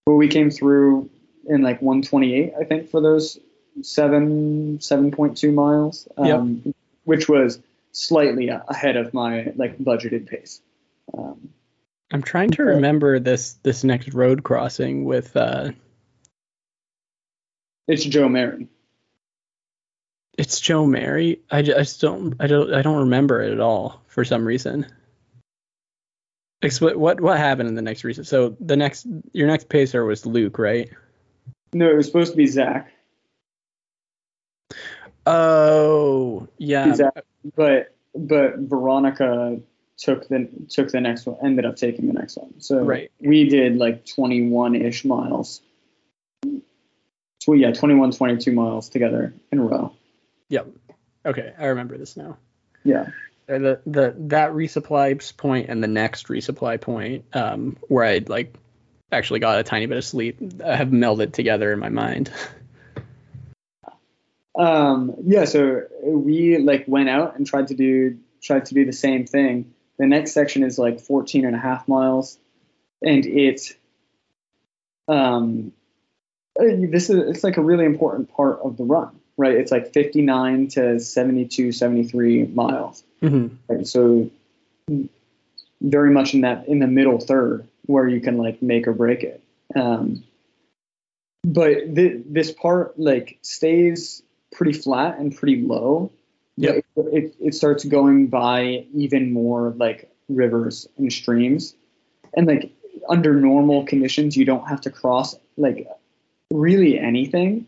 but 0.05 0.15
we 0.15 0.29
came 0.29 0.51
through 0.51 1.11
in 1.47 1.63
like 1.63 1.81
128, 1.83 2.55
I 2.59 2.65
think, 2.65 2.89
for 2.91 3.01
those 3.01 3.39
seven 3.83 4.79
7.2 4.79 5.53
miles, 5.53 6.09
um, 6.17 6.75
which 7.05 7.29
was 7.29 7.61
slightly 7.97 8.49
ahead 8.49 8.97
of 8.97 9.15
my 9.15 9.53
like 9.57 9.79
budgeted 9.79 10.29
pace. 10.29 10.61
Um, 11.17 11.49
I'm 12.13 12.23
trying 12.23 12.51
to 12.53 12.63
remember 12.63 13.19
this 13.19 13.55
this 13.63 13.83
next 13.85 14.13
road 14.13 14.45
crossing 14.45 15.05
with 15.05 15.35
uh 15.37 15.71
it's 17.89 18.05
Joe 18.05 18.29
Marin. 18.29 18.69
it's 20.37 20.61
Jo-Mary. 20.61 21.41
I 21.51 21.63
ju- 21.63 21.75
I 21.75 21.79
just 21.79 22.01
don't 22.01 22.35
I 22.41 22.47
don't 22.47 22.75
I 22.75 22.83
don't 22.83 23.01
remember 23.01 23.41
it 23.41 23.53
at 23.53 23.61
all 23.61 24.03
for 24.09 24.25
some 24.25 24.45
reason. 24.45 24.87
Expl- 26.63 26.97
what 26.97 27.21
what 27.21 27.39
happened 27.39 27.69
in 27.69 27.75
the 27.77 27.83
next 27.83 28.05
recent? 28.05 28.27
So 28.27 28.57
the 28.61 28.77
next 28.77 29.07
your 29.33 29.47
next 29.47 29.69
pacer 29.69 30.05
was 30.05 30.27
Luke, 30.27 30.59
right? 30.59 30.91
No, 31.73 31.89
it 31.89 31.97
was 31.97 32.07
supposed 32.07 32.33
to 32.33 32.37
be 32.37 32.47
Zach. 32.47 32.93
Oh 35.25 36.47
yeah. 36.59 36.95
Zach, 36.95 37.25
but 37.55 37.95
but 38.15 38.59
Veronica 38.59 39.61
took 39.99 40.29
the 40.29 40.49
took 40.69 40.91
the 40.91 41.01
next 41.01 41.27
one, 41.27 41.37
ended 41.43 41.65
up 41.65 41.77
taking 41.77 42.07
the 42.07 42.13
next 42.13 42.37
one. 42.37 42.61
So 42.61 42.83
Right. 42.83 43.11
we 43.21 43.49
did 43.49 43.77
like 43.77 44.07
21 44.07 44.75
ish 44.75 45.05
miles. 45.05 45.61
So 47.41 47.53
yeah, 47.53 47.73
21, 47.73 48.13
22 48.13 48.53
miles 48.53 48.89
together 48.89 49.33
in 49.53 49.59
a 49.59 49.63
row. 49.63 49.93
Yep. 50.49 50.69
Okay, 51.25 51.53
I 51.59 51.67
remember 51.67 51.97
this 51.97 52.17
now. 52.17 52.39
Yeah. 52.85 53.11
The 53.47 53.81
the 53.87 54.15
that 54.29 54.51
resupply 54.51 55.37
point 55.37 55.69
and 55.69 55.83
the 55.83 55.89
next 55.89 56.27
resupply 56.29 56.81
point, 56.81 57.25
um, 57.33 57.77
where 57.89 58.05
I 58.05 58.21
like 58.27 58.55
actually 59.13 59.41
got 59.41 59.61
a 59.61 59.63
tiny 59.63 59.87
bit 59.87 59.99
of 59.99 60.05
sleep, 60.05 60.39
uh, 60.63 60.77
have 60.77 60.89
melded 60.89 61.33
together 61.33 61.73
in 61.73 61.79
my 61.79 61.89
mind. 61.89 62.31
Um, 64.57 65.15
yeah, 65.25 65.45
so 65.45 65.83
we 66.03 66.59
like 66.59 66.85
went 66.87 67.09
out 67.09 67.37
and 67.37 67.47
tried 67.47 67.69
to 67.69 67.75
do 67.75 68.19
tried 68.43 68.67
to 68.67 68.75
do 68.75 68.85
the 68.85 68.93
same 68.93 69.27
thing. 69.27 69.73
The 69.99 70.07
next 70.07 70.33
section 70.33 70.63
is 70.63 70.79
like 70.79 71.01
14 71.01 71.45
and 71.45 71.55
a 71.55 71.59
half 71.59 71.89
miles, 71.89 72.39
and 73.03 73.25
it's 73.27 73.75
um, 75.09 75.73
this 76.57 77.11
is 77.11 77.29
it's 77.29 77.45
like 77.45 77.57
a 77.57 77.63
really 77.63 77.85
important 77.85 78.33
part 78.33 78.61
of 78.61 78.77
the 78.77 78.85
run, 78.85 79.19
right? 79.37 79.55
It's 79.55 79.71
like 79.71 79.93
59 79.93 80.69
to 80.69 81.01
72, 81.01 81.73
73 81.73 82.45
miles. 82.47 83.03
Mm-hmm. 83.23 83.57
Right? 83.69 83.87
So 83.87 84.31
very 85.81 86.11
much 86.11 86.35
in 86.35 86.43
that 86.43 86.69
in 86.69 86.79
the 86.79 86.87
middle 86.87 87.21
third 87.21 87.67
where 87.87 88.09
you 88.09 88.21
can 88.21 88.39
like 88.39 88.63
make 88.63 88.89
or 88.89 88.93
break 88.93 89.23
it. 89.23 89.43
Um, 89.75 90.25
but 91.45 91.95
th- 91.95 92.23
this 92.27 92.51
part 92.51 92.99
like 92.99 93.39
stays 93.43 94.23
pretty 94.57 94.73
flat 94.73 95.19
and 95.19 95.37
pretty 95.37 95.63
low. 95.63 96.11
But 96.59 96.77
It, 96.77 96.85
it, 96.97 97.37
it 97.39 97.55
starts 97.55 97.85
going 97.85 98.29
by 98.29 98.87
even 98.95 99.33
more 99.33 99.75
like 99.77 100.11
rivers 100.29 100.89
and 100.97 101.13
streams, 101.13 101.75
and 102.35 102.47
like 102.47 102.73
under 103.09 103.35
normal 103.35 103.85
conditions, 103.85 104.37
you 104.37 104.47
don't 104.47 104.67
have 104.67 104.81
to 104.81 104.91
cross 104.91 105.37
like 105.59 105.87
really 106.51 106.99
anything. 106.99 107.67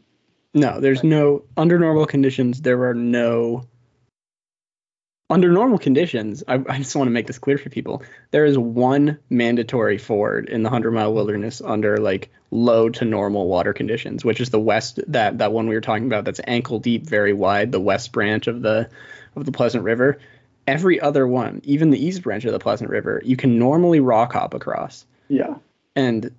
No, 0.54 0.80
there's 0.80 1.04
no 1.04 1.44
under 1.58 1.78
normal 1.78 2.06
conditions. 2.06 2.62
There 2.62 2.82
are 2.88 2.94
no 2.94 3.66
under 5.30 5.50
normal 5.52 5.78
conditions. 5.78 6.42
I, 6.48 6.54
I 6.68 6.78
just 6.78 6.96
want 6.96 7.08
to 7.08 7.12
make 7.12 7.26
this 7.26 7.38
clear 7.38 7.58
for 7.58 7.68
people. 7.68 8.02
There 8.30 8.46
is 8.46 8.56
one 8.56 9.18
mandatory 9.28 9.98
ford 9.98 10.48
in 10.48 10.62
the 10.62 10.70
hundred 10.70 10.92
mile 10.92 11.12
wilderness 11.12 11.60
under 11.60 11.98
like 11.98 12.30
low 12.50 12.88
to 12.88 13.04
normal 13.04 13.46
water 13.46 13.72
conditions, 13.72 14.24
which 14.24 14.40
is 14.40 14.50
the 14.50 14.60
west 14.60 15.00
that 15.08 15.38
that 15.38 15.52
one 15.52 15.68
we 15.68 15.74
were 15.74 15.80
talking 15.82 16.06
about. 16.06 16.24
That's 16.24 16.40
ankle 16.46 16.78
deep, 16.78 17.04
very 17.06 17.32
wide, 17.32 17.72
the 17.72 17.80
west 17.80 18.12
branch 18.12 18.46
of 18.46 18.62
the 18.62 18.88
of 19.36 19.44
the 19.44 19.52
Pleasant 19.52 19.84
River. 19.84 20.18
Every 20.66 21.00
other 21.00 21.26
one, 21.26 21.60
even 21.64 21.90
the 21.90 22.04
east 22.04 22.22
branch 22.22 22.44
of 22.44 22.52
the 22.52 22.58
Pleasant 22.58 22.90
River, 22.90 23.22
you 23.24 23.36
can 23.36 23.58
normally 23.58 24.00
rock 24.00 24.32
hop 24.34 24.52
across 24.54 25.06
Yeah. 25.28 25.54
and 25.96 26.30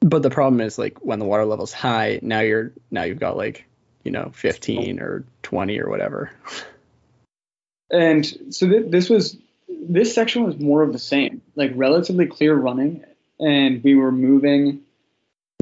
but 0.00 0.22
the 0.22 0.30
problem 0.30 0.60
is 0.60 0.78
like 0.78 0.98
when 1.04 1.18
the 1.18 1.24
water 1.26 1.44
level's 1.44 1.72
high 1.72 2.18
now 2.22 2.40
you're 2.40 2.72
now 2.90 3.02
you've 3.02 3.20
got 3.20 3.36
like 3.36 3.66
you 4.02 4.10
know 4.10 4.30
15 4.34 4.98
or 4.98 5.24
20 5.42 5.78
or 5.78 5.90
whatever 5.90 6.30
And 7.90 8.26
so 8.54 8.68
th- 8.68 8.90
this 8.90 9.08
was 9.10 9.36
this 9.68 10.14
section 10.14 10.44
was 10.44 10.58
more 10.58 10.82
of 10.82 10.92
the 10.92 10.98
same, 10.98 11.42
like 11.56 11.72
relatively 11.74 12.26
clear 12.26 12.54
running, 12.54 13.04
and 13.38 13.82
we 13.82 13.94
were 13.94 14.12
moving 14.12 14.80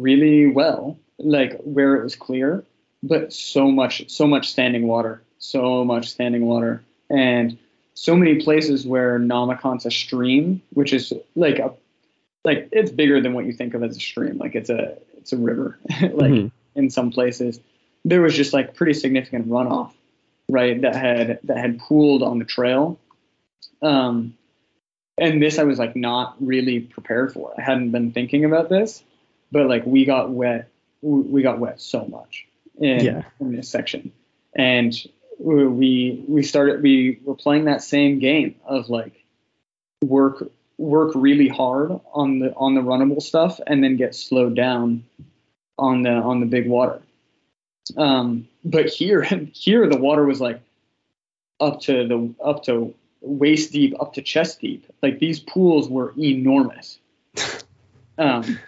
really 0.01 0.47
well, 0.47 0.99
like 1.19 1.59
where 1.63 1.97
it 1.97 2.03
was 2.03 2.17
clear, 2.17 2.65
but 3.03 3.33
so 3.33 3.71
much 3.71 4.09
so 4.11 4.27
much 4.27 4.51
standing 4.51 4.87
water, 4.87 5.23
so 5.39 5.85
much 5.85 6.09
standing 6.11 6.47
water, 6.47 6.83
and 7.11 7.57
so 7.95 8.15
many 8.15 8.37
places 8.37 8.87
where 8.87 9.19
Nahmakanta 9.19 9.91
stream, 9.93 10.63
which 10.73 10.93
is 10.93 11.13
like 11.35 11.59
a 11.59 11.73
like 12.45 12.69
it's 12.73 12.91
bigger 12.91 13.21
than 13.21 13.35
what 13.35 13.47
you 13.47 13.53
think 13.53 13.75
of 13.75 13.83
as 13.83 13.97
a 13.97 14.01
stream, 14.01 14.39
like 14.39 14.55
it's 14.55 14.71
a 14.71 14.97
it's 15.17 15.33
a 15.33 15.37
river, 15.37 15.79
like 16.01 16.31
Mhm. 16.33 16.51
in 16.75 16.91
some 16.91 17.11
places. 17.11 17.61
There 18.05 18.21
was 18.23 18.35
just 18.35 18.53
like 18.53 18.75
pretty 18.75 18.95
significant 18.95 19.49
runoff 19.49 19.93
right 20.49 20.81
that 20.83 20.95
had 20.97 21.39
that 21.45 21.57
had 21.59 21.79
pooled 21.79 22.23
on 22.23 22.39
the 22.39 22.45
trail. 22.45 22.99
Um 23.83 24.35
and 25.21 25.43
this 25.43 25.59
i 25.59 25.65
was 25.65 25.79
like 25.79 25.97
not 25.97 26.37
really 26.41 26.81
prepared 26.81 27.33
for. 27.33 27.53
I 27.59 27.63
hadn't 27.63 27.91
been 27.91 28.13
thinking 28.13 28.45
about 28.45 28.69
this 28.69 29.03
but 29.53 29.67
like 29.67 29.85
we 29.87 30.05
got 30.05 30.31
wet 30.31 30.69
we 31.03 31.43
got 31.43 31.59
wet 31.59 31.81
so 31.81 32.05
much 32.07 32.47
in, 32.81 33.05
Yeah. 33.05 33.23
in 33.41 33.55
this 33.55 33.69
section. 33.69 34.13
And 34.55 34.93
we 35.39 36.25
we 36.27 36.43
started 36.43 36.83
we 36.83 37.21
were 37.25 37.37
playing 37.37 37.67
that 37.67 37.83
same 37.83 38.19
game 38.19 38.57
of 38.67 38.89
like 38.89 39.25
work 40.03 40.51
work 40.79 41.13
really 41.15 41.49
hard 41.49 41.93
on 42.13 42.41
the 42.41 42.53
on 42.55 42.75
the 42.75 42.81
runnable 42.81 43.23
stuff 43.23 43.61
and 43.67 43.83
then 43.83 43.97
get 43.97 44.15
slowed 44.15 44.57
down 44.57 45.05
on 45.79 46.03
the 46.03 46.11
on 46.11 46.41
the 46.41 46.47
big 46.47 46.69
water 46.69 47.01
um, 47.97 48.49
but 48.65 48.89
here, 48.89 49.23
here 49.53 49.89
the 49.89 49.99
water 49.99 50.25
was 50.25 50.41
like 50.41 50.61
up 51.61 51.81
to 51.83 52.07
the 52.07 52.35
up 52.45 52.65
to 52.65 52.95
waist 53.21 53.73
deep, 53.73 53.95
up 54.01 54.15
to 54.15 54.23
chest 54.23 54.61
deep. 54.61 54.87
Like 55.03 55.19
these 55.19 55.41
pools 55.41 55.89
were 55.89 56.15
enormous. 56.19 56.99
Um, 58.21 58.59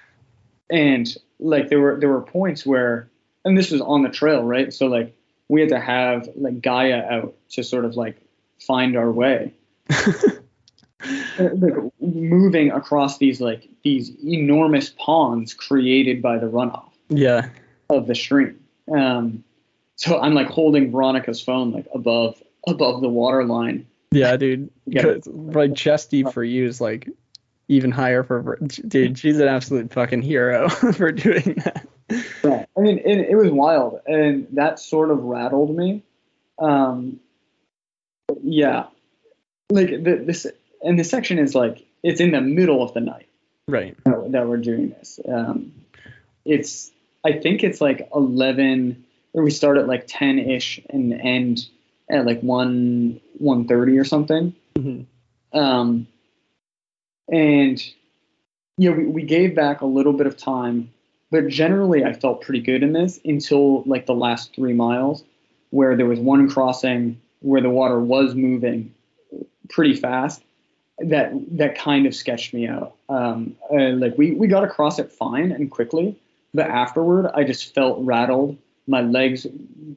and 0.71 1.13
like 1.41 1.69
there 1.71 1.81
were 1.81 1.99
there 1.99 2.09
were 2.09 2.23
points 2.23 2.65
where, 2.65 3.11
and 3.45 3.59
this 3.59 3.73
was 3.73 3.81
on 3.81 4.03
the 4.03 4.09
trail, 4.09 4.45
right? 4.45 4.73
So 4.73 4.87
like 4.87 5.13
we 5.49 5.61
had 5.61 5.71
to 5.71 5.81
have 5.81 6.29
like 6.37 6.63
Gaia 6.63 7.03
out 7.03 7.35
to 7.51 7.65
sort 7.65 7.85
of 7.85 7.97
like 7.97 8.17
find 8.61 8.97
our 8.97 9.11
way. 9.11 9.53
like 11.39 11.75
moving 12.01 12.71
across 12.71 13.19
these 13.19 13.41
like 13.41 13.69
these 13.83 14.13
enormous 14.25 14.91
ponds 14.91 15.55
created 15.55 16.23
by 16.23 16.39
the 16.39 16.47
runoff 16.47 16.91
yeah. 17.09 17.49
of 17.89 18.07
the 18.07 18.15
stream. 18.15 18.60
Um, 18.95 19.45
so 19.97 20.19
I'm 20.21 20.35
like 20.35 20.49
holding 20.49 20.91
Veronica's 20.91 21.41
phone 21.41 21.73
like 21.73 21.87
above 21.95 22.43
above 22.67 23.01
the 23.01 23.09
water 23.09 23.45
line. 23.45 23.87
Yeah, 24.11 24.37
dude. 24.37 24.71
Yeah. 24.87 25.19
Like 25.27 25.77
chest 25.77 26.11
deep 26.11 26.31
for 26.31 26.43
you 26.43 26.67
is 26.67 26.81
like 26.81 27.09
even 27.69 27.93
higher 27.93 28.25
for 28.25 28.57
dude. 28.57 29.17
She's 29.17 29.39
an 29.39 29.47
absolute 29.47 29.93
fucking 29.93 30.23
hero 30.23 30.69
for 30.95 31.13
doing 31.13 31.63
that. 31.65 31.87
Yeah. 32.43 32.65
I 32.77 32.81
mean, 32.81 32.99
it, 32.99 33.31
it 33.31 33.37
was 33.37 33.53
wild, 33.53 34.01
and 34.07 34.49
that 34.53 34.81
sort 34.81 35.13
of 35.13 35.23
rattled 35.23 35.77
me. 35.77 36.03
Um, 36.59 37.21
yeah, 38.43 38.87
like 39.71 39.91
the, 39.91 40.23
this, 40.27 40.47
and 40.83 40.99
the 40.99 41.05
section 41.05 41.39
is 41.39 41.55
like 41.55 41.87
it's 42.03 42.21
in 42.21 42.33
the 42.33 42.41
middle 42.41 42.83
of 42.83 42.93
the 42.95 43.01
night. 43.01 43.29
Right. 43.69 43.97
that, 44.05 44.33
that 44.33 44.49
we're 44.49 44.57
doing 44.57 44.91
this. 44.91 45.21
Um, 45.29 45.73
it's 46.45 46.91
I 47.25 47.33
think 47.33 47.63
it's 47.63 47.81
like 47.81 48.09
eleven, 48.15 49.05
or 49.33 49.43
we 49.43 49.51
start 49.51 49.79
at 49.79 49.87
like 49.87 50.05
ten 50.07 50.39
ish 50.39 50.81
and 50.91 51.13
end 51.13 51.67
at 52.11 52.27
like 52.27 52.41
one 52.41 53.21
one 53.39 53.67
thirty 53.67 53.99
or 53.99 54.05
something. 54.05 54.55
Mhm. 54.75 55.07
Um, 55.53 56.07
and 57.29 57.83
yeah, 58.79 58.91
we, 58.91 59.07
we 59.07 59.23
gave 59.23 59.55
back 59.55 59.81
a 59.81 59.87
little 59.87 60.13
bit 60.13 60.27
of 60.27 60.37
time, 60.37 60.91
but 61.31 61.49
generally 61.49 62.05
I 62.05 62.13
felt 62.13 62.41
pretty 62.43 62.61
good 62.61 62.83
in 62.83 62.93
this 62.93 63.21
until 63.25 63.83
like 63.83 64.07
the 64.07 64.15
last 64.15 64.55
three 64.55 64.73
miles, 64.73 65.25
where 65.71 65.97
there 65.97 66.07
was 66.07 66.19
one 66.19 66.49
crossing 66.49 67.21
where 67.41 67.61
the 67.61 67.71
water 67.71 68.01
was 68.01 68.35
moving 68.35 68.95
pretty 69.69 69.95
fast. 69.95 70.43
That 70.99 71.33
that 71.57 71.77
kind 71.77 72.07
of 72.07 72.15
sketched 72.15 72.53
me 72.53 72.67
out. 72.67 72.95
Um, 73.09 73.57
uh, 73.73 73.91
like 73.91 74.17
we 74.19 74.33
we 74.33 74.47
got 74.47 74.65
across 74.65 74.99
it 74.99 75.11
fine 75.11 75.53
and 75.53 75.71
quickly, 75.71 76.17
but 76.53 76.69
afterward 76.69 77.31
I 77.35 77.45
just 77.45 77.75
felt 77.75 78.05
rattled. 78.05 78.59
My 78.87 79.03
legs 79.03 79.47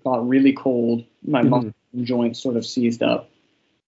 got 0.03 0.27
really 0.27 0.53
cold. 0.53 1.03
My 1.25 1.41
Mhm. 1.41 1.49
muscles 1.49 1.73
and 1.93 2.05
joints 2.05 2.39
sort 2.39 2.57
of 2.57 2.65
seized 2.65 3.01
up. 3.01 3.29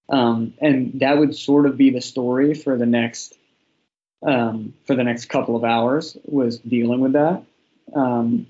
Um, 0.10 0.54
and 0.60 1.00
that 1.00 1.18
would 1.18 1.36
sort 1.36 1.66
of 1.66 1.78
be 1.78 1.90
the 1.90 2.02
story 2.02 2.54
for 2.54 2.78
the 2.78 2.86
next 2.86 3.38
um, 4.26 4.74
for 4.86 4.96
the 4.96 5.04
next 5.04 5.26
couple 5.26 5.56
of 5.56 5.64
hours 5.64 6.18
was 6.26 6.58
dealing 6.60 7.00
with 7.00 7.14
that. 7.14 7.44
Um, 7.94 8.48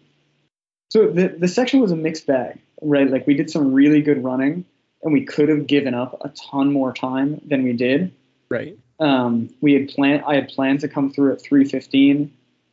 so 0.90 1.08
the 1.10 1.30
the 1.30 1.48
section 1.48 1.82
was 1.82 1.92
a 1.92 1.96
mixed 1.96 2.26
bag, 2.28 2.60
right? 2.82 3.10
Like 3.10 3.28
we 3.28 3.34
did 3.34 3.50
some 3.50 3.74
really 3.74 4.02
good 4.02 4.24
running, 4.24 4.64
and 5.04 5.12
we 5.12 5.26
could 5.26 5.50
have 5.50 5.68
given 5.68 5.94
up 5.94 6.18
a 6.24 6.30
ton 6.30 6.72
more 6.72 6.94
time 6.94 7.42
than 7.46 7.64
we 7.64 7.74
did. 7.74 8.12
Right. 8.50 8.78
Um, 9.00 9.50
we 9.60 9.74
had 9.74 9.90
planned. 9.90 10.24
I 10.26 10.36
had 10.36 10.48
planned 10.48 10.80
to 10.82 10.88
come 10.88 11.12
through 11.12 11.34
at 11.34 11.42
3:15. 11.42 12.30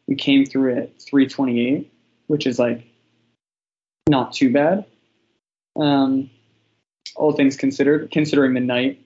We 0.07 0.15
came 0.15 0.45
through 0.47 0.77
at 0.77 0.99
3:28, 0.99 1.87
which 2.27 2.47
is 2.47 2.59
like 2.59 2.85
not 4.09 4.33
too 4.33 4.53
bad. 4.53 4.85
Um, 5.77 6.31
all 7.17 7.33
things 7.33 7.57
considered, 7.57 8.11
considering 8.11 8.55
the 8.55 8.61
night 8.61 9.01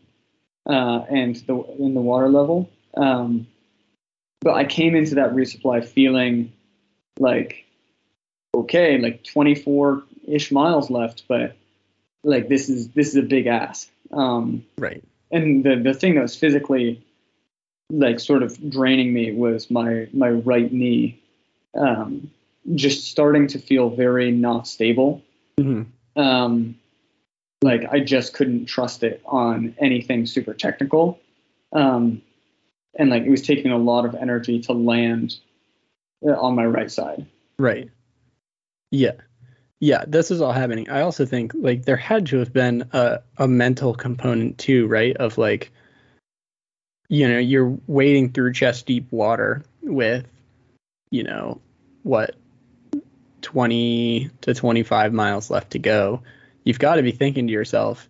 uh, 0.68 1.04
and 1.08 1.36
the 1.36 1.62
in 1.78 1.94
the 1.94 2.00
water 2.00 2.28
level. 2.28 2.70
Um, 2.96 3.46
but 4.40 4.54
I 4.54 4.64
came 4.64 4.94
into 4.94 5.16
that 5.16 5.32
resupply 5.32 5.84
feeling 5.84 6.52
like 7.18 7.64
okay, 8.54 8.98
like 8.98 9.22
24 9.24 10.02
ish 10.26 10.50
miles 10.50 10.90
left, 10.90 11.24
but 11.28 11.56
like 12.24 12.48
this 12.48 12.68
is 12.68 12.88
this 12.90 13.08
is 13.08 13.16
a 13.16 13.22
big 13.22 13.46
ask. 13.46 13.88
Um, 14.12 14.64
Right. 14.78 15.02
and 15.30 15.64
the 15.64 15.76
the 15.76 15.94
thing 15.94 16.14
that 16.14 16.22
was 16.22 16.36
physically 16.36 17.04
like 17.90 18.20
sort 18.20 18.42
of 18.42 18.70
draining 18.70 19.12
me 19.12 19.32
was 19.32 19.70
my 19.70 20.08
my 20.12 20.30
right 20.30 20.72
knee 20.72 21.20
um, 21.78 22.30
just 22.74 23.04
starting 23.10 23.46
to 23.46 23.58
feel 23.58 23.90
very 23.90 24.30
not 24.30 24.66
stable 24.66 25.22
hmm 25.58 25.82
um, 26.16 26.74
like 27.62 27.84
i 27.90 28.00
just 28.00 28.34
couldn't 28.34 28.66
trust 28.66 29.02
it 29.02 29.22
on 29.26 29.74
anything 29.78 30.26
super 30.26 30.54
technical 30.54 31.18
um, 31.72 32.20
and 32.98 33.10
like 33.10 33.22
it 33.24 33.30
was 33.30 33.42
taking 33.42 33.70
a 33.70 33.78
lot 33.78 34.04
of 34.04 34.14
energy 34.14 34.60
to 34.60 34.72
land 34.72 35.36
uh, 36.26 36.32
on 36.40 36.54
my 36.54 36.64
right 36.64 36.90
side 36.90 37.26
Right. 37.58 37.88
Yeah. 38.90 39.12
Yeah, 39.80 40.04
this 40.06 40.30
is 40.30 40.40
all 40.40 40.52
happening. 40.52 40.88
I 40.88 41.02
also 41.02 41.26
think 41.26 41.52
like 41.54 41.84
there 41.84 41.96
had 41.96 42.26
to 42.26 42.38
have 42.38 42.52
been 42.52 42.88
a, 42.92 43.20
a 43.36 43.46
mental 43.46 43.94
component 43.94 44.58
too, 44.58 44.86
right? 44.86 45.16
Of 45.18 45.36
like, 45.36 45.70
you 47.08 47.28
know, 47.28 47.38
you're 47.38 47.78
wading 47.86 48.32
through 48.32 48.52
chest 48.52 48.86
deep 48.86 49.10
water 49.10 49.64
with, 49.82 50.26
you 51.10 51.24
know, 51.24 51.60
what, 52.02 52.34
20 53.42 54.30
to 54.42 54.54
25 54.54 55.12
miles 55.12 55.50
left 55.50 55.70
to 55.70 55.78
go. 55.78 56.22
You've 56.64 56.78
got 56.78 56.96
to 56.96 57.02
be 57.02 57.12
thinking 57.12 57.46
to 57.46 57.52
yourself, 57.52 58.08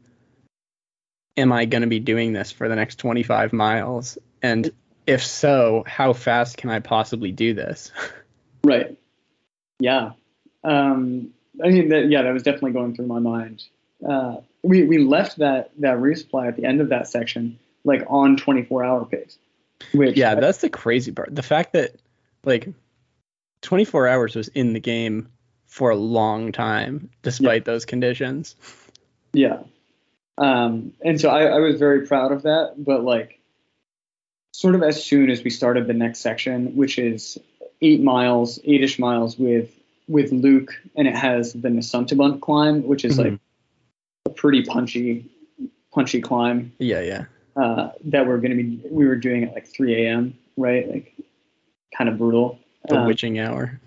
am 1.37 1.53
I 1.53 1.67
going 1.67 1.83
to 1.83 1.89
be 1.89 2.01
doing 2.01 2.33
this 2.33 2.51
for 2.51 2.69
the 2.69 2.77
next 2.77 2.97
25 2.97 3.53
miles? 3.53 4.17
And 4.43 4.71
if 5.07 5.25
so, 5.25 5.85
how 5.87 6.13
fast 6.15 6.57
can 6.57 6.71
I 6.71 6.81
possibly 6.81 7.33
do 7.33 7.55
this? 7.55 7.93
Right. 8.65 8.99
Yeah. 9.79 10.13
Um, 10.65 11.33
I 11.63 11.69
mean, 11.69 11.91
that, 11.91 12.09
yeah, 12.11 12.23
that 12.23 12.33
was 12.33 12.43
definitely 12.43 12.73
going 12.73 12.97
through 12.97 13.07
my 13.07 13.21
mind. 13.21 13.63
Uh, 14.05 14.39
we 14.65 14.83
we 14.83 14.99
left 14.99 15.39
that 15.39 15.71
that 15.79 15.99
resupply 15.99 16.49
at 16.49 16.57
the 16.57 16.65
end 16.65 16.81
of 16.81 16.89
that 16.89 17.07
section 17.07 17.61
like 17.87 18.05
on 18.09 18.37
24 18.37 18.85
hour 18.85 19.05
pace. 19.07 19.39
Which 19.95 20.17
Yeah, 20.17 20.35
that's 20.35 20.59
the 20.59 20.69
crazy 20.69 21.13
part. 21.13 21.35
The 21.35 21.43
fact 21.43 21.73
that 21.73 21.95
like 22.45 22.69
24 23.63 24.09
hours 24.09 24.35
was 24.35 24.49
in 24.49 24.73
the 24.75 24.81
game 24.81 25.29
for 25.67 25.91
a 25.91 25.97
long 25.97 26.53
time 26.53 27.11
despite 27.23 27.65
those 27.65 27.85
conditions. 27.87 28.57
yeah. 29.33 29.61
Um, 30.39 30.93
and 31.03 31.19
so 31.19 31.31
I, 31.31 31.45
I 31.45 31.59
was 31.61 31.79
very 31.79 32.07
proud 32.07 32.31
of 32.33 32.43
that. 32.43 32.75
But 32.77 33.03
like, 33.05 33.41
sort 34.53 34.75
of 34.75 34.83
as 34.83 35.03
soon 35.03 35.31
as 35.31 35.43
we 35.43 35.49
started 35.49 35.87
the 35.87 35.95
next 35.95 36.19
section, 36.19 36.77
which 36.77 36.99
is 36.99 37.39
eight 37.81 38.03
miles, 38.03 38.59
eight-ish 38.65 38.99
miles 38.99 39.39
with 39.39 39.71
with 40.09 40.33
Luke, 40.33 40.73
and 40.95 41.09
it 41.09 41.17
has 41.17 41.53
the 41.53 41.69
Nesuntabunt 41.69 42.41
climb, 42.41 42.87
which 42.87 43.05
is 43.05 43.19
like 43.19 43.33
Mhm. 43.33 43.41
a 44.27 44.31
pretty 44.31 44.63
punchy 44.63 45.25
punchy 45.91 46.21
climb. 46.21 46.73
Yeah, 46.79 47.01
yeah. 47.01 47.25
Uh, 47.57 47.91
that 48.05 48.27
we're 48.27 48.39
going 48.39 48.57
to 48.57 48.63
be 48.63 48.81
we 48.91 49.07
were 49.07 49.17
doing 49.17 49.45
at 49.45 49.55
like 49.55 49.67
3 49.67 50.05
a.m. 50.07 50.37
right? 50.57 50.89
Like 50.89 51.15
kind 51.97 52.09
of 52.11 52.19
brutal. 52.19 52.59
The 52.89 52.97
Um, 52.99 53.07
witching 53.07 53.39
hour. 53.39 53.81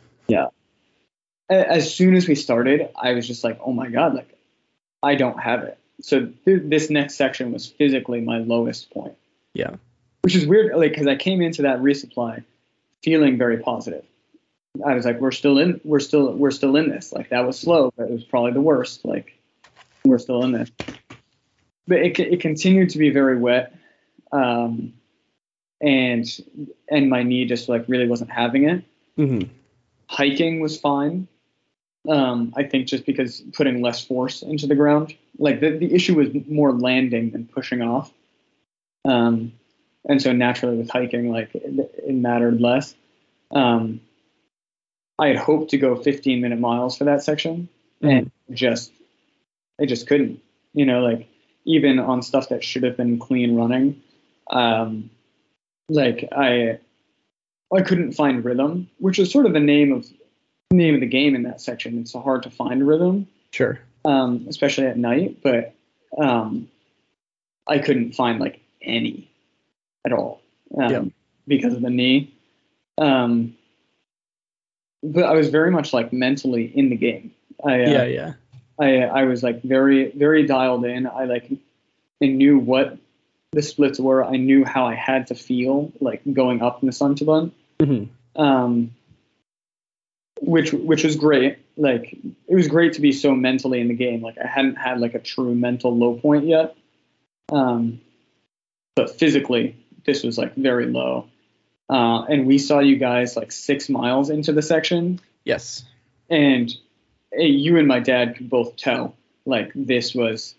a- 1.50 1.72
as 1.72 1.94
soon 1.94 2.16
as 2.16 2.28
we 2.28 2.36
started 2.36 2.90
i 2.96 3.14
was 3.14 3.26
just 3.26 3.44
like 3.44 3.60
oh 3.66 3.72
my 3.72 3.90
god 3.90 4.14
like 4.14 4.30
i 5.02 5.16
don't 5.16 5.40
have 5.40 5.64
it. 5.64 5.78
So 6.02 6.28
th- 6.46 6.62
this 6.66 6.90
next 6.90 7.16
section 7.16 7.52
was 7.52 7.66
physically 7.68 8.22
my 8.22 8.38
lowest 8.38 8.92
point. 8.92 9.16
Yeah. 9.54 9.76
which 10.22 10.36
is 10.36 10.46
weird 10.46 10.76
like 10.76 10.92
because 10.92 11.08
i 11.08 11.16
came 11.16 11.42
into 11.42 11.64
that 11.64 11.80
resupply 11.80 12.44
feeling 13.04 13.38
very 13.38 13.58
positive. 13.58 14.06
I 14.86 14.94
was 14.94 15.06
like 15.06 15.20
we're 15.20 15.32
still 15.32 15.58
in 15.58 15.82
we're 15.84 16.00
still 16.02 16.34
we're 16.34 16.52
still 16.52 16.76
in 16.76 16.90
this. 16.90 17.12
Like 17.14 17.30
that 17.30 17.46
was 17.48 17.58
slow 17.60 17.92
but 17.98 18.04
it 18.04 18.12
was 18.12 18.24
probably 18.24 18.52
the 18.52 18.62
worst. 18.62 19.04
Like 19.06 19.34
we're 20.06 20.20
still 20.20 20.44
in 20.44 20.52
this 20.52 20.70
but 21.90 22.00
it, 22.00 22.18
it 22.20 22.40
continued 22.40 22.90
to 22.92 22.98
be 22.98 23.10
very 23.10 23.38
wet 23.38 23.76
um 24.32 24.94
and 25.82 26.26
and 26.90 27.10
my 27.10 27.24
knee 27.24 27.46
just 27.46 27.68
like 27.68 27.84
really 27.88 28.08
wasn't 28.08 28.30
having 28.30 28.70
it 28.70 28.84
hmm 29.18 29.42
hiking 30.10 30.60
was 30.60 30.80
fine. 30.80 31.28
Um, 32.08 32.54
I 32.58 32.64
think 32.64 32.88
just 32.88 33.06
because 33.06 33.42
putting 33.54 33.82
less 33.82 34.04
force 34.04 34.42
into 34.42 34.68
the 34.68 34.76
ground, 34.76 35.16
like 35.38 35.60
the, 35.60 35.78
the 35.78 35.94
issue 35.94 36.16
was 36.16 36.30
more 36.48 36.74
landing 36.74 37.32
than 37.32 37.46
pushing 37.46 37.82
off. 37.82 38.12
Um, 39.06 39.54
and 40.06 40.22
so 40.22 40.34
naturally 40.34 40.78
with 40.78 40.90
hiking, 40.90 41.32
like 41.32 41.54
it, 41.54 41.92
it 42.08 42.14
mattered 42.14 42.60
less. 42.60 42.96
Um, 43.52 44.02
I 45.20 45.28
had 45.28 45.38
hoped 45.38 45.72
to 45.72 45.78
go 45.78 45.96
15 45.96 46.42
minute 46.42 46.60
miles 46.60 46.98
for 46.98 47.04
that 47.04 47.22
section 47.22 47.70
and 48.02 48.32
just, 48.52 48.92
I 49.80 49.86
just 49.86 50.08
couldn't, 50.08 50.42
you 50.74 50.86
know, 50.86 51.02
like 51.02 51.28
even 51.70 52.00
on 52.00 52.22
stuff 52.24 52.50
that 52.50 52.64
should 52.64 52.82
have 52.82 52.98
been 52.98 53.20
clean 53.20 53.56
running. 53.56 54.02
Um, 54.50 55.12
like 55.88 56.28
I, 56.36 56.80
I 57.72 57.82
couldn't 57.84 58.14
find 58.14 58.44
rhythm, 58.44 58.90
which 58.98 59.20
is 59.20 59.32
sort 59.32 59.46
of 59.46 59.54
the 59.54 59.60
name 59.60 59.92
of 59.94 60.08
name 60.72 60.96
of 60.96 61.00
the 61.02 61.08
game 61.08 61.36
in 61.36 61.44
that 61.44 61.62
section. 61.62 62.00
It's 62.00 62.12
so 62.12 62.20
hard 62.22 62.44
to 62.44 62.50
find 62.50 62.88
rhythm, 62.88 63.28
Sure. 63.52 63.80
um, 64.04 64.46
especially 64.50 64.88
at 64.88 64.98
night. 64.98 65.38
But 65.44 65.76
um, 66.18 66.68
I 67.68 67.78
couldn't 67.78 68.14
find 68.16 68.40
like 68.40 68.60
any 68.82 69.30
at 70.06 70.12
all 70.14 70.42
um, 70.76 70.92
Yeah. 70.92 71.04
because 71.48 71.74
of 71.76 71.82
the 71.84 71.90
knee. 71.92 72.34
Um, 72.98 73.56
but 75.04 75.24
I 75.26 75.34
was 75.34 75.50
very 75.50 75.70
much 75.70 75.94
like 75.94 76.12
mentally 76.12 76.66
in 76.66 76.90
the 76.90 76.96
game. 76.98 77.32
I, 77.64 77.74
uh, 77.84 77.90
Yeah, 77.90 78.04
yeah. 78.06 78.34
I 78.80 79.02
I 79.02 79.24
was 79.24 79.44
like 79.44 79.62
very 79.62 80.12
very 80.12 80.46
dialed 80.46 80.86
in. 80.86 81.08
I 81.08 81.26
like 81.26 81.52
I 82.22 82.26
knew 82.26 82.58
what 82.58 82.98
the 83.52 83.62
splits 83.62 84.00
were. 84.00 84.24
I 84.24 84.38
knew 84.38 84.64
how 84.64 84.86
I 84.86 84.96
had 84.96 85.28
to 85.28 85.36
feel 85.36 85.92
like 86.00 86.22
going 86.32 86.62
up 86.62 86.82
in 86.82 86.88
the 86.88 86.94
Suntaban. 86.94 87.52
Mm-hmm. 87.80 88.42
Um, 88.42 88.92
which 90.42 90.72
which 90.72 91.04
was 91.04 91.16
great. 91.16 91.58
Like 91.78 92.14
it 92.48 92.56
was 92.56 92.68
great 92.68 92.94
to 92.94 93.02
be 93.02 93.12
so 93.12 93.34
mentally 93.36 93.82
in 93.82 93.88
the 93.88 93.94
game. 93.94 94.22
Like 94.22 94.38
I 94.38 94.48
hadn't 94.48 94.76
had 94.76 95.00
like 95.00 95.16
a 95.16 95.20
true 95.20 95.56
mental 95.56 95.96
low 95.96 96.16
point 96.16 96.46
yet. 96.46 96.76
Um, 97.52 98.02
but 98.96 99.18
physically, 99.18 99.76
this 100.06 100.24
was 100.24 100.38
like 100.38 100.56
very 100.56 100.86
low. 100.86 101.28
Uh, 101.90 102.24
and 102.26 102.46
we 102.46 102.60
saw 102.60 102.80
you 102.80 102.98
guys 102.98 103.36
like 103.36 103.52
six 103.52 103.90
miles 103.90 104.30
into 104.30 104.52
the 104.52 104.62
section, 104.62 105.20
Yes. 105.44 105.84
and 106.30 106.72
you 107.34 107.78
and 107.78 107.88
my 107.88 108.00
dad 108.00 108.36
could 108.36 108.50
both 108.50 108.76
tell 108.76 109.16
like 109.46 109.72
this 109.76 110.14
was, 110.14 110.56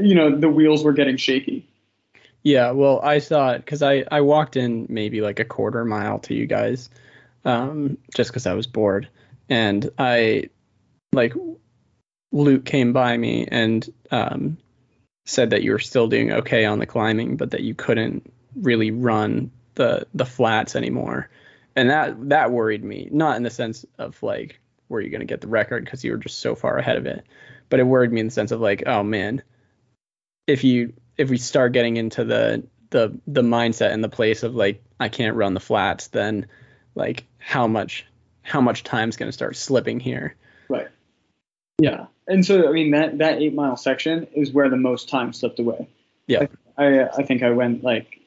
you 0.00 0.14
know, 0.14 0.36
the 0.36 0.48
wheels 0.48 0.84
were 0.84 0.92
getting 0.92 1.16
shaky. 1.16 1.68
Yeah, 2.42 2.72
well, 2.72 3.00
I 3.02 3.18
saw 3.18 3.52
it 3.52 3.58
because 3.58 3.82
I, 3.82 4.04
I 4.10 4.22
walked 4.22 4.56
in 4.56 4.86
maybe 4.88 5.20
like 5.20 5.38
a 5.38 5.44
quarter 5.44 5.84
mile 5.84 6.18
to 6.20 6.34
you 6.34 6.46
guys, 6.46 6.90
um, 7.44 7.98
just 8.16 8.30
because 8.30 8.46
I 8.46 8.54
was 8.54 8.66
bored, 8.66 9.08
and 9.48 9.88
I, 9.96 10.50
like, 11.12 11.34
Luke 12.32 12.64
came 12.64 12.92
by 12.92 13.16
me 13.16 13.46
and 13.46 13.88
um, 14.10 14.58
said 15.24 15.50
that 15.50 15.62
you 15.62 15.70
were 15.70 15.78
still 15.78 16.08
doing 16.08 16.32
okay 16.32 16.64
on 16.64 16.80
the 16.80 16.86
climbing, 16.86 17.36
but 17.36 17.52
that 17.52 17.60
you 17.60 17.74
couldn't 17.74 18.32
really 18.56 18.90
run 18.90 19.50
the 19.74 20.06
the 20.14 20.26
flats 20.26 20.74
anymore, 20.74 21.30
and 21.76 21.90
that 21.90 22.28
that 22.30 22.50
worried 22.50 22.82
me. 22.82 23.08
Not 23.12 23.36
in 23.36 23.44
the 23.44 23.50
sense 23.50 23.86
of 23.98 24.20
like, 24.22 24.58
were 24.92 25.00
you 25.00 25.10
gonna 25.10 25.24
get 25.24 25.40
the 25.40 25.48
record 25.48 25.84
because 25.84 26.04
you 26.04 26.12
were 26.12 26.18
just 26.18 26.40
so 26.40 26.54
far 26.54 26.78
ahead 26.78 26.96
of 26.96 27.06
it, 27.06 27.24
but 27.68 27.80
it 27.80 27.84
worried 27.84 28.12
me 28.12 28.20
in 28.20 28.26
the 28.26 28.32
sense 28.32 28.52
of 28.52 28.60
like, 28.60 28.84
oh 28.86 29.02
man, 29.02 29.42
if 30.46 30.62
you 30.62 30.92
if 31.16 31.30
we 31.30 31.38
start 31.38 31.72
getting 31.72 31.96
into 31.96 32.24
the 32.24 32.62
the 32.90 33.18
the 33.26 33.42
mindset 33.42 33.92
and 33.92 34.04
the 34.04 34.08
place 34.08 34.42
of 34.42 34.54
like 34.54 34.82
I 35.00 35.08
can't 35.08 35.36
run 35.36 35.54
the 35.54 35.60
flats, 35.60 36.08
then 36.08 36.46
like 36.94 37.24
how 37.38 37.66
much 37.66 38.06
how 38.42 38.60
much 38.60 38.84
time's 38.84 39.16
gonna 39.16 39.32
start 39.32 39.56
slipping 39.56 39.98
here. 39.98 40.36
Right. 40.68 40.88
Yeah. 41.80 42.06
And 42.28 42.44
so 42.44 42.68
I 42.68 42.72
mean 42.72 42.92
that 42.92 43.18
that 43.18 43.40
eight 43.40 43.54
mile 43.54 43.76
section 43.76 44.28
is 44.34 44.52
where 44.52 44.68
the 44.68 44.76
most 44.76 45.08
time 45.08 45.32
slipped 45.32 45.58
away. 45.58 45.88
Yeah. 46.26 46.46
I 46.76 47.08
I 47.08 47.22
think 47.24 47.42
I 47.42 47.50
went 47.50 47.82
like 47.82 48.20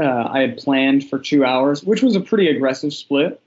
uh, 0.00 0.28
I 0.30 0.40
had 0.40 0.58
planned 0.58 1.08
for 1.08 1.18
two 1.18 1.44
hours, 1.44 1.84
which 1.84 2.02
was 2.02 2.16
a 2.16 2.20
pretty 2.20 2.48
aggressive 2.48 2.92
split 2.92 3.40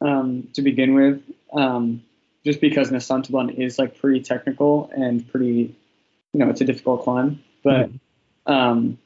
um, 0.00 0.48
to 0.54 0.62
begin 0.62 0.94
with, 0.94 1.22
um, 1.52 2.02
just 2.44 2.60
because 2.60 2.90
Nesuntabunt 2.90 3.58
is 3.58 3.78
like 3.78 3.98
pretty 3.98 4.20
technical 4.20 4.90
and 4.96 5.26
pretty, 5.30 5.74
you 6.32 6.40
know, 6.40 6.48
it's 6.48 6.60
a 6.60 6.64
difficult 6.64 7.02
climb. 7.04 7.42
But 7.62 7.90
um, 8.46 8.98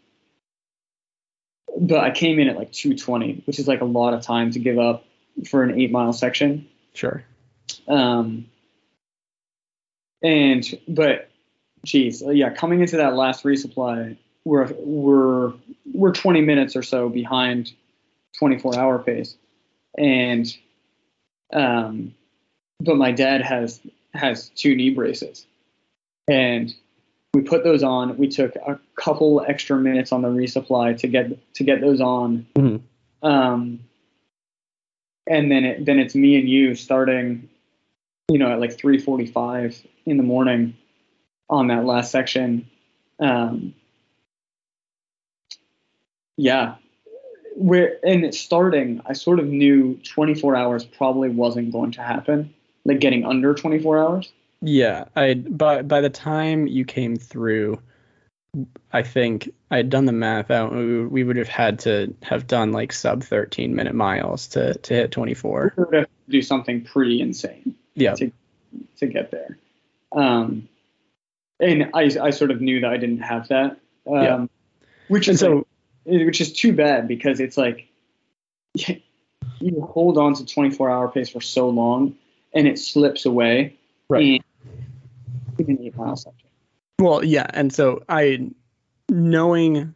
but 1.79 2.01
I 2.01 2.11
came 2.11 2.39
in 2.39 2.49
at 2.49 2.57
like 2.57 2.73
220, 2.73 3.43
which 3.47 3.59
is 3.59 3.67
like 3.67 3.81
a 3.81 3.87
lot 3.87 4.15
of 4.15 4.23
time 4.23 4.51
to 4.53 4.59
give 4.59 4.79
up 4.79 5.05
for 5.49 5.63
an 5.63 5.81
eight 5.81 5.91
mile 5.91 6.13
section. 6.13 6.69
Sure. 6.95 7.25
Um, 7.89 8.47
and 10.23 10.65
but, 10.87 11.31
geez, 11.85 12.23
yeah, 12.25 12.51
coming 12.51 12.81
into 12.81 12.99
that 12.99 13.15
last 13.15 13.45
resupply, 13.45 14.17
we're 14.45 14.73
we're 14.79 15.53
we're 15.93 16.13
20 16.13 16.41
minutes 16.43 16.77
or 16.77 16.83
so 16.83 17.09
behind 17.09 17.73
24 18.39 18.79
hour 18.79 18.99
pace, 18.99 19.37
and 19.97 20.55
um, 21.53 22.15
but 22.85 22.97
my 22.97 23.13
dad 23.13 23.43
has 23.43 23.81
has 24.15 24.51
two 24.51 24.75
knee 24.75 24.91
braces, 24.91 25.47
and 26.29 26.75
we 27.35 27.43
put 27.43 27.65
those 27.65 27.83
on. 27.83 28.17
We 28.19 28.29
took 28.29 28.55
a 28.57 28.79
couple 28.97 29.45
extra 29.47 29.77
minutes 29.77 30.13
on 30.13 30.23
the 30.23 30.29
resupply 30.29 30.99
to 30.99 31.07
get 31.07 31.55
to 31.55 31.65
get 31.65 31.81
those 31.81 32.01
on. 32.01 32.47
Mhm. 32.55 32.81
Um, 33.23 33.81
and 35.27 35.51
then 35.51 35.65
it, 35.65 35.85
then 35.85 35.99
it's 35.99 36.15
me 36.15 36.39
and 36.39 36.49
you 36.49 36.75
starting, 36.75 37.49
you 38.29 38.39
know, 38.39 38.51
at 38.53 38.61
like 38.61 38.77
3:45 38.77 39.87
in 40.05 40.17
the 40.17 40.23
morning 40.23 40.75
on 41.49 41.69
that 41.69 41.85
last 41.85 42.11
section. 42.11 42.67
Um, 43.19 43.75
yeah, 46.37 46.75
where 47.57 47.99
and 48.05 48.35
starting, 48.35 49.01
I 49.07 49.13
sort 49.13 49.39
of 49.39 49.47
knew 49.47 49.95
24 50.05 50.57
hours 50.57 50.85
probably 50.85 51.29
wasn't 51.29 51.73
going 51.73 51.93
to 51.93 52.03
happen, 52.03 52.53
like 52.85 53.01
getting 53.01 53.25
under 53.25 53.55
24 53.55 53.99
hours. 53.99 54.33
Yeah, 54.61 55.07
I 55.17 55.35
by 55.35 55.83
by 55.83 56.01
the 56.01 56.11
time 56.11 56.67
you 56.67 56.85
came 56.85 57.17
through, 57.17 57.81
I 58.93 59.03
think 59.03 59.53
I 59.71 59.79
had 59.79 59.91
done 59.91 60.05
the 60.05 60.13
math 60.13 60.51
out. 60.51 60.73
We, 60.73 61.25
would 61.25 61.37
have 61.37 61.49
had 61.49 61.81
to 61.81 62.15
have 62.23 62.47
done 62.47 62.71
like 62.71 62.93
sub 62.93 63.25
13 63.25 63.75
minute 63.75 63.95
miles 63.95 64.49
to 64.49 64.75
to 64.75 64.95
hit 64.95 65.11
24. 65.11 65.75
We 65.77 65.85
would 65.85 65.95
have 65.95 66.05
to 66.05 66.11
do 66.31 66.43
something 66.43 66.83
pretty 66.85 67.21
insane. 67.21 67.75
Yeah. 67.95 68.15
to 68.15 68.31
to 68.99 69.07
get 69.07 69.31
there. 69.33 69.59
Um, 70.13 70.69
and 71.59 71.91
I, 71.95 72.11
I 72.21 72.31
sort 72.31 72.51
of 72.51 72.61
knew 72.61 72.81
that 72.81 72.91
I 72.91 72.99
didn't 72.99 73.21
have 73.21 73.49
that. 73.49 73.79
Um, 74.07 74.15
Yeah. 74.23 74.47
Which 75.09 75.29
is 75.29 75.41
so 75.41 75.67
like- 76.07 76.27
which 76.27 76.41
is 76.41 76.53
too 76.53 76.73
bad 76.73 77.09
because 77.09 77.41
it's 77.41 77.57
like 77.57 77.89
you 78.75 79.81
hold 79.83 80.19
on 80.19 80.35
to 80.35 80.47
24 80.47 80.91
hour 80.91 81.09
pace 81.09 81.29
for 81.29 81.41
so 81.41 81.69
long 81.69 82.17
and 82.55 82.67
it 82.67 82.79
slips 82.79 83.25
away. 83.27 83.77
Right. 84.09 84.43
In 85.59 85.71
an 85.71 85.79
eight 85.83 85.97
mile 85.97 86.17
section. 86.17 86.49
Well, 86.99 87.25
yeah, 87.25 87.47
and 87.53 87.73
so 87.73 88.03
I 88.09 88.51
knowing 89.09 89.95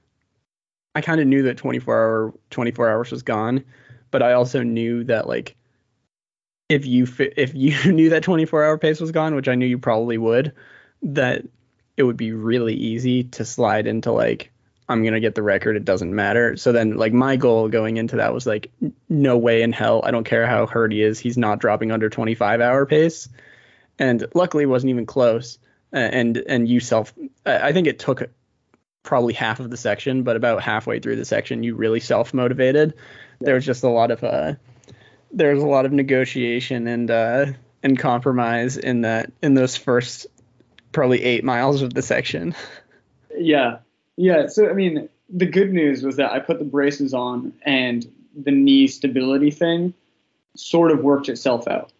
I 0.94 1.00
kind 1.00 1.20
of 1.20 1.26
knew 1.26 1.42
that 1.42 1.56
24 1.56 1.94
hour 1.94 2.34
24 2.50 2.88
hours 2.88 3.12
was 3.12 3.22
gone, 3.22 3.64
but 4.10 4.22
I 4.22 4.32
also 4.32 4.62
knew 4.62 5.04
that 5.04 5.28
like 5.28 5.56
if 6.68 6.86
you 6.86 7.06
fi- 7.06 7.32
if 7.36 7.54
you 7.54 7.76
knew 7.92 8.10
that 8.10 8.22
24 8.22 8.64
hour 8.64 8.78
pace 8.78 9.00
was 9.00 9.12
gone, 9.12 9.34
which 9.34 9.48
I 9.48 9.54
knew 9.54 9.66
you 9.66 9.78
probably 9.78 10.18
would, 10.18 10.52
that 11.02 11.42
it 11.96 12.02
would 12.02 12.16
be 12.16 12.32
really 12.32 12.74
easy 12.74 13.24
to 13.24 13.44
slide 13.44 13.86
into 13.86 14.12
like 14.12 14.50
I'm 14.88 15.02
going 15.02 15.14
to 15.14 15.20
get 15.20 15.34
the 15.34 15.42
record, 15.42 15.76
it 15.76 15.84
doesn't 15.84 16.14
matter. 16.14 16.56
So 16.56 16.72
then 16.72 16.96
like 16.96 17.12
my 17.12 17.36
goal 17.36 17.68
going 17.68 17.96
into 17.96 18.16
that 18.16 18.32
was 18.32 18.46
like 18.46 18.70
no 19.08 19.36
way 19.36 19.62
in 19.62 19.72
hell, 19.72 20.00
I 20.04 20.10
don't 20.10 20.24
care 20.24 20.46
how 20.46 20.66
hurt 20.66 20.92
he 20.92 21.02
is, 21.02 21.18
he's 21.18 21.36
not 21.36 21.58
dropping 21.58 21.90
under 21.90 22.08
25 22.08 22.60
hour 22.60 22.86
pace. 22.86 23.28
And 23.98 24.26
luckily 24.34 24.64
it 24.64 24.68
wasn't 24.68 24.90
even 24.90 25.06
close 25.06 25.58
and 25.92 26.36
and 26.36 26.68
you 26.68 26.80
self 26.80 27.14
I 27.44 27.72
think 27.72 27.86
it 27.86 27.98
took 27.98 28.28
probably 29.02 29.34
half 29.34 29.60
of 29.60 29.70
the 29.70 29.76
section, 29.76 30.24
but 30.24 30.36
about 30.36 30.62
halfway 30.62 30.98
through 30.98 31.16
the 31.16 31.24
section 31.24 31.62
you 31.62 31.74
really 31.74 32.00
self 32.00 32.34
motivated. 32.34 32.94
There 33.40 33.54
was 33.54 33.64
just 33.64 33.82
a 33.82 33.88
lot 33.88 34.10
of 34.10 34.22
uh 34.22 34.54
there 35.32 35.54
was 35.54 35.62
a 35.62 35.66
lot 35.66 35.86
of 35.86 35.92
negotiation 35.92 36.86
and 36.86 37.10
uh 37.10 37.46
and 37.82 37.98
compromise 37.98 38.76
in 38.76 39.02
that 39.02 39.32
in 39.42 39.54
those 39.54 39.76
first 39.76 40.26
probably 40.92 41.22
8 41.22 41.44
miles 41.44 41.82
of 41.82 41.92
the 41.92 42.02
section. 42.02 42.54
Yeah. 43.38 43.80
Yeah. 44.16 44.46
So, 44.48 44.68
I 44.68 44.72
mean, 44.72 45.08
the 45.28 45.46
good 45.46 45.72
news 45.72 46.02
was 46.02 46.16
that 46.16 46.32
I 46.32 46.38
put 46.40 46.58
the 46.58 46.64
braces 46.64 47.12
on 47.14 47.52
and 47.62 48.06
the 48.36 48.50
knee 48.50 48.86
stability 48.86 49.50
thing 49.50 49.94
sort 50.56 50.90
of 50.90 51.00
worked 51.02 51.28
itself 51.28 51.66
out 51.68 51.92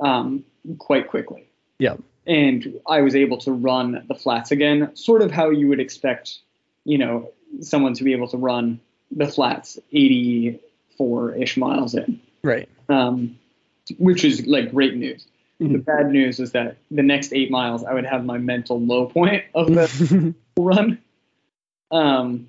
um, 0.00 0.44
quite 0.78 1.08
quickly. 1.08 1.46
Yeah. 1.78 1.96
And 2.26 2.78
I 2.86 3.00
was 3.00 3.16
able 3.16 3.38
to 3.38 3.52
run 3.52 4.04
the 4.06 4.14
flats 4.14 4.50
again, 4.50 4.94
sort 4.94 5.22
of 5.22 5.30
how 5.30 5.50
you 5.50 5.68
would 5.68 5.80
expect, 5.80 6.38
you 6.84 6.98
know, 6.98 7.30
someone 7.60 7.94
to 7.94 8.04
be 8.04 8.12
able 8.12 8.28
to 8.28 8.36
run 8.36 8.80
the 9.10 9.26
flats 9.26 9.78
84 9.92 11.34
ish 11.36 11.56
miles 11.56 11.94
in, 11.94 12.20
Right. 12.42 12.68
um, 12.88 13.38
which 13.98 14.24
is 14.24 14.46
like 14.46 14.70
great 14.70 14.94
news. 14.96 15.26
The 15.58 15.64
Mhm. 15.66 15.84
bad 15.86 16.10
news 16.12 16.38
is 16.38 16.52
that 16.52 16.76
the 16.90 17.02
next 17.02 17.32
eight 17.32 17.50
miles, 17.50 17.82
I 17.82 17.94
would 17.94 18.04
have 18.06 18.24
my 18.24 18.38
mental 18.38 18.78
low 18.80 19.06
point 19.06 19.44
of 19.54 19.68
the 19.74 20.34
run. 20.58 20.98
Um, 21.90 22.48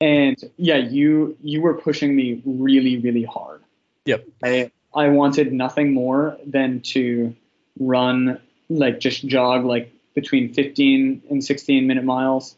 and 0.00 0.36
yeah, 0.56 0.76
you 0.76 1.36
you 1.42 1.60
were 1.62 1.74
pushing 1.74 2.14
me 2.14 2.42
really 2.44 2.98
really 2.98 3.24
hard. 3.24 3.62
Yep. 4.04 4.26
I 4.44 4.70
I 4.94 5.08
wanted 5.08 5.52
nothing 5.52 5.92
more 5.92 6.36
than 6.46 6.80
to 6.92 7.34
run 7.78 8.40
like 8.68 9.00
just 9.00 9.26
jog 9.26 9.64
like 9.64 9.92
between 10.14 10.52
15 10.52 11.22
and 11.30 11.44
16 11.44 11.86
minute 11.86 12.04
miles, 12.04 12.56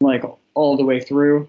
like 0.00 0.22
all 0.54 0.76
the 0.76 0.84
way 0.84 1.00
through. 1.00 1.48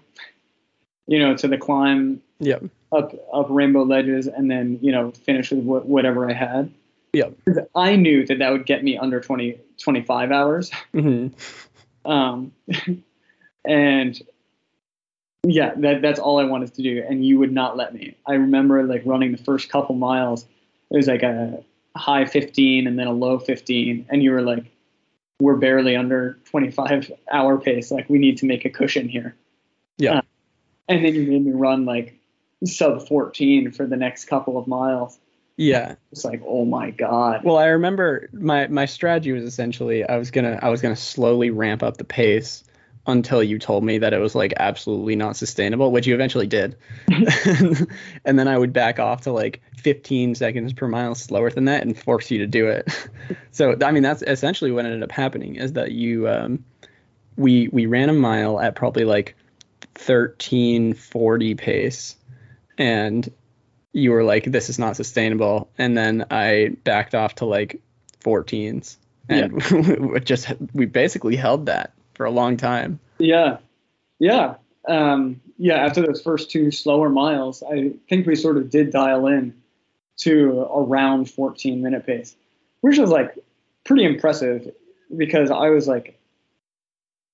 You 1.06 1.18
know, 1.18 1.36
to 1.36 1.48
the 1.48 1.58
climb 1.58 2.22
Yep. 2.38 2.64
up 2.92 3.12
up 3.32 3.46
rainbow 3.50 3.82
ledges, 3.82 4.26
and 4.26 4.50
then 4.50 4.78
you 4.82 4.92
know 4.92 5.10
finish 5.10 5.50
with 5.50 5.64
wh- 5.64 5.86
whatever 5.88 6.28
I 6.30 6.32
had. 6.34 6.70
Yep. 7.12 7.34
'Cause 7.44 7.58
I 7.74 7.96
knew 7.96 8.24
that 8.26 8.38
that 8.38 8.52
would 8.52 8.66
get 8.66 8.84
me 8.84 8.96
under 8.96 9.20
20 9.20 9.58
25 9.78 10.30
hours. 10.30 10.70
Mhm. 10.94 11.32
Um, 12.04 12.52
and 13.64 14.20
yeah, 15.42 15.72
that 15.76 16.02
that's 16.02 16.20
all 16.20 16.38
I 16.38 16.44
wanted 16.44 16.74
to 16.74 16.82
do, 16.82 17.04
and 17.08 17.24
you 17.24 17.38
would 17.38 17.52
not 17.52 17.76
let 17.76 17.94
me. 17.94 18.16
I 18.26 18.34
remember 18.34 18.82
like 18.84 19.02
running 19.04 19.32
the 19.32 19.38
first 19.38 19.70
couple 19.70 19.94
miles. 19.94 20.44
It 20.90 20.96
was 20.96 21.06
like 21.06 21.22
a 21.22 21.62
high 21.96 22.24
15 22.24 22.86
and 22.86 22.98
then 22.98 23.06
a 23.06 23.12
low 23.12 23.38
15, 23.38 24.06
and 24.08 24.22
you 24.22 24.32
were 24.32 24.42
like, 24.42 24.64
"We're 25.40 25.56
barely 25.56 25.96
under 25.96 26.38
25 26.50 27.12
hour 27.32 27.58
pace. 27.58 27.90
Like 27.90 28.08
we 28.10 28.18
need 28.18 28.38
to 28.38 28.46
make 28.46 28.64
a 28.64 28.70
cushion 28.70 29.08
here." 29.08 29.34
Yeah. 29.96 30.18
Uh, 30.18 30.22
and 30.88 31.04
then 31.04 31.14
you 31.14 31.22
made 31.22 31.44
me 31.46 31.52
run 31.52 31.84
like 31.84 32.18
sub 32.64 33.06
14 33.06 33.70
for 33.72 33.86
the 33.86 33.96
next 33.96 34.26
couple 34.26 34.58
of 34.58 34.66
miles. 34.66 35.18
Yeah. 35.56 35.94
It's 36.12 36.24
like, 36.24 36.42
oh 36.46 36.64
my 36.64 36.90
god. 36.90 37.44
Well, 37.44 37.58
I 37.58 37.66
remember 37.66 38.28
my 38.32 38.66
my 38.68 38.86
strategy 38.86 39.32
was 39.32 39.44
essentially 39.44 40.04
I 40.04 40.16
was 40.16 40.30
gonna 40.30 40.58
I 40.60 40.68
was 40.68 40.82
gonna 40.82 40.96
slowly 40.96 41.50
ramp 41.50 41.82
up 41.82 41.96
the 41.96 42.04
pace 42.04 42.64
until 43.06 43.42
you 43.42 43.58
told 43.58 43.82
me 43.82 43.98
that 43.98 44.12
it 44.12 44.18
was 44.18 44.34
like 44.34 44.52
absolutely 44.58 45.16
not 45.16 45.36
sustainable, 45.36 45.90
which 45.90 46.06
you 46.06 46.14
eventually 46.14 46.46
did. 46.46 46.76
and 47.08 48.38
then 48.38 48.48
I 48.48 48.56
would 48.56 48.72
back 48.72 48.98
off 48.98 49.22
to 49.22 49.32
like 49.32 49.62
15 49.78 50.34
seconds 50.34 50.72
per 50.72 50.86
mile 50.86 51.14
slower 51.14 51.50
than 51.50 51.64
that 51.66 51.82
and 51.82 51.98
force 51.98 52.30
you 52.30 52.38
to 52.38 52.46
do 52.46 52.68
it. 52.68 52.88
so 53.50 53.76
I 53.82 53.92
mean 53.92 54.02
that's 54.02 54.22
essentially 54.22 54.70
what 54.70 54.84
ended 54.84 55.02
up 55.02 55.12
happening 55.12 55.56
is 55.56 55.74
that 55.74 55.92
you 55.92 56.28
um 56.28 56.64
we 57.36 57.68
we 57.68 57.86
ran 57.86 58.08
a 58.08 58.14
mile 58.14 58.60
at 58.60 58.74
probably 58.74 59.04
like 59.04 59.36
1340 59.96 61.54
pace 61.54 62.16
and 62.78 63.30
you 63.92 64.12
were 64.12 64.24
like 64.24 64.44
this 64.44 64.68
is 64.68 64.78
not 64.78 64.96
sustainable 64.96 65.70
and 65.78 65.96
then 65.96 66.26
I 66.30 66.76
backed 66.84 67.14
off 67.14 67.36
to 67.36 67.44
like 67.46 67.82
14s 68.24 68.96
and 69.28 70.10
we 70.12 70.20
just 70.20 70.52
we 70.74 70.86
basically 70.86 71.36
held 71.36 71.66
that 71.66 71.92
for 72.20 72.26
a 72.26 72.30
long 72.30 72.54
time. 72.54 73.00
Yeah, 73.18 73.56
yeah, 74.18 74.56
um, 74.86 75.40
yeah. 75.56 75.76
After 75.76 76.02
those 76.02 76.20
first 76.20 76.50
two 76.50 76.70
slower 76.70 77.08
miles, 77.08 77.62
I 77.62 77.92
think 78.10 78.26
we 78.26 78.36
sort 78.36 78.58
of 78.58 78.68
did 78.68 78.90
dial 78.92 79.26
in 79.26 79.54
to 80.18 80.68
around 80.70 81.30
14 81.30 81.80
minute 81.80 82.04
pace, 82.04 82.36
which 82.82 82.98
was 82.98 83.08
like 83.08 83.38
pretty 83.86 84.04
impressive 84.04 84.70
because 85.16 85.50
I 85.50 85.70
was 85.70 85.88
like, 85.88 86.20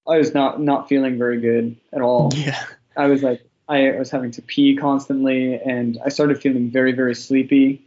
I 0.06 0.18
was 0.18 0.32
not 0.34 0.60
not 0.60 0.88
feeling 0.88 1.18
very 1.18 1.40
good 1.40 1.76
at 1.92 2.00
all. 2.00 2.30
Yeah. 2.36 2.62
I 2.96 3.08
was 3.08 3.24
like, 3.24 3.44
I 3.68 3.90
was 3.98 4.08
having 4.08 4.30
to 4.30 4.42
pee 4.42 4.76
constantly, 4.76 5.56
and 5.56 5.98
I 6.04 6.10
started 6.10 6.40
feeling 6.40 6.70
very 6.70 6.92
very 6.92 7.16
sleepy. 7.16 7.82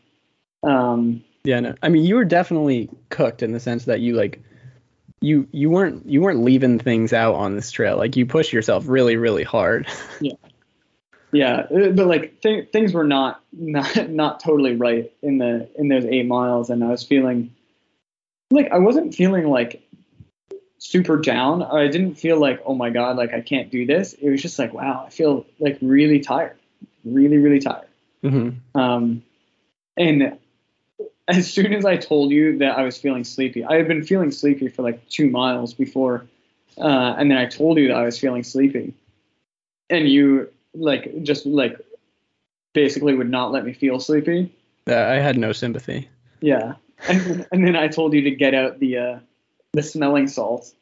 Um, 0.64 1.24
Yeah, 1.46 1.62
no. 1.62 1.76
I 1.82 1.88
mean, 1.88 2.04
you 2.04 2.16
were 2.16 2.26
definitely 2.26 2.90
cooked 3.08 3.42
in 3.42 3.54
the 3.54 3.60
sense 3.62 3.86
that 3.86 4.02
you 4.02 4.16
like 4.16 4.42
you 5.22 5.48
you 5.52 5.70
weren't 5.70 6.06
you 6.08 6.22
weren't 6.22 6.44
leaving 6.44 6.80
things 6.80 7.14
out 7.14 7.36
on 7.36 7.56
this 7.56 7.72
trail. 7.72 7.98
Like 7.98 8.16
you 8.16 8.26
pushed 8.26 8.54
yourself 8.54 8.88
really 8.88 9.18
really 9.18 9.44
hard. 9.44 9.88
yeah, 10.22 10.34
yeah, 11.32 11.68
but 11.70 12.08
like 12.08 12.42
th- 12.42 12.72
things 12.72 12.94
were 12.94 13.04
not 13.04 13.42
not 13.52 14.10
not 14.10 14.40
totally 14.40 14.76
right 14.76 15.12
in 15.22 15.38
the 15.38 15.70
in 15.76 15.90
those 15.90 16.06
eight 16.06 16.26
miles, 16.26 16.70
and 16.70 16.84
I 16.84 16.88
was 16.88 17.04
feeling 17.04 17.54
like 18.52 18.72
I 18.72 18.80
wasn't 18.80 19.14
feeling 19.14 19.50
like 19.50 19.84
super 20.78 21.18
down. 21.18 21.62
I 21.64 21.88
didn't 21.88 22.16
feel 22.16 22.40
like 22.40 22.62
oh 22.66 22.74
my 22.74 22.90
god, 22.90 23.18
like 23.18 23.34
I 23.34 23.42
can't 23.42 23.70
do 23.70 23.86
this. 23.86 24.14
It 24.14 24.30
was 24.30 24.42
just 24.42 24.58
like 24.58 24.74
wow, 24.74 25.04
I 25.06 25.10
feel 25.10 25.46
like 25.60 25.78
really 25.82 26.22
tired, 26.22 26.58
really 27.04 27.38
really 27.38 27.60
tired. 27.60 27.88
mm-hmm. 28.24 28.80
Um, 28.80 29.24
and 29.98 30.39
as 31.30 31.52
soon 31.52 31.74
as 31.74 31.86
I 31.86 31.96
told 31.96 32.32
you 32.32 32.58
that 32.58 32.78
I 32.78 32.82
was 32.82 32.98
feeling 32.98 33.24
sleepy, 33.24 33.64
I 33.64 33.76
had 33.76 33.88
been 33.88 34.04
feeling 34.04 34.32
sleepy 34.32 34.68
for 34.68 34.82
like 34.82 35.08
two 35.10 35.30
miles 35.30 35.74
before, 35.74 36.26
uh, 36.78 37.16
and 37.18 37.30
then 37.30 37.38
I 37.38 37.46
told 37.46 37.78
you 37.78 37.90
that 37.90 37.98
I 37.98 38.04
was 38.04 38.20
feeling 38.20 38.44
sleepy, 38.44 38.94
and 39.90 40.10
you 40.10 40.50
like 40.74 41.24
just 41.24 41.46
like 41.46 41.80
basically 42.74 43.14
would 43.14 43.30
not 43.30 43.52
let 43.52 43.64
me 43.64 43.74
feel 43.74 44.00
sleepy. 44.00 44.54
Uh, 44.88 44.96
I 44.96 45.16
had 45.16 45.38
no 45.38 45.52
sympathy. 45.54 46.10
Yeah, 46.42 46.74
and 47.08 47.46
and 47.52 47.66
then 47.66 47.76
I 47.76 47.88
told 47.88 48.14
you 48.14 48.24
to 48.24 48.32
get 48.32 48.56
out 48.56 48.80
the 48.80 48.98
uh, 48.98 49.20
the 49.74 49.84
smelling 49.84 50.28
salts. 50.28 50.74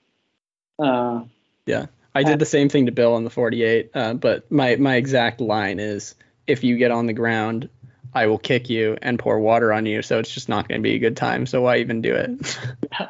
Uh, 0.80 1.24
yeah, 1.65 1.88
I 2.15 2.24
did 2.24 2.40
the 2.40 2.45
same 2.45 2.69
thing 2.69 2.86
to 2.86 2.91
Bill 2.91 3.14
on 3.14 3.26
the 3.26 3.30
48, 3.30 3.91
uh, 3.94 4.14
but 4.14 4.49
my 4.49 4.78
my 4.78 4.95
exact 4.95 5.41
line 5.41 5.80
is 5.80 6.15
if 6.45 6.64
you 6.64 6.78
get 6.78 6.91
on 6.91 7.06
the 7.06 7.14
ground, 7.14 7.69
I 8.13 8.27
will 8.27 8.38
kick 8.38 8.69
you 8.69 8.97
and 9.01 9.19
pour 9.19 9.39
water 9.39 9.71
on 9.73 9.85
you. 9.85 10.01
So 10.01 10.19
it's 10.19 10.31
just 10.34 10.49
not 10.49 10.67
going 10.67 10.79
to 10.81 10.84
be 10.84 10.95
a 10.95 10.99
good 10.99 11.17
time. 11.17 11.45
So 11.45 11.61
why 11.61 11.77
even 11.77 12.01
do 12.01 12.13
it? 12.15 12.59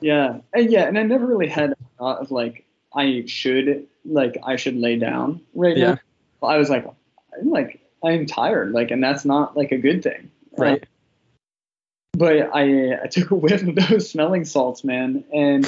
yeah, 0.00 0.38
and 0.52 0.70
yeah, 0.70 0.84
and 0.84 0.98
I 0.98 1.02
never 1.02 1.26
really 1.26 1.48
had 1.48 1.70
a 1.72 1.76
thought 1.98 2.20
of 2.20 2.30
like 2.30 2.64
I 2.94 3.24
should 3.26 3.86
like 4.04 4.36
I 4.44 4.56
should 4.56 4.76
lay 4.76 4.96
down 4.96 5.40
right 5.54 5.76
Yeah. 5.76 5.96
now. 6.42 6.48
I 6.48 6.58
was 6.58 6.68
like, 6.70 6.86
I'm 7.40 7.50
like 7.50 7.80
I'm 8.02 8.26
tired, 8.26 8.72
like, 8.72 8.90
and 8.90 9.02
that's 9.02 9.24
not 9.24 9.56
like 9.56 9.72
a 9.72 9.78
good 9.78 10.02
thing. 10.02 10.30
right. 10.58 10.84
but 12.12 12.50
I 12.54 13.02
I 13.02 13.06
took 13.06 13.30
a 13.30 13.34
whiff 13.34 13.62
of 13.62 13.74
those 13.74 14.10
smelling 14.10 14.44
salts, 14.44 14.84
man, 14.84 15.24
and 15.32 15.66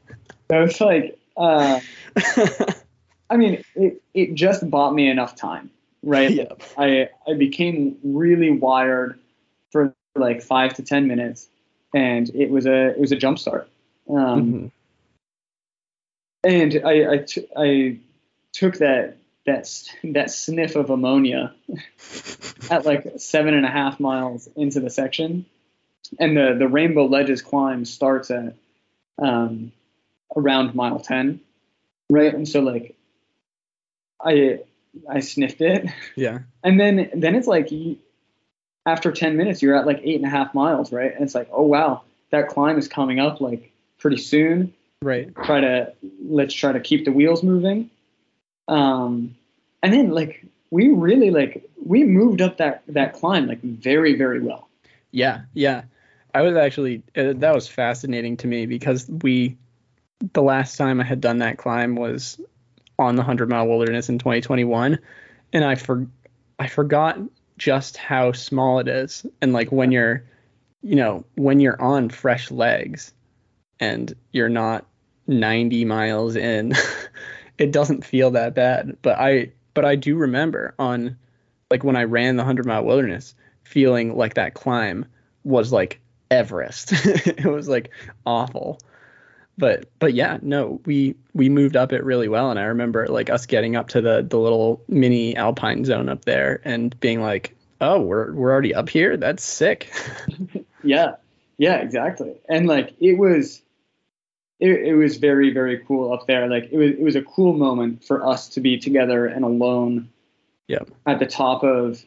I 0.52 0.60
was 0.60 0.80
like, 0.80 1.18
uh, 1.36 1.80
I 3.30 3.36
mean, 3.36 3.62
it 3.76 4.02
it 4.14 4.34
just 4.34 4.68
bought 4.68 4.94
me 4.94 5.08
enough 5.08 5.36
time, 5.36 5.70
right? 6.06 6.30
yeah. 6.34 6.52
I 6.78 7.10
I 7.28 7.34
became 7.34 7.98
really 8.02 8.50
wired 8.50 9.18
for 9.70 9.94
like 10.14 10.40
five 10.42 10.72
to 10.74 10.82
ten 10.82 11.06
minutes, 11.06 11.48
and 11.94 12.30
it 12.34 12.48
was 12.50 12.64
a 12.64 12.90
it 12.90 12.98
was 12.98 13.12
a 13.12 13.16
jump 13.16 13.38
start. 13.38 13.68
Um, 14.08 14.16
Mhm. 14.16 14.70
and 16.44 16.80
I 16.84 17.12
I, 17.12 17.18
t- 17.18 17.48
I 17.56 17.98
took 18.52 18.78
that 18.78 19.16
that 19.44 19.68
that 20.04 20.30
sniff 20.30 20.76
of 20.76 20.90
ammonia 20.90 21.54
at 22.70 22.86
like 22.86 23.04
seven 23.18 23.54
and 23.54 23.66
a 23.66 23.70
half 23.70 24.00
miles 24.00 24.48
into 24.56 24.80
the 24.80 24.90
section, 24.90 25.44
and 26.18 26.36
the 26.36 26.54
the 26.58 26.68
Rainbow 26.68 27.06
Ledges 27.06 27.42
climb 27.42 27.84
starts 27.84 28.30
at 28.30 28.54
um, 29.18 29.72
around 30.36 30.74
mile 30.74 31.00
ten, 31.00 31.40
right? 32.08 32.32
And 32.32 32.48
so 32.48 32.60
like 32.60 32.94
I 34.20 34.60
I 35.08 35.20
sniffed 35.20 35.60
it, 35.60 35.86
Yeah. 36.16 36.40
and 36.62 36.78
then 36.80 37.10
then 37.14 37.34
it's 37.34 37.46
like 37.46 37.70
you, 37.70 37.98
after 38.84 39.12
ten 39.12 39.36
minutes 39.36 39.62
you're 39.62 39.76
at 39.76 39.86
like 39.86 40.00
eight 40.04 40.16
and 40.16 40.24
a 40.26 40.30
half 40.30 40.54
miles, 40.54 40.92
right? 40.92 41.12
And 41.14 41.22
it's 41.22 41.34
like 41.34 41.48
oh 41.52 41.62
wow 41.66 42.02
that 42.30 42.48
climb 42.48 42.76
is 42.78 42.88
coming 42.88 43.20
up 43.20 43.40
like 43.40 43.70
pretty 43.98 44.16
soon 44.18 44.74
Right. 45.02 45.32
try 45.44 45.60
to 45.60 45.92
let's 46.24 46.52
try 46.54 46.72
to 46.72 46.80
keep 46.80 47.04
the 47.04 47.12
wheels 47.12 47.42
moving 47.42 47.90
um 48.66 49.36
and 49.82 49.92
then 49.92 50.10
like 50.10 50.44
we 50.70 50.88
really 50.88 51.30
like 51.30 51.64
we 51.84 52.02
moved 52.02 52.40
up 52.40 52.56
that 52.56 52.82
that 52.88 53.12
climb 53.12 53.46
like 53.46 53.60
very 53.62 54.16
very 54.16 54.40
well 54.40 54.68
Yeah, 55.12 55.42
yeah. 55.54 55.82
I 56.34 56.42
was 56.42 56.56
actually 56.56 57.02
uh, 57.16 57.34
that 57.36 57.54
was 57.54 57.68
fascinating 57.68 58.36
to 58.38 58.46
me 58.46 58.66
because 58.66 59.08
we 59.08 59.56
the 60.32 60.42
last 60.42 60.76
time 60.76 61.00
I 61.00 61.04
had 61.04 61.20
done 61.20 61.38
that 61.38 61.58
climb 61.58 61.94
was 61.94 62.40
on 62.98 63.16
the 63.16 63.20
100 63.20 63.48
mile 63.48 63.66
wilderness 63.66 64.08
in 64.08 64.18
2021 64.18 64.98
and 65.52 65.64
I 65.64 65.74
for 65.74 66.06
I 66.58 66.66
forgot 66.68 67.18
just 67.58 67.96
how 67.96 68.32
small 68.32 68.78
it 68.78 68.88
is 68.88 69.26
and 69.40 69.52
like 69.52 69.70
when 69.72 69.92
you're 69.92 70.24
you 70.82 70.96
know 70.96 71.24
when 71.34 71.60
you're 71.60 71.80
on 71.80 72.10
fresh 72.10 72.50
legs 72.50 73.12
and 73.80 74.14
you're 74.32 74.48
not 74.48 74.86
90 75.26 75.84
miles 75.84 76.36
in 76.36 76.74
it 77.58 77.72
doesn't 77.72 78.04
feel 78.04 78.30
that 78.32 78.54
bad 78.54 78.96
but 79.02 79.18
I 79.18 79.52
but 79.74 79.84
I 79.84 79.96
do 79.96 80.16
remember 80.16 80.74
on 80.78 81.16
like 81.70 81.84
when 81.84 81.96
I 81.96 82.04
ran 82.04 82.36
the 82.36 82.42
100 82.42 82.66
mile 82.66 82.84
wilderness 82.84 83.34
feeling 83.62 84.16
like 84.16 84.34
that 84.34 84.54
climb 84.54 85.06
was 85.44 85.72
like 85.72 86.00
Everest. 86.30 86.92
it 86.92 87.44
was 87.44 87.68
like 87.68 87.90
awful. 88.24 88.80
But 89.58 89.88
but 89.98 90.12
yeah, 90.14 90.38
no, 90.42 90.80
we 90.84 91.14
we 91.32 91.48
moved 91.48 91.76
up 91.76 91.92
it 91.92 92.04
really 92.04 92.28
well 92.28 92.50
and 92.50 92.58
I 92.58 92.64
remember 92.64 93.06
like 93.06 93.30
us 93.30 93.46
getting 93.46 93.74
up 93.76 93.88
to 93.88 94.00
the 94.00 94.26
the 94.28 94.38
little 94.38 94.82
mini 94.88 95.34
alpine 95.36 95.84
zone 95.84 96.08
up 96.08 96.24
there 96.24 96.60
and 96.64 96.98
being 97.00 97.22
like, 97.22 97.56
"Oh, 97.80 98.00
we're 98.00 98.32
we're 98.32 98.52
already 98.52 98.74
up 98.74 98.88
here. 98.88 99.16
That's 99.16 99.42
sick." 99.42 99.90
yeah 100.84 101.16
yeah 101.58 101.76
exactly 101.76 102.34
and 102.48 102.66
like 102.66 102.94
it 103.00 103.16
was 103.18 103.62
it, 104.60 104.70
it 104.70 104.94
was 104.94 105.16
very 105.16 105.52
very 105.52 105.78
cool 105.78 106.12
up 106.12 106.26
there 106.26 106.48
like 106.48 106.68
it 106.70 106.76
was 106.76 106.90
it 106.90 107.00
was 107.00 107.16
a 107.16 107.22
cool 107.22 107.54
moment 107.54 108.04
for 108.04 108.26
us 108.26 108.50
to 108.50 108.60
be 108.60 108.78
together 108.78 109.26
and 109.26 109.42
alone 109.44 110.08
Yeah. 110.68 110.80
at 111.06 111.18
the 111.18 111.26
top 111.26 111.64
of 111.64 112.04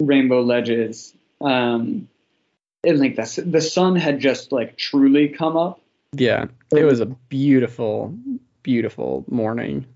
rainbow 0.00 0.40
ledges 0.40 1.14
um 1.40 2.08
and 2.82 2.98
like 2.98 3.16
the, 3.16 3.42
the 3.46 3.60
sun 3.60 3.96
had 3.96 4.18
just 4.18 4.50
like 4.50 4.76
truly 4.76 5.28
come 5.28 5.56
up 5.56 5.80
yeah. 6.16 6.46
It 6.72 6.84
was 6.84 7.00
a 7.00 7.06
beautiful 7.06 8.14
beautiful 8.62 9.24
morning. 9.28 9.86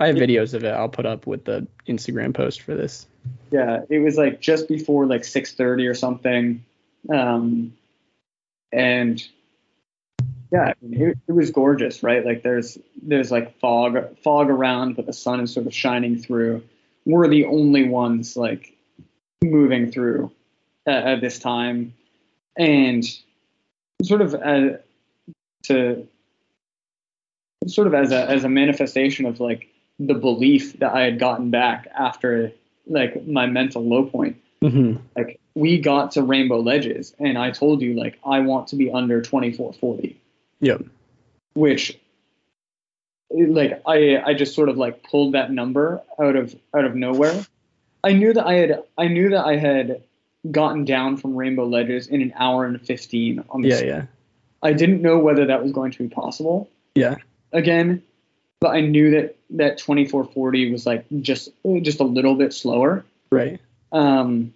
I 0.00 0.08
have 0.08 0.16
videos 0.16 0.54
of 0.54 0.64
it. 0.64 0.70
I'll 0.70 0.88
put 0.88 1.06
up 1.06 1.26
with 1.26 1.44
the 1.44 1.66
Instagram 1.86 2.34
post 2.34 2.62
for 2.62 2.74
this. 2.74 3.06
Yeah, 3.52 3.82
it 3.88 4.00
was 4.00 4.16
like 4.16 4.40
just 4.40 4.68
before 4.68 5.06
like 5.06 5.22
6:30 5.22 5.88
or 5.88 5.94
something, 5.94 6.64
um, 7.10 7.72
and 8.72 9.22
yeah, 10.52 10.72
I 10.72 10.74
mean, 10.82 11.02
it, 11.10 11.18
it 11.28 11.32
was 11.32 11.50
gorgeous, 11.50 12.02
right? 12.02 12.24
Like 12.24 12.42
there's 12.42 12.78
there's 13.02 13.30
like 13.30 13.58
fog 13.60 14.18
fog 14.18 14.50
around, 14.50 14.96
but 14.96 15.06
the 15.06 15.12
sun 15.12 15.40
is 15.40 15.52
sort 15.52 15.66
of 15.66 15.74
shining 15.74 16.18
through. 16.18 16.62
We're 17.06 17.28
the 17.28 17.44
only 17.44 17.88
ones 17.88 18.36
like 18.36 18.76
moving 19.42 19.90
through, 19.90 20.30
at, 20.86 21.06
at 21.06 21.20
this 21.20 21.38
time, 21.38 21.94
and 22.56 23.04
sort 24.02 24.22
of 24.22 24.34
uh, 24.34 24.78
to 25.64 26.06
sort 27.66 27.86
of 27.86 27.94
as 27.94 28.12
a 28.12 28.28
as 28.28 28.44
a 28.44 28.48
manifestation 28.48 29.26
of 29.26 29.40
like 29.40 29.68
the 29.98 30.14
belief 30.14 30.78
that 30.80 30.92
I 30.92 31.02
had 31.02 31.18
gotten 31.18 31.50
back 31.50 31.88
after 31.96 32.52
like 32.86 33.26
my 33.26 33.46
mental 33.46 33.84
low 33.84 34.04
point. 34.04 34.36
Mm-hmm. 34.62 35.00
Like 35.16 35.40
we 35.54 35.78
got 35.78 36.12
to 36.12 36.22
Rainbow 36.22 36.60
Ledges, 36.60 37.14
and 37.18 37.38
I 37.38 37.50
told 37.50 37.80
you 37.82 37.94
like 37.94 38.18
I 38.26 38.40
want 38.40 38.68
to 38.68 38.76
be 38.76 38.90
under 38.90 39.20
2440, 39.20 40.18
Yep. 40.60 40.84
which 41.54 41.98
like 43.30 43.82
I 43.86 44.22
I 44.24 44.34
just 44.34 44.54
sort 44.54 44.68
of 44.68 44.76
like 44.76 45.02
pulled 45.02 45.34
that 45.34 45.50
number 45.50 46.02
out 46.20 46.36
of 46.36 46.54
out 46.74 46.84
of 46.84 46.94
nowhere. 46.94 47.44
I 48.02 48.12
knew 48.12 48.32
that 48.32 48.46
I 48.46 48.54
had 48.54 48.82
I 48.98 49.08
knew 49.08 49.30
that 49.30 49.44
I 49.44 49.56
had 49.56 50.02
gotten 50.50 50.84
down 50.84 51.16
from 51.16 51.36
Rainbow 51.36 51.66
Ledges 51.66 52.06
in 52.06 52.20
an 52.20 52.32
hour 52.36 52.66
and 52.66 52.80
15 52.80 53.44
on 53.48 53.62
the 53.62 53.68
Yeah, 53.68 53.80
yeah. 53.80 54.02
I 54.64 54.72
didn't 54.72 55.02
know 55.02 55.18
whether 55.18 55.46
that 55.46 55.62
was 55.62 55.70
going 55.72 55.92
to 55.92 55.98
be 55.98 56.08
possible 56.08 56.68
Yeah. 56.94 57.16
again, 57.52 58.02
but 58.60 58.68
I 58.74 58.80
knew 58.80 59.10
that 59.12 59.36
that 59.50 59.78
2440 59.78 60.72
was 60.72 60.86
like 60.86 61.04
just 61.20 61.50
just 61.82 62.00
a 62.00 62.04
little 62.04 62.34
bit 62.34 62.52
slower. 62.52 63.04
Right. 63.30 63.60
Um, 63.92 64.52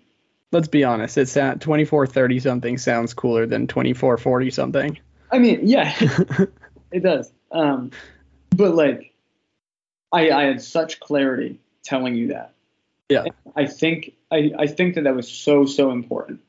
Let's 0.50 0.68
be 0.68 0.82
honest. 0.82 1.18
It's 1.18 1.36
at 1.36 1.60
2430 1.60 2.40
something 2.40 2.78
sounds 2.78 3.12
cooler 3.12 3.44
than 3.44 3.66
2440 3.66 4.50
something. 4.50 4.98
I 5.30 5.38
mean, 5.38 5.60
yeah, 5.68 5.94
it 6.90 7.02
does. 7.02 7.30
Um, 7.52 7.90
but 8.56 8.74
like, 8.74 9.12
I 10.10 10.30
I 10.30 10.44
had 10.44 10.62
such 10.62 11.00
clarity 11.00 11.60
telling 11.84 12.14
you 12.14 12.28
that. 12.28 12.54
Yeah. 13.10 13.24
I 13.54 13.66
think 13.66 14.14
I 14.30 14.52
I 14.58 14.66
think 14.66 14.94
that 14.94 15.04
that 15.04 15.14
was 15.14 15.28
so 15.30 15.66
so 15.66 15.90
important 15.90 16.40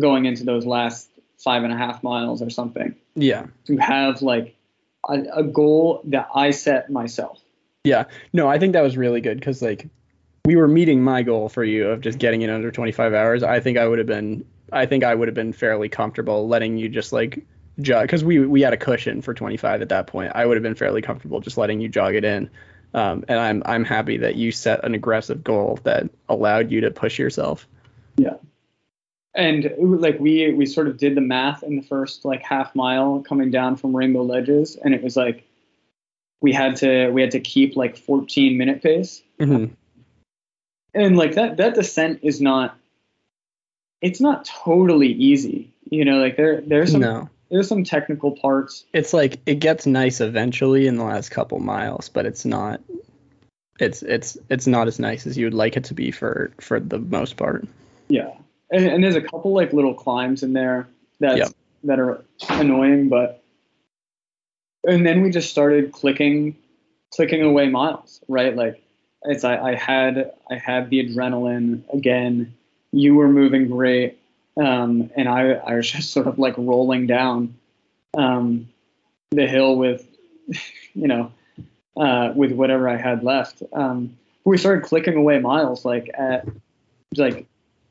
going 0.00 0.24
into 0.24 0.42
those 0.44 0.66
last 0.66 1.08
five 1.38 1.64
and 1.64 1.72
a 1.72 1.76
half 1.76 2.02
miles 2.02 2.42
or 2.42 2.50
something 2.50 2.94
Yeah. 3.14 3.46
to 3.66 3.76
have 3.76 4.22
like 4.22 4.56
a, 5.08 5.22
a 5.34 5.42
goal 5.42 6.00
that 6.04 6.28
I 6.34 6.50
set 6.50 6.90
myself. 6.90 7.40
Yeah. 7.84 8.04
No, 8.32 8.48
I 8.48 8.58
think 8.58 8.72
that 8.72 8.82
was 8.82 8.96
really 8.96 9.20
good 9.20 9.38
because 9.38 9.60
like 9.60 9.88
we 10.46 10.56
were 10.56 10.68
meeting 10.68 11.02
my 11.02 11.22
goal 11.22 11.48
for 11.48 11.64
you 11.64 11.88
of 11.88 12.00
just 12.00 12.18
getting 12.18 12.42
it 12.42 12.50
under 12.50 12.70
25 12.70 13.12
hours. 13.14 13.42
I 13.42 13.60
think 13.60 13.78
I 13.78 13.86
would 13.86 13.98
have 13.98 14.06
been 14.06 14.44
I 14.72 14.86
think 14.86 15.04
I 15.04 15.14
would 15.14 15.28
have 15.28 15.34
been 15.34 15.52
fairly 15.52 15.88
comfortable 15.88 16.48
letting 16.48 16.78
you 16.78 16.88
just 16.88 17.12
like 17.12 17.44
jog 17.80 18.04
because 18.04 18.24
we 18.24 18.38
we 18.40 18.62
had 18.62 18.72
a 18.72 18.76
cushion 18.78 19.20
for 19.20 19.34
25 19.34 19.82
at 19.82 19.88
that 19.90 20.06
point. 20.06 20.32
I 20.34 20.46
would 20.46 20.56
have 20.56 20.62
been 20.62 20.74
fairly 20.74 21.02
comfortable 21.02 21.40
just 21.40 21.58
letting 21.58 21.80
you 21.80 21.88
jog 21.88 22.14
it 22.14 22.24
in. 22.24 22.48
Um, 22.94 23.24
and 23.28 23.38
I'm 23.38 23.62
I'm 23.66 23.84
happy 23.84 24.18
that 24.18 24.36
you 24.36 24.52
set 24.52 24.84
an 24.84 24.94
aggressive 24.94 25.44
goal 25.44 25.78
that 25.82 26.08
allowed 26.28 26.70
you 26.70 26.80
to 26.82 26.90
push 26.90 27.18
yourself. 27.18 27.66
And 29.34 29.72
like 29.78 30.18
we 30.20 30.52
we 30.52 30.66
sort 30.66 30.86
of 30.88 30.96
did 30.96 31.14
the 31.14 31.20
math 31.20 31.62
in 31.62 31.76
the 31.76 31.82
first 31.82 32.24
like 32.24 32.42
half 32.42 32.74
mile 32.74 33.20
coming 33.26 33.50
down 33.50 33.76
from 33.76 33.94
rainbow 33.96 34.22
ledges 34.22 34.76
and 34.76 34.94
it 34.94 35.02
was 35.02 35.16
like 35.16 35.44
we 36.40 36.52
had 36.52 36.76
to 36.76 37.10
we 37.10 37.20
had 37.22 37.30
to 37.32 37.40
keep 37.40 37.76
like 37.76 37.96
14 37.96 38.56
minute 38.58 38.82
pace 38.82 39.22
Mm-hmm. 39.40 39.72
and 40.94 41.16
like 41.16 41.34
that 41.34 41.56
that 41.56 41.74
descent 41.74 42.20
is 42.22 42.40
not 42.40 42.76
it's 44.00 44.20
not 44.20 44.44
totally 44.44 45.08
easy 45.12 45.72
you 45.90 46.04
know 46.04 46.18
like 46.18 46.36
there 46.36 46.60
there's 46.60 46.92
some 46.92 47.00
No, 47.00 47.28
there's 47.50 47.68
some 47.68 47.82
technical 47.84 48.32
parts 48.32 48.84
it's 48.92 49.12
like 49.12 49.40
it 49.46 49.56
gets 49.58 49.86
nice 49.86 50.20
eventually 50.20 50.86
in 50.86 50.96
the 50.96 51.04
last 51.04 51.30
couple 51.30 51.58
miles, 51.60 52.08
but 52.08 52.26
it's 52.26 52.44
not. 52.44 52.80
It's 53.80 54.02
it's 54.02 54.38
it's 54.48 54.66
not 54.66 54.86
as 54.86 54.98
nice 54.98 55.26
as 55.26 55.36
you 55.36 55.46
would 55.46 55.54
like 55.54 55.76
it 55.76 55.84
to 55.84 55.94
be 55.94 56.10
for 56.10 56.52
for 56.60 56.78
the 56.80 56.98
most 56.98 57.36
part. 57.36 57.66
yeah 58.08 58.30
and, 58.74 58.86
and 58.86 59.04
there's 59.04 59.16
a 59.16 59.22
couple 59.22 59.52
like 59.52 59.72
little 59.72 59.94
climbs 59.94 60.42
in 60.42 60.52
there 60.52 60.88
that's 61.20 61.38
Yep. 61.38 61.48
that 61.84 62.00
are 62.00 62.24
annoying 62.50 63.08
but 63.08 63.42
and 64.86 65.06
then 65.06 65.22
we 65.22 65.30
just 65.30 65.50
started 65.50 65.92
clicking 65.92 66.56
clicking 67.14 67.42
away 67.42 67.68
miles 67.68 68.20
right? 68.28 68.54
Like 68.54 68.82
it's 69.22 69.44
I, 69.44 69.56
I 69.56 69.74
had 69.74 70.32
I 70.50 70.56
had 70.56 70.90
the 70.90 71.04
adrenaline 71.04 71.82
again. 71.92 72.54
You 72.92 73.14
were 73.14 73.28
moving 73.28 73.68
great 73.68 74.18
um, 74.56 75.10
and 75.16 75.28
I, 75.28 75.52
I 75.52 75.74
was 75.74 75.90
just 75.90 76.12
sort 76.12 76.26
of 76.26 76.38
like 76.38 76.54
rolling 76.56 77.06
down 77.06 77.54
um, 78.16 78.68
the 79.30 79.46
hill 79.46 79.76
with 79.76 80.06
you 80.94 81.08
know 81.08 81.32
uh, 81.96 82.32
with 82.34 82.52
whatever 82.52 82.88
I 82.88 82.96
had 82.96 83.22
left. 83.22 83.62
Um, 83.72 84.16
we 84.44 84.58
started 84.58 84.84
clicking 84.84 85.16
away 85.16 85.38
miles 85.38 85.84
like 85.84 86.10
at 86.14 86.46
like 87.16 87.46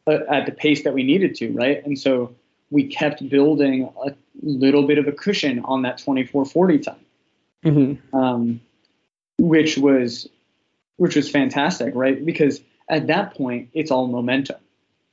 at 0.08 0.46
the 0.46 0.52
pace 0.52 0.84
that 0.84 0.94
we 0.94 1.04
needed 1.04 1.36
to 1.36 1.52
right 1.54 1.86
and 1.86 1.98
so 1.98 2.34
we 2.70 2.86
kept 2.86 3.28
building 3.30 3.90
a 4.06 4.14
little 4.42 4.86
bit 4.88 4.98
of 4.98 5.08
a 5.08 5.12
cushion 5.12 5.60
on 5.66 5.84
that 5.84 5.98
2440 5.98 6.80
time 6.80 6.96
Mm-hmm. 7.64 8.16
um, 8.16 8.60
which 9.38 9.78
was 9.78 10.28
which 10.98 11.16
was 11.16 11.30
fantastic, 11.30 11.94
right? 11.96 12.24
Because 12.24 12.62
at 12.90 13.08
that 13.08 13.34
point, 13.36 13.70
it's 13.74 13.92
all 13.92 14.08
momentum. 14.08 14.58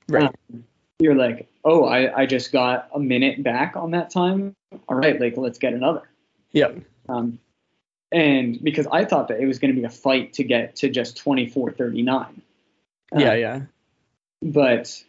Right. 0.09 0.25
Um, 0.53 0.65
you're 0.99 1.15
like, 1.15 1.49
oh, 1.65 1.85
I, 1.85 2.23
I 2.23 2.27
just 2.27 2.53
got 2.53 2.89
a 2.95 3.01
minute 3.01 3.43
back 3.43 3.77
on 3.77 3.93
that 3.93 4.11
time. 4.11 4.55
All 4.89 4.97
right, 4.97 5.21
like 5.21 5.37
let's 5.37 5.59
get 5.59 5.73
another. 5.73 6.03
Yep. 6.53 6.81
Um, 7.09 7.39
and 8.13 8.63
because 8.63 8.87
I 8.91 9.05
thought 9.05 9.29
that 9.29 9.41
it 9.41 9.47
was 9.47 9.59
going 9.59 9.75
to 9.75 9.81
be 9.81 9.87
a 9.87 9.91
fight 9.91 10.35
to 10.35 10.45
get 10.45 10.77
to 10.77 10.91
just 10.91 11.23
24:39. 11.25 12.43
Yeah. 13.17 13.35
Yeah. 13.35 13.61
But 14.43 15.03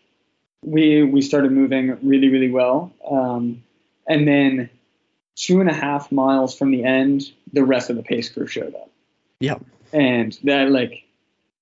we 0.63 1.03
we 1.03 1.21
started 1.21 1.51
moving 1.51 1.97
really 2.07 2.29
really 2.29 2.51
well 2.51 2.91
um, 3.09 3.63
and 4.07 4.27
then 4.27 4.69
two 5.35 5.59
and 5.61 5.69
a 5.69 5.73
half 5.73 6.11
miles 6.11 6.57
from 6.57 6.71
the 6.71 6.83
end 6.83 7.31
the 7.53 7.63
rest 7.63 7.89
of 7.89 7.95
the 7.95 8.03
pace 8.03 8.29
crew 8.29 8.47
showed 8.47 8.75
up 8.75 8.89
Yep. 9.39 9.63
and 9.93 10.37
that 10.43 10.69
like 10.69 11.03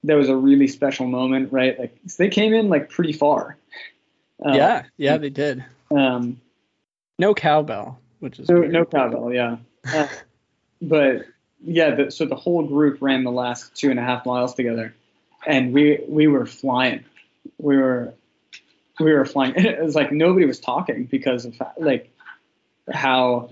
that 0.03 0.15
was 0.15 0.29
a 0.29 0.35
really 0.35 0.67
special 0.67 1.07
moment 1.07 1.51
right 1.53 1.79
like 1.79 1.97
they 2.17 2.29
came 2.29 2.53
in 2.53 2.69
like 2.69 2.89
pretty 2.89 3.13
far 3.13 3.57
Uh, 4.45 4.53
yeah. 4.53 4.83
Yeah. 4.97 5.17
They 5.17 5.29
did. 5.29 5.63
um 5.91 6.39
No 7.17 7.33
cowbell, 7.33 7.99
which 8.19 8.39
is 8.39 8.49
no, 8.49 8.61
no 8.61 8.85
cowbell 8.85 9.31
yeah 9.33 9.57
Uh, 9.93 10.07
but 10.81 11.25
yeah 11.63 11.95
the, 11.95 12.11
so 12.11 12.25
the 12.25 12.35
whole 12.35 12.63
group 12.65 12.97
ran 13.01 13.23
the 13.23 13.31
last 13.31 13.75
two 13.75 13.89
and 13.91 13.99
a 13.99 14.03
half 14.03 14.25
miles 14.25 14.53
together 14.55 14.93
and 15.47 15.71
we 15.73 15.99
we 16.07 16.27
were 16.27 16.45
flying 16.45 17.03
we 17.59 17.77
were 17.77 18.13
we 18.99 19.13
were 19.13 19.25
flying. 19.25 19.53
It 19.57 19.81
was 19.81 19.95
like 19.95 20.11
nobody 20.11 20.45
was 20.45 20.59
talking 20.59 21.05
because 21.05 21.45
of 21.45 21.55
like 21.77 22.11
how 22.91 23.49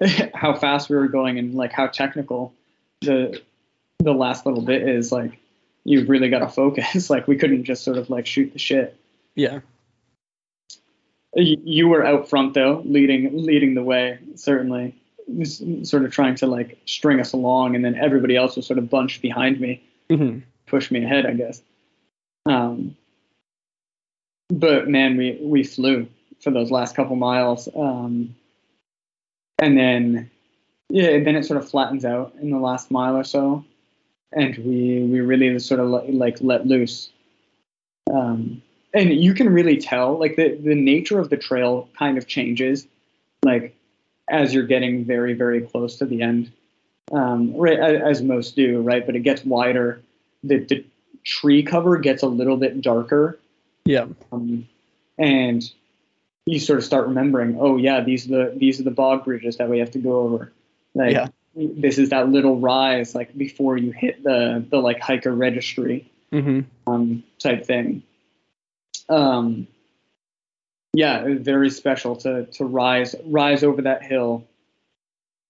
how 0.34 0.54
fast 0.54 0.88
we 0.88 0.96
were 0.96 1.08
going 1.08 1.38
and 1.38 1.54
like 1.54 1.72
how 1.72 1.86
technical 1.86 2.52
the 3.00 3.40
the 3.98 4.12
last 4.12 4.46
little 4.46 4.62
bit 4.62 4.82
is 4.82 5.12
like 5.12 5.38
you've 5.84 6.08
really 6.08 6.28
got 6.28 6.40
to 6.40 6.48
focus. 6.48 7.10
Like 7.14 7.28
we 7.28 7.36
couldn't 7.36 7.64
just 7.64 7.84
sort 7.84 7.98
of 7.98 8.10
like 8.10 8.26
shoot 8.26 8.52
the 8.52 8.58
shit. 8.58 8.96
Yeah. 9.34 9.60
you 11.34 11.60
you 11.64 11.88
were 11.88 12.04
out 12.04 12.28
front 12.28 12.54
though, 12.54 12.82
leading 12.84 13.44
leading 13.44 13.74
the 13.74 13.82
way 13.82 14.18
certainly, 14.36 14.94
sort 15.82 16.04
of 16.04 16.12
trying 16.12 16.36
to 16.36 16.46
like 16.46 16.78
string 16.86 17.20
us 17.20 17.32
along, 17.32 17.74
and 17.74 17.84
then 17.84 17.94
everybody 17.94 18.36
else 18.36 18.56
was 18.56 18.66
sort 18.66 18.78
of 18.78 18.90
bunched 18.90 19.22
behind 19.22 19.60
me, 19.60 19.82
hmm 20.08 20.40
push 20.66 20.90
me 20.90 21.04
ahead, 21.04 21.26
I 21.26 21.34
guess. 21.34 21.62
Um, 22.46 22.96
but 24.48 24.88
man, 24.88 25.16
we 25.16 25.38
we 25.40 25.64
flew 25.64 26.06
for 26.40 26.50
those 26.50 26.70
last 26.70 26.94
couple 26.94 27.16
miles, 27.16 27.68
um, 27.74 28.34
and 29.58 29.78
then 29.78 30.30
yeah, 30.90 31.18
then 31.22 31.36
it 31.36 31.44
sort 31.44 31.58
of 31.58 31.68
flattens 31.68 32.04
out 32.04 32.34
in 32.40 32.50
the 32.50 32.58
last 32.58 32.90
mile 32.90 33.16
or 33.16 33.24
so, 33.24 33.64
and 34.32 34.56
we 34.58 35.02
we 35.04 35.20
really 35.20 35.58
sort 35.58 35.80
of 35.80 35.88
li- 35.88 36.12
like 36.12 36.38
let 36.40 36.66
loose. 36.66 37.10
Um, 38.12 38.62
and 38.92 39.12
you 39.12 39.34
can 39.34 39.48
really 39.48 39.78
tell 39.78 40.18
like 40.18 40.36
the 40.36 40.56
the 40.56 40.74
nature 40.74 41.18
of 41.18 41.30
the 41.30 41.36
trail 41.36 41.88
kind 41.98 42.18
of 42.18 42.26
changes, 42.26 42.86
like 43.42 43.74
as 44.28 44.52
you're 44.52 44.66
getting 44.66 45.04
very 45.04 45.32
very 45.32 45.62
close 45.62 45.96
to 45.96 46.04
the 46.04 46.20
end, 46.20 46.52
um, 47.12 47.56
right 47.56 47.78
as 47.78 48.22
most 48.22 48.56
do, 48.56 48.82
right? 48.82 49.06
But 49.06 49.16
it 49.16 49.20
gets 49.20 49.42
wider. 49.44 50.02
The 50.42 50.58
the 50.58 50.84
tree 51.24 51.62
cover 51.62 51.96
gets 51.96 52.22
a 52.22 52.26
little 52.26 52.58
bit 52.58 52.82
darker 52.82 53.38
Yeah. 53.84 54.06
um, 54.32 54.68
and 55.18 55.62
you 56.46 56.58
sort 56.58 56.78
of 56.78 56.84
start 56.84 57.06
remembering, 57.08 57.56
oh 57.58 57.76
yeah, 57.76 58.02
these 58.02 58.26
are 58.26 58.50
the 58.50 58.54
these 58.56 58.80
are 58.80 58.84
the 58.84 58.90
bog 58.90 59.24
bridges 59.24 59.56
that 59.58 59.68
we 59.68 59.78
have 59.78 59.92
to 59.92 59.98
go 59.98 60.20
over. 60.20 60.52
Like 60.94 61.12
Yeah. 61.12 61.28
this 61.54 61.98
is 61.98 62.10
that 62.10 62.28
little 62.28 62.58
rise 62.58 63.14
like 63.14 63.36
before 63.36 63.76
you 63.76 63.92
hit 63.92 64.22
the 64.22 64.64
the 64.68 64.78
like 64.78 65.00
hiker 65.00 65.32
registry 65.32 66.10
hmm 66.32 66.60
um, 66.86 67.22
type 67.38 67.64
thing. 67.64 68.02
Um, 69.08 69.68
yeah, 70.92 71.24
very 71.28 71.70
special 71.70 72.16
to 72.16 72.46
to 72.46 72.64
rise 72.64 73.14
rise 73.24 73.62
over 73.62 73.82
that 73.82 74.02
hill 74.02 74.44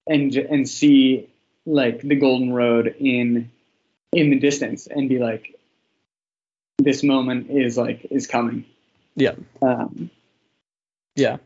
and 0.07 0.35
and 0.35 0.69
see 0.69 1.29
like 1.67 2.01
the 2.01 2.17
Golden 2.17 2.53
Road 2.53 2.95
in 2.99 3.51
in 4.13 4.31
the 4.31 4.39
distance 4.39 4.87
and 4.87 5.09
be 5.09 5.19
like, 5.19 5.54
this 6.79 7.03
moment 7.03 7.51
is 7.51 7.77
like 7.77 8.07
is 8.11 8.27
coming. 8.27 8.65
Yeah. 9.17 9.35
Um, 9.63 10.11
Yeah. 11.17 11.37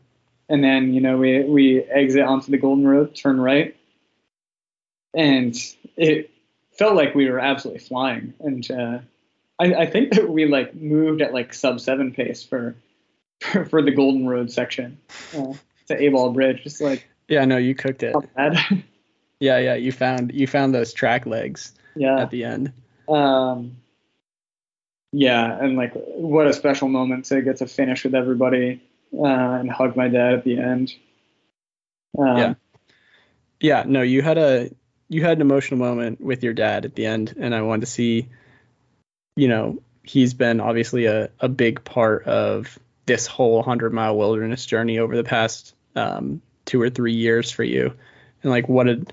and 0.47 0.63
then 0.63 0.93
you 0.93 1.01
know 1.01 1.17
we 1.17 1.43
we 1.43 1.83
exit 1.83 2.23
onto 2.23 2.51
the 2.51 2.57
Golden 2.57 2.87
Road, 2.87 3.15
turn 3.15 3.39
right, 3.39 3.75
and 5.13 5.55
it 5.95 6.31
felt 6.77 6.95
like 6.95 7.13
we 7.13 7.29
were 7.29 7.39
absolutely 7.39 7.79
flying. 7.83 8.33
And 8.39 8.69
uh, 8.71 8.99
I, 9.59 9.73
I 9.73 9.85
think 9.85 10.13
that 10.13 10.29
we 10.29 10.45
like 10.45 10.73
moved 10.73 11.21
at 11.21 11.33
like 11.33 11.53
sub 11.53 11.79
seven 11.79 12.13
pace 12.13 12.43
for 12.43 12.75
for, 13.41 13.65
for 13.65 13.81
the 13.81 13.91
Golden 13.91 14.27
Road 14.27 14.51
section 14.51 14.97
uh, 15.37 15.53
to 15.87 15.95
Abol 15.95 16.33
Bridge, 16.33 16.63
just 16.63 16.81
like 16.81 17.07
Yeah, 17.27 17.45
no, 17.45 17.57
you 17.57 17.75
cooked 17.75 18.03
it. 18.03 18.15
Yeah, 19.41 19.57
yeah, 19.57 19.75
you 19.75 19.93
found 19.93 20.33
you 20.33 20.47
found 20.47 20.73
those 20.75 20.91
track 20.91 21.25
legs 21.25 21.71
yeah. 21.95 22.19
at 22.19 22.29
the 22.29 22.43
end. 22.43 22.73
Um, 23.07 23.77
yeah, 25.11 25.57
and 25.59 25.75
like 25.75 25.93
what 25.93 26.47
a 26.47 26.53
special 26.53 26.87
moment 26.87 27.25
to 27.25 27.41
get 27.41 27.57
to 27.57 27.67
finish 27.67 28.03
with 28.03 28.15
everybody 28.15 28.81
uh, 29.13 29.23
and 29.25 29.71
hug 29.71 29.95
my 29.95 30.07
dad 30.07 30.33
at 30.33 30.43
the 30.43 30.59
end. 30.59 30.93
Um, 32.17 32.37
Yeah. 32.37 32.53
Yeah, 33.61 33.83
no, 33.85 34.01
you 34.01 34.21
had 34.21 34.37
a 34.37 34.69
you 35.09 35.21
had 35.21 35.37
an 35.37 35.41
emotional 35.41 35.79
moment 35.79 36.21
with 36.21 36.43
your 36.43 36.53
dad 36.53 36.85
at 36.85 36.95
the 36.95 37.05
end, 37.05 37.35
and 37.37 37.53
I 37.53 37.61
wanted 37.61 37.81
to 37.81 37.87
see, 37.87 38.29
you 39.35 39.47
know, 39.47 39.81
he's 40.03 40.33
been 40.33 40.61
obviously 40.61 41.05
a, 41.05 41.29
a 41.39 41.49
big 41.49 41.83
part 41.83 42.25
of 42.25 42.79
this 43.05 43.27
whole 43.27 43.61
hundred 43.61 43.91
mile 43.91 44.15
wilderness 44.15 44.65
journey 44.65 44.99
over 44.99 45.15
the 45.17 45.23
past 45.23 45.75
um, 45.95 46.41
two 46.65 46.81
or 46.81 46.89
three 46.89 47.15
years 47.15 47.51
for 47.51 47.63
you, 47.63 47.93
and 48.43 48.51
like 48.51 48.69
what 48.69 48.85
did 48.85 49.11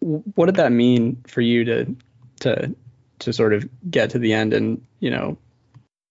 what 0.00 0.46
did 0.46 0.56
that 0.56 0.72
mean 0.72 1.22
for 1.26 1.40
you 1.40 1.64
to 1.64 1.96
to 2.40 2.74
to 3.20 3.32
sort 3.32 3.52
of 3.52 3.68
get 3.90 4.10
to 4.10 4.18
the 4.18 4.32
end 4.32 4.52
and 4.52 4.84
you 4.98 5.10
know 5.10 5.36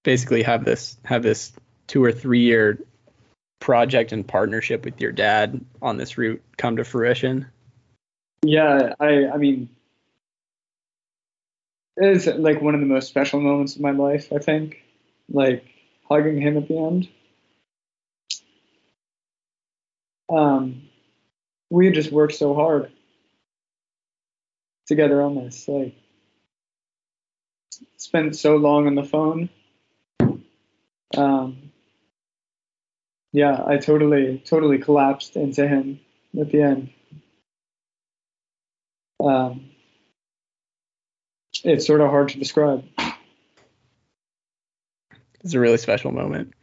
basically 0.03 0.43
have 0.43 0.65
this 0.65 0.97
have 1.03 1.23
this 1.23 1.51
two 1.87 2.03
or 2.03 2.11
three 2.11 2.41
year 2.41 2.79
project 3.59 4.11
and 4.11 4.27
partnership 4.27 4.85
with 4.85 4.99
your 5.01 5.11
dad 5.11 5.63
on 5.81 5.97
this 5.97 6.17
route 6.17 6.41
come 6.57 6.77
to 6.77 6.83
fruition 6.83 7.45
Yeah, 8.43 8.93
I 8.99 9.27
I 9.27 9.37
mean 9.37 9.69
it's 11.97 12.27
like 12.27 12.61
one 12.61 12.75
of 12.75 12.79
the 12.79 12.87
most 12.87 13.09
special 13.09 13.41
moments 13.41 13.75
of 13.75 13.81
my 13.81 13.91
life, 13.91 14.31
I 14.31 14.37
think. 14.37 14.77
Like 15.27 15.65
hugging 16.09 16.41
him 16.41 16.57
at 16.57 16.67
the 16.67 16.77
end. 16.77 17.09
Um 20.29 20.83
we 21.69 21.91
just 21.91 22.11
worked 22.11 22.35
so 22.35 22.55
hard 22.55 22.91
together 24.87 25.21
on 25.21 25.35
this. 25.35 25.67
Like 25.67 25.95
spent 27.97 28.35
so 28.35 28.55
long 28.55 28.87
on 28.87 28.95
the 28.95 29.03
phone. 29.03 29.49
Um 31.15 31.71
yeah, 33.31 33.63
I 33.65 33.77
totally 33.77 34.41
totally 34.45 34.79
collapsed 34.79 35.35
into 35.35 35.67
him 35.67 35.99
at 36.39 36.51
the 36.51 36.61
end. 36.63 36.89
Um, 39.23 39.69
it's 41.63 41.85
sort 41.85 42.01
of 42.01 42.09
hard 42.09 42.29
to 42.29 42.39
describe. 42.39 42.85
it's 45.43 45.53
a 45.53 45.59
really 45.59 45.77
special 45.77 46.11
moment 46.11 46.53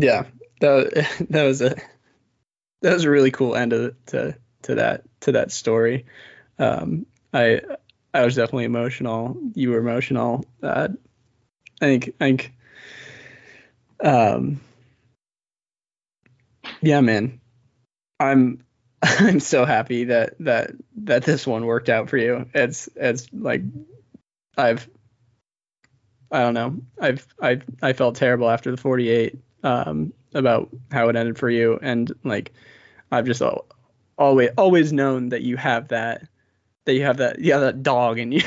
yeah 0.00 0.24
that, 0.60 1.08
that 1.30 1.44
was 1.44 1.62
a 1.62 1.76
that 2.82 2.94
was 2.94 3.04
a 3.04 3.10
really 3.10 3.30
cool 3.30 3.54
end 3.54 3.72
of, 3.72 3.94
to 4.06 4.36
to 4.62 4.74
that 4.76 5.02
to 5.20 5.32
that 5.32 5.50
story 5.52 6.06
um 6.58 7.06
i 7.32 7.60
i 8.14 8.24
was 8.24 8.34
definitely 8.34 8.64
emotional. 8.64 9.36
You 9.54 9.70
were 9.70 9.78
emotional. 9.78 10.44
Uh, 10.62 10.88
i 11.80 11.84
think 11.86 12.14
i 12.20 12.24
think 12.24 12.52
um 14.02 14.60
yeah 16.82 17.00
man. 17.00 17.40
I'm 18.18 18.64
i'm 19.02 19.40
so 19.40 19.64
happy 19.64 20.04
that 20.04 20.34
that 20.40 20.72
that 21.04 21.24
this 21.24 21.46
one 21.46 21.64
worked 21.66 21.88
out 21.88 22.08
for 22.10 22.16
you. 22.16 22.46
It's 22.54 22.88
it's 22.96 23.28
like 23.32 23.62
i've 24.56 24.88
i 26.30 26.40
don't 26.40 26.54
know. 26.54 26.76
I've 27.00 27.26
i 27.40 27.60
i 27.82 27.92
felt 27.92 28.16
terrible 28.16 28.50
after 28.50 28.70
the 28.70 28.76
48 28.76 29.38
um 29.62 30.12
about 30.34 30.68
how 30.92 31.08
it 31.08 31.16
ended 31.16 31.38
for 31.38 31.50
you. 31.50 31.78
And 31.82 32.12
like 32.24 32.52
i've 33.10 33.26
just 33.26 33.42
al- 33.42 33.66
always 34.18 34.50
always 34.58 34.92
known 34.92 35.30
that 35.30 35.42
you 35.42 35.56
have 35.56 35.88
that 35.88 36.22
that 36.84 36.94
you 36.94 37.02
have 37.02 37.18
that 37.18 37.40
yeah 37.40 37.58
that 37.58 37.82
dog 37.82 38.18
in 38.18 38.32
you 38.32 38.42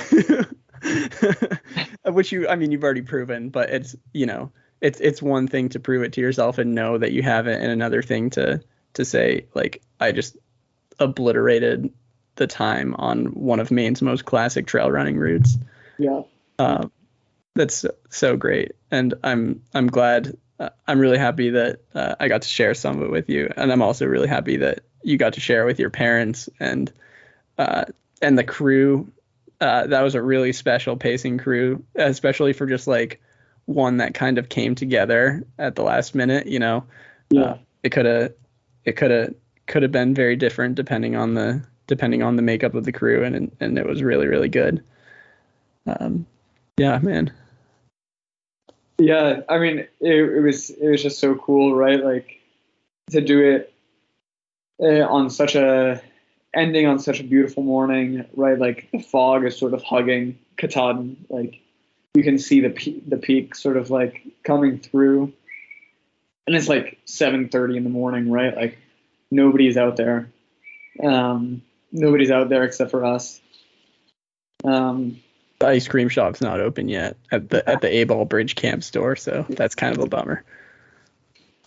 which 2.11 2.31
you 2.31 2.47
i 2.47 2.55
mean 2.55 2.71
you've 2.71 2.83
already 2.83 3.01
proven 3.01 3.49
but 3.49 3.69
it's 3.69 3.95
you 4.13 4.25
know 4.25 4.51
it's 4.81 4.99
it's 4.99 5.21
one 5.21 5.47
thing 5.47 5.69
to 5.69 5.79
prove 5.79 6.03
it 6.03 6.13
to 6.13 6.21
yourself 6.21 6.57
and 6.57 6.75
know 6.75 6.97
that 6.97 7.13
you 7.13 7.23
have 7.23 7.47
it 7.47 7.61
and 7.61 7.71
another 7.71 8.01
thing 8.01 8.29
to 8.29 8.61
to 8.93 9.05
say 9.05 9.45
like 9.53 9.81
i 9.99 10.11
just 10.11 10.37
obliterated 10.99 11.91
the 12.35 12.47
time 12.47 12.95
on 12.97 13.25
one 13.27 13.59
of 13.59 13.71
Maine's 13.71 14.01
most 14.01 14.25
classic 14.25 14.65
trail 14.65 14.91
running 14.91 15.17
routes. 15.17 15.57
Yeah. 15.97 16.21
Um, 16.59 16.91
that's 17.55 17.85
so, 18.09 18.35
great, 18.35 18.71
and 18.89 19.13
I'm 19.23 19.61
I'm 19.73 19.87
glad. 19.87 20.35
Uh, 20.59 20.69
I'm 20.87 20.99
really 20.99 21.17
happy 21.17 21.51
that 21.51 21.81
uh, 21.93 22.15
I 22.19 22.27
got 22.27 22.43
to 22.43 22.47
share 22.47 22.73
some 22.73 22.97
of 22.97 23.03
it 23.03 23.11
with 23.11 23.29
you, 23.29 23.51
and 23.55 23.71
I'm 23.71 23.81
also 23.81 24.07
really 24.07 24.27
happy 24.27 24.57
that 24.57 24.81
you 25.03 25.17
got 25.17 25.33
to 25.33 25.39
share 25.39 25.65
with 25.65 25.79
your 25.79 25.91
parents 25.91 26.49
and 26.59 26.91
uh, 27.59 27.85
and 28.23 28.37
the 28.37 28.43
crew. 28.43 29.11
Uh, 29.61 29.87
that 29.87 30.01
was 30.01 30.15
a 30.15 30.21
really 30.21 30.51
special 30.51 30.97
pacing 30.97 31.37
crew, 31.37 31.83
especially 31.95 32.51
for 32.53 32.65
just 32.65 32.87
like 32.87 33.21
one 33.65 33.97
that 33.97 34.13
kind 34.13 34.37
of 34.37 34.49
came 34.49 34.75
together 34.75 35.45
at 35.57 35.75
the 35.75 35.83
last 35.83 36.15
minute. 36.15 36.47
You 36.47 36.59
know, 36.59 36.83
Yeah. 37.29 37.41
uh, 37.43 37.57
it 37.83 37.91
could 37.91 38.05
have 38.05 38.33
it 38.85 38.93
could 38.93 39.11
have 39.11 39.33
could 39.67 39.83
have 39.83 39.91
been 39.91 40.13
very 40.13 40.35
different 40.35 40.75
depending 40.75 41.15
on 41.15 41.35
the 41.35 41.63
depending 41.87 42.23
on 42.23 42.35
the 42.35 42.41
makeup 42.41 42.73
of 42.73 42.83
the 42.83 42.91
crew 42.91 43.23
and 43.23 43.55
and 43.59 43.77
it 43.77 43.85
was 43.85 44.01
really 44.03 44.27
really 44.27 44.49
good 44.49 44.83
um 45.85 46.25
yeah 46.77 46.97
man 46.99 47.31
Yeah. 48.97 49.41
I 49.49 49.57
mean, 49.59 49.79
it, 49.79 49.89
it 50.01 50.41
was 50.41 50.69
it 50.69 50.87
was 50.87 51.01
just 51.01 51.19
so 51.19 51.35
cool, 51.35 51.75
right? 51.75 52.03
Like 52.03 52.39
to 53.11 53.21
do 53.21 53.41
it 53.41 53.73
uh, 54.81 55.05
on 55.07 55.29
such 55.29 55.55
a 55.55 56.01
ending 56.53 56.85
on 56.85 56.99
such 56.99 57.19
a 57.19 57.23
beautiful 57.23 57.63
morning, 57.63 58.25
right? 58.35 58.57
Like 58.57 58.89
the 58.91 58.99
fog 58.99 59.45
is 59.45 59.57
sort 59.57 59.73
of 59.73 59.83
hugging 59.83 60.37
Katahdin. 60.57 61.25
Like 61.29 61.59
you 62.13 62.23
can 62.23 62.37
see 62.37 62.61
the 62.61 62.69
pe- 62.69 62.99
the 63.07 63.17
peak 63.17 63.55
sort 63.55 63.77
of 63.77 63.89
like 63.89 64.21
coming 64.43 64.79
through, 64.79 65.33
and 66.47 66.55
it's 66.55 66.69
like 66.69 66.99
7:30 67.05 67.77
in 67.77 67.83
the 67.83 67.89
morning, 67.89 68.31
right? 68.31 68.55
Like 68.55 68.77
nobody's 69.31 69.77
out 69.77 69.95
there. 69.95 70.29
Um, 71.01 71.63
nobody's 71.91 72.31
out 72.31 72.49
there 72.49 72.63
except 72.63 72.91
for 72.91 73.03
us. 73.03 73.41
Um, 74.63 75.19
the 75.63 75.69
ice 75.69 75.87
cream 75.87 76.09
shop's 76.09 76.41
not 76.41 76.59
open 76.59 76.89
yet 76.89 77.15
at 77.31 77.49
the 77.49 77.67
at 77.67 77.81
the 77.81 77.87
Abol 77.87 78.27
bridge 78.27 78.55
camp 78.55 78.83
store 78.83 79.15
so 79.15 79.45
that's 79.49 79.75
kind 79.75 79.95
of 79.95 80.03
a 80.03 80.07
bummer 80.07 80.43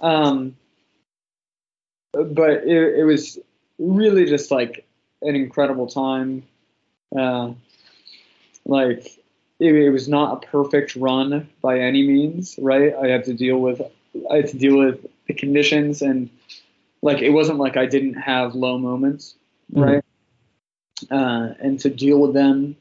Um, 0.01 0.57
but 2.13 2.51
it, 2.51 2.99
it 2.99 3.05
was 3.05 3.39
really 3.79 4.27
just 4.27 4.51
like 4.51 4.87
an 5.23 5.35
incredible 5.35 5.87
time. 5.87 6.43
Uh, 7.17 7.53
like 8.65 9.07
it, 9.59 9.75
it 9.75 9.91
was 9.91 10.09
not 10.09 10.45
a 10.45 10.47
perfect 10.47 10.97
run 10.97 11.49
by 11.63 11.81
any 11.81 12.07
means, 12.07 12.57
right? 12.59 12.95
I 12.95 13.09
had 13.09 13.25
to 13.25 13.35
deal 13.35 13.59
with 13.59 13.81
I 14.31 14.37
had 14.37 14.49
to 14.49 14.59
deal 14.59 14.79
with 14.79 15.07
the 15.27 15.35
conditions 15.35 16.03
and 16.03 16.31
like 17.03 17.19
it 17.19 17.31
wasn't 17.31 17.59
like 17.59 17.77
I 17.77 17.87
didn't 17.87 18.15
have 18.15 18.55
low 18.55 18.79
moments, 18.79 19.35
right? 19.73 20.03
Uh, 21.11 21.55
and 21.61 21.79
to 21.81 21.91
deal 21.91 22.19
with 22.19 22.33
them, 22.33 22.77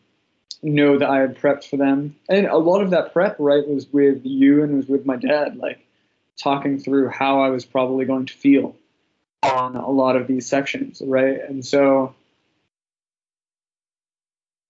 know 0.64 0.98
that 0.98 1.10
I 1.10 1.20
had 1.20 1.38
prepped 1.38 1.66
for 1.66 1.78
them, 1.78 2.16
and 2.30 2.48
a 2.48 2.58
lot 2.58 2.82
of 2.82 2.90
that 2.92 3.14
prep, 3.14 3.36
right, 3.40 3.68
was 3.68 3.92
with 3.92 4.22
you 4.26 4.64
and 4.64 4.78
was 4.78 4.88
with 4.88 5.06
my 5.06 5.18
dad, 5.18 5.58
like 5.58 5.86
talking 6.42 6.80
through 6.80 7.10
how 7.10 7.42
I 7.42 7.50
was 7.50 7.66
probably 7.66 8.06
going 8.06 8.26
to 8.28 8.34
feel 8.34 8.76
on 9.46 9.76
a 9.76 9.90
lot 9.90 10.16
of 10.16 10.28
these 10.28 10.48
sections, 10.48 11.02
right? 11.06 11.40
And 11.48 11.66
so 11.66 12.16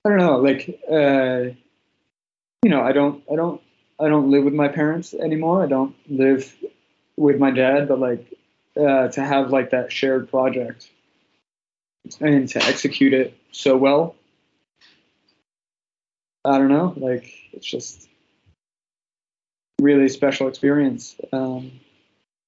I 0.05 0.09
don't 0.09 0.17
know, 0.17 0.37
like 0.37 0.79
uh, 0.91 1.55
you 2.63 2.69
know, 2.71 2.81
I 2.81 2.91
don't, 2.91 3.23
I 3.31 3.35
don't, 3.35 3.61
I 3.99 4.07
don't 4.07 4.31
live 4.31 4.43
with 4.43 4.53
my 4.53 4.67
parents 4.67 5.13
anymore. 5.13 5.63
I 5.63 5.67
don't 5.67 5.95
live 6.09 6.53
with 7.17 7.39
my 7.39 7.51
dad, 7.51 7.87
but 7.87 7.99
like 7.99 8.33
uh, 8.75 9.07
to 9.09 9.21
have 9.21 9.51
like 9.51 9.71
that 9.71 9.91
shared 9.91 10.29
project 10.29 10.89
and 12.19 12.47
to 12.49 12.63
execute 12.63 13.13
it 13.13 13.37
so 13.51 13.77
well. 13.77 14.15
I 16.43 16.57
don't 16.57 16.69
know, 16.69 16.93
like 16.97 17.31
it's 17.53 17.65
just 17.65 18.07
really 19.81 20.09
special 20.09 20.47
experience 20.47 21.15
um, 21.33 21.71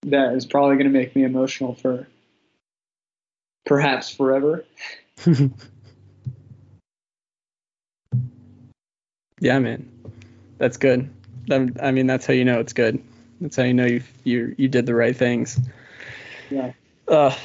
that 0.03 0.33
is 0.33 0.45
probably 0.45 0.75
going 0.75 0.91
to 0.91 0.97
make 0.97 1.15
me 1.15 1.23
emotional 1.23 1.73
for 1.75 2.07
perhaps 3.67 4.09
forever. 4.09 4.65
yeah 9.39 9.59
man 9.59 9.87
that's 10.57 10.77
good 10.77 11.09
I 11.49 11.91
mean, 11.91 12.07
that's 12.07 12.25
how 12.25 12.33
you 12.33 12.45
know 12.45 12.59
it's 12.59 12.73
good. 12.73 13.01
That's 13.39 13.55
how 13.55 13.63
you 13.63 13.73
know 13.73 13.85
you 13.85 14.03
you 14.23 14.55
you 14.57 14.67
did 14.67 14.85
the 14.85 14.95
right 14.95 15.15
things. 15.15 15.59
Yeah. 16.49 16.73
Uh, 17.07 17.35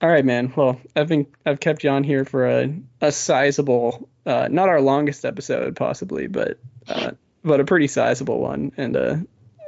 all 0.00 0.08
right, 0.08 0.24
man. 0.24 0.52
Well, 0.54 0.80
I've 0.94 1.08
been 1.08 1.26
I've 1.46 1.60
kept 1.60 1.84
you 1.84 1.90
on 1.90 2.04
here 2.04 2.24
for 2.24 2.46
a 2.46 2.74
a 3.00 3.12
sizable, 3.12 4.08
uh, 4.26 4.48
not 4.50 4.68
our 4.68 4.80
longest 4.80 5.24
episode 5.24 5.76
possibly, 5.76 6.26
but 6.26 6.58
uh, 6.88 7.12
but 7.42 7.60
a 7.60 7.64
pretty 7.64 7.86
sizable 7.86 8.40
one, 8.40 8.72
and 8.76 8.96
uh, 8.96 9.16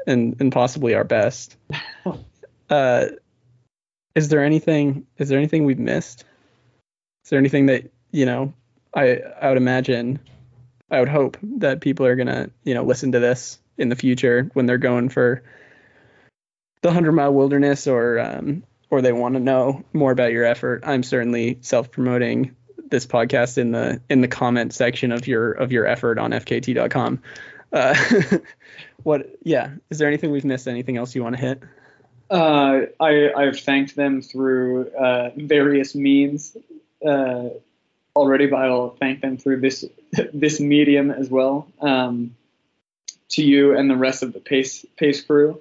and 0.06 0.36
and 0.40 0.52
possibly 0.52 0.94
our 0.94 1.04
best. 1.04 1.56
Uh, 2.68 3.06
is 4.16 4.28
there 4.28 4.42
anything? 4.42 5.06
Is 5.18 5.28
there 5.28 5.38
anything 5.38 5.64
we've 5.64 5.78
missed? 5.78 6.24
Is 7.24 7.30
there 7.30 7.38
anything 7.38 7.66
that 7.66 7.92
you 8.10 8.26
know? 8.26 8.54
I 8.94 9.20
I 9.40 9.48
would 9.48 9.58
imagine, 9.58 10.18
I 10.90 10.98
would 10.98 11.08
hope 11.08 11.36
that 11.58 11.80
people 11.80 12.06
are 12.06 12.16
gonna 12.16 12.50
you 12.64 12.74
know 12.74 12.82
listen 12.82 13.12
to 13.12 13.20
this 13.20 13.58
in 13.78 13.90
the 13.90 13.96
future 13.96 14.50
when 14.54 14.64
they're 14.66 14.78
going 14.78 15.10
for 15.10 15.42
the 16.80 16.90
hundred 16.90 17.12
mile 17.12 17.32
wilderness 17.32 17.86
or 17.86 18.18
um, 18.18 18.62
or 18.88 19.02
they 19.02 19.12
want 19.12 19.34
to 19.34 19.40
know 19.40 19.84
more 19.92 20.12
about 20.12 20.32
your 20.32 20.44
effort. 20.44 20.82
I'm 20.86 21.02
certainly 21.02 21.58
self 21.60 21.90
promoting 21.90 22.56
this 22.88 23.06
podcast 23.06 23.58
in 23.58 23.72
the 23.72 24.00
in 24.08 24.22
the 24.22 24.28
comment 24.28 24.72
section 24.72 25.12
of 25.12 25.26
your 25.28 25.52
of 25.52 25.72
your 25.72 25.86
effort 25.86 26.18
on 26.18 26.30
fkt.com. 26.30 27.20
Uh, 27.70 27.94
what? 29.02 29.26
Yeah. 29.42 29.72
Is 29.90 29.98
there 29.98 30.08
anything 30.08 30.30
we've 30.30 30.44
missed? 30.44 30.68
Anything 30.68 30.96
else 30.96 31.14
you 31.14 31.22
want 31.22 31.36
to 31.36 31.42
hit? 31.42 31.62
Uh, 32.30 32.86
I 32.98 33.32
I've 33.32 33.58
thanked 33.58 33.96
them 33.96 34.22
through 34.22 34.88
uh, 34.90 35.30
various 35.36 35.94
means 35.94 36.56
uh, 37.06 37.48
already, 38.14 38.46
but 38.46 38.56
I'll 38.56 38.90
thank 38.90 39.20
them 39.20 39.36
through 39.36 39.60
this 39.60 39.84
this 40.32 40.60
medium 40.60 41.10
as 41.10 41.28
well. 41.30 41.68
Um, 41.80 42.34
to 43.28 43.42
you 43.42 43.76
and 43.76 43.90
the 43.90 43.96
rest 43.96 44.22
of 44.22 44.32
the 44.32 44.40
pace 44.40 44.84
pace 44.96 45.22
crew 45.22 45.60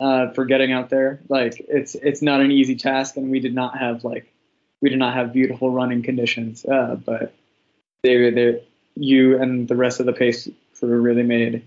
uh, 0.00 0.30
for 0.30 0.44
getting 0.44 0.72
out 0.72 0.90
there. 0.90 1.20
Like 1.28 1.64
it's 1.68 1.94
it's 1.94 2.22
not 2.22 2.40
an 2.40 2.50
easy 2.50 2.76
task, 2.76 3.16
and 3.16 3.30
we 3.30 3.40
did 3.40 3.54
not 3.54 3.78
have 3.78 4.04
like 4.04 4.32
we 4.80 4.88
did 4.88 4.98
not 4.98 5.14
have 5.14 5.32
beautiful 5.32 5.70
running 5.70 6.02
conditions, 6.02 6.64
uh, 6.64 6.96
but 6.96 7.34
they 8.02 8.30
they 8.30 8.64
you 8.96 9.40
and 9.40 9.68
the 9.68 9.76
rest 9.76 10.00
of 10.00 10.06
the 10.06 10.12
pace 10.12 10.48
crew 10.78 11.00
really 11.00 11.22
made 11.22 11.66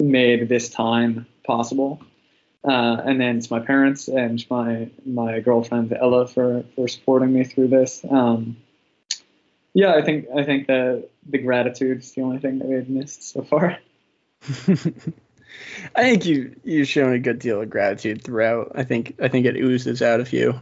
made 0.00 0.48
this 0.48 0.68
time 0.68 1.26
possible. 1.44 2.00
Uh, 2.62 3.00
and 3.04 3.20
then 3.20 3.38
it's 3.38 3.50
my 3.50 3.60
parents 3.60 4.08
and 4.08 4.44
my 4.50 4.90
my 5.06 5.40
girlfriend 5.40 5.96
Ella 5.98 6.26
for 6.26 6.64
for 6.74 6.88
supporting 6.88 7.32
me 7.32 7.44
through 7.44 7.68
this. 7.68 8.04
Um, 8.08 8.56
yeah, 9.72 9.94
I 9.94 10.02
think 10.02 10.26
I 10.36 10.44
think 10.44 10.66
the 10.66 11.08
the 11.26 11.38
gratitude 11.38 12.00
is 12.00 12.12
the 12.12 12.22
only 12.22 12.38
thing 12.38 12.58
that 12.58 12.68
we've 12.68 12.88
missed 12.88 13.22
so 13.22 13.42
far. 13.42 13.78
I 15.94 16.02
think 16.02 16.26
you 16.26 16.56
you've 16.64 16.88
shown 16.88 17.12
a 17.14 17.18
good 17.18 17.38
deal 17.38 17.62
of 17.62 17.70
gratitude 17.70 18.22
throughout. 18.22 18.72
I 18.74 18.84
think 18.84 19.16
I 19.22 19.28
think 19.28 19.46
it 19.46 19.56
oozes 19.56 20.02
out 20.02 20.20
of 20.20 20.32
you. 20.32 20.58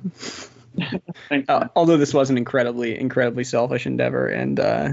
uh, 1.49 1.69
although 1.75 1.97
this 1.97 2.15
was 2.15 2.31
an 2.31 2.39
incredibly 2.39 2.99
incredibly 2.99 3.45
selfish 3.45 3.87
endeavor, 3.87 4.29
and 4.29 4.61
uh, 4.61 4.91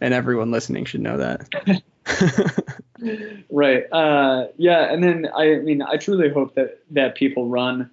and 0.00 0.14
everyone 0.14 0.50
listening 0.50 0.84
should 0.84 1.00
know 1.00 1.18
that. 1.18 1.82
right. 3.50 3.84
Uh, 3.90 4.48
yeah, 4.56 4.92
and 4.92 5.02
then 5.02 5.28
I 5.34 5.56
mean 5.56 5.82
I 5.82 5.96
truly 5.96 6.28
hope 6.30 6.54
that 6.54 6.80
that 6.90 7.14
people 7.14 7.48
run 7.48 7.90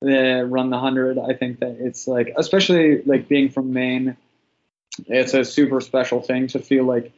the 0.00 0.46
run 0.48 0.70
the 0.70 0.78
hundred. 0.78 1.18
I 1.18 1.34
think 1.34 1.60
that 1.60 1.76
it's 1.80 2.06
like 2.06 2.32
especially 2.36 3.02
like 3.02 3.28
being 3.28 3.50
from 3.50 3.72
Maine, 3.72 4.16
it's 5.06 5.34
a 5.34 5.44
super 5.44 5.80
special 5.80 6.20
thing 6.20 6.48
to 6.48 6.58
feel 6.58 6.84
like 6.84 7.12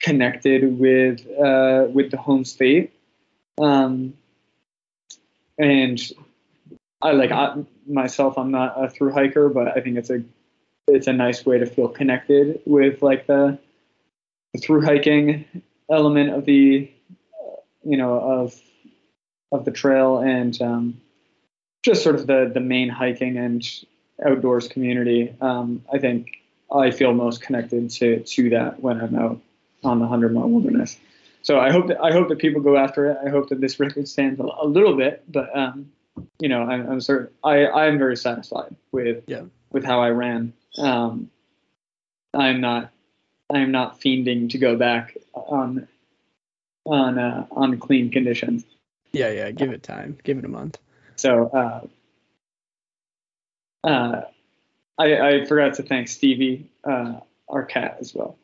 connected 0.00 0.78
with 0.78 1.26
uh, 1.38 1.86
with 1.92 2.10
the 2.10 2.18
home 2.18 2.44
state. 2.44 2.92
Um, 3.60 4.14
and 5.58 6.00
I 7.00 7.12
like 7.12 7.30
I, 7.30 7.56
myself. 7.86 8.38
I'm 8.38 8.50
not 8.50 8.82
a 8.82 8.90
through 8.90 9.12
hiker, 9.12 9.48
but 9.48 9.68
I 9.68 9.80
think 9.80 9.96
it's 9.96 10.10
a 10.10 10.22
it's 10.88 11.06
a 11.06 11.12
nice 11.12 11.44
way 11.44 11.58
to 11.58 11.66
feel 11.66 11.88
connected 11.88 12.60
with 12.64 13.02
like 13.02 13.26
the, 13.26 13.58
the 14.52 14.60
through 14.60 14.84
hiking 14.84 15.44
element 15.90 16.30
of 16.30 16.44
the 16.44 16.90
you 17.84 17.96
know 17.96 18.18
of 18.18 18.54
of 19.52 19.64
the 19.64 19.70
trail 19.70 20.18
and 20.18 20.60
um, 20.60 21.00
just 21.82 22.02
sort 22.02 22.16
of 22.16 22.26
the 22.26 22.50
the 22.52 22.60
Maine 22.60 22.88
hiking 22.88 23.36
and 23.36 23.66
outdoors 24.24 24.68
community. 24.68 25.34
Um, 25.40 25.82
I 25.92 25.98
think 25.98 26.38
I 26.72 26.90
feel 26.90 27.12
most 27.14 27.42
connected 27.42 27.90
to 27.90 28.20
to 28.20 28.50
that 28.50 28.80
when 28.80 29.00
I'm 29.00 29.14
out 29.14 29.40
on 29.84 30.00
the 30.00 30.06
hundred 30.06 30.34
mile 30.34 30.48
wilderness. 30.48 30.98
So 31.42 31.60
I 31.60 31.70
hope 31.70 31.88
that 31.88 32.02
I 32.02 32.10
hope 32.12 32.28
that 32.28 32.38
people 32.38 32.60
go 32.60 32.76
after 32.76 33.10
it. 33.10 33.18
I 33.24 33.30
hope 33.30 33.50
that 33.50 33.60
this 33.60 33.78
record 33.78 34.08
stands 34.08 34.40
a, 34.40 34.42
a 34.42 34.66
little 34.66 34.96
bit, 34.96 35.22
but 35.28 35.56
um, 35.56 35.92
you 36.40 36.48
know, 36.48 36.62
I'm, 36.62 36.90
I'm 36.90 37.00
certain 37.00 37.28
I 37.44 37.66
I 37.66 37.86
am 37.86 37.98
very 37.98 38.16
satisfied 38.16 38.74
with 38.90 39.22
yeah. 39.26 39.42
with 39.70 39.84
how 39.84 40.00
I 40.00 40.10
ran. 40.10 40.52
Um, 40.78 41.30
I'm 42.34 42.60
not 42.60 42.90
I 43.52 43.58
am 43.58 43.70
not 43.70 44.00
fiending 44.00 44.50
to 44.50 44.58
go 44.58 44.76
back 44.76 45.16
on 45.34 45.88
on 46.84 47.18
uh, 47.18 47.46
on 47.50 47.78
clean 47.78 48.10
conditions. 48.10 48.64
Yeah, 49.12 49.30
yeah. 49.30 49.50
Give 49.50 49.70
it 49.70 49.82
time. 49.82 50.18
Give 50.24 50.38
it 50.38 50.44
a 50.44 50.48
month. 50.48 50.78
So 51.16 51.46
uh, 53.84 53.86
uh, 53.86 54.22
I 54.98 55.28
I 55.28 55.44
forgot 55.44 55.74
to 55.74 55.82
thank 55.82 56.08
Stevie, 56.08 56.70
uh, 56.84 57.20
our 57.48 57.64
cat, 57.64 57.98
as 58.00 58.14
well. 58.14 58.36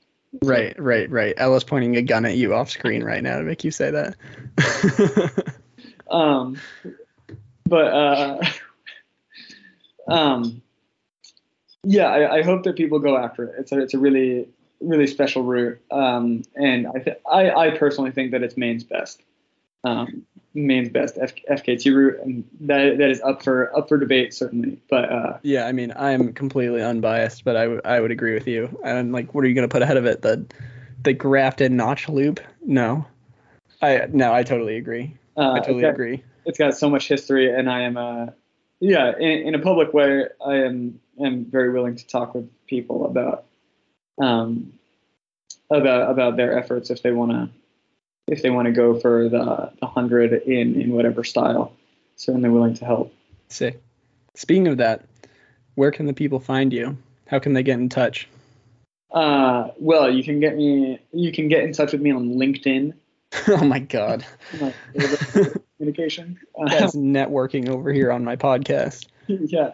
Right, 0.43 0.79
right, 0.81 1.11
right. 1.11 1.35
Ella's 1.37 1.65
pointing 1.65 1.97
a 1.97 2.03
gun 2.03 2.25
at 2.25 2.37
you 2.37 2.55
off 2.55 2.71
screen 2.71 3.05
right 3.05 3.23
now 3.23 3.37
to 3.37 3.45
make 3.45 3.65
you 3.65 3.71
say 3.71 3.91
that. 3.91 5.55
um, 6.11 6.59
but 7.67 7.87
uh, 7.93 8.43
um, 10.09 10.63
yeah, 11.85 12.07
I, 12.07 12.39
I, 12.39 12.43
hope 12.43 12.63
that 12.63 12.77
people 12.77 12.99
go 12.99 13.19
after 13.19 13.45
it. 13.45 13.57
It's 13.59 13.73
a 13.73 13.81
it's 13.81 13.93
a 13.93 13.99
really 13.99 14.49
really 14.83 15.07
special 15.07 15.43
route, 15.43 15.81
um, 15.91 16.43
and 16.55 16.87
I, 16.87 16.99
th- 16.99 17.17
I 17.31 17.51
I 17.51 17.71
personally 17.77 18.11
think 18.11 18.33
that 18.33 18.43
it's 18.43 18.57
Maine's 18.57 18.85
best. 18.85 19.23
Um, 19.85 20.25
Maine's 20.55 20.91
best 20.91 21.19
F- 21.21 21.35
FKT 21.51 21.95
route, 21.95 22.21
and 22.21 22.45
that 22.61 22.99
that 22.99 23.11
is 23.11 23.21
up 23.23 23.43
for 23.43 23.77
up 23.77 23.89
for 23.89 23.99
debate 23.99 24.35
certainly. 24.35 24.81
But 24.89 25.11
uh, 25.11 25.39
yeah, 25.43 25.67
I 25.67 25.73
mean, 25.73 25.93
I'm 25.97 26.33
completely 26.33 26.83
unbiased, 26.83 27.45
but 27.45 27.57
I, 27.57 27.63
w- 27.63 27.81
I 27.85 28.01
would 28.01 28.11
agree 28.11 28.35
with 28.35 28.47
you. 28.47 28.79
And 28.85 29.13
like, 29.13 29.35
what 29.35 29.45
are 29.45 29.49
you 29.49 29.55
gonna 29.55 29.69
put 29.69 29.83
ahead 29.83 29.97
of 29.97 30.05
it? 30.05 30.23
The 30.23 30.45
the 31.03 31.13
Grafton 31.13 31.77
Notch 31.77 32.09
loop? 32.09 32.41
No, 32.65 33.07
I 33.81 34.07
no, 34.11 34.33
I 34.33 34.43
totally 34.43 34.77
agree. 34.77 35.17
Uh, 35.37 35.53
I 35.53 35.61
totally 35.61 35.83
got, 35.83 35.95
agree. 35.95 36.23
It's 36.45 36.59
got 36.59 36.77
so 36.77 36.91
much 36.91 37.09
history, 37.09 37.53
and 37.53 37.71
I 37.71 37.83
am 37.83 37.97
uh 37.97 38.27
yeah, 38.81 39.13
in, 39.17 39.47
in 39.47 39.55
a 39.55 39.61
public 39.61 39.95
way, 39.95 40.25
I 40.45 40.57
am 40.57 41.01
am 41.21 41.45
very 41.45 41.73
willing 41.73 41.97
to 41.97 42.07
talk 42.07 42.35
with 42.35 42.51
people 42.67 43.07
about 43.07 43.45
um 44.21 44.73
about 45.71 46.11
about 46.11 46.37
their 46.37 46.57
efforts 46.59 46.91
if 46.91 47.03
they 47.03 47.13
want 47.13 47.33
to 47.33 47.49
if 48.29 48.43
they 48.43 48.51
want 48.51 48.67
to 48.67 48.73
go 48.73 48.99
for 48.99 49.29
the, 49.29 49.73
the 49.81 49.87
hundred 49.87 50.33
in 50.33 50.81
in 50.81 50.93
whatever 50.93 51.25
style. 51.25 51.73
Certainly 52.17 52.51
willing 52.51 52.75
to 52.75 52.85
help. 52.85 53.13
Sick. 53.49 53.83
Speaking 54.35 54.69
of 54.69 54.77
that, 54.79 55.05
where 55.75 55.91
can 55.91 56.07
the 56.07 56.13
people 56.13 56.39
find 56.39 56.73
you? 56.73 56.97
How 57.27 57.39
can 57.39 57.53
they 57.53 57.63
get 57.63 57.79
in 57.79 57.89
touch? 57.89 58.29
Uh, 59.11 59.69
well, 59.79 60.11
you 60.11 60.23
can 60.23 60.41
get 60.41 60.57
me. 60.57 60.99
You 61.13 61.33
can 61.33 61.49
get 61.49 61.65
in 61.65 61.73
touch 61.73 61.93
with 61.93 62.01
me 62.01 62.13
on 62.13 62.35
LinkedIn. 62.35 62.95
oh 63.49 63.65
my 63.65 63.79
god. 63.79 64.25
communication. 65.79 66.39
That's 66.67 66.95
networking 66.97 67.69
over 67.69 67.93
here 67.93 68.13
on 68.13 68.25
my 68.25 68.37
podcast. 68.37 69.07
yeah. 69.27 69.73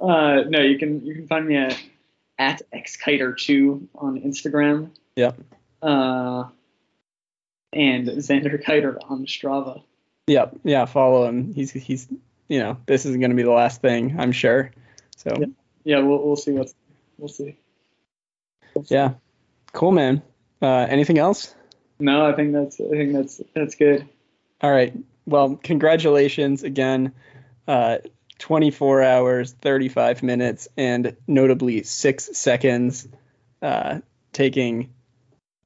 Uh, 0.00 0.44
no, 0.48 0.60
you 0.60 0.78
can 0.78 1.04
you 1.04 1.14
can 1.14 1.26
find 1.26 1.46
me 1.46 1.56
at 1.56 1.80
at 2.40 2.62
xkeiter2 2.74 3.86
on 3.94 4.20
Instagram. 4.22 4.90
Yep. 5.14 5.38
Uh, 5.82 6.44
and 7.72 8.08
Xander 8.08 8.60
Keiter 8.60 8.98
on 9.08 9.26
Strava. 9.26 9.82
Yep. 10.26 10.56
Yeah. 10.64 10.86
Follow 10.86 11.28
him. 11.28 11.52
He's 11.54 11.70
he's 11.70 12.08
you 12.48 12.58
know 12.58 12.78
this 12.86 13.04
isn't 13.06 13.20
going 13.20 13.30
to 13.30 13.36
be 13.36 13.42
the 13.42 13.52
last 13.52 13.80
thing 13.80 14.16
I'm 14.18 14.32
sure. 14.32 14.72
So 15.16 15.36
yeah, 15.38 15.46
yeah 15.84 15.98
we'll 16.00 16.24
we'll 16.24 16.36
see 16.36 16.52
what's 16.52 16.74
we'll 17.18 17.28
see. 17.28 17.58
We'll 18.74 18.84
see. 18.84 18.94
Yeah. 18.94 19.14
Cool, 19.72 19.92
man. 19.92 20.22
Uh, 20.62 20.86
anything 20.88 21.18
else? 21.18 21.54
No, 21.98 22.24
I 22.24 22.32
think 22.32 22.52
that's 22.52 22.80
I 22.80 22.88
think 22.88 23.12
that's 23.12 23.40
that's 23.54 23.74
good. 23.74 24.08
All 24.62 24.72
right. 24.72 24.94
Well, 25.26 25.56
congratulations 25.56 26.64
again. 26.64 27.12
Uh, 27.68 27.98
24 28.40 29.02
hours, 29.02 29.52
35 29.52 30.22
minutes, 30.22 30.68
and 30.76 31.16
notably 31.28 31.82
six 31.84 32.36
seconds, 32.36 33.06
uh, 33.62 34.00
taking 34.32 34.92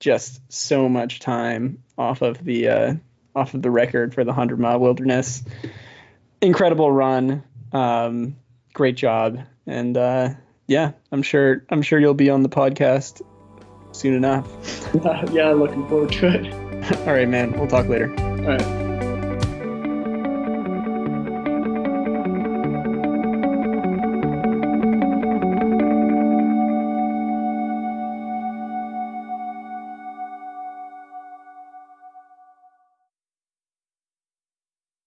just 0.01 0.41
so 0.53 0.89
much 0.89 1.21
time 1.21 1.83
off 1.97 2.21
of 2.21 2.45
the 2.45 2.69
uh, 2.69 2.95
off 3.35 3.55
of 3.55 3.63
the 3.63 3.71
record 3.71 4.15
for 4.15 4.25
the 4.25 4.31
100 4.31 4.59
mile 4.59 4.79
wilderness. 4.79 5.43
Incredible 6.41 6.91
run, 6.91 7.43
um, 7.73 8.37
great 8.75 8.97
job, 8.97 9.41
and 9.67 9.97
uh, 9.97 10.31
yeah, 10.67 10.93
I'm 11.11 11.23
sure 11.23 11.65
I'm 11.71 11.83
sure 11.83 11.99
you'll 11.99 12.15
be 12.15 12.29
on 12.29 12.43
the 12.43 12.49
podcast 12.49 13.23
soon 13.93 14.15
enough. 14.15 14.47
yeah, 15.33 15.53
looking 15.53 15.89
forward 15.89 16.13
to 16.13 16.27
it. 16.27 16.99
All 17.07 17.15
right, 17.15 17.29
man. 17.29 17.53
We'll 17.53 17.69
talk 17.69 17.87
later. 17.87 18.13
All 18.19 18.57
right. 18.57 18.84